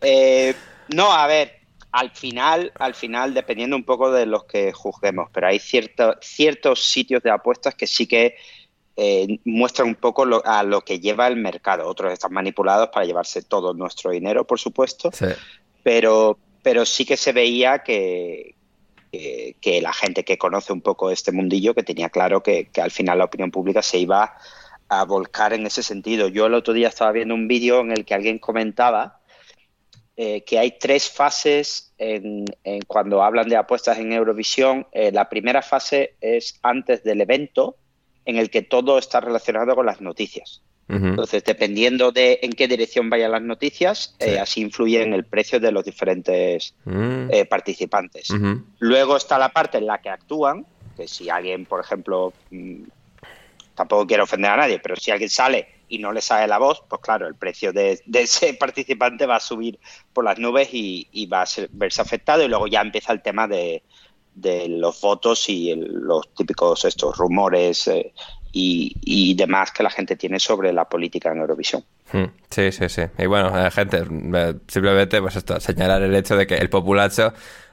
Eh, 0.00 0.54
no, 0.88 1.12
a 1.12 1.26
ver, 1.26 1.61
al 1.92 2.10
final, 2.10 2.72
al 2.78 2.94
final, 2.94 3.34
dependiendo 3.34 3.76
un 3.76 3.84
poco 3.84 4.10
de 4.10 4.26
los 4.26 4.44
que 4.44 4.72
juzguemos, 4.72 5.28
pero 5.32 5.46
hay 5.48 5.58
cierto- 5.58 6.16
ciertos 6.20 6.82
sitios 6.84 7.22
de 7.22 7.30
apuestas 7.30 7.74
que 7.74 7.86
sí 7.86 8.06
que 8.06 8.34
eh, 8.96 9.38
muestran 9.46 9.88
un 9.88 9.94
poco 9.94 10.24
lo- 10.26 10.42
a 10.44 10.62
lo 10.62 10.82
que 10.82 11.00
lleva 11.00 11.26
el 11.26 11.36
mercado. 11.36 11.86
Otros 11.88 12.12
están 12.12 12.32
manipulados 12.34 12.88
para 12.90 13.06
llevarse 13.06 13.40
todo 13.42 13.72
nuestro 13.72 14.10
dinero, 14.10 14.46
por 14.46 14.58
supuesto 14.60 15.10
Sí. 15.12 15.26
pero, 15.82 16.38
pero 16.62 16.84
sí 16.84 17.06
que 17.06 17.16
se 17.16 17.32
veía 17.32 17.78
que, 17.78 18.54
que, 19.10 19.56
que 19.62 19.80
la 19.80 19.94
gente 19.94 20.24
que 20.24 20.36
conoce 20.36 20.72
un 20.74 20.82
poco 20.82 21.10
este 21.10 21.32
mundillo, 21.32 21.74
que 21.74 21.82
tenía 21.82 22.10
claro 22.10 22.42
que, 22.42 22.68
que 22.68 22.82
al 22.82 22.90
final 22.90 23.16
la 23.18 23.24
opinión 23.24 23.50
pública 23.50 23.80
se 23.82 23.98
iba 23.98 24.36
a 24.90 25.04
volcar 25.06 25.54
en 25.54 25.66
ese 25.66 25.82
sentido. 25.82 26.28
Yo 26.28 26.44
el 26.46 26.54
otro 26.54 26.74
día 26.74 26.88
estaba 26.88 27.12
viendo 27.12 27.34
un 27.34 27.48
vídeo 27.48 27.80
en 27.80 27.92
el 27.92 28.04
que 28.04 28.12
alguien 28.12 28.38
comentaba 28.38 29.20
eh, 30.24 30.42
que 30.44 30.56
hay 30.56 30.78
tres 30.78 31.10
fases 31.10 31.92
en, 31.98 32.44
en 32.62 32.82
cuando 32.82 33.24
hablan 33.24 33.48
de 33.48 33.56
apuestas 33.56 33.98
en 33.98 34.12
Eurovisión. 34.12 34.86
Eh, 34.92 35.10
la 35.10 35.28
primera 35.28 35.62
fase 35.62 36.14
es 36.20 36.60
antes 36.62 37.02
del 37.02 37.20
evento, 37.22 37.74
en 38.24 38.36
el 38.36 38.48
que 38.48 38.62
todo 38.62 38.98
está 38.98 39.18
relacionado 39.20 39.74
con 39.74 39.84
las 39.84 40.00
noticias. 40.00 40.62
Entonces, 40.88 41.42
dependiendo 41.42 42.12
de 42.12 42.38
en 42.42 42.52
qué 42.52 42.68
dirección 42.68 43.10
vayan 43.10 43.32
las 43.32 43.42
noticias, 43.42 44.14
Sí. 44.20 44.30
eh, 44.30 44.38
así 44.38 44.60
influye 44.60 45.02
en 45.02 45.12
el 45.12 45.24
precio 45.24 45.58
de 45.58 45.72
los 45.72 45.84
diferentes 45.84 46.74
Mm. 46.84 47.30
participantes. 47.48 48.28
Luego 48.78 49.16
está 49.16 49.38
la 49.38 49.48
parte 49.48 49.78
en 49.78 49.86
la 49.86 50.00
que 50.02 50.10
actúan, 50.10 50.66
que 50.96 51.08
si 51.08 51.30
alguien, 51.30 51.66
por 51.66 51.80
ejemplo, 51.80 52.32
mm, 52.50 52.82
tampoco 53.74 54.06
quiero 54.06 54.24
ofender 54.24 54.50
a 54.50 54.56
nadie, 54.56 54.78
pero 54.78 54.96
si 54.96 55.10
alguien 55.10 55.30
sale 55.30 55.68
y 55.88 55.98
no 55.98 56.12
le 56.12 56.20
sale 56.20 56.46
la 56.46 56.58
voz, 56.58 56.82
pues 56.88 57.00
claro, 57.00 57.26
el 57.26 57.34
precio 57.34 57.72
de, 57.72 58.00
ese 58.12 58.54
participante 58.60 59.26
va 59.26 59.36
a 59.36 59.40
subir 59.40 59.78
por 60.12 60.24
las 60.24 60.38
nubes 60.38 60.68
y, 60.72 61.26
va 61.26 61.42
a 61.42 61.46
ser- 61.46 61.68
verse 61.72 62.00
afectado 62.00 62.42
y 62.42 62.48
luego 62.48 62.66
ya 62.66 62.80
empieza 62.80 63.12
el 63.12 63.22
tema 63.22 63.46
de, 63.46 63.82
los 64.34 65.00
votos 65.00 65.48
y 65.48 65.74
los 65.76 66.32
típicos 66.34 66.86
estos 66.86 67.16
rumores 67.18 67.86
eh, 67.88 68.12
y, 68.52 69.34
demás 69.34 69.72
que 69.72 69.82
la 69.82 69.90
gente 69.90 70.16
tiene 70.16 70.38
sobre 70.38 70.72
la 70.72 70.88
política 70.88 71.32
en 71.32 71.38
Eurovisión. 71.38 71.84
Mm, 72.12 72.24
Sí, 72.50 72.72
sí, 72.72 72.88
sí. 72.88 73.02
Y 73.18 73.26
bueno, 73.26 73.58
eh, 73.58 73.70
gente, 73.70 73.98
eh, 73.98 74.54
simplemente 74.68 75.20
pues 75.20 75.36
esto, 75.36 75.58
señalar 75.60 76.02
el 76.02 76.14
hecho 76.14 76.36
de 76.36 76.46
que 76.46 76.54
el 76.54 76.68
populacho 76.70 77.32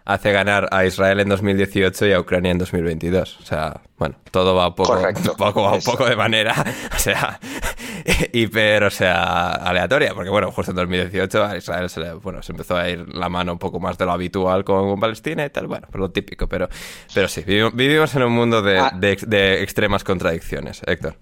hace 0.09 0.31
ganar 0.31 0.67
a 0.71 0.85
Israel 0.85 1.19
en 1.19 1.29
2018 1.29 2.07
y 2.07 2.13
a 2.13 2.19
Ucrania 2.19 2.51
en 2.51 2.57
2022. 2.57 3.37
O 3.41 3.45
sea, 3.45 3.79
bueno, 3.95 4.15
todo 4.31 4.55
va 4.55 4.69
un 4.69 4.75
poco, 4.75 4.95
Correcto. 4.95 5.35
poco, 5.37 5.61
va 5.61 5.73
un 5.73 5.83
poco 5.83 6.05
de 6.05 6.15
manera, 6.15 6.55
o 6.95 6.97
sea, 6.97 7.39
hiper, 8.33 8.85
o 8.85 8.89
sea, 8.89 9.51
aleatoria, 9.51 10.15
porque 10.15 10.31
bueno, 10.31 10.51
justo 10.51 10.71
en 10.71 10.77
2018 10.77 11.45
a 11.45 11.57
Israel 11.57 11.89
se 11.91 11.99
le, 11.99 12.13
bueno, 12.13 12.41
se 12.41 12.53
empezó 12.53 12.75
a 12.75 12.89
ir 12.89 13.07
la 13.13 13.29
mano 13.29 13.51
un 13.53 13.59
poco 13.59 13.79
más 13.79 13.99
de 13.99 14.05
lo 14.05 14.11
habitual 14.11 14.63
con 14.63 14.99
Palestina 14.99 15.45
y 15.45 15.51
tal, 15.51 15.67
bueno, 15.67 15.87
pues 15.91 15.99
lo 15.99 16.09
típico, 16.09 16.47
pero, 16.47 16.67
pero 17.13 17.27
sí, 17.27 17.43
vivimos, 17.45 17.75
vivimos 17.75 18.15
en 18.15 18.23
un 18.23 18.33
mundo 18.33 18.63
de, 18.63 18.79
Ah. 18.79 18.91
de, 18.95 19.15
de 19.27 19.61
extremas 19.61 20.03
contradicciones, 20.03 20.81
Héctor. 20.87 21.17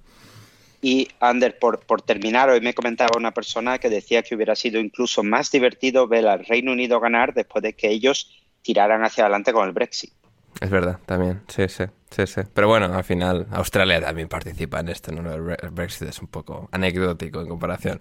Y, 0.81 1.09
Ander, 1.19 1.57
por, 1.59 1.79
por 1.79 2.01
terminar, 2.03 2.49
hoy 2.49 2.61
me 2.61 2.73
comentaba 2.73 3.17
una 3.17 3.31
persona 3.33 3.79
que 3.79 3.89
decía 3.89 4.21
que 4.21 4.35
hubiera 4.35 4.55
sido 4.55 4.79
incluso 4.79 5.23
más 5.23 5.51
divertido 5.51 6.07
ver 6.07 6.25
al 6.27 6.45
Reino 6.45 6.71
Unido 6.71 6.99
ganar 6.99 7.33
después 7.33 7.63
de 7.63 7.73
que 7.73 7.89
ellos 7.89 8.46
tiraran 8.67 9.01
hacia 9.05 9.23
adelante 9.23 9.53
con 9.53 9.65
el 9.65 9.73
Brexit. 9.73 10.11
Es 10.59 10.69
verdad, 10.69 10.99
también, 11.05 11.41
sí, 11.47 11.67
sí. 11.69 11.83
Sí, 12.09 12.25
sí. 12.25 12.41
Pero 12.53 12.67
bueno, 12.67 12.85
al 12.85 13.03
final 13.03 13.47
Australia 13.51 14.01
también 14.01 14.27
participa 14.27 14.79
en 14.79 14.89
esto, 14.89 15.11
¿no? 15.11 15.31
El 15.31 15.41
Brexit 15.71 16.07
es 16.09 16.19
un 16.19 16.27
poco 16.27 16.67
anecdótico 16.71 17.41
en 17.41 17.47
comparación. 17.47 17.99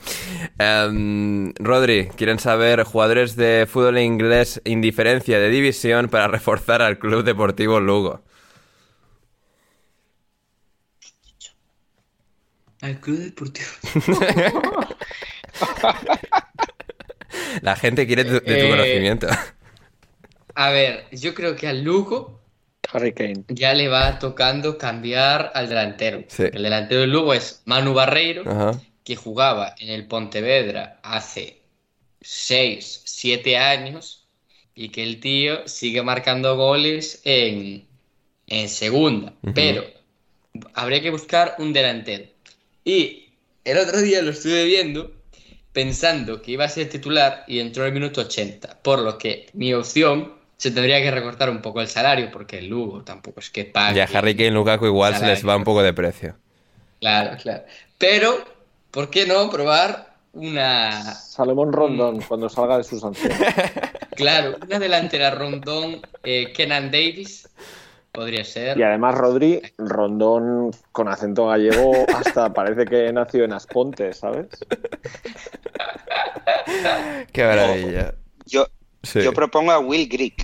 Em, 0.59 1.53
Rodri, 1.59 2.07
quieren 2.17 2.39
saber 2.39 2.83
jugadores 2.85 3.37
de 3.37 3.67
fútbol 3.71 3.99
inglés 3.99 4.61
indiferencia 4.65 5.39
de 5.39 5.51
división 5.51 6.09
para 6.09 6.29
reforzar 6.29 6.83
al 6.83 6.99
Club 6.99 7.25
Deportivo 7.25 7.79
Lugo. 7.81 8.23
Al 12.81 13.01
Club 13.01 13.19
Deportivo. 13.19 13.69
La 17.63 17.77
gente 17.77 18.07
quiere 18.07 18.25
de 18.25 18.41
tu 18.41 18.51
Eh, 18.51 18.71
conocimiento. 18.71 19.27
A 20.57 20.71
ver, 20.71 21.05
yo 21.13 21.35
creo 21.35 21.55
que 21.55 21.69
al 21.69 21.83
Lugo 21.83 22.41
Harry 22.93 23.13
Kane. 23.13 23.45
ya 23.49 23.75
le 23.75 23.89
va 23.89 24.19
tocando 24.19 24.79
cambiar 24.79 25.53
al 25.55 25.69
delantero. 25.69 26.25
Sí. 26.29 26.45
El 26.53 26.63
delantero 26.63 27.03
del 27.03 27.11
Lugo 27.11 27.35
es 27.35 27.63
Manu 27.67 27.93
Barreiro, 27.93 28.43
Ajá. 28.51 28.81
que 29.05 29.17
jugaba 29.17 29.75
en 29.79 29.91
el 29.91 30.07
Pontevedra 30.07 30.99
hace 31.03 31.61
6, 32.23 33.03
7 33.05 33.59
años 33.59 34.27
y 34.75 34.89
que 34.89 35.03
el 35.03 35.21
tío 35.21 35.67
sigue 35.69 36.03
marcando 36.03 36.57
goles 36.57 37.21
en, 37.25 37.87
en 38.47 38.69
segunda. 38.69 39.35
Pero 39.55 39.85
habría 40.75 41.03
que 41.03 41.11
buscar 41.11 41.57
un 41.59 41.73
delantero. 41.73 42.25
Y 42.85 43.31
el 43.65 43.79
otro 43.79 44.01
día 44.01 44.23
lo 44.23 44.31
estuve 44.31 44.65
viendo 44.65 45.13
pensando 45.73 46.41
que 46.41 46.53
iba 46.53 46.65
a 46.65 46.69
ser 46.71 46.89
titular 46.89 47.45
y 47.47 47.59
entró 47.61 47.83
en 47.83 47.89
el 47.89 47.95
minuto 48.01 48.23
80. 48.23 48.81
Por 48.83 49.01
lo 49.01 49.19
que 49.19 49.51
mi 49.53 49.75
opción 49.75 50.36
se 50.57 50.71
tendría 50.71 51.03
que 51.03 51.11
recortar 51.11 51.51
un 51.51 51.61
poco 51.61 51.81
el 51.81 51.89
salario 51.89 52.31
porque 52.31 52.59
el 52.59 52.69
Lugo 52.69 53.03
tampoco 53.03 53.41
es 53.41 53.51
que 53.51 53.65
pague. 53.65 53.97
Ya 53.97 54.05
Harry 54.05 54.35
Kane 54.35 54.49
y 54.49 54.51
Lukaku 54.51 54.87
igual 54.87 55.17
se 55.17 55.27
les 55.27 55.47
va 55.47 55.57
un 55.57 55.65
poco 55.65 55.83
de 55.83 55.93
precio. 55.93 56.37
Claro, 57.01 57.37
claro. 57.41 57.65
Pero, 57.99 58.45
¿por 58.91 59.11
qué 59.11 59.27
no 59.27 59.51
probar 59.51 60.17
una, 60.37 61.15
Salomón 61.15 61.73
Rondón 61.73 62.21
cuando 62.21 62.49
salga 62.49 62.79
de 62.79 62.85
su 62.85 63.01
sanción. 63.01 63.33
claro, 64.17 64.57
una 64.65 64.79
delantera 64.79 65.31
rondón 65.31 66.01
eh, 66.23 66.53
Kenan 66.53 66.91
Davis? 66.91 67.49
Podría 68.13 68.45
ser. 68.45 68.79
Y 68.79 68.83
además 68.83 69.15
Rodri, 69.15 69.61
Rondón 69.77 70.71
con 70.93 71.09
acento 71.09 71.49
gallego, 71.49 71.93
hasta 72.15 72.53
parece 72.53 72.87
que 72.87 73.13
nació 73.13 73.45
en 73.45 73.53
Asponte, 73.53 74.15
¿sabes? 74.15 74.47
Qué 77.33 77.45
maravilla. 77.45 78.15
Yo, 78.47 78.67
Sí. 79.07 79.23
yo 79.23 79.33
propongo 79.33 79.73
a 79.73 79.79
Will 79.79 80.09
Grigg. 80.09 80.35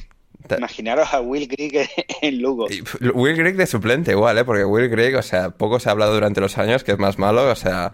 Ta- 0.47 0.56
Imaginaros 0.59 1.12
a 1.14 1.20
Will 1.20 1.47
Grigg 1.47 1.89
en 2.22 2.40
Lugo. 2.43 2.66
Y 2.70 2.82
Will 3.14 3.36
Grigg 3.36 3.56
de 3.56 3.66
suplente 3.66 4.10
igual, 4.12 4.39
¿eh? 4.39 4.44
Porque 4.44 4.64
Will 4.64 4.89
Grigg, 4.89 5.14
o 5.16 5.22
sea, 5.22 5.51
poco 5.51 5.78
se 5.78 5.89
ha 5.89 5.93
hablado 5.93 6.14
durante 6.14 6.40
los 6.40 6.59
años 6.59 6.82
que 6.84 6.93
es 6.93 6.98
más 6.98 7.18
malo, 7.18 7.48
o 7.51 7.55
sea, 7.55 7.93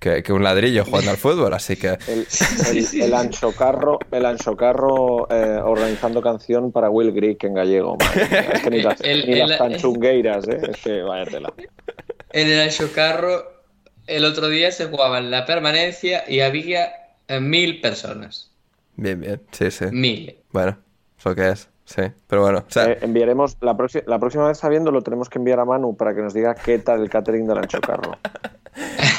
que, 0.00 0.22
que 0.22 0.32
un 0.32 0.42
ladrillo 0.42 0.84
jugando 0.86 1.10
al 1.10 1.18
fútbol, 1.18 1.52
así 1.52 1.76
que... 1.76 1.98
El, 2.08 2.26
el, 2.70 3.02
el 3.02 3.14
ancho 3.14 3.52
carro, 3.52 3.98
el 4.10 4.24
ancho 4.24 4.56
carro 4.56 5.28
eh, 5.30 5.60
organizando 5.62 6.22
canción 6.22 6.72
para 6.72 6.88
Will 6.88 7.12
Grigg 7.12 7.36
en 7.44 7.52
gallego. 7.52 7.98
madre 7.98 8.26
mía. 8.30 8.40
Es 8.54 8.62
que 8.62 8.70
ni 8.70 8.82
las, 8.82 9.00
El- 9.02 9.26
ni 9.26 9.32
el- 9.40 9.48
las 9.50 9.58
tanchungueiras, 9.58 10.48
¿eh? 10.48 10.58
Es 10.70 10.76
que 10.78 11.02
vaya 11.02 11.30
tela. 11.30 11.52
En 12.32 12.48
el 12.48 12.60
Ancho 12.60 12.90
Carro, 12.94 13.42
el 14.06 14.24
otro 14.24 14.48
día 14.48 14.72
se 14.72 14.86
jugaba 14.86 15.18
en 15.18 15.30
la 15.30 15.44
permanencia 15.44 16.24
y 16.28 16.40
había 16.40 16.92
eh, 17.28 17.40
mil 17.40 17.80
personas. 17.82 18.49
Bien, 19.00 19.18
bien, 19.18 19.40
sí, 19.50 19.70
sí. 19.70 19.86
Mil. 19.90 20.36
Bueno, 20.52 20.76
eso 21.18 21.34
que 21.34 21.48
es, 21.48 21.70
sí. 21.86 22.02
Pero 22.26 22.42
bueno, 22.42 22.58
o 22.58 22.70
sea, 22.70 22.84
Eh, 22.90 22.98
enviaremos, 23.00 23.56
la, 23.62 23.74
próxima 23.74 24.04
la 24.06 24.18
próxima 24.18 24.46
vez 24.46 24.58
sabiendo 24.58 24.90
lo 24.90 25.00
tenemos 25.00 25.30
que 25.30 25.38
enviar 25.38 25.58
a 25.58 25.64
Manu 25.64 25.96
para 25.96 26.14
que 26.14 26.20
nos 26.20 26.34
diga 26.34 26.54
qué 26.54 26.78
tal 26.78 27.00
el 27.00 27.08
catering 27.08 27.46
del 27.46 27.58
ancho 27.58 27.80
carro. 27.80 28.18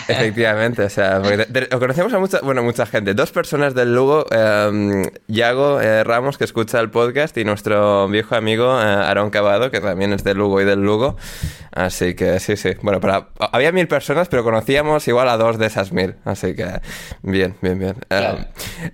efectivamente, 0.07 0.83
o 0.83 0.89
sea, 0.89 1.19
porque 1.21 1.37
te- 1.45 1.61
te- 1.67 1.79
conocemos 1.79 2.13
a 2.13 2.19
mucha, 2.19 2.39
bueno, 2.41 2.63
mucha 2.63 2.85
gente. 2.85 3.13
Dos 3.13 3.31
personas 3.31 3.73
del 3.75 3.93
Lugo, 3.93 4.25
eh, 4.31 5.03
Yago 5.27 5.81
eh, 5.81 6.03
Ramos, 6.03 6.37
que 6.37 6.43
escucha 6.43 6.79
el 6.79 6.89
podcast, 6.89 7.37
y 7.37 7.43
nuestro 7.45 8.07
viejo 8.07 8.35
amigo 8.35 8.79
eh, 8.79 8.83
Aaron 8.83 9.29
Cavado, 9.29 9.71
que 9.71 9.79
también 9.79 10.13
es 10.13 10.23
del 10.23 10.37
Lugo 10.37 10.61
y 10.61 10.65
del 10.65 10.81
Lugo. 10.81 11.17
Así 11.73 12.15
que 12.15 12.39
sí, 12.41 12.57
sí. 12.57 12.71
Bueno, 12.81 12.99
para, 12.99 13.29
había 13.51 13.71
mil 13.71 13.87
personas, 13.87 14.27
pero 14.27 14.43
conocíamos 14.43 15.07
igual 15.07 15.29
a 15.29 15.37
dos 15.37 15.57
de 15.57 15.67
esas 15.67 15.93
mil. 15.93 16.15
Así 16.25 16.53
que 16.53 16.67
bien, 17.21 17.55
bien, 17.61 17.79
bien. 17.79 17.95
Claro. 18.09 18.39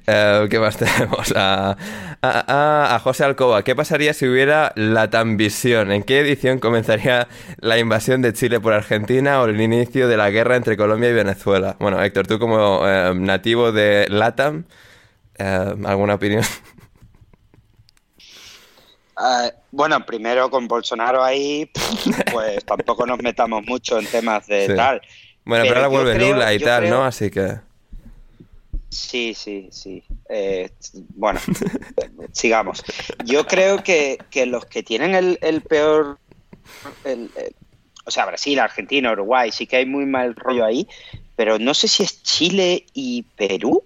eh, 0.05 0.47
¿Qué 0.49 0.59
más 0.59 0.77
tenemos? 0.77 1.33
A, 1.35 1.75
a- 2.21 2.95
a- 2.95 2.99
José 2.99 3.23
Alcoba. 3.23 3.63
¿Qué 3.63 3.75
pasaría 3.75 4.13
si 4.13 4.27
hubiera 4.27 4.73
la 4.75 5.07
Visión? 5.25 5.91
¿En 5.91 6.03
qué 6.03 6.19
edición 6.19 6.59
comenzaría 6.59 7.27
la 7.59 7.79
invasión 7.79 8.21
de 8.21 8.33
Chile 8.33 8.59
por 8.59 8.73
Argentina 8.73 9.41
o 9.41 9.45
el 9.45 9.59
inicio 9.59 10.07
de 10.07 10.15
la 10.17 10.29
guerra 10.29 10.46
entre 10.55 10.77
Colombia 10.77 11.09
y 11.09 11.13
Venezuela? 11.13 11.75
Bueno, 11.79 12.01
Héctor, 12.01 12.25
tú 12.27 12.39
como 12.39 12.87
eh, 12.87 13.13
nativo 13.15 13.71
de 13.71 14.07
LATAM, 14.09 14.63
eh, 15.37 15.75
¿alguna 15.85 16.15
opinión? 16.15 16.43
Ah, 19.19 19.51
bueno, 19.71 20.05
primero 20.05 20.47
con 20.51 20.67
Bolsonaro 20.67 21.23
ahí, 21.23 21.69
pues 22.31 22.63
tampoco 22.65 23.03
nos 23.07 23.17
metamos 23.19 23.65
mucho 23.65 23.97
en 23.97 24.05
temas 24.05 24.45
de 24.45 24.67
Sí. 24.67 24.75
tal. 24.75 25.01
Bueno, 25.43 25.63
pero, 25.63 25.73
Pero 25.73 25.85
ahora 25.85 25.87
vuelve 25.87 26.13
creo- 26.15 26.33
Lula 26.33 26.53
y 26.53 26.59
tal, 26.59 26.83
creo- 26.83 26.95
¿no? 26.97 27.03
Así 27.05 27.31
que... 27.31 27.55
Sí, 28.89 29.33
sí, 29.33 29.69
sí. 29.71 30.03
Eh, 30.29 30.69
bueno, 31.15 31.39
sigamos. 32.31 32.83
Yo 33.25 33.47
creo 33.47 33.83
que, 33.83 34.17
que 34.29 34.45
los 34.45 34.65
que 34.65 34.83
tienen 34.83 35.15
el, 35.15 35.39
el 35.41 35.61
peor, 35.61 36.19
el- 37.03 37.31
o 38.07 38.11
sea, 38.11 38.25
Brasil, 38.25 38.57
Argentina, 38.59 39.11
Uruguay, 39.11 39.51
sí 39.51 39.67
que 39.67 39.75
hay 39.77 39.85
muy 39.85 40.05
mal 40.05 40.33
rollo 40.35 40.65
ahí, 40.65 40.87
pero 41.35 41.59
no 41.59 41.73
sé 41.73 41.87
si 41.87 42.03
es 42.03 42.23
Chile 42.23 42.85
y 42.93 43.23
Perú. 43.35 43.83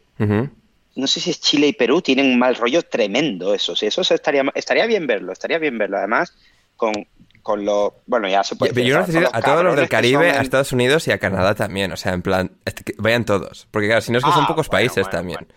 No 0.94 1.08
sé 1.08 1.20
si 1.20 1.32
es 1.32 1.40
Chile 1.42 1.68
y 1.68 1.74
Perú, 1.74 2.02
tienen 2.02 2.28
un 2.28 2.38
mal 2.38 2.56
rollo 2.56 2.84
tremendo 2.84 3.54
eso. 3.54 3.76
Sí, 3.76 3.88
eso 3.88 4.02
estaría, 4.02 4.44
estaría 4.56 4.86
bien 4.86 5.08
verlo, 5.08 5.32
estaría 5.34 5.58
bien 5.58 5.78
verlo. 5.78 5.98
Además, 5.98 6.34
con, 6.76 6.94
con 7.42 7.64
lo... 7.66 7.96
Bueno, 8.06 8.28
ya 8.28 8.44
se 8.44 8.56
puede... 8.56 8.72
Yo 8.74 8.98
decir, 9.00 9.16
necesito 9.16 9.30
a 9.34 9.42
todos 9.42 9.64
los 9.64 9.76
del 9.76 9.88
Caribe, 9.90 10.32
a 10.32 10.42
Estados 10.42 10.72
Unidos 10.74 11.08
y 11.08 11.12
a 11.12 11.18
Canadá 11.18 11.56
también. 11.56 11.92
O 11.94 11.98
sea, 11.98 12.14
en 12.14 12.22
plan, 12.22 12.52
vayan 12.98 13.24
todos. 13.26 13.68
Porque 13.72 13.88
claro, 13.88 14.02
si 14.02 14.12
no 14.12 14.18
es 14.20 14.24
que 14.26 14.32
son 14.32 14.44
Ah, 14.44 14.48
pocos 14.48 14.68
bueno, 14.68 14.78
países 14.80 15.04
bueno, 15.06 15.10
también. 15.18 15.40
bueno, 15.40 15.54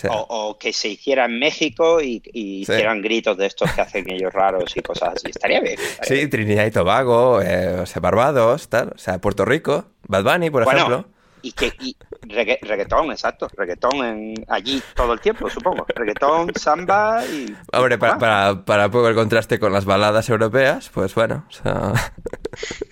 sea, 0.00 0.10
O, 0.12 0.48
o 0.50 0.58
que 0.58 0.72
se 0.72 0.88
hiciera 0.88 1.24
en 1.26 1.38
México 1.38 2.00
y, 2.00 2.22
y 2.32 2.64
Sí. 2.64 2.72
hicieran 2.72 3.00
gritos 3.02 3.36
de 3.36 3.46
estos 3.46 3.70
que 3.72 3.80
hacen 3.80 4.10
ellos 4.10 4.32
raros 4.32 4.76
y 4.76 4.80
cosas 4.82 5.14
así. 5.16 5.30
Estaría 5.30 5.60
bien. 5.60 5.74
estaría 5.78 6.04
sí, 6.08 6.14
bien. 6.14 6.30
Trinidad 6.30 6.66
y 6.66 6.70
Tobago, 6.70 7.40
eh, 7.42 7.80
o 7.80 7.86
sea, 7.86 8.00
Barbados, 8.00 8.68
tal. 8.68 8.92
O 8.94 8.98
sea, 8.98 9.18
Puerto 9.20 9.44
Rico, 9.44 9.86
Bad 10.08 10.24
Bunny, 10.24 10.50
por 10.50 10.64
Bueno, 10.64 10.78
ejemplo. 10.80 11.04
Y 11.42 11.52
que 11.52 11.72
y 11.80 11.96
regga- 12.28 12.58
reggaetón, 12.60 13.10
exacto. 13.12 13.48
Reggaetón 13.56 14.04
en, 14.04 14.34
allí 14.48 14.82
todo 14.94 15.14
el 15.14 15.20
tiempo, 15.20 15.48
supongo. 15.48 15.86
Reggaetón, 15.88 16.52
samba 16.54 17.24
y. 17.24 17.54
Hombre, 17.72 17.96
para, 17.96 18.18
para, 18.18 18.64
para 18.66 18.90
poco 18.90 19.08
el 19.08 19.14
contraste 19.14 19.58
con 19.58 19.72
las 19.72 19.86
baladas 19.86 20.28
europeas, 20.28 20.90
pues 20.92 21.14
bueno. 21.14 21.46
O 21.48 21.52
sea... 21.52 21.92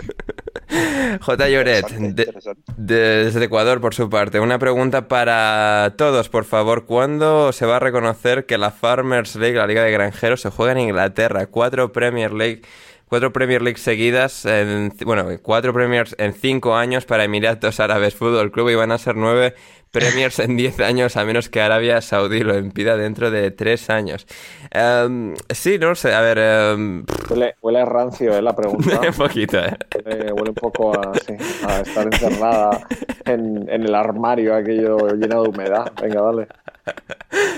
J. 1.21 1.49
Lloret, 1.49 1.89
de- 1.89 2.33
desde 2.77 3.45
Ecuador, 3.45 3.81
por 3.81 3.95
su 3.95 4.09
parte. 4.11 4.41
Una 4.41 4.59
pregunta 4.59 5.09
para 5.09 5.95
todos, 5.97 6.29
por 6.29 6.45
favor. 6.45 6.85
¿Cuándo 6.87 7.53
se 7.53 7.67
va 7.67 7.77
a 7.77 7.81
reconocer 7.81 8.47
que 8.47 8.59
la 8.59 8.71
Farmers 8.71 9.37
League, 9.37 9.57
la 9.57 9.67
Liga 9.67 9.83
de 9.83 9.91
Granjeros, 9.93 10.41
se 10.41 10.51
juega 10.51 10.73
en 10.73 10.81
Inglaterra? 10.81 11.47
Cuatro 11.47 11.93
Premier 11.93 12.33
League. 12.33 12.63
Cuatro 13.09 13.33
Premier 13.33 13.63
League 13.63 13.79
seguidas, 13.79 14.45
en, 14.45 14.93
bueno, 15.07 15.27
cuatro 15.41 15.73
Premiers 15.73 16.15
en 16.19 16.35
cinco 16.35 16.77
años 16.77 17.07
para 17.07 17.25
Emiratos 17.25 17.81
Árabes 17.81 18.15
Fútbol 18.15 18.53
Club 18.53 18.69
y 18.69 18.75
van 18.75 18.93
a 18.93 18.99
ser 18.99 19.17
nueve 19.17 19.55
Premiers 19.91 20.39
en 20.39 20.57
diez 20.57 20.79
años, 20.81 21.17
a 21.17 21.25
menos 21.25 21.49
que 21.49 21.61
Arabia 21.61 22.01
Saudí 22.01 22.41
lo 22.41 22.59
impida 22.59 22.97
dentro 22.97 23.31
de 23.31 23.51
tres 23.51 23.91
años. 23.91 24.27
Em, 24.71 25.35
sí, 25.51 25.79
no 25.79 25.95
sé, 25.95 26.15
a 26.15 26.21
ver, 26.21 26.39
em, 26.39 27.05
Huele, 27.29 27.57
huele 27.63 27.81
a 27.81 27.85
rancio, 27.85 28.37
¿eh? 28.37 28.43
La 28.43 28.55
pregunta. 28.55 29.01
un 29.09 29.15
poquito, 29.15 29.59
¿eh? 29.59 29.77
Huele, 30.05 30.33
huele 30.33 30.51
un 30.51 30.55
poco 30.55 30.93
a, 30.93 31.15
sí, 31.15 31.35
a 31.67 31.81
estar 31.81 32.07
encerrada 32.07 32.87
en, 33.25 33.69
en 33.69 33.83
el 33.85 33.95
armario 33.95 34.55
aquello 34.55 35.09
lleno 35.15 35.43
de 35.43 35.49
humedad. 35.49 35.93
Venga, 36.01 36.21
dale. 36.23 36.49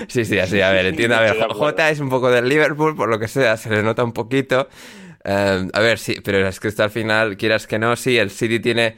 Sí, 0.07 0.25
sí, 0.25 0.39
así, 0.39 0.61
a 0.61 0.71
ver, 0.71 0.87
entiendo. 0.87 1.15
A 1.15 1.21
ver. 1.21 1.37
J 1.37 1.89
es 1.89 1.99
un 1.99 2.09
poco 2.09 2.29
del 2.29 2.47
Liverpool, 2.47 2.95
por 2.95 3.09
lo 3.09 3.19
que 3.19 3.27
sea, 3.27 3.57
se 3.57 3.69
le 3.69 3.83
nota 3.83 4.03
un 4.03 4.13
poquito. 4.13 4.67
Eh, 5.23 5.67
a 5.71 5.79
ver, 5.79 5.99
sí, 5.99 6.15
pero 6.23 6.47
es 6.47 6.59
que 6.59 6.67
esto 6.67 6.83
al 6.83 6.89
final, 6.89 7.37
quieras 7.37 7.67
que 7.67 7.79
no, 7.79 7.95
sí, 7.95 8.17
el 8.17 8.31
City 8.31 8.59
tiene 8.59 8.95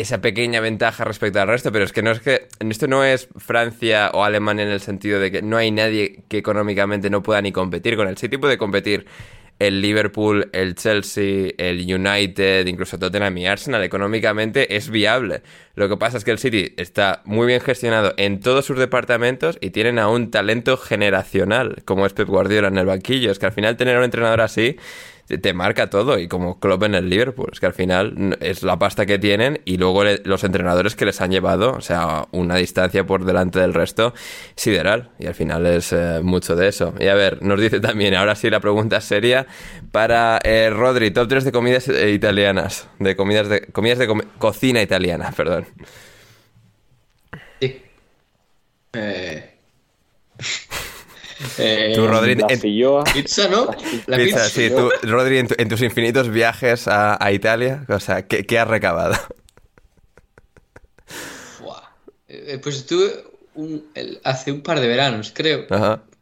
esa 0.00 0.20
pequeña 0.20 0.60
ventaja 0.60 1.04
respecto 1.04 1.40
al 1.40 1.48
resto, 1.48 1.72
pero 1.72 1.84
es 1.84 1.92
que 1.92 2.02
no 2.02 2.10
es 2.10 2.20
que 2.20 2.48
esto 2.60 2.86
no 2.86 3.04
es 3.04 3.28
Francia 3.36 4.10
o 4.14 4.24
Alemania 4.24 4.64
en 4.64 4.70
el 4.70 4.80
sentido 4.80 5.20
de 5.20 5.30
que 5.30 5.42
no 5.42 5.56
hay 5.56 5.70
nadie 5.70 6.20
que 6.28 6.38
económicamente 6.38 7.10
no 7.10 7.22
pueda 7.22 7.42
ni 7.42 7.52
competir 7.52 7.96
con 7.96 8.08
el 8.08 8.16
City, 8.16 8.36
puede 8.36 8.58
competir 8.58 9.06
el 9.58 9.80
Liverpool, 9.80 10.48
el 10.52 10.76
Chelsea, 10.76 11.50
el 11.58 11.80
United, 11.80 12.66
incluso 12.66 12.98
Tottenham 12.98 13.36
y 13.38 13.46
Arsenal, 13.46 13.82
económicamente 13.82 14.76
es 14.76 14.88
viable. 14.88 15.42
Lo 15.74 15.88
que 15.88 15.96
pasa 15.96 16.16
es 16.16 16.24
que 16.24 16.30
el 16.30 16.38
City 16.38 16.74
está 16.76 17.22
muy 17.24 17.46
bien 17.46 17.60
gestionado 17.60 18.14
en 18.16 18.40
todos 18.40 18.64
sus 18.64 18.78
departamentos 18.78 19.58
y 19.60 19.70
tienen 19.70 19.98
a 19.98 20.08
un 20.08 20.30
talento 20.30 20.76
generacional, 20.76 21.82
como 21.84 22.06
es 22.06 22.12
Pep 22.12 22.28
Guardiola 22.28 22.68
en 22.68 22.78
el 22.78 22.86
banquillo. 22.86 23.32
Es 23.32 23.38
que 23.38 23.46
al 23.46 23.52
final 23.52 23.76
tener 23.76 23.96
a 23.96 23.98
un 23.98 24.04
entrenador 24.04 24.40
así 24.40 24.76
te 25.36 25.52
marca 25.52 25.90
todo. 25.90 26.18
Y 26.18 26.26
como 26.26 26.58
Klopp 26.58 26.84
en 26.84 26.94
el 26.94 27.10
Liverpool, 27.10 27.50
es 27.52 27.60
que 27.60 27.66
al 27.66 27.74
final 27.74 28.36
es 28.40 28.62
la 28.62 28.78
pasta 28.78 29.04
que 29.04 29.18
tienen 29.18 29.60
y 29.66 29.76
luego 29.76 30.02
los 30.24 30.44
entrenadores 30.44 30.96
que 30.96 31.04
les 31.04 31.20
han 31.20 31.30
llevado, 31.30 31.72
o 31.72 31.82
sea, 31.82 32.26
una 32.30 32.56
distancia 32.56 33.04
por 33.04 33.26
delante 33.26 33.60
del 33.60 33.74
resto 33.74 34.14
sideral. 34.56 35.10
Y 35.18 35.26
al 35.26 35.34
final 35.34 35.66
es 35.66 35.92
eh, 35.92 36.20
mucho 36.22 36.56
de 36.56 36.68
eso. 36.68 36.94
Y 36.98 37.08
a 37.08 37.14
ver, 37.14 37.42
nos 37.42 37.60
dice 37.60 37.80
también, 37.80 38.14
ahora 38.14 38.34
sí 38.34 38.48
la 38.48 38.60
pregunta 38.60 39.00
seria 39.02 39.46
para 39.92 40.40
eh, 40.42 40.70
Rodri, 40.70 41.10
top 41.10 41.28
3 41.28 41.44
de 41.44 41.52
comidas 41.52 41.88
eh, 41.88 42.10
italianas, 42.10 42.88
de 42.98 43.14
comidas 43.14 43.48
de, 43.48 43.66
comidas 43.66 43.98
de 43.98 44.08
cocina 44.38 44.80
italiana, 44.80 45.32
perdón. 45.36 45.66
Sí. 47.60 47.82
Eh... 48.94 49.54
Eh, 51.58 51.92
tú, 51.94 52.06
Rodri, 52.06 52.32
en, 52.32 52.60
pizza, 52.60 53.48
¿no? 53.48 53.70
La 54.06 54.16
pizza, 54.16 54.44
sí. 54.48 54.70
Tú, 54.70 54.90
Rodri, 55.02 55.38
en, 55.38 55.68
tus 55.68 55.82
infinitos 55.82 56.28
viajes 56.30 56.88
a, 56.88 57.32
Italia, 57.32 57.84
o 57.88 58.00
sea, 58.00 58.26
¿qué, 58.26 58.58
has 58.58 58.68
recabado? 58.68 59.14
Eh, 62.28 62.58
pues 62.62 62.76
estuve 62.76 63.24
hace 64.24 64.52
un 64.52 64.62
par 64.62 64.80
de 64.80 64.88
veranos, 64.88 65.32
creo. 65.34 65.66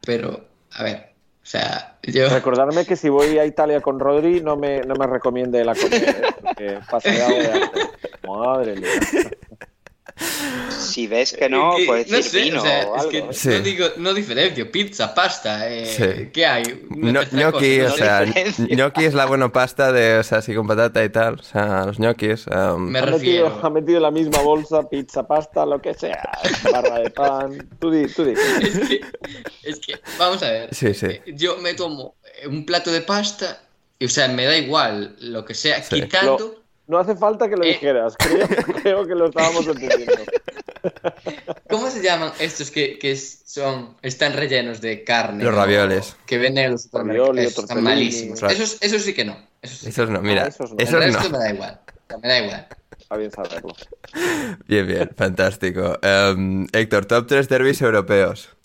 Pero, 0.04 0.46
a 0.72 0.82
ver, 0.82 1.12
o 1.42 1.46
sea, 1.46 1.98
yo... 2.02 2.28
Recordarme 2.34 2.84
que 2.84 2.96
si 2.96 3.08
voy 3.08 3.38
a 3.38 3.46
Italia 3.46 3.80
con 3.80 3.98
Rodri 3.98 4.40
no 4.40 4.56
me, 4.56 4.80
no 4.80 4.94
me 4.94 5.06
recomiende 5.06 5.64
la 5.64 5.74
comida, 5.74 6.10
¿eh? 6.58 6.80
porque 6.90 7.10
de 7.10 8.28
Madre 8.28 8.76
mía 8.76 8.90
si 10.16 11.06
ves 11.06 11.34
que 11.34 11.48
no, 11.48 11.74
puedes 11.86 12.08
decir 12.08 12.44
vino 12.44 12.62
o, 12.62 12.98
algo. 12.98 13.30
Es 13.30 13.42
que 13.42 13.58
no, 13.58 13.60
digo, 13.60 13.86
no 13.98 14.14
diferencio, 14.14 14.70
pizza, 14.70 15.14
pasta, 15.14 15.70
eh, 15.70 16.30
¿qué 16.32 16.46
hay? 16.46 16.86
No, 16.90 17.20
gnocchi, 17.22 17.80
o 17.80 17.90
sea, 17.90 18.24
gnocchi 18.24 19.04
es 19.04 19.14
la 19.14 19.26
buena 19.26 19.52
pasta 19.52 19.92
de, 19.92 20.18
o 20.18 20.22
sea, 20.22 20.38
así 20.38 20.54
con 20.54 20.66
patata 20.66 21.04
y 21.04 21.10
tal, 21.10 21.34
o 21.34 21.42
sea, 21.42 21.84
los 21.86 21.98
gnocchis. 21.98 22.46
Um... 22.46 22.88
Me 22.88 23.00
ha 23.00 23.02
refiero. 23.02 23.46
Metido, 23.46 23.66
ha 23.66 23.70
metido 23.70 24.00
la 24.00 24.10
misma 24.10 24.40
bolsa, 24.40 24.88
pizza, 24.88 25.26
pasta, 25.26 25.66
lo 25.66 25.80
que 25.80 25.92
sea, 25.94 26.30
barra 26.72 27.00
de 27.00 27.10
pan, 27.10 27.68
tú 27.78 27.90
di, 27.90 28.06
tú 28.06 28.24
di. 28.24 28.34
Es 28.66 28.78
que, 28.88 29.00
es 29.62 29.78
que, 29.80 30.00
vamos 30.18 30.42
a 30.42 30.50
ver, 30.50 30.74
sí, 30.74 30.94
sí. 30.94 31.20
yo 31.26 31.56
me 31.58 31.74
tomo 31.74 32.16
un 32.46 32.64
plato 32.64 32.90
de 32.90 33.02
pasta, 33.02 33.60
y, 33.98 34.06
o 34.06 34.08
sea, 34.08 34.28
me 34.28 34.44
da 34.44 34.56
igual 34.56 35.16
lo 35.20 35.44
que 35.44 35.54
sea, 35.54 35.82
quitando... 35.82 36.65
No 36.86 36.98
hace 36.98 37.16
falta 37.16 37.48
que 37.48 37.56
lo 37.56 37.64
eh. 37.64 37.68
dijeras, 37.68 38.16
creo, 38.16 39.06
que 39.06 39.14
lo 39.14 39.26
estábamos 39.26 39.66
entendiendo. 39.66 40.12
¿Cómo 41.68 41.90
se 41.90 42.00
llaman 42.02 42.32
estos 42.38 42.70
que, 42.70 42.98
que, 42.98 43.16
son, 43.16 43.96
están 44.02 44.34
rellenos 44.34 44.80
de 44.80 45.02
carne? 45.02 45.42
Los 45.42 45.54
ravioles. 45.54 46.16
Que 46.26 46.38
venden 46.38 46.66
en 46.66 46.72
los 46.72 46.82
supermercados. 46.82 47.38
Están 47.38 47.82
malísimos. 47.82 48.42
Esos, 48.44 48.78
esos, 48.80 49.02
sí 49.02 49.14
que 49.14 49.24
no. 49.24 49.36
Esos, 49.62 50.08
no, 50.08 50.22
mira. 50.22 50.46
esos 50.46 50.72
no. 50.72 50.76
Esos 50.78 51.02
El 51.02 51.12
resto 51.12 51.30
me 51.30 51.38
da 51.38 51.50
igual. 51.52 51.80
Me 52.22 52.28
da 52.28 52.38
igual. 52.38 52.68
Está 52.98 53.16
bien 53.16 53.30
saberlo. 53.30 53.74
Bien, 54.66 54.86
bien, 54.86 55.10
fantástico. 55.16 55.98
Um, 56.02 56.66
Héctor, 56.72 57.06
top 57.06 57.26
3 57.26 57.48
derbis 57.48 57.80
europeos. 57.82 58.56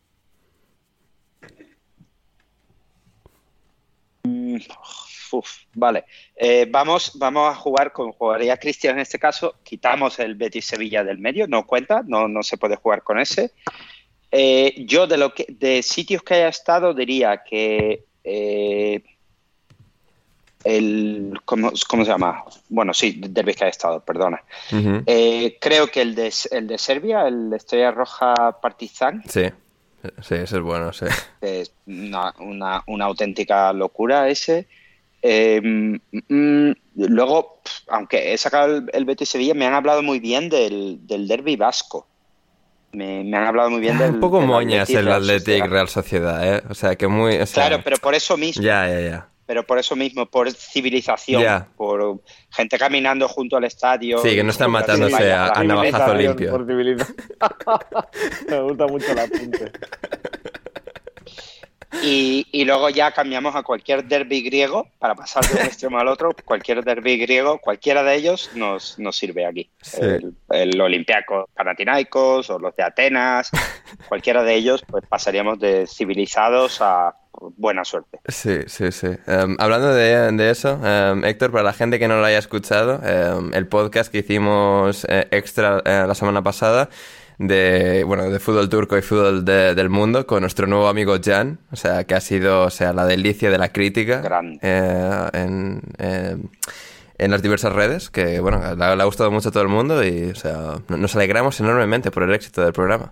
Mm, 4.24 4.58
uf, 5.32 5.50
vale. 5.74 6.06
Eh, 6.44 6.66
vamos, 6.68 7.12
vamos 7.20 7.52
a 7.52 7.56
jugar 7.56 7.92
con 7.92 8.14
jugaría 8.14 8.58
Cristian 8.58 8.96
en 8.96 9.02
este 9.02 9.20
caso. 9.20 9.58
Quitamos 9.62 10.18
el 10.18 10.34
Betis 10.34 10.66
Sevilla 10.66 11.04
del 11.04 11.20
medio, 11.20 11.48
no 11.48 11.68
cuenta, 11.68 12.02
no, 12.08 12.28
no 12.28 12.42
se 12.42 12.58
puede 12.58 12.78
jugar 12.78 13.04
con 13.04 13.20
ese. 13.20 13.52
Eh, 14.32 14.74
yo 14.88 15.06
de 15.06 15.18
lo 15.18 15.36
que 15.36 15.46
de 15.48 15.84
sitios 15.84 16.24
que 16.24 16.34
haya 16.34 16.48
estado 16.48 16.96
diría 16.96 17.44
que 17.44 18.06
eh, 18.24 19.04
el 20.64 21.40
¿cómo, 21.46 21.76
se 21.76 22.06
llama? 22.06 22.44
Bueno, 22.70 22.92
sí, 22.96 23.22
del 23.24 23.46
que 23.46 23.64
haya 23.64 23.68
estado, 23.68 24.00
perdona. 24.00 24.42
creo 24.68 25.92
que 25.92 26.02
el 26.02 26.16
de, 26.16 26.34
el 26.50 26.66
de 26.66 26.78
Serbia, 26.80 27.28
el 27.28 27.54
Estrella 27.54 27.92
Roja 27.92 28.60
Partizan. 28.60 29.22
Sí. 29.30 29.44
Sí, 30.24 30.34
ese 30.34 30.56
es 30.56 30.62
bueno, 30.62 30.92
sí. 30.92 31.06
Es 31.42 31.72
una, 31.86 32.34
una, 32.40 32.84
una 32.88 33.06
auténtica 33.06 33.72
locura 33.74 34.28
ese. 34.28 34.68
Em, 35.22 36.00
mm, 36.12 36.72
luego, 36.96 37.62
aunque 37.88 38.34
he 38.34 38.38
sacado 38.38 38.78
el, 38.78 38.90
el, 38.92 39.06
Betis 39.06 39.30
Sevilla, 39.30 39.54
me 39.54 39.68
han 39.68 39.74
hablado 39.74 40.02
muy 40.02 40.20
bien 40.20 40.50
del, 40.50 41.06
del 41.06 41.28
derby 41.28 41.56
vasco. 41.56 42.08
Me, 42.94 43.20
han 43.20 43.46
hablado 43.46 43.70
muy 43.70 43.80
bien 43.82 43.98
del. 43.98 44.16
Un 44.16 44.20
poco 44.20 44.42
moñas 44.42 44.90
el 44.90 45.08
Athletic 45.08 45.66
Real 45.68 45.88
Sociedad, 45.88 46.56
¿eh? 46.56 46.64
O 46.70 46.74
sea, 46.74 46.96
que 46.96 47.08
muy. 47.08 47.38
claro, 47.54 47.82
pero 47.84 47.98
por 47.98 48.16
eso 48.16 48.36
mismo. 48.36 48.64
Ya, 48.64 48.88
ya, 48.90 49.00
ya. 49.00 49.28
Pero 49.46 49.64
por 49.66 49.78
eso 49.80 49.96
mismo, 49.98 50.26
por 50.28 50.50
civilización, 50.52 51.66
por 51.76 52.22
gente 52.52 52.78
caminando 52.78 53.28
junto 53.28 53.58
al 53.58 53.66
estadio. 53.66 54.20
Sí, 54.20 54.34
que 54.34 54.44
no 54.44 54.52
están 54.52 54.72
matándose 54.72 55.32
a, 55.32 55.48
a 55.48 55.64
navajazo 55.64 56.16
limpio. 56.16 56.58
me 58.48 58.62
gusta 58.62 58.88
mucho 58.88 59.14
la 59.14 59.24
apunte. 59.24 59.72
Y, 62.04 62.64
luego 62.66 62.90
ya 62.90 63.12
cambiamos 63.12 63.56
a 63.56 63.64
cualquier 63.64 64.06
derby 64.06 64.42
griego 64.42 64.88
para 65.00 65.16
pasar 65.16 65.46
de 65.46 65.60
un 65.60 65.66
extremo 65.66 66.00
al 66.00 66.08
otro. 66.08 66.32
Cualquier 66.46 66.84
derby 66.84 67.18
griego, 67.18 67.60
cualquiera 67.60 68.04
de 68.04 68.16
ellos 68.16 68.52
nos, 68.56 68.98
nos 69.00 69.18
sirve 69.18 69.46
aquí. 69.46 69.70
El, 70.00 70.34
el 70.50 70.80
Olympiacos 70.80 71.50
Panathinaikos 71.54 72.50
o 72.50 72.60
los 72.60 72.76
de 72.76 72.84
Atenas, 72.84 73.50
cualquiera 74.08 74.44
de 74.44 74.56
ellos, 74.56 74.84
pues 74.88 75.04
pasaríamos 75.08 75.60
de 75.60 75.88
civilizados 75.88 76.82
a 76.82 77.16
buena 77.58 77.84
suerte. 77.84 78.20
Sí, 78.28 78.60
sí, 78.68 78.92
sí. 78.92 79.08
Em, 79.28 79.56
hablando 79.60 79.94
de, 79.94 80.50
eso, 80.50 80.80
em, 80.84 81.24
Héctor, 81.26 81.52
para 81.52 81.64
la 81.64 81.74
gente 81.74 82.00
que 82.00 82.08
no 82.08 82.18
lo 82.18 82.26
haya 82.26 82.38
escuchado, 82.38 83.02
em, 83.04 83.54
el 83.54 83.68
podcast 83.68 84.12
que 84.12 84.20
hicimos 84.20 85.06
eh, 85.10 85.28
extra 85.32 85.82
eh, 85.86 86.06
la 86.08 86.16
semana 86.16 86.44
pasada 86.44 86.90
de, 87.48 88.04
bueno, 88.06 88.30
de 88.30 88.40
fútbol 88.40 88.70
turco 88.70 88.98
y 88.98 89.02
fútbol 89.02 89.44
del 89.44 89.90
mundo 89.90 90.28
con 90.28 90.42
nuestro 90.42 90.68
nuevo 90.68 90.88
amigo 90.88 91.16
Jan, 91.24 91.60
o 91.72 91.76
sea, 91.76 92.04
que 92.04 92.14
ha 92.14 92.22
sido, 92.22 92.64
o 92.64 92.70
sea, 92.70 92.94
la 92.94 93.06
delicia 93.06 93.50
de 93.50 93.58
la 93.58 93.70
crítica 93.70 94.22
eh, 94.62 95.30
en, 95.34 95.82
eh, 95.98 96.38
en, 97.18 97.32
las 97.32 97.42
diversas 97.42 97.74
redes, 97.74 98.10
que, 98.10 98.40
bueno, 98.40 98.76
le, 98.76 98.86
ha 98.86 99.04
gustado 99.06 99.32
mucho 99.32 99.50
a 99.50 99.52
todo 99.52 99.64
el 99.64 99.70
mundo 99.70 100.04
y, 100.04 100.26
o 100.26 100.36
sea, 100.36 100.76
nos 100.88 101.16
alegramos 101.16 101.60
enormemente 101.60 102.12
por 102.12 102.24
el 102.24 102.34
éxito 102.34 102.62
del 102.62 102.74
programa. 102.74 103.12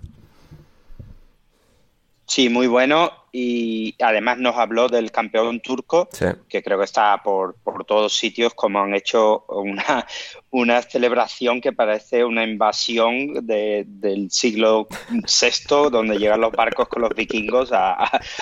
Sí, 2.30 2.48
muy 2.48 2.68
bueno 2.68 3.12
y 3.32 3.96
además 4.04 4.38
nos 4.38 4.56
habló 4.56 4.88
del 4.88 5.12
campeón 5.12 5.60
turco, 5.62 6.08
que 6.48 6.64
creo 6.64 6.78
que 6.78 6.84
está 6.84 7.22
por, 7.24 7.56
por 7.64 7.86
todos 7.86 8.16
sitios, 8.16 8.54
como 8.54 8.80
han 8.80 8.94
hecho 8.94 9.46
una, 9.48 10.06
una 10.52 10.82
celebración 10.82 11.60
que 11.60 11.74
parece 11.74 12.24
una 12.24 12.44
invasión 12.44 13.46
del 13.46 14.30
siglo 14.32 14.88
VI, 15.10 15.90
donde 15.92 16.18
llegan 16.18 16.42
los 16.42 16.52
barcos 16.52 16.88
con 16.88 17.02
los 17.02 17.14
vikingos 17.16 17.72
a, 17.72 17.96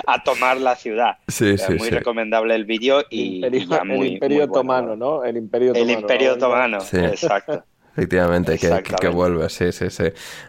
a, 0.05 0.23
tomar 0.23 0.57
la 0.57 0.76
ciudad. 0.76 1.18
Sí, 1.27 1.57
sí, 1.57 1.73
muy 1.76 1.89
recomendable 1.89 2.55
el 2.55 2.65
vídeo 2.65 3.03
y, 3.09 3.43
el 3.45 3.55
Imperio, 3.55 4.45
Otomano, 4.45 4.95
¿no? 4.95 5.23
El 5.23 5.38
Imperio 5.38 5.72
Otomano. 5.72 5.91
El 5.91 5.99
Imperio 5.99 6.34
Otomano, 6.34 6.77
exacto. 6.77 7.64
Efectivamente, 7.98 8.60
que, 8.60 8.84
que, 9.02 9.07
vuelve, 9.07 9.49
sí, 9.49 9.72
sí, 9.72 9.90
sí. 9.90 10.03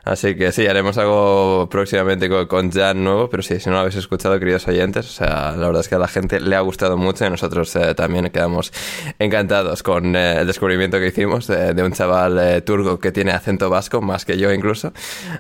Así 0.05 0.37
que 0.37 0.53
sí, 0.53 0.67
haremos 0.67 0.99
algo 0.99 1.67
próximamente 1.71 2.29
con, 2.47 2.71
Jan 2.71 3.03
nuevo, 3.03 3.31
pero 3.31 3.43
sí, 3.43 3.59
si 3.59 3.71
no 3.71 3.77
lo 3.77 3.81
habéis 3.81 3.97
escuchado, 3.97 4.39
queridos 4.39 4.69
oyentes, 4.69 5.07
o 5.07 5.11
sea, 5.11 5.53
la 5.57 5.69
verdad 5.69 5.81
es 5.81 5.89
que 5.89 5.95
a 5.95 5.99
la 5.99 6.09
gente 6.09 6.41
le 6.41 6.55
ha 6.55 6.61
gustado 6.61 6.99
mucho 6.99 7.25
y 7.25 7.31
nosotros 7.31 7.75
eh, 7.77 7.95
también 7.95 8.29
quedamos 8.29 8.71
encantados 9.19 9.83
con 9.83 10.15
eh, 10.15 10.41
el 10.41 10.47
descubrimiento 10.47 10.99
que 10.99 11.07
hicimos 11.07 11.47
de, 11.47 11.83
un 11.83 11.93
chaval 11.93 12.39
eh, 12.39 12.61
turco 12.61 12.99
que 13.01 13.13
tiene 13.13 13.33
acento 13.33 13.71
vasco, 13.71 14.03
más 14.03 14.27
que 14.27 14.37
yo 14.37 14.53
incluso. 14.53 14.93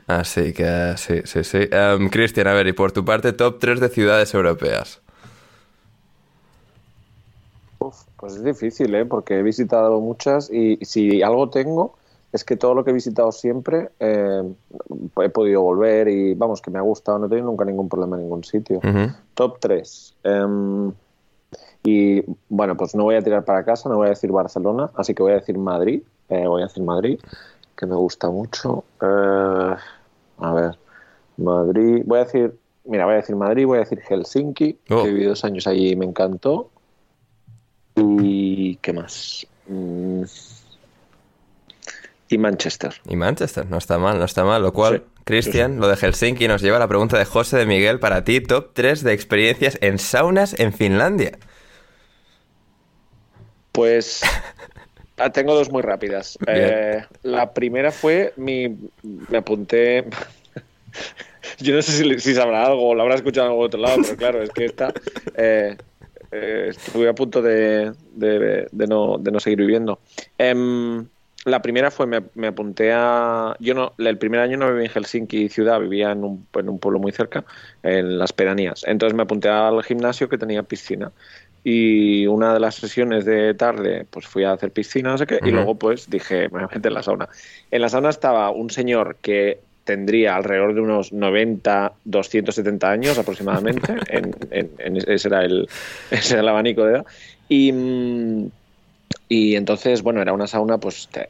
Así 0.06 0.54
que 0.54 0.94
sí, 0.96 1.20
sí, 1.24 1.44
sí. 1.44 1.68
Um, 1.74 2.08
Cristian, 2.08 2.46
a 2.46 2.54
ver, 2.54 2.68
y 2.68 2.72
por 2.72 2.90
tu 2.90 3.04
parte, 3.04 3.34
top 3.34 3.58
3 3.58 3.80
de 3.80 3.88
ciudades 3.90 4.32
europeas. 4.32 5.02
pues 8.16 8.34
es 8.34 8.42
difícil, 8.42 8.94
¿eh? 8.94 9.04
porque 9.04 9.38
he 9.38 9.42
visitado 9.42 10.00
muchas 10.00 10.50
y 10.50 10.78
si 10.86 11.22
algo 11.22 11.50
tengo 11.50 11.97
es 12.32 12.44
que 12.44 12.56
todo 12.56 12.74
lo 12.74 12.84
que 12.84 12.90
he 12.90 12.94
visitado 12.94 13.32
siempre 13.32 13.90
eh, 14.00 14.42
he 15.22 15.28
podido 15.30 15.62
volver 15.62 16.08
y 16.08 16.34
vamos, 16.34 16.60
que 16.60 16.70
me 16.70 16.78
ha 16.78 16.82
gustado, 16.82 17.18
no 17.18 17.26
he 17.26 17.28
tenido 17.28 17.46
nunca 17.46 17.64
ningún 17.64 17.88
problema 17.88 18.16
en 18.16 18.22
ningún 18.22 18.44
sitio. 18.44 18.80
Top 19.34 19.58
3. 19.60 20.14
Em, 20.24 20.92
y 21.82 22.22
bueno, 22.48 22.76
pues 22.76 22.94
no 22.94 23.04
voy 23.04 23.14
a 23.14 23.22
tirar 23.22 23.44
para 23.44 23.64
casa, 23.64 23.88
no 23.88 23.96
voy 23.96 24.06
a 24.06 24.10
decir 24.10 24.30
Barcelona, 24.30 24.90
así 24.94 25.14
que 25.14 25.22
voy 25.22 25.32
a 25.32 25.36
decir 25.36 25.56
Madrid. 25.56 26.02
Eh, 26.28 26.46
voy 26.46 26.62
a 26.62 26.66
decir 26.66 26.82
Madrid, 26.82 27.18
que 27.74 27.86
me 27.86 27.96
gusta 27.96 28.28
mucho. 28.28 28.84
Eh, 29.00 29.74
a 30.38 30.54
ver, 30.54 30.78
Madrid, 31.38 32.02
voy 32.04 32.18
a 32.18 32.24
decir, 32.24 32.54
mira, 32.84 33.06
voy 33.06 33.14
a 33.14 33.18
decir 33.18 33.36
Madrid, 33.36 33.66
voy 33.66 33.78
a 33.78 33.80
decir 33.80 34.00
Helsinki, 34.00 34.78
oh. 34.90 35.02
que 35.02 35.08
viví 35.08 35.24
dos 35.24 35.44
años 35.44 35.66
allí 35.66 35.92
y 35.92 35.96
me 35.96 36.04
encantó. 36.04 36.68
¿Y 37.96 38.76
qué 38.76 38.92
más? 38.92 39.46
Mm, 39.66 40.24
y 42.28 42.38
Manchester. 42.38 42.94
Y 43.08 43.16
Manchester, 43.16 43.66
no 43.66 43.78
está 43.78 43.98
mal, 43.98 44.18
no 44.18 44.24
está 44.24 44.44
mal. 44.44 44.62
Lo 44.62 44.72
cual, 44.72 45.04
Cristian, 45.24 45.80
lo 45.80 45.88
de 45.88 45.96
Helsinki 45.96 46.46
nos 46.46 46.62
lleva 46.62 46.76
a 46.76 46.80
la 46.80 46.88
pregunta 46.88 47.18
de 47.18 47.24
José 47.24 47.56
de 47.56 47.66
Miguel 47.66 47.98
para 47.98 48.24
ti, 48.24 48.40
top 48.40 48.70
3 48.74 49.02
de 49.02 49.12
experiencias 49.12 49.78
en 49.80 49.98
saunas 49.98 50.58
en 50.58 50.72
Finlandia. 50.72 51.38
Pues 53.72 54.22
ah, 55.16 55.30
tengo 55.30 55.54
dos 55.54 55.70
muy 55.70 55.82
rápidas. 55.82 56.38
Eh, 56.46 57.04
la 57.22 57.52
primera 57.52 57.92
fue 57.92 58.34
mi. 58.36 58.76
Me 59.02 59.38
apunté. 59.38 60.04
Yo 61.60 61.74
no 61.74 61.82
sé 61.82 61.92
si, 61.92 62.20
si, 62.20 62.34
sabrá 62.34 62.66
algo 62.66 62.88
o 62.90 62.94
lo 62.94 63.02
habrá 63.02 63.14
escuchado 63.14 63.46
en 63.46 63.50
algún 63.52 63.66
otro 63.66 63.80
lado, 63.80 63.96
pero 64.02 64.16
claro, 64.16 64.42
es 64.42 64.50
que 64.50 64.64
esta. 64.66 64.92
Eh, 65.40 65.76
eh, 66.30 66.66
estuve 66.70 67.08
a 67.08 67.14
punto 67.14 67.40
de, 67.40 67.92
de, 68.12 68.66
de, 68.70 68.86
no, 68.86 69.16
de 69.18 69.30
no 69.30 69.40
seguir 69.40 69.60
viviendo. 69.60 70.00
Eh, 70.36 71.06
la 71.44 71.62
primera 71.62 71.90
fue, 71.90 72.06
me, 72.06 72.22
me, 72.34 72.48
apunté 72.48 72.92
a... 72.92 73.56
Yo 73.60 73.74
no, 73.74 73.92
el 73.98 74.18
primer 74.18 74.40
año 74.40 74.56
no 74.56 74.68
vivía 74.68 74.86
en 74.86 74.90
Helsinki 74.90 75.48
ciudad, 75.48 75.80
vivía 75.80 76.10
en 76.12 76.24
un, 76.24 76.46
en 76.54 76.68
un 76.68 76.78
pueblo 76.78 76.98
muy 76.98 77.12
cerca, 77.12 77.44
en 77.82 78.18
las 78.18 78.32
pedanías. 78.32 78.84
Entonces 78.86 79.16
me 79.16 79.22
apunté 79.22 79.48
al 79.48 79.82
gimnasio 79.82 80.28
que 80.28 80.38
tenía 80.38 80.62
piscina 80.62 81.12
y 81.64 82.26
una 82.26 82.54
de 82.54 82.60
las 82.60 82.76
sesiones 82.76 83.24
de 83.24 83.54
tarde 83.54 84.06
pues 84.10 84.26
fui 84.26 84.44
a 84.44 84.52
hacer 84.52 84.70
piscina, 84.70 85.10
no 85.10 85.18
sé 85.18 85.26
qué, 85.26 85.36
uh 85.36 85.38
-huh. 85.38 85.48
y 85.48 85.50
luego 85.50 85.74
pues 85.74 86.08
dije, 86.08 86.42
me 86.44 86.60
voy 86.60 86.62
a 86.62 86.66
meter 86.66 86.86
en 86.86 86.94
la 86.94 87.02
sauna. 87.02 87.28
En 87.70 87.80
la 87.82 87.88
sauna 87.88 88.10
estaba 88.10 88.50
un 88.50 88.70
señor 88.70 89.16
que 89.20 89.60
tendría 89.84 90.36
alrededor 90.36 90.74
de 90.74 90.80
unos 90.80 91.12
90, 91.12 91.92
270 92.04 92.90
años 92.90 93.18
aproximadamente, 93.18 93.94
en, 94.08 94.34
en, 94.50 94.70
en 94.78 94.96
ese, 94.96 95.28
era 95.28 95.44
el, 95.44 95.68
ese 96.10 96.34
era 96.34 96.42
el 96.42 96.48
abanico 96.48 96.84
de 96.84 96.92
edad, 96.92 97.06
y, 97.48 97.72
y 99.28 99.56
entonces, 99.56 100.02
bueno, 100.02 100.22
era 100.22 100.32
una 100.32 100.46
sauna, 100.46 100.78
pues 100.78 101.08
te, 101.10 101.28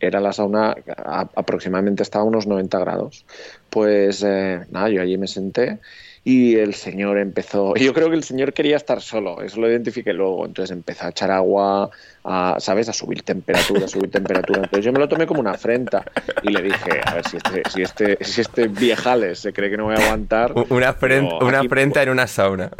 era 0.00 0.20
la 0.20 0.32
sauna, 0.32 0.74
a, 0.96 1.28
aproximadamente 1.34 2.02
estaba 2.02 2.24
a 2.24 2.28
unos 2.28 2.46
90 2.46 2.78
grados. 2.78 3.24
Pues 3.70 4.22
eh, 4.26 4.60
nada, 4.70 4.88
yo 4.88 5.02
allí 5.02 5.18
me 5.18 5.26
senté 5.26 5.78
y 6.24 6.56
el 6.56 6.74
señor 6.74 7.18
empezó, 7.18 7.74
yo 7.76 7.92
creo 7.94 8.08
que 8.10 8.16
el 8.16 8.24
señor 8.24 8.52
quería 8.52 8.76
estar 8.76 9.00
solo, 9.00 9.42
eso 9.42 9.60
lo 9.60 9.70
identifiqué 9.70 10.12
luego, 10.12 10.46
entonces 10.46 10.72
empezó 10.72 11.06
a 11.06 11.10
echar 11.10 11.30
agua, 11.30 11.90
a, 12.24 12.56
¿sabes? 12.58 12.88
A 12.88 12.92
subir 12.92 13.22
temperatura, 13.22 13.84
a 13.84 13.88
subir 13.88 14.10
temperatura. 14.10 14.62
Entonces 14.64 14.84
yo 14.84 14.92
me 14.92 14.98
lo 14.98 15.08
tomé 15.08 15.26
como 15.26 15.40
una 15.40 15.52
afrenta 15.52 16.04
y 16.42 16.50
le 16.50 16.62
dije, 16.62 17.00
a 17.04 17.14
ver 17.14 17.28
si 17.28 17.36
este, 17.36 17.62
si 17.70 17.82
este, 17.82 18.24
si 18.24 18.40
este 18.40 18.68
viejales 18.68 19.38
se 19.38 19.52
cree 19.52 19.70
que 19.70 19.76
no 19.76 19.84
voy 19.84 19.94
a 19.96 20.04
aguantar. 20.04 20.52
Una, 20.70 20.88
afrenta, 20.88 21.36
una 21.44 21.60
afrenta 21.60 22.02
en 22.02 22.08
una 22.08 22.26
sauna. 22.26 22.70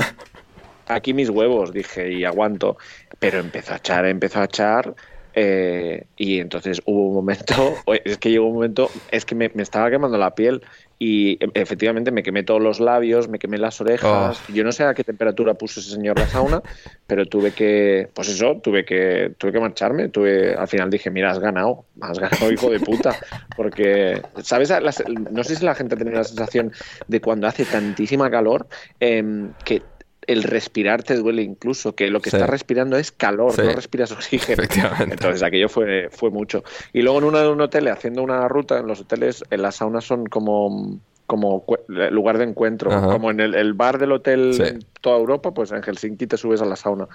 Aquí 0.88 1.12
mis 1.14 1.30
huevos, 1.30 1.72
dije, 1.72 2.12
y 2.12 2.24
aguanto. 2.24 2.78
Pero 3.18 3.38
empezó 3.38 3.74
a 3.74 3.76
echar, 3.76 4.06
empezó 4.06 4.40
a 4.40 4.44
echar. 4.44 4.94
Eh, 5.38 6.06
y 6.16 6.40
entonces 6.40 6.80
hubo 6.86 7.08
un 7.08 7.14
momento, 7.14 7.74
es 8.04 8.16
que 8.16 8.30
llegó 8.30 8.46
un 8.46 8.54
momento, 8.54 8.90
es 9.10 9.26
que 9.26 9.34
me, 9.34 9.50
me, 9.52 9.62
estaba 9.62 9.90
quemando 9.90 10.16
la 10.16 10.34
piel 10.34 10.62
y 10.98 11.38
efectivamente 11.52 12.10
me 12.10 12.22
quemé 12.22 12.42
todos 12.42 12.62
los 12.62 12.80
labios, 12.80 13.28
me 13.28 13.38
quemé 13.38 13.58
las 13.58 13.78
orejas. 13.82 14.40
Oh. 14.48 14.52
Yo 14.52 14.64
no 14.64 14.72
sé 14.72 14.84
a 14.84 14.94
qué 14.94 15.04
temperatura 15.04 15.52
puso 15.52 15.80
ese 15.80 15.90
señor 15.90 16.18
la 16.18 16.26
sauna, 16.26 16.62
pero 17.06 17.26
tuve 17.26 17.50
que, 17.50 18.08
pues 18.14 18.28
eso, 18.28 18.58
tuve 18.62 18.86
que, 18.86 19.34
tuve 19.36 19.52
que 19.52 19.60
marcharme. 19.60 20.08
Tuve, 20.08 20.54
al 20.54 20.68
final 20.68 20.88
dije, 20.88 21.10
mira, 21.10 21.30
has 21.30 21.38
ganado, 21.38 21.84
has 22.00 22.18
ganado, 22.18 22.50
hijo 22.50 22.70
de 22.70 22.80
puta. 22.80 23.14
Porque, 23.56 24.22
¿sabes? 24.42 24.70
Las, 24.70 25.04
no 25.06 25.44
sé 25.44 25.56
si 25.56 25.64
la 25.66 25.74
gente 25.74 25.96
tiene 25.96 26.12
la 26.12 26.24
sensación 26.24 26.72
de 27.08 27.20
cuando 27.20 27.46
hace 27.46 27.66
tantísima 27.66 28.30
calor 28.30 28.66
eh, 28.98 29.22
que 29.66 29.82
el 30.26 30.42
respirar 30.42 31.02
te 31.02 31.16
duele 31.16 31.42
incluso, 31.42 31.94
que 31.94 32.10
lo 32.10 32.20
que 32.20 32.30
sí. 32.30 32.36
estás 32.36 32.50
respirando 32.50 32.96
es 32.96 33.12
calor, 33.12 33.52
sí. 33.52 33.62
no 33.62 33.72
respiras 33.72 34.12
oxígeno. 34.12 34.62
Entonces 35.00 35.42
aquello 35.42 35.68
fue, 35.68 36.08
fue 36.10 36.30
mucho. 36.30 36.64
Y 36.92 37.02
luego 37.02 37.18
en 37.18 37.24
uno 37.24 37.38
de 37.38 37.48
un 37.48 37.60
hotel, 37.60 37.88
haciendo 37.88 38.22
una 38.22 38.46
ruta, 38.48 38.78
en 38.78 38.86
los 38.86 39.00
hoteles, 39.00 39.44
en 39.50 39.62
las 39.62 39.76
saunas 39.76 40.04
son 40.04 40.26
como 40.26 40.98
como 41.26 41.64
lugar 41.88 42.38
de 42.38 42.44
encuentro, 42.44 42.92
Ajá. 42.92 43.08
como 43.08 43.32
en 43.32 43.40
el, 43.40 43.56
el, 43.56 43.74
bar 43.74 43.98
del 43.98 44.12
hotel 44.12 44.54
sí. 44.54 44.62
en 44.62 44.84
toda 45.00 45.18
Europa, 45.18 45.52
pues 45.52 45.72
en 45.72 45.82
Helsinki 45.82 46.26
te 46.28 46.36
subes 46.36 46.62
a 46.62 46.64
la 46.64 46.76
sauna. 46.76 47.08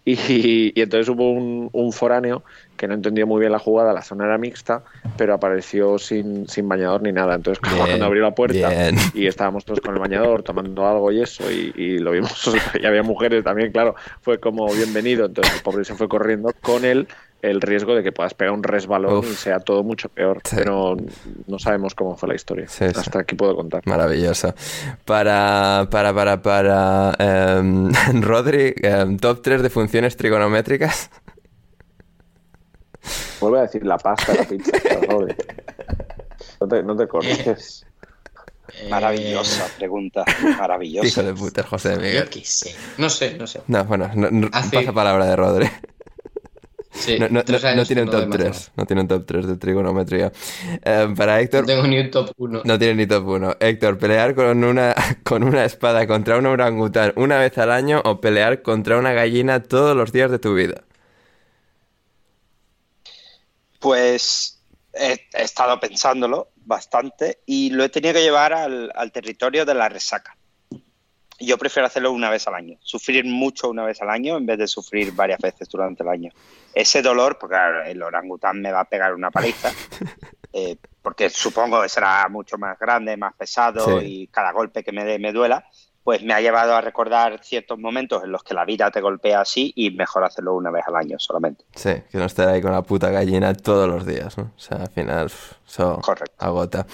Y, 0.08 0.72
y 0.74 0.80
entonces 0.80 1.06
hubo 1.10 1.30
un, 1.32 1.68
un, 1.70 1.92
foráneo 1.92 2.42
que 2.78 2.88
no 2.88 2.94
entendía 2.94 3.26
muy 3.26 3.40
bien 3.40 3.52
la 3.52 3.58
jugada, 3.58 3.92
la 3.92 4.00
sauna 4.00 4.24
era 4.24 4.38
mixta, 4.38 4.82
pero 5.18 5.34
apareció 5.34 5.98
sin, 5.98 6.48
sin 6.48 6.66
bañador 6.66 7.02
ni 7.02 7.12
nada. 7.12 7.34
Entonces 7.34 7.60
cuando 7.60 8.04
abrió 8.06 8.22
la 8.22 8.34
puerta 8.34 8.70
bien. 8.70 8.96
y 9.12 9.26
estábamos 9.26 9.66
todos 9.66 9.80
con 9.80 9.94
el 9.94 10.00
bañador 10.00 10.42
tomando 10.42 10.86
algo 10.86 11.12
y 11.12 11.20
eso, 11.20 11.50
y, 11.50 11.74
y 11.76 11.98
lo 11.98 12.12
vimos, 12.12 12.32
y 12.80 12.86
había 12.86 13.02
mujeres 13.02 13.44
también, 13.44 13.70
claro, 13.70 13.96
fue 14.22 14.40
como 14.40 14.72
bienvenido, 14.72 15.26
entonces 15.26 15.56
el 15.56 15.62
pobre 15.62 15.84
se 15.84 15.94
fue 15.94 16.08
corriendo 16.08 16.54
con 16.62 16.86
él 16.86 17.06
el 17.40 17.60
riesgo 17.60 17.94
de 17.94 18.02
que 18.02 18.10
puedas 18.12 18.34
pegar 18.34 18.52
un 18.52 18.62
resbalón 18.62 19.18
Uf. 19.18 19.30
y 19.30 19.34
sea 19.34 19.60
todo 19.60 19.82
mucho 19.84 20.08
peor. 20.08 20.40
Sí. 20.44 20.56
Pero 20.56 20.96
no 21.46 21.58
sabemos 21.58 21.94
cómo 21.94 22.16
fue 22.16 22.28
la 22.28 22.34
historia. 22.34 22.68
Sí, 22.68 22.84
Hasta 22.84 23.02
sí. 23.02 23.10
aquí 23.18 23.34
puedo 23.36 23.54
contar. 23.54 23.82
Maravilloso. 23.86 24.54
Para, 25.04 25.86
para, 25.90 26.12
para, 26.12 26.42
para 26.42 27.60
um, 27.60 27.92
Rodri, 28.20 28.74
um, 28.82 29.16
top 29.18 29.42
3 29.42 29.62
de 29.62 29.70
funciones 29.70 30.16
trigonométricas. 30.16 31.10
Vuelve 33.40 33.60
a 33.60 33.62
decir 33.62 33.86
la 33.86 33.98
pasta, 33.98 34.34
la 34.34 34.44
pizza, 34.44 34.72
Rodri. 35.08 35.34
No 36.60 36.68
te, 36.68 36.82
no 36.82 36.96
te 36.96 37.06
corriges. 37.06 37.86
Eh, 38.74 38.88
Maravillosa 38.90 39.66
pregunta, 39.78 40.24
maravillosa. 40.58 41.06
Hijo 41.06 41.22
de 41.22 41.34
puta, 41.34 41.62
José 41.62 41.90
de 41.90 41.96
Miguel. 41.96 42.24
Yo 42.24 42.30
qué 42.30 42.44
sé. 42.44 42.74
No 42.98 43.08
sé, 43.08 43.34
no 43.38 43.46
sé. 43.46 43.62
No, 43.66 43.84
bueno, 43.84 44.10
no, 44.14 44.30
no 44.30 44.48
Hace... 44.52 44.76
pasa 44.76 44.92
palabra 44.92 45.24
de 45.26 45.36
Rodri. 45.36 45.70
Sí, 46.98 47.18
no, 47.18 47.28
no, 47.28 47.42
no, 47.42 47.84
tiene 47.84 48.02
un 48.02 48.10
top 48.10 48.30
3. 48.30 48.72
No 48.76 48.86
tiene 48.86 49.02
un 49.02 49.08
top 49.08 49.24
3 49.24 49.46
de 49.46 49.56
trigonometría. 49.56 50.32
Eh, 50.84 51.14
para 51.16 51.40
Héctor. 51.40 51.62
No 51.62 51.66
tengo 51.66 51.86
ni 51.86 51.98
un 51.98 52.10
top 52.10 52.32
1. 52.36 52.62
No 52.64 52.78
tiene 52.78 52.94
ni 52.94 53.06
top 53.06 53.26
1. 53.26 53.56
Héctor, 53.60 53.98
pelear 53.98 54.34
con 54.34 54.64
una, 54.64 54.94
con 55.24 55.42
una 55.42 55.64
espada 55.64 56.06
contra 56.06 56.38
un 56.38 56.46
orangután 56.46 57.12
una 57.16 57.38
vez 57.38 57.56
al 57.58 57.70
año 57.70 58.02
o 58.04 58.20
pelear 58.20 58.62
contra 58.62 58.98
una 58.98 59.12
gallina 59.12 59.62
todos 59.62 59.96
los 59.96 60.12
días 60.12 60.30
de 60.30 60.38
tu 60.38 60.54
vida. 60.54 60.82
Pues 63.78 64.60
he, 64.92 65.20
he 65.32 65.42
estado 65.42 65.78
pensándolo 65.78 66.48
bastante 66.56 67.38
y 67.46 67.70
lo 67.70 67.84
he 67.84 67.88
tenido 67.88 68.14
que 68.14 68.22
llevar 68.22 68.52
al, 68.52 68.90
al 68.94 69.12
territorio 69.12 69.64
de 69.64 69.74
la 69.74 69.88
resaca 69.88 70.36
yo 71.40 71.56
prefiero 71.56 71.86
hacerlo 71.86 72.10
una 72.10 72.30
vez 72.30 72.46
al 72.48 72.54
año, 72.54 72.78
sufrir 72.80 73.24
mucho 73.24 73.70
una 73.70 73.84
vez 73.84 74.02
al 74.02 74.10
año 74.10 74.36
en 74.36 74.46
vez 74.46 74.58
de 74.58 74.66
sufrir 74.66 75.12
varias 75.12 75.38
veces 75.38 75.68
durante 75.68 76.02
el 76.02 76.08
año. 76.08 76.32
Ese 76.78 77.02
dolor, 77.02 77.38
porque 77.40 77.54
claro, 77.54 77.82
el 77.82 78.00
orangután 78.00 78.62
me 78.62 78.70
va 78.70 78.82
a 78.82 78.88
pegar 78.88 79.12
una 79.12 79.32
paliza, 79.32 79.72
eh, 80.52 80.76
porque 81.02 81.28
supongo 81.28 81.82
que 81.82 81.88
será 81.88 82.28
mucho 82.28 82.56
más 82.56 82.78
grande, 82.78 83.16
más 83.16 83.34
pesado 83.34 83.98
sí. 83.98 84.06
y 84.06 84.26
cada 84.28 84.52
golpe 84.52 84.84
que 84.84 84.92
me 84.92 85.04
dé 85.04 85.18
me 85.18 85.32
duela, 85.32 85.68
pues 86.08 86.22
me 86.22 86.32
ha 86.32 86.40
llevado 86.40 86.74
a 86.74 86.80
recordar 86.80 87.38
ciertos 87.42 87.78
momentos 87.78 88.24
en 88.24 88.32
los 88.32 88.42
que 88.42 88.54
la 88.54 88.64
vida 88.64 88.90
te 88.90 89.02
golpea 89.02 89.42
así 89.42 89.74
y 89.76 89.90
mejor 89.90 90.24
hacerlo 90.24 90.54
una 90.54 90.70
vez 90.70 90.84
al 90.86 90.96
año 90.96 91.18
solamente. 91.18 91.66
Sí, 91.74 91.90
que 92.10 92.16
no 92.16 92.24
estar 92.24 92.48
ahí 92.48 92.62
con 92.62 92.72
la 92.72 92.80
puta 92.80 93.10
gallina 93.10 93.52
todos 93.52 93.86
los 93.86 94.06
días, 94.06 94.38
¿no? 94.38 94.44
O 94.44 94.58
sea, 94.58 94.78
al 94.78 94.88
final 94.88 95.26
eso 95.66 96.00
agota. 96.38 96.86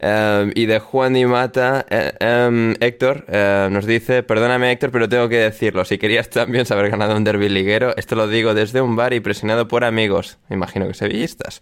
Um, 0.00 0.52
y 0.54 0.66
de 0.66 0.78
Juan 0.78 1.16
y 1.16 1.26
Mata, 1.26 1.84
eh, 1.90 2.12
um, 2.48 2.76
Héctor 2.78 3.24
uh, 3.26 3.70
nos 3.70 3.86
dice, 3.86 4.22
perdóname 4.22 4.70
Héctor, 4.70 4.92
pero 4.92 5.08
tengo 5.08 5.28
que 5.28 5.38
decirlo, 5.38 5.84
si 5.84 5.98
querías 5.98 6.30
también 6.30 6.64
haber 6.70 6.90
ganado 6.90 7.16
un 7.16 7.24
derby 7.24 7.48
liguero, 7.48 7.96
esto 7.96 8.14
lo 8.14 8.28
digo 8.28 8.54
desde 8.54 8.80
un 8.80 8.94
bar 8.94 9.14
y 9.14 9.18
presionado 9.18 9.66
por 9.66 9.82
amigos, 9.82 10.38
me 10.48 10.54
imagino 10.54 10.86
que 10.86 10.94
sevillistas. 10.94 11.60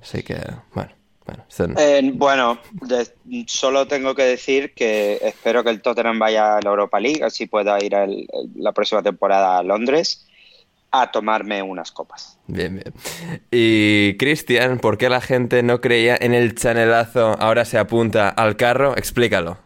Así 0.00 0.24
que, 0.24 0.40
bueno. 0.74 1.01
Bueno, 1.24 1.44
no. 1.68 1.80
eh, 1.80 2.10
bueno 2.14 2.58
de, 2.72 3.06
solo 3.46 3.86
tengo 3.86 4.14
que 4.14 4.24
decir 4.24 4.74
que 4.74 5.18
espero 5.22 5.62
que 5.62 5.70
el 5.70 5.80
Tottenham 5.80 6.18
vaya 6.18 6.56
a 6.56 6.60
la 6.60 6.70
Europa 6.70 6.98
League, 6.98 7.22
así 7.22 7.46
pueda 7.46 7.82
ir 7.82 7.94
el, 7.94 8.26
la 8.56 8.72
próxima 8.72 9.02
temporada 9.02 9.58
a 9.58 9.62
Londres 9.62 10.26
a 10.90 11.10
tomarme 11.10 11.62
unas 11.62 11.90
copas. 11.90 12.38
Bien, 12.46 12.74
bien. 12.74 12.92
Y 13.50 14.16
Cristian, 14.18 14.78
¿por 14.78 14.98
qué 14.98 15.08
la 15.08 15.20
gente 15.20 15.62
no 15.62 15.80
creía 15.80 16.16
en 16.20 16.34
el 16.34 16.54
chanelazo, 16.54 17.36
ahora 17.38 17.64
se 17.64 17.78
apunta 17.78 18.28
al 18.28 18.56
carro? 18.56 18.96
Explícalo. 18.96 19.56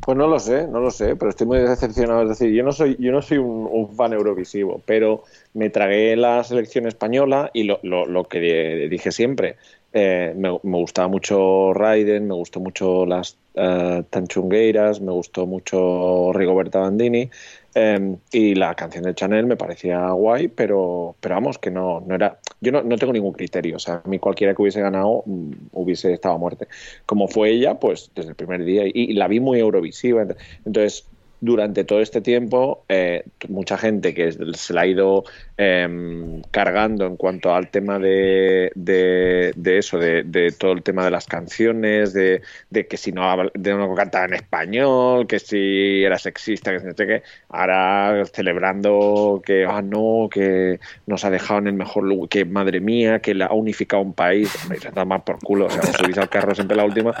Pues 0.00 0.16
no 0.16 0.28
lo 0.28 0.38
sé, 0.38 0.68
no 0.68 0.78
lo 0.78 0.92
sé, 0.92 1.16
pero 1.16 1.30
estoy 1.30 1.48
muy 1.48 1.58
decepcionado. 1.58 2.22
Es 2.22 2.28
decir, 2.28 2.52
yo 2.54 2.62
no 2.62 2.70
soy, 2.70 2.96
yo 3.00 3.10
no 3.10 3.22
soy 3.22 3.38
un, 3.38 3.66
un 3.68 3.96
fan 3.96 4.12
eurovisivo, 4.12 4.80
pero 4.86 5.24
me 5.52 5.68
tragué 5.68 6.14
la 6.14 6.44
selección 6.44 6.86
española 6.86 7.50
y 7.52 7.64
lo, 7.64 7.80
lo, 7.82 8.06
lo 8.06 8.24
que 8.24 8.86
dije 8.88 9.10
siempre, 9.10 9.56
eh, 9.92 10.34
me, 10.36 10.50
me, 10.62 10.78
gustaba 10.78 11.08
mucho 11.08 11.72
Raiden, 11.72 12.26
me 12.26 12.34
gustó 12.34 12.60
mucho 12.60 13.06
las 13.06 13.38
uh, 13.54 14.02
Tanchungueiras, 14.10 15.00
me 15.00 15.12
gustó 15.12 15.46
mucho 15.46 16.32
Rigoberta 16.34 16.80
Bandini 16.80 17.30
eh, 17.74 18.16
y 18.32 18.54
la 18.54 18.74
canción 18.74 19.04
de 19.04 19.14
Chanel 19.14 19.46
me 19.46 19.56
parecía 19.56 20.10
guay, 20.10 20.48
pero, 20.48 21.14
pero 21.20 21.34
vamos, 21.34 21.58
que 21.58 21.70
no, 21.70 22.00
no 22.00 22.14
era. 22.14 22.38
Yo 22.60 22.72
no, 22.72 22.82
no, 22.82 22.96
tengo 22.96 23.12
ningún 23.12 23.32
criterio, 23.32 23.76
o 23.76 23.78
sea, 23.78 24.02
a 24.02 24.08
mí 24.08 24.18
cualquiera 24.18 24.54
que 24.54 24.62
hubiese 24.62 24.80
ganado 24.80 25.22
um, 25.26 25.52
hubiese 25.72 26.12
estado 26.12 26.34
a 26.36 26.38
muerte. 26.38 26.68
Como 27.04 27.28
fue 27.28 27.50
ella, 27.50 27.78
pues 27.78 28.10
desde 28.14 28.30
el 28.30 28.34
primer 28.34 28.64
día, 28.64 28.86
y, 28.86 28.92
y 28.94 29.12
la 29.12 29.28
vi 29.28 29.40
muy 29.40 29.60
eurovisiva, 29.60 30.26
entonces 30.64 31.06
durante 31.40 31.84
todo 31.84 32.00
este 32.00 32.20
tiempo, 32.20 32.84
eh, 32.88 33.24
mucha 33.48 33.76
gente 33.76 34.14
que 34.14 34.32
se 34.32 34.72
la 34.72 34.82
ha 34.82 34.86
ido 34.86 35.24
em, 35.56 36.42
cargando 36.50 37.06
en 37.06 37.16
cuanto 37.16 37.54
al 37.54 37.70
tema 37.70 37.98
de, 37.98 38.70
de, 38.74 39.78
eso, 39.78 39.98
de, 39.98 40.54
todo 40.58 40.72
el 40.72 40.82
tema 40.82 41.04
de 41.04 41.10
las 41.10 41.26
canciones, 41.26 42.12
de, 42.12 42.42
que 42.70 42.96
si 42.96 43.12
no, 43.12 43.50
de 43.54 43.74
no 43.74 43.94
cantaba 43.94 44.26
en 44.26 44.34
español, 44.34 45.26
que 45.26 45.38
si 45.38 46.02
era 46.02 46.18
sexista, 46.18 46.72
que 46.72 46.84
no 46.84 46.94
sé 46.94 47.06
qué, 47.06 47.22
ahora 47.48 48.24
celebrando 48.32 49.42
que, 49.44 49.66
ah, 49.66 49.82
no, 49.82 50.28
que 50.30 50.80
nos 51.06 51.24
ha 51.24 51.30
dejado 51.30 51.60
en 51.60 51.68
el 51.68 51.74
mejor 51.74 52.04
lugar, 52.04 52.28
que 52.28 52.44
madre 52.44 52.80
mía, 52.80 53.20
que 53.20 53.34
la 53.34 53.46
ha 53.46 53.54
unificado 53.54 54.02
un 54.02 54.14
país, 54.14 54.50
me 54.68 55.04
más 55.04 55.22
por 55.22 55.38
culo, 55.38 55.66
o 55.66 55.70
sea, 55.70 55.82
subís 55.82 56.18
al 56.18 56.28
carro 56.28 56.54
siempre 56.54 56.76
la 56.76 56.84
última. 56.84 57.14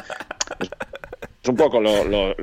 Es 1.46 1.50
un 1.50 1.56
poco 1.56 1.80
lo, 1.80 2.02
lo, 2.02 2.34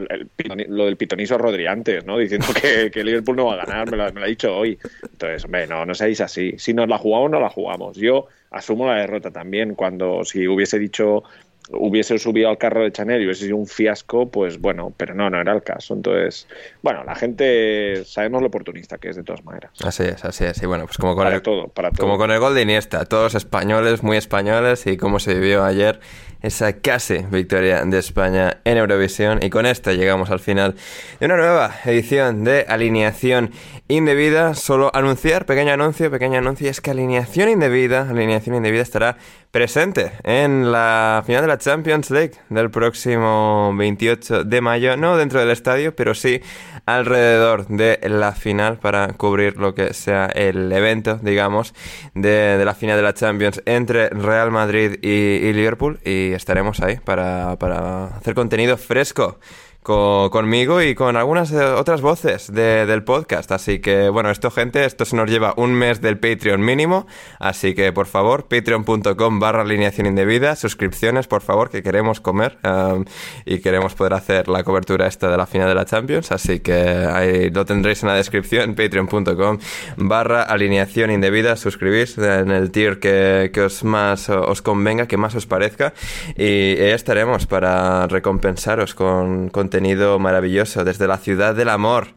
del 0.85 0.95
pitoniso 0.95 1.37
Rodri 1.37 1.67
antes, 1.67 2.05
¿no? 2.05 2.17
Diciendo 2.17 2.47
que, 2.53 2.89
que, 2.89 3.03
Liverpool 3.03 3.35
no 3.35 3.47
va 3.47 3.55
a 3.55 3.65
ganar, 3.65 3.91
me 3.91 3.97
lo, 3.97 4.05
ha 4.05 4.25
dicho 4.25 4.55
hoy. 4.55 4.79
Entonces, 5.01 5.43
hombre, 5.43 5.67
no, 5.67 5.85
no 5.85 5.93
seáis 5.93 6.21
así. 6.21 6.53
Si 6.57 6.73
nos 6.73 6.87
la 6.87 6.97
jugamos, 6.97 7.29
no 7.29 7.41
la 7.41 7.49
jugamos. 7.49 7.97
Yo 7.97 8.27
asumo 8.51 8.87
la 8.87 8.95
derrota 8.95 9.29
también. 9.29 9.75
Cuando 9.75 10.23
si 10.23 10.47
hubiese 10.47 10.79
dicho 10.79 11.25
hubiese 11.69 12.17
subido 12.17 12.49
al 12.49 12.57
carro 12.57 12.83
de 12.83 12.91
Chanel 12.91 13.21
y 13.21 13.25
hubiese 13.25 13.45
sido 13.45 13.57
un 13.57 13.67
fiasco, 13.67 14.29
pues 14.29 14.59
bueno, 14.59 14.93
pero 14.95 15.13
no, 15.13 15.29
no 15.29 15.41
era 15.41 15.53
el 15.53 15.63
caso. 15.63 15.93
Entonces, 15.93 16.47
bueno, 16.81 17.03
la 17.03 17.15
gente 17.15 18.03
sabemos 18.05 18.41
lo 18.41 18.47
oportunista 18.47 18.97
que 18.97 19.09
es 19.09 19.17
de 19.17 19.23
todas 19.23 19.43
maneras. 19.43 19.71
Así 19.83 20.03
es, 20.03 20.23
así 20.23 20.45
es. 20.45 20.61
Y 20.61 20.65
bueno, 20.65 20.85
pues 20.85 20.97
como 20.97 21.15
con, 21.15 21.25
para 21.25 21.35
el, 21.35 21.41
todo, 21.41 21.67
para 21.67 21.91
todo. 21.91 22.07
como 22.07 22.17
con 22.17 22.31
el 22.31 22.39
gol 22.39 22.55
de 22.55 22.61
Iniesta, 22.61 23.03
todos 23.05 23.35
españoles, 23.35 24.01
muy 24.01 24.15
españoles, 24.15 24.87
y 24.87 24.95
cómo 24.95 25.19
se 25.19 25.33
vivió 25.33 25.63
ayer 25.65 25.99
esa 26.43 26.73
casi 26.73 27.19
victoria 27.31 27.83
de 27.85 27.97
España 27.97 28.57
en 28.65 28.77
Eurovisión. 28.77 29.39
Y 29.41 29.49
con 29.49 29.65
esto 29.65 29.91
llegamos 29.91 30.29
al 30.29 30.39
final 30.39 30.75
de 31.19 31.25
una 31.25 31.37
nueva 31.37 31.73
edición 31.85 32.43
de 32.43 32.65
Alineación 32.67 33.51
Indebida. 33.87 34.53
Solo 34.53 34.91
anunciar, 34.93 35.45
pequeño 35.45 35.73
anuncio, 35.73 36.11
pequeño 36.11 36.37
anuncio, 36.37 36.69
es 36.69 36.81
que 36.81 36.91
Alineación 36.91 37.49
Indebida, 37.49 38.09
Alineación 38.09 38.55
Indebida 38.57 38.83
estará 38.83 39.17
presente 39.51 40.11
en 40.23 40.71
la 40.71 41.23
final 41.25 41.41
de 41.41 41.47
la 41.47 41.57
Champions 41.57 42.11
League 42.11 42.33
del 42.49 42.69
próximo 42.71 43.73
28 43.75 44.43
de 44.43 44.61
mayo. 44.61 44.97
No 44.97 45.15
dentro 45.15 45.39
del 45.39 45.51
estadio, 45.51 45.95
pero 45.95 46.13
sí 46.13 46.41
alrededor 46.85 47.67
de 47.67 47.99
la 48.03 48.33
final 48.33 48.77
para 48.77 49.07
cubrir 49.13 49.57
lo 49.57 49.73
que 49.73 49.93
sea 49.93 50.25
el 50.25 50.71
evento, 50.71 51.19
digamos, 51.21 51.73
de, 52.13 52.61
la 52.63 52.75
final 52.75 52.97
de 52.97 53.03
la 53.03 53.13
Champions 53.13 53.61
entre 53.65 54.09
Real 54.09 54.51
Madrid 54.51 54.97
y, 55.01 55.53
Liverpool. 55.53 55.99
Y 56.03 56.33
estaremos 56.33 56.81
ahí 56.81 56.97
para, 56.97 57.57
para 57.57 58.07
hacer 58.07 58.35
contenido 58.35 58.77
fresco 58.77 59.39
conmigo 59.83 60.81
y 60.81 60.95
con 60.95 61.17
algunas 61.17 61.51
eh, 61.51 61.63
otras 61.63 62.01
voces 62.01 62.51
del 62.51 63.03
podcast. 63.03 63.51
Así 63.51 63.79
que, 63.79 64.09
bueno, 64.09 64.29
esto, 64.29 64.49
gente, 64.49 64.85
esto 64.85 65.05
se 65.05 65.15
nos 65.15 65.29
lleva 65.29 65.53
un 65.57 65.73
mes 65.73 66.01
del 66.01 66.17
Patreon 66.17 66.61
mínimo. 66.61 67.05
Así 67.39 67.75
que, 67.75 67.91
por 67.91 68.07
favor, 68.07 68.45
patreon.com 68.47 69.39
barra 69.39 69.61
alineación 69.61 70.07
indebida, 70.07 70.55
suscripciones, 70.55 71.27
por 71.27 71.41
favor, 71.41 71.69
que 71.69 71.83
queremos 71.83 72.21
comer 72.21 72.57
um, 72.63 73.05
y 73.45 73.59
queremos 73.59 73.93
poder 73.95 74.13
hacer 74.13 74.47
la 74.47 74.63
cobertura 74.63 75.07
esta 75.07 75.29
de 75.29 75.37
la 75.37 75.45
final 75.45 75.67
de 75.67 75.75
la 75.75 75.85
Champions. 75.85 76.31
Así 76.31 76.61
que 76.61 76.73
ahí 76.73 77.49
lo 77.49 77.65
tendréis 77.65 78.03
en 78.03 78.09
la 78.09 78.15
descripción, 78.15 78.75
patreon.com 78.75 79.59
barra 79.97 80.43
alineación 80.43 81.11
indebida. 81.11 81.55
Suscribís 81.55 82.17
en 82.17 82.51
el 82.51 82.71
tier 82.71 82.99
que, 82.99 83.51
que 83.53 83.61
os 83.61 83.83
más 83.83 84.29
os 84.29 84.61
convenga, 84.61 85.07
que 85.07 85.17
más 85.17 85.35
os 85.35 85.45
parezca. 85.45 85.93
Y 86.37 86.43
ahí 86.79 86.91
estaremos 86.91 87.45
para 87.45 88.07
recompensaros 88.07 88.93
con, 88.95 89.49
con 89.49 89.69
contenido 89.73 90.19
maravilloso 90.19 90.83
desde 90.83 91.07
la 91.07 91.17
ciudad 91.17 91.55
del 91.55 91.69
amor. 91.69 92.09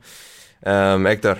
Um, 0.62 1.06
Héctor. 1.06 1.38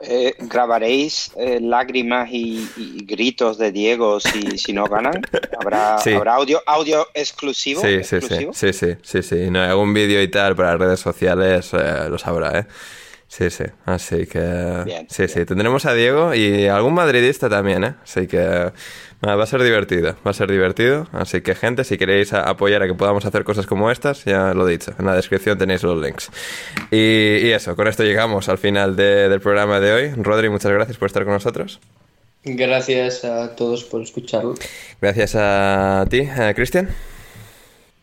Eh, 0.00 0.34
¿Grabaréis 0.38 1.30
eh, 1.36 1.58
lágrimas 1.60 2.30
y, 2.32 3.04
gritos 3.04 3.58
de 3.58 3.70
Diego 3.70 4.18
si, 4.18 4.56
si 4.56 4.72
no 4.72 4.86
ganan? 4.86 5.20
¿Habrá, 5.60 5.96
¿habrá 6.16 6.36
audio, 6.36 6.62
audio 6.64 7.06
exclusivo? 7.12 7.82
Sí, 7.82 8.02
sí, 8.02 8.22
sí, 8.22 8.48
sí, 8.54 8.72
sí, 8.72 8.96
sí, 9.02 9.22
sí. 9.22 9.50
No, 9.50 9.60
algún 9.60 9.92
vídeo 9.92 10.22
y 10.22 10.28
tal 10.28 10.56
para 10.56 10.70
las 10.70 10.80
redes 10.80 11.00
sociales 11.00 11.70
eh, 11.74 12.08
lo 12.08 12.16
sabrá, 12.16 12.60
¿eh? 12.60 12.66
Sí, 13.28 13.50
sí, 13.50 13.64
así 13.84 14.26
que... 14.26 15.04
sí, 15.08 15.28
sí, 15.28 15.44
tendremos 15.44 15.84
a 15.84 15.92
Diego 15.92 16.34
y 16.34 16.66
algún 16.66 16.94
madridista 16.94 17.48
también, 17.48 17.84
¿eh? 17.84 17.94
Así 18.02 18.26
que 18.26 18.72
va 19.22 19.42
a 19.42 19.46
ser 19.46 19.62
divertido, 19.62 20.14
va 20.26 20.30
a 20.30 20.34
ser 20.34 20.50
divertido. 20.50 21.06
Así 21.12 21.42
que, 21.42 21.54
gente, 21.54 21.84
si 21.84 21.98
queréis 21.98 22.32
apoyar 22.32 22.82
a 22.82 22.86
que 22.86 22.94
podamos 22.94 23.24
hacer 23.26 23.44
cosas 23.44 23.66
como 23.66 23.90
estas, 23.90 24.24
ya 24.24 24.54
lo 24.54 24.66
he 24.66 24.72
dicho. 24.72 24.92
En 24.98 25.06
la 25.06 25.14
descripción 25.14 25.58
tenéis 25.58 25.82
los 25.82 26.00
links. 26.00 26.30
Y, 26.90 27.50
eso, 27.50 27.76
con 27.76 27.88
esto 27.88 28.02
llegamos 28.02 28.48
al 28.48 28.58
final 28.58 28.96
del 28.96 29.40
programa 29.40 29.80
de 29.80 29.92
hoy. 29.92 30.10
Rodri, 30.16 30.48
muchas 30.48 30.72
gracias 30.72 30.96
por 30.96 31.06
estar 31.06 31.24
con 31.24 31.34
nosotros. 31.34 31.80
Gracias 32.44 33.24
a 33.24 33.54
todos 33.54 33.84
por 33.84 34.00
escucharlo. 34.00 34.54
Gracias 35.00 35.34
a 35.36 36.06
ti, 36.08 36.26
Cristian. 36.54 36.88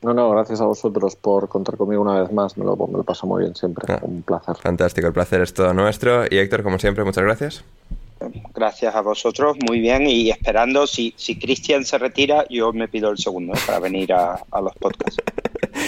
No, 0.04 0.14
no, 0.14 0.30
gracias 0.30 0.62
a 0.62 0.66
vosotros 0.66 1.16
por 1.16 1.50
contar 1.50 1.76
conmigo 1.76 2.04
una 2.04 2.22
vez 2.22 2.32
más. 2.32 2.56
Me 2.56 2.64
lo, 2.64 2.76
me 2.76 2.98
lo 2.98 3.04
paso 3.04 3.26
muy 3.26 3.42
bien 3.42 3.56
siempre. 3.56 3.92
Ah, 3.92 4.00
Un 4.04 4.22
placer. 4.22 4.56
Fantástico, 4.56 5.08
el 5.08 5.14
placer 5.14 5.42
es 5.42 5.56
todo 5.56 5.74
nuestro. 5.74 6.26
Y 6.30 6.38
Héctor, 6.38 6.62
como 6.62 6.78
siempre, 6.78 7.04
muchas 7.04 7.24
gracias. 7.24 7.64
Gracias 8.54 8.96
a 8.96 9.02
vosotros, 9.02 9.58
muy 9.68 9.80
bien. 9.80 10.08
Y 10.08 10.30
esperando, 10.30 10.88
si, 10.88 11.14
si 11.18 11.38
Cristian 11.38 11.86
se 11.86 11.98
retira, 11.98 12.46
yo 12.50 12.74
me 12.74 12.88
pido 12.88 13.10
el 13.10 13.18
segundo 13.18 13.54
¿eh? 13.54 13.60
para 13.66 13.80
venir 13.80 14.14
a, 14.14 14.44
los 14.62 14.74
podcasts. 14.76 15.22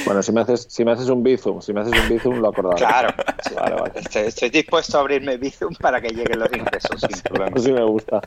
Bueno, 0.05 0.23
si 0.23 0.31
me 0.31 0.41
haces, 0.41 0.67
si 0.69 0.85
me 0.85 0.91
haces 0.91 1.09
un 1.09 1.23
Bizum, 1.23 1.61
si 1.61 1.73
me 1.73 1.81
haces 1.81 1.93
un 1.99 2.09
Bizum, 2.09 2.39
lo 2.39 2.49
acordaré. 2.49 2.77
Claro, 2.77 3.09
Estoy, 4.15 4.49
dispuesto 4.49 4.97
a 4.97 5.01
abrirme 5.01 5.37
Bizum 5.39 5.73
para 5.75 6.01
que 6.01 6.09
lleguen 6.09 6.39
los 6.39 6.51
ingresos 6.51 7.01
sin 7.01 7.21
problema. 7.21 7.57
Sí 7.57 7.71
me 7.71 7.83
gusta. 7.83 8.21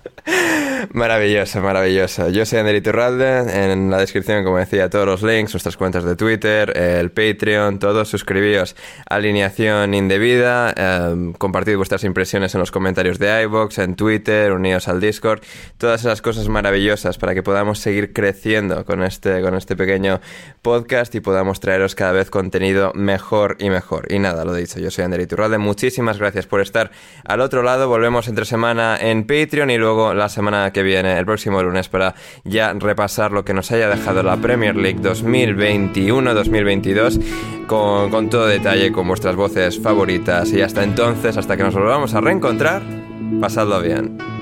Maravilloso, 0.93 1.60
maravilloso. 1.60 2.28
Yo 2.28 2.47
soy 2.47 2.60
Ander 2.60 2.76
Iturralde. 2.76 3.72
En 3.72 3.90
la 3.90 3.98
descripción, 3.98 4.44
como 4.44 4.59
decía, 4.59 4.90
todos 4.90 5.06
los 5.06 5.22
links, 5.22 5.52
nuestras 5.55 5.76
cuentas 5.76 6.05
de 6.05 6.16
Twitter, 6.16 6.76
el 6.76 7.10
Patreon, 7.10 7.78
todos. 7.78 8.09
Suscribíos 8.09 8.76
Alineación 9.09 9.94
Indebida. 9.94 10.74
Eh, 10.76 11.32
compartid 11.39 11.76
vuestras 11.76 12.05
impresiones 12.05 12.55
en 12.55 12.60
los 12.60 12.70
comentarios 12.70 13.18
de 13.18 13.43
iVoox, 13.43 13.78
en 13.78 13.97
Twitter, 13.97 14.52
unidos 14.52 14.89
al 14.89 15.01
Discord, 15.01 15.43
todas 15.78 16.02
esas 16.02 16.22
cosas 16.22 16.48
maravillosas 16.48 17.18
para 17.18 17.34
que 17.34 17.43
podamos 17.43 17.78
seguir 17.78 18.12
creciendo 18.12 18.84
con 18.84 19.02
este, 19.02 19.40
con 19.43 19.55
este 19.55 19.76
pequeño 19.76 20.20
podcast 20.62 21.14
y 21.14 21.20
podamos 21.20 21.60
traeros 21.60 21.94
cada 21.94 22.12
vez 22.12 22.30
contenido 22.30 22.93
mejor 22.94 23.56
y 23.59 23.70
mejor. 23.70 24.12
Y 24.12 24.18
nada, 24.18 24.44
lo 24.44 24.55
dicho, 24.55 24.78
yo 24.78 24.90
soy 25.03 25.05
Ander 25.05 25.20
Iturralde, 25.20 25.59
muchísimas 25.59 26.19
gracias 26.19 26.47
por 26.47 26.61
estar 26.61 26.91
al 27.24 27.41
otro 27.41 27.62
lado, 27.62 27.89
volvemos 27.89 28.29
entre 28.29 28.45
semana 28.45 28.99
en 29.01 29.27
Patreon 29.27 29.70
y 29.70 29.79
luego 29.79 30.12
la 30.15 30.29
semana 30.29 30.73
que 30.73 30.83
viene, 30.83 31.19
el 31.19 31.27
próximo 31.27 31.62
lunes, 31.62 31.89
para 31.89 32.15
ya 32.45 32.73
repasar 32.74 33.33
lo 33.33 33.45
que 33.45 33.55
nos 33.55 33.73
haya 33.73 33.89
dejado 33.89 34.23
la 34.23 34.37
Premier 34.37 34.77
League 34.77 35.01
2021-2022 35.01 37.20
con, 37.66 38.11
con 38.11 38.31
todo 38.31 38.47
detalle, 38.47 38.93
con 38.93 39.09
vuestras 39.09 39.35
voces 39.37 39.81
favoritas. 39.81 40.53
Y 40.53 40.62
hasta 40.62 40.85
entonces, 40.85 41.37
hasta 41.37 41.57
que 41.57 41.65
nos 41.65 41.74
volvamos 41.74 42.15
a 42.15 42.20
reencontrar, 42.20 42.83
Pasadlo 43.41 43.81
bien. 43.81 44.41